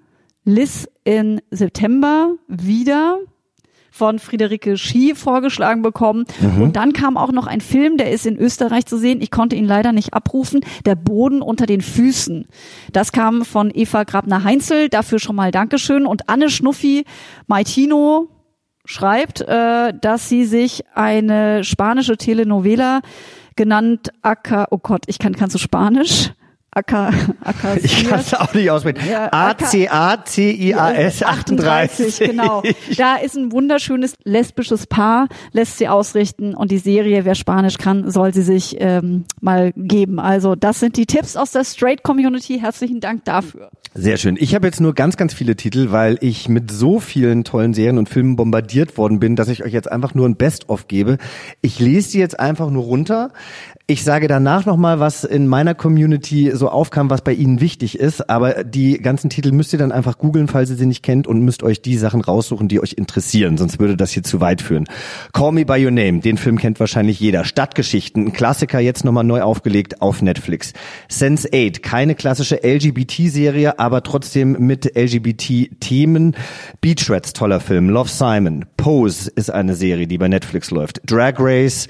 Liz 0.45 0.89
in 1.05 1.41
September 1.51 2.35
wieder 2.47 3.19
von 3.97 4.19
Friederike 4.19 4.77
Schie 4.77 5.15
vorgeschlagen 5.15 5.81
bekommen. 5.81 6.25
Mhm. 6.41 6.63
Und 6.63 6.77
dann 6.77 6.93
kam 6.93 7.17
auch 7.17 7.33
noch 7.33 7.47
ein 7.47 7.63
Film, 7.63 7.97
der 7.97 8.11
ist 8.11 8.27
in 8.27 8.37
Österreich 8.37 8.85
zu 8.85 8.99
sehen. 8.99 9.23
Ich 9.23 9.31
konnte 9.31 9.57
ihn 9.57 9.65
leider 9.65 9.93
nicht 9.93 10.13
abrufen. 10.13 10.61
Der 10.85 10.95
Boden 10.95 11.41
unter 11.41 11.65
den 11.65 11.81
Füßen. 11.81 12.47
Das 12.93 13.11
kam 13.13 13.45
von 13.45 13.71
Eva 13.75 14.05
Grabner-Heinzel. 14.05 14.91
Dafür 14.91 15.19
schon 15.19 15.35
mal 15.35 15.51
Dankeschön. 15.51 16.05
Und 16.05 16.29
Anne 16.29 16.51
Schnuffi 16.51 17.07
Maitino 17.47 18.29
schreibt, 18.85 19.41
äh, 19.41 19.95
dass 19.99 20.29
sie 20.29 20.45
sich 20.45 20.85
eine 20.95 21.65
spanische 21.65 22.19
Telenovela 22.19 23.01
genannt 23.57 24.11
Aca, 24.23 24.67
oh 24.71 24.79
Gott, 24.79 25.05
ich 25.07 25.19
kann, 25.19 25.35
kannst 25.35 25.55
du 25.55 25.59
Spanisch? 25.59 26.33
Aca, 26.77 27.11
Aca, 27.43 27.75
Ich 27.83 28.07
kann 28.07 28.21
es 28.21 28.35
auch 28.35 28.53
nicht 28.53 28.71
aussprechen. 28.71 29.01
Ja, 29.11 29.33
A-C-A-C-I-A-S 29.33 31.23
38. 31.23 32.19
genau. 32.19 32.63
Da 32.99 33.17
ist 33.17 33.35
ein 33.35 33.51
wunderschönes 33.51 34.13
lesbisches 34.25 34.87
Paar, 34.87 35.29
lässt 35.53 35.79
sie 35.79 35.89
ausrichten 35.89 36.55
und 36.55 36.71
die 36.71 36.77
Serie, 36.77 37.25
wer 37.25 37.35
Spanisch 37.35 37.79
kann, 37.79 38.11
soll 38.11 38.35
sie 38.35 38.43
sich 38.43 38.77
ähm, 38.79 39.25
mal 39.41 39.73
geben. 39.75 40.21
Also 40.21 40.55
das 40.55 40.81
sind 40.81 40.99
die 40.99 41.07
Tipps 41.07 41.35
aus 41.35 41.53
der 41.53 41.65
Straight 41.65 42.03
Community. 42.03 42.59
Herzlichen 42.61 43.01
Dank 43.01 43.25
dafür. 43.25 43.71
Sehr 43.99 44.19
schön. 44.19 44.37
Ich 44.39 44.55
habe 44.55 44.67
jetzt 44.67 44.83
nur 44.83 44.93
ganz, 44.93 45.17
ganz 45.17 45.33
viele 45.33 45.57
Titel, 45.57 45.91
weil 45.91 46.19
ich 46.21 46.51
mit 46.51 46.71
so 46.71 47.01
vielen 47.01 47.45
tollen 47.45 47.73
Serien 47.73 47.97
und 47.97 48.11
Filmen 48.11 48.37
bombardiert 48.37 48.99
worden 48.99 49.21
bin, 49.21 49.37
dass 49.37 49.49
ich 49.49 49.65
euch 49.65 49.73
jetzt 49.73 49.91
einfach 49.91 50.15
nur 50.15 50.29
ein 50.29 50.37
Best-of 50.37 50.87
gebe. 50.87 51.17
Ich 51.63 51.81
lese 51.81 52.13
die 52.13 52.19
jetzt 52.19 52.39
einfach 52.39 52.69
nur 52.69 52.85
runter. 52.85 53.31
Ich 53.87 54.05
sage 54.05 54.29
danach 54.29 54.67
nochmal, 54.67 55.01
was 55.01 55.25
in 55.25 55.47
meiner 55.47 55.75
Community 55.75 56.51
so 56.53 56.66
so 56.67 56.71
aufkam, 56.71 57.11
was 57.11 57.23
bei 57.23 57.33
Ihnen 57.33 57.61
wichtig 57.61 57.99
ist. 57.99 58.29
Aber 58.29 58.65
die 58.65 58.99
ganzen 58.99 59.31
Titel 59.31 59.53
müsst 59.53 59.73
ihr 59.73 59.79
dann 59.79 59.93
einfach 59.93 60.19
googeln, 60.19 60.49
falls 60.49 60.69
ihr 60.71 60.77
sie 60.77 60.87
nicht 60.87 61.05
kennt 61.05 61.29
und 61.29 61.41
müsst 61.41 61.63
euch 61.63 61.81
die 61.81 61.97
Sachen 61.97 62.21
raussuchen, 62.21 62.67
die 62.67 62.81
euch 62.81 62.95
interessieren. 62.95 63.57
Sonst 63.57 63.79
würde 63.79 63.97
das 63.97 64.11
hier 64.11 64.25
zu 64.25 64.41
weit 64.41 64.61
führen. 64.61 64.87
Call 65.33 65.53
Me 65.53 65.65
By 65.65 65.85
Your 65.85 65.93
Name, 65.93 66.19
den 66.21 66.39
Film 66.39 66.59
kennt 66.59 66.81
wahrscheinlich 66.81 67.21
jeder. 67.21 67.45
Stadtgeschichten, 67.45 68.27
ein 68.27 68.33
Klassiker, 68.33 68.81
jetzt 68.81 69.05
nochmal 69.05 69.23
neu 69.23 69.43
aufgelegt 69.43 70.03
auf 70.03 70.23
Netflix. 70.23 70.73
Sense 71.09 71.49
8, 71.53 71.85
keine 71.85 72.17
klassische 72.17 72.57
LGBT-Serie, 72.65 73.79
aber 73.79 74.03
trotzdem 74.03 74.57
mit 74.59 74.97
LGBT-Themen. 74.97 76.35
Beach 76.81 77.09
Rats, 77.09 77.33
toller 77.33 77.61
Film. 77.61 77.91
Love 77.91 78.09
Simon. 78.09 78.65
Pose 78.77 79.31
ist 79.37 79.51
eine 79.51 79.77
Serie, 79.77 80.09
die 80.09 80.19
bei 80.19 80.27
Netflix 80.27 80.73
läuft. 80.73 81.01
Drag 81.07 81.35
Race 81.39 81.87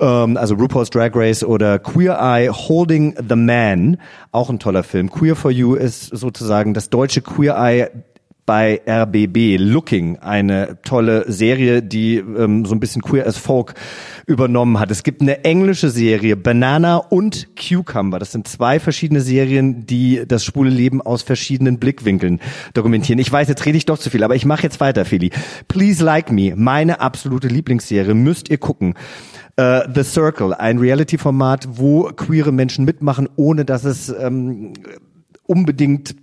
ähm, 0.00 0.36
also 0.36 0.54
RuPaul's 0.54 0.90
Drag 0.90 1.10
Race 1.14 1.44
oder 1.44 1.78
Queer 1.78 2.18
Eye 2.20 2.48
Holding 2.50 3.14
the 3.28 3.36
Man, 3.36 3.98
auch 4.32 4.50
ein 4.50 4.58
toller 4.58 4.82
Film. 4.82 5.10
Queer 5.10 5.36
for 5.36 5.50
You 5.50 5.74
ist 5.74 6.06
sozusagen 6.06 6.74
das 6.74 6.90
deutsche 6.90 7.22
Queer 7.22 7.56
Eye 7.56 7.88
bei 8.50 8.80
RBB 8.84 9.58
Looking, 9.60 10.18
eine 10.18 10.78
tolle 10.82 11.30
Serie, 11.30 11.84
die 11.84 12.16
ähm, 12.16 12.64
so 12.64 12.74
ein 12.74 12.80
bisschen 12.80 13.00
Queer 13.00 13.24
as 13.24 13.38
Folk 13.38 13.74
übernommen 14.26 14.80
hat. 14.80 14.90
Es 14.90 15.04
gibt 15.04 15.22
eine 15.22 15.44
englische 15.44 15.88
Serie, 15.88 16.36
Banana 16.36 16.96
und 16.96 17.48
Cucumber. 17.54 18.18
Das 18.18 18.32
sind 18.32 18.48
zwei 18.48 18.80
verschiedene 18.80 19.20
Serien, 19.20 19.86
die 19.86 20.22
das 20.26 20.44
schwule 20.44 20.68
Leben 20.68 21.00
aus 21.00 21.22
verschiedenen 21.22 21.78
Blickwinkeln 21.78 22.40
dokumentieren. 22.74 23.20
Ich 23.20 23.30
weiß, 23.30 23.46
jetzt 23.46 23.64
rede 23.66 23.78
ich 23.78 23.86
doch 23.86 23.98
zu 23.98 24.10
viel, 24.10 24.24
aber 24.24 24.34
ich 24.34 24.44
mache 24.44 24.64
jetzt 24.64 24.80
weiter, 24.80 25.04
Feli. 25.04 25.30
Please 25.68 26.02
Like 26.02 26.32
Me, 26.32 26.54
meine 26.56 27.00
absolute 27.00 27.46
Lieblingsserie, 27.46 28.14
müsst 28.14 28.50
ihr 28.50 28.58
gucken. 28.58 28.94
Uh, 29.60 29.82
The 29.92 30.04
Circle, 30.04 30.54
ein 30.54 30.78
Reality-Format, 30.78 31.68
wo 31.72 32.04
queere 32.04 32.50
Menschen 32.50 32.86
mitmachen, 32.86 33.28
ohne 33.36 33.66
dass 33.66 33.84
es 33.84 34.08
ähm, 34.08 34.72
unbedingt 35.44 36.14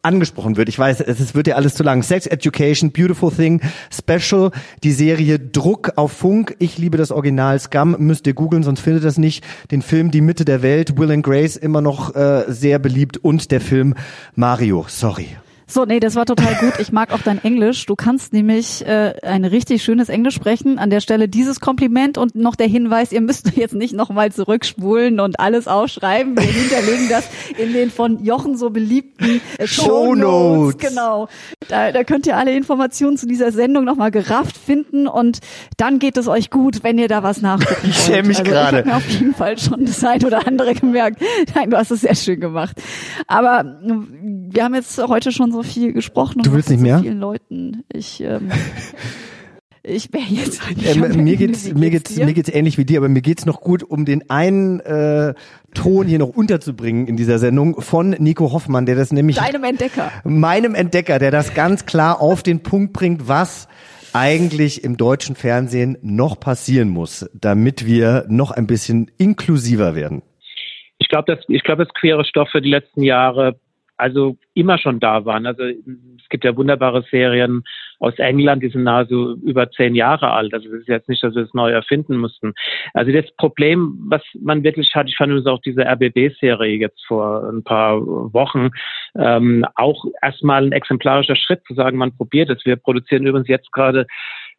angesprochen 0.00 0.56
wird. 0.56 0.70
Ich 0.70 0.78
weiß, 0.78 1.02
es 1.02 1.34
wird 1.34 1.46
ja 1.46 1.56
alles 1.56 1.74
zu 1.74 1.82
lang. 1.82 2.02
Sex 2.02 2.26
Education, 2.26 2.90
Beautiful 2.90 3.30
Thing, 3.30 3.60
Special, 3.90 4.50
die 4.82 4.92
Serie 4.92 5.38
Druck 5.38 5.92
auf 5.96 6.12
Funk. 6.12 6.56
Ich 6.58 6.78
liebe 6.78 6.96
das 6.96 7.10
Original 7.10 7.58
Scum, 7.58 7.96
müsst 7.98 8.26
ihr 8.26 8.34
googeln, 8.34 8.62
sonst 8.62 8.80
findet 8.80 9.04
das 9.04 9.18
nicht. 9.18 9.44
Den 9.70 9.82
Film 9.82 10.10
Die 10.10 10.22
Mitte 10.22 10.46
der 10.46 10.62
Welt, 10.62 10.98
Will 10.98 11.10
and 11.10 11.22
Grace 11.22 11.56
immer 11.56 11.82
noch 11.82 12.14
äh, 12.14 12.44
sehr 12.48 12.78
beliebt 12.78 13.18
und 13.18 13.50
der 13.50 13.60
Film 13.60 13.94
Mario. 14.34 14.86
Sorry. 14.88 15.28
So, 15.66 15.84
nee, 15.84 15.98
das 15.98 16.14
war 16.14 16.26
total 16.26 16.54
gut. 16.56 16.74
Ich 16.78 16.92
mag 16.92 17.12
auch 17.12 17.22
dein 17.22 17.42
Englisch. 17.42 17.86
Du 17.86 17.96
kannst 17.96 18.32
nämlich 18.32 18.86
äh, 18.86 19.14
ein 19.22 19.44
richtig 19.44 19.82
schönes 19.82 20.08
Englisch 20.08 20.34
sprechen. 20.34 20.78
An 20.78 20.90
der 20.90 21.00
Stelle 21.00 21.28
dieses 21.28 21.60
Kompliment 21.60 22.18
und 22.18 22.34
noch 22.34 22.54
der 22.54 22.66
Hinweis, 22.66 23.12
ihr 23.12 23.20
müsst 23.20 23.52
jetzt 23.56 23.74
nicht 23.74 23.94
nochmal 23.94 24.30
zurückspulen 24.30 25.20
und 25.20 25.40
alles 25.40 25.66
aufschreiben. 25.66 26.36
Wir 26.36 26.44
hinterlegen 26.44 27.08
das 27.08 27.28
in 27.56 27.72
den 27.72 27.90
von 27.90 28.22
Jochen 28.22 28.56
so 28.56 28.70
beliebten 28.70 29.40
äh, 29.58 29.66
Show 29.66 30.14
Notes. 30.14 30.78
Genau. 30.78 31.28
Da, 31.68 31.92
da 31.92 32.04
könnt 32.04 32.26
ihr 32.26 32.36
alle 32.36 32.54
Informationen 32.54 33.16
zu 33.16 33.26
dieser 33.26 33.50
Sendung 33.50 33.84
nochmal 33.84 34.10
gerafft 34.10 34.56
finden 34.56 35.06
und 35.06 35.38
dann 35.78 35.98
geht 35.98 36.16
es 36.18 36.28
euch 36.28 36.50
gut, 36.50 36.82
wenn 36.82 36.98
ihr 36.98 37.08
da 37.08 37.22
was 37.22 37.40
nachgucken 37.40 37.74
Ich 37.88 37.96
schäme 37.96 38.28
mich 38.28 38.40
also, 38.40 38.50
gerade. 38.50 38.80
Ich 38.80 38.84
habe 38.84 38.88
mir 38.88 38.96
auf 38.96 39.08
jeden 39.08 39.34
Fall 39.34 39.58
schon 39.58 39.86
das 39.86 40.04
ein 40.04 40.22
oder 40.24 40.46
andere 40.46 40.74
gemerkt. 40.74 41.22
Nein, 41.54 41.70
du 41.70 41.78
hast 41.78 41.90
es 41.90 42.02
sehr 42.02 42.14
schön 42.14 42.40
gemacht. 42.40 42.76
Aber 43.26 43.64
wir 43.80 44.64
haben 44.64 44.74
jetzt 44.74 44.98
heute 44.98 45.32
schon 45.32 45.53
so 45.54 45.62
viel 45.62 45.92
gesprochen. 45.92 46.42
Du 46.42 46.52
willst 46.52 46.68
mit 46.68 46.80
nicht 46.80 46.86
mehr? 46.86 46.98
Vielen 46.98 47.20
Leuten. 47.20 47.84
Ich, 47.92 48.20
ähm, 48.20 48.50
ich 49.82 50.12
wäre 50.12 50.24
jetzt 50.28 50.66
eigentlich. 50.68 51.00
Am 51.00 51.24
mir 51.24 51.36
geht's, 51.36 51.72
mir 51.72 51.90
geht's, 51.90 52.14
dir? 52.14 52.26
mir 52.26 52.34
geht's 52.34 52.48
ähnlich 52.48 52.76
wie 52.76 52.84
dir, 52.84 52.98
aber 52.98 53.08
mir 53.08 53.22
geht's 53.22 53.46
noch 53.46 53.60
gut, 53.60 53.82
um 53.82 54.04
den 54.04 54.28
einen 54.28 54.80
äh, 54.80 55.34
Ton 55.72 56.06
hier 56.06 56.18
noch 56.18 56.28
unterzubringen 56.28 57.06
in 57.06 57.16
dieser 57.16 57.38
Sendung 57.38 57.80
von 57.80 58.10
Nico 58.10 58.52
Hoffmann, 58.52 58.86
der 58.86 58.96
das 58.96 59.12
nämlich 59.12 59.36
Deinem 59.36 59.64
Entdecker. 59.64 60.10
meinem 60.24 60.74
Entdecker, 60.74 61.18
der 61.18 61.30
das 61.30 61.54
ganz 61.54 61.86
klar 61.86 62.20
auf 62.20 62.42
den 62.42 62.62
Punkt 62.62 62.92
bringt, 62.92 63.28
was 63.28 63.68
eigentlich 64.12 64.84
im 64.84 64.96
deutschen 64.96 65.34
Fernsehen 65.34 65.98
noch 66.02 66.38
passieren 66.38 66.88
muss, 66.88 67.28
damit 67.34 67.84
wir 67.84 68.26
noch 68.28 68.52
ein 68.52 68.66
bisschen 68.66 69.10
inklusiver 69.18 69.96
werden. 69.96 70.22
Ich 70.98 71.08
glaube, 71.08 71.34
dass 71.34 71.44
ich 71.48 71.64
glaube, 71.64 71.84
dass 71.84 71.92
queere 71.94 72.24
Stoffe 72.24 72.62
die 72.62 72.70
letzten 72.70 73.02
Jahre 73.02 73.56
also 73.96 74.36
immer 74.54 74.78
schon 74.78 75.00
da 75.00 75.24
waren. 75.24 75.46
Also 75.46 75.62
es 75.64 76.28
gibt 76.28 76.44
ja 76.44 76.56
wunderbare 76.56 77.04
Serien 77.10 77.62
aus 77.98 78.18
England, 78.18 78.62
die 78.62 78.68
sind 78.68 78.84
nahezu 78.84 79.36
über 79.42 79.70
zehn 79.70 79.94
Jahre 79.94 80.32
alt. 80.32 80.52
Also 80.52 80.68
es 80.68 80.80
ist 80.80 80.88
jetzt 80.88 81.08
nicht, 81.08 81.22
dass 81.22 81.34
wir 81.34 81.42
es 81.42 81.54
neu 81.54 81.70
erfinden 81.70 82.16
mussten. 82.16 82.54
Also 82.92 83.12
das 83.12 83.30
Problem, 83.36 83.96
was 84.08 84.22
man 84.40 84.64
wirklich 84.64 84.94
hat, 84.94 85.08
ich 85.08 85.16
fand 85.16 85.30
übrigens 85.30 85.48
auch 85.48 85.60
diese 85.62 85.86
RBB-Serie 85.86 86.76
jetzt 86.76 87.04
vor 87.06 87.48
ein 87.48 87.62
paar 87.62 88.00
Wochen 88.04 88.70
ähm, 89.16 89.64
auch 89.76 90.04
erstmal 90.22 90.64
ein 90.64 90.72
exemplarischer 90.72 91.36
Schritt 91.36 91.62
zu 91.66 91.74
sagen, 91.74 91.98
man 91.98 92.16
probiert 92.16 92.50
es. 92.50 92.64
Wir 92.64 92.76
produzieren 92.76 93.26
übrigens 93.26 93.48
jetzt 93.48 93.72
gerade 93.72 94.06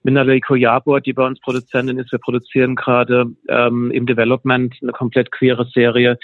Minalei 0.03 0.39
Koyabor, 0.39 1.01
die 1.01 1.13
bei 1.13 1.25
uns 1.25 1.39
Produzentin 1.39 1.97
ist, 1.97 2.11
wir 2.11 2.19
produzieren 2.19 2.75
gerade 2.75 3.25
ähm, 3.49 3.89
im 3.89 4.05
Development 4.05 4.73
eine 4.81 4.91
komplett 4.91 5.31
queere 5.31 5.65
Serie 5.73 6.19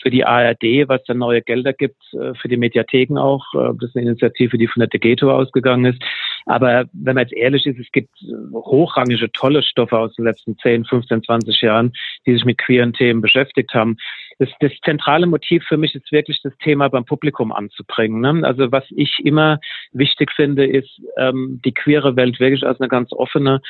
für 0.00 0.10
die 0.10 0.24
ARD, 0.24 0.88
was 0.88 1.02
dann 1.04 1.18
neue 1.18 1.42
Gelder 1.42 1.72
gibt, 1.72 2.02
äh, 2.14 2.34
für 2.34 2.48
die 2.48 2.56
Mediatheken 2.56 3.18
auch. 3.18 3.44
Äh, 3.54 3.74
Das 3.80 3.90
ist 3.90 3.96
eine 3.96 4.06
Initiative, 4.06 4.58
die 4.58 4.68
von 4.68 4.80
der 4.80 4.88
Degeto 4.88 5.30
ausgegangen 5.30 5.86
ist. 5.86 6.02
Aber 6.46 6.86
wenn 6.92 7.14
man 7.14 7.24
jetzt 7.24 7.32
ehrlich 7.34 7.66
ist, 7.66 7.78
es 7.78 7.90
gibt 7.92 8.10
hochrangige, 8.52 9.30
tolle 9.32 9.62
Stoffe 9.62 9.96
aus 9.96 10.14
den 10.14 10.24
letzten 10.24 10.58
10, 10.58 10.84
15, 10.84 11.22
20 11.22 11.60
Jahren, 11.60 11.92
die 12.26 12.32
sich 12.32 12.44
mit 12.44 12.58
queeren 12.58 12.92
Themen 12.92 13.20
beschäftigt 13.20 13.74
haben. 13.74 13.96
Das, 14.38 14.48
das 14.60 14.72
zentrale 14.84 15.26
Motiv 15.26 15.64
für 15.64 15.76
mich 15.76 15.94
ist 15.94 16.10
wirklich 16.10 16.40
das 16.42 16.56
Thema 16.58 16.88
beim 16.88 17.04
Publikum 17.04 17.52
anzubringen. 17.52 18.20
Ne? 18.20 18.46
Also 18.46 18.72
was 18.72 18.84
ich 18.90 19.20
immer 19.24 19.60
wichtig 19.92 20.32
finde, 20.32 20.66
ist 20.66 21.00
ähm, 21.16 21.60
die 21.64 21.72
queere 21.72 22.16
Welt 22.16 22.40
wirklich 22.40 22.64
als 22.66 22.80
eine 22.80 22.88
ganz 22.88 23.12
offene, 23.12 23.60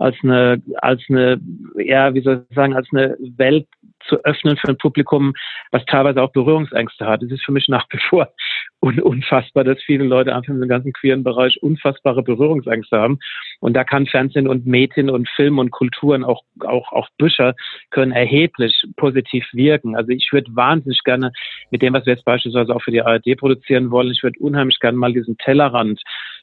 als 0.00 0.16
eine, 0.22 0.62
als 0.78 1.02
eine, 1.08 1.40
ja, 1.76 2.14
wie 2.14 2.22
soll 2.22 2.46
ich 2.48 2.56
sagen, 2.56 2.74
als 2.74 2.88
eine 2.90 3.16
Welt 3.36 3.66
zu 4.08 4.16
öffnen 4.24 4.56
für 4.56 4.68
ein 4.68 4.78
Publikum, 4.78 5.34
was 5.72 5.84
teilweise 5.84 6.22
auch 6.22 6.32
Berührungsängste 6.32 7.06
hat. 7.06 7.22
Es 7.22 7.30
ist 7.30 7.44
für 7.44 7.52
mich 7.52 7.68
nach 7.68 7.86
wie 7.90 7.98
vor 8.08 8.32
un 8.80 8.98
unfassbar, 8.98 9.62
dass 9.62 9.82
viele 9.82 10.04
Leute 10.04 10.34
einfach 10.34 10.54
im 10.54 10.66
ganzen 10.66 10.94
queeren 10.94 11.22
Bereich 11.22 11.62
unfassbare 11.62 12.22
Berührungsängste 12.22 12.98
haben. 12.98 13.18
Und 13.60 13.74
da 13.74 13.84
kann 13.84 14.06
Fernsehen 14.06 14.48
und 14.48 14.66
Medien 14.66 15.10
und 15.10 15.28
Film 15.28 15.58
und 15.58 15.70
Kulturen, 15.70 16.24
auch, 16.24 16.42
auch, 16.64 16.90
auch 16.92 17.08
Bücher, 17.18 17.54
können 17.90 18.12
erheblich 18.12 18.74
positiv 18.96 19.46
wirken. 19.52 19.96
Also 19.96 20.12
ich 20.12 20.30
würde 20.32 20.50
wahnsinnig 20.56 21.00
gerne 21.04 21.32
mit 21.70 21.82
dem, 21.82 21.92
was 21.92 22.06
wir 22.06 22.14
jetzt 22.14 22.24
beispielsweise 22.24 22.74
auch 22.74 22.82
für 22.82 22.90
die 22.90 23.02
ARD 23.02 23.36
produzieren 23.36 23.90
wollen, 23.90 24.10
ich 24.10 24.22
würde 24.22 24.38
unheimlich 24.40 24.80
gerne 24.80 24.96
mal 24.96 25.12
diesen 25.12 25.36
Tellerrand 25.36 26.00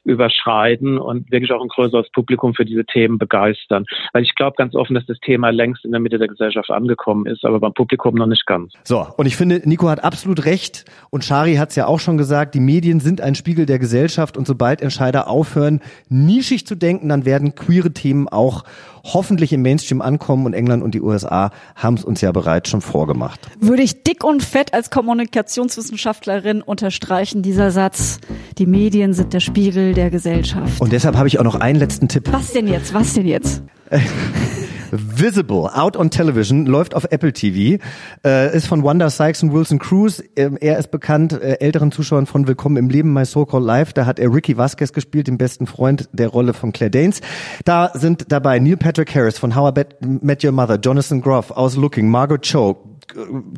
überschreiten 0.08 0.98
und 0.98 1.30
wirklich 1.30 1.52
auch 1.52 1.62
ein 1.62 1.68
größeres 1.68 2.10
Publikum 2.12 2.54
für 2.54 2.64
diese 2.64 2.84
Themen 2.84 3.18
begeistern. 3.18 3.84
Weil 4.12 4.22
ich 4.22 4.34
glaube 4.34 4.56
ganz 4.56 4.74
offen, 4.74 4.94
dass 4.94 5.06
das 5.06 5.18
Thema 5.20 5.50
längst 5.50 5.84
in 5.84 5.92
der 5.92 6.00
Mitte 6.00 6.18
der 6.18 6.28
Gesellschaft 6.28 6.70
angekommen 6.70 7.26
ist, 7.26 7.44
aber 7.44 7.60
beim 7.60 7.74
Publikum 7.74 8.14
noch 8.14 8.26
nicht 8.26 8.46
ganz. 8.46 8.72
So, 8.84 9.06
und 9.16 9.26
ich 9.26 9.36
finde, 9.36 9.60
Nico 9.64 9.88
hat 9.88 10.02
absolut 10.02 10.44
recht 10.44 10.84
und 11.10 11.24
Shari 11.24 11.56
hat 11.56 11.70
es 11.70 11.76
ja 11.76 11.86
auch 11.86 12.00
schon 12.00 12.16
gesagt, 12.16 12.54
die 12.54 12.60
Medien 12.60 13.00
sind 13.00 13.20
ein 13.20 13.34
Spiegel 13.34 13.66
der 13.66 13.78
Gesellschaft 13.78 14.36
und 14.36 14.46
sobald 14.46 14.80
Entscheider 14.80 15.28
aufhören, 15.28 15.80
nischig 16.08 16.66
zu 16.66 16.74
denken, 16.74 17.08
dann 17.08 17.24
werden 17.24 17.54
queere 17.54 17.92
Themen 17.92 18.28
auch 18.28 18.64
hoffentlich 19.04 19.52
im 19.52 19.62
Mainstream 19.62 20.02
ankommen 20.02 20.46
und 20.46 20.54
England 20.54 20.82
und 20.82 20.94
die 20.94 21.00
USA 21.00 21.50
haben 21.76 21.94
es 21.94 22.04
uns 22.04 22.20
ja 22.20 22.32
bereits 22.32 22.70
schon 22.70 22.80
vorgemacht. 22.80 23.40
Würde 23.60 23.82
ich 23.82 24.02
dick 24.02 24.24
und 24.24 24.42
fett 24.42 24.74
als 24.74 24.90
Kommunikationswissenschaftlerin 24.90 26.62
unterstreichen, 26.62 27.42
dieser 27.42 27.70
Satz. 27.70 28.20
Die 28.58 28.66
Medien 28.66 29.12
sind 29.12 29.32
der 29.32 29.40
Spiegel 29.40 29.94
der 29.98 30.10
Gesellschaft. 30.10 30.80
Und 30.80 30.92
deshalb 30.92 31.16
habe 31.16 31.26
ich 31.26 31.40
auch 31.40 31.44
noch 31.44 31.56
einen 31.56 31.78
letzten 31.78 32.06
Tipp. 32.06 32.28
Was 32.30 32.52
denn 32.52 32.68
jetzt? 32.68 32.94
Was 32.94 33.14
denn 33.14 33.26
jetzt? 33.26 33.62
Visible, 34.90 35.68
Out 35.74 35.96
on 35.96 36.08
Television, 36.08 36.64
läuft 36.64 36.94
auf 36.94 37.04
Apple 37.10 37.32
TV, 37.32 37.82
äh, 38.24 38.56
ist 38.56 38.68
von 38.68 38.84
Wanda 38.84 39.10
Sykes 39.10 39.42
und 39.42 39.52
Wilson 39.52 39.78
Cruz. 39.78 40.22
Ähm, 40.36 40.56
er 40.60 40.78
ist 40.78 40.90
bekannt 40.90 41.32
äh, 41.32 41.58
älteren 41.58 41.90
Zuschauern 41.92 42.26
von 42.26 42.46
Willkommen 42.46 42.76
im 42.76 42.88
Leben, 42.88 43.12
My 43.12 43.24
So 43.24 43.44
Called 43.44 43.66
Life. 43.66 43.92
Da 43.92 44.06
hat 44.06 44.18
er 44.18 44.32
Ricky 44.32 44.56
Vasquez 44.56 44.92
gespielt, 44.92 45.26
den 45.26 45.36
besten 45.36 45.66
Freund 45.66 46.08
der 46.12 46.28
Rolle 46.28 46.54
von 46.54 46.72
Claire 46.72 46.90
Danes. 46.90 47.20
Da 47.64 47.90
sind 47.92 48.30
dabei 48.32 48.60
Neil 48.60 48.76
Patrick 48.76 49.14
Harris 49.14 49.36
von 49.36 49.56
How 49.56 49.76
I 49.76 49.84
Met 50.22 50.44
Your 50.44 50.52
Mother, 50.52 50.78
Jonathan 50.78 51.20
Groff 51.20 51.50
aus 51.50 51.76
Looking, 51.76 52.08
Margot 52.08 52.40
Cho, 52.42 52.97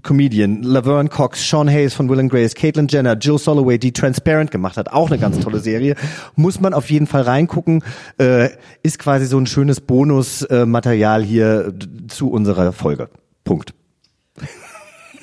Comedian, 0.02 0.62
Laverne 0.62 1.08
Cox, 1.08 1.48
Sean 1.48 1.68
Hayes 1.68 1.94
von 1.94 2.08
Will 2.08 2.20
and 2.20 2.30
Grace, 2.30 2.54
Caitlyn 2.54 2.86
Jenner, 2.88 3.16
Jill 3.16 3.38
Soloway, 3.38 3.78
die 3.78 3.92
Transparent 3.92 4.50
gemacht 4.50 4.76
hat, 4.76 4.92
auch 4.92 5.10
eine 5.10 5.18
ganz 5.18 5.40
tolle 5.40 5.58
Serie. 5.58 5.96
Muss 6.36 6.60
man 6.60 6.72
auf 6.72 6.90
jeden 6.90 7.06
Fall 7.06 7.22
reingucken. 7.22 7.82
Äh, 8.18 8.50
ist 8.82 8.98
quasi 8.98 9.26
so 9.26 9.38
ein 9.38 9.46
schönes 9.46 9.80
Bonusmaterial 9.80 11.22
hier 11.22 11.74
zu 12.08 12.30
unserer 12.30 12.72
Folge. 12.72 13.10
Punkt. 13.44 13.74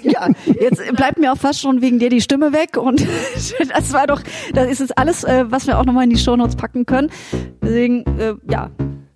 Ja, 0.04 0.30
jetzt 0.46 0.82
bleibt 0.96 1.18
mir 1.18 1.34
auch 1.34 1.38
fast 1.38 1.60
schon 1.60 1.82
wegen 1.82 2.00
dir 2.00 2.10
die 2.10 2.22
Stimme 2.22 2.54
weg 2.54 2.78
und 2.78 3.02
das 3.74 3.94
war 3.94 4.08
doch, 4.08 4.22
das 4.54 4.70
ist 4.70 4.80
jetzt 4.80 4.98
alles, 4.98 5.24
äh, 5.24 5.46
was 5.50 5.68
wir 5.68 5.80
auch 5.80 5.86
nochmal 5.86 6.04
in 6.04 6.12
die 6.12 6.18
Shownotes 6.18 6.56
packen 6.56 6.86
können. 6.86 7.10
Deswegen, 7.62 8.04
äh, 8.20 8.36
ja. 8.50 8.70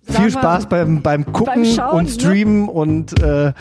Viel 0.04 0.30
Spaß 0.30 0.66
beim, 0.66 1.00
beim 1.00 1.32
Gucken 1.32 1.62
beim 1.62 1.64
Schauen, 1.64 1.98
und 2.00 2.10
Streamen 2.10 2.64
ne? 2.64 2.70
und 2.70 3.22
äh, 3.22 3.52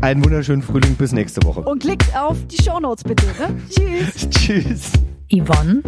Einen 0.00 0.24
wunderschönen 0.24 0.62
Frühling. 0.62 0.94
Bis 0.96 1.12
nächste 1.12 1.42
Woche. 1.44 1.60
Und 1.60 1.80
klickt 1.80 2.16
auf 2.16 2.36
die 2.46 2.62
Shownotes 2.62 3.04
bitte. 3.04 3.26
Ne? 3.26 3.56
Tschüss. 3.70 4.30
Tschüss. 4.30 4.92
Yvonne 5.30 5.82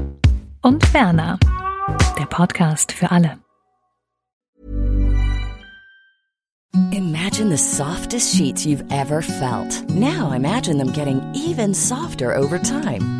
und 0.63 0.93
Berner. 0.93 1.39
Der 2.19 2.27
Podcast 2.27 2.93
für 2.93 3.11
alle. 3.11 3.39
Imagine 6.93 7.51
the 7.51 7.57
softest 7.57 8.35
sheets 8.37 8.65
you've 8.65 8.85
ever 8.91 9.23
felt. 9.23 9.89
Now 9.91 10.33
imagine 10.33 10.79
them 10.79 10.93
getting 10.93 11.21
even 11.35 11.75
softer 11.75 12.37
over 12.37 12.59
time. 12.59 13.20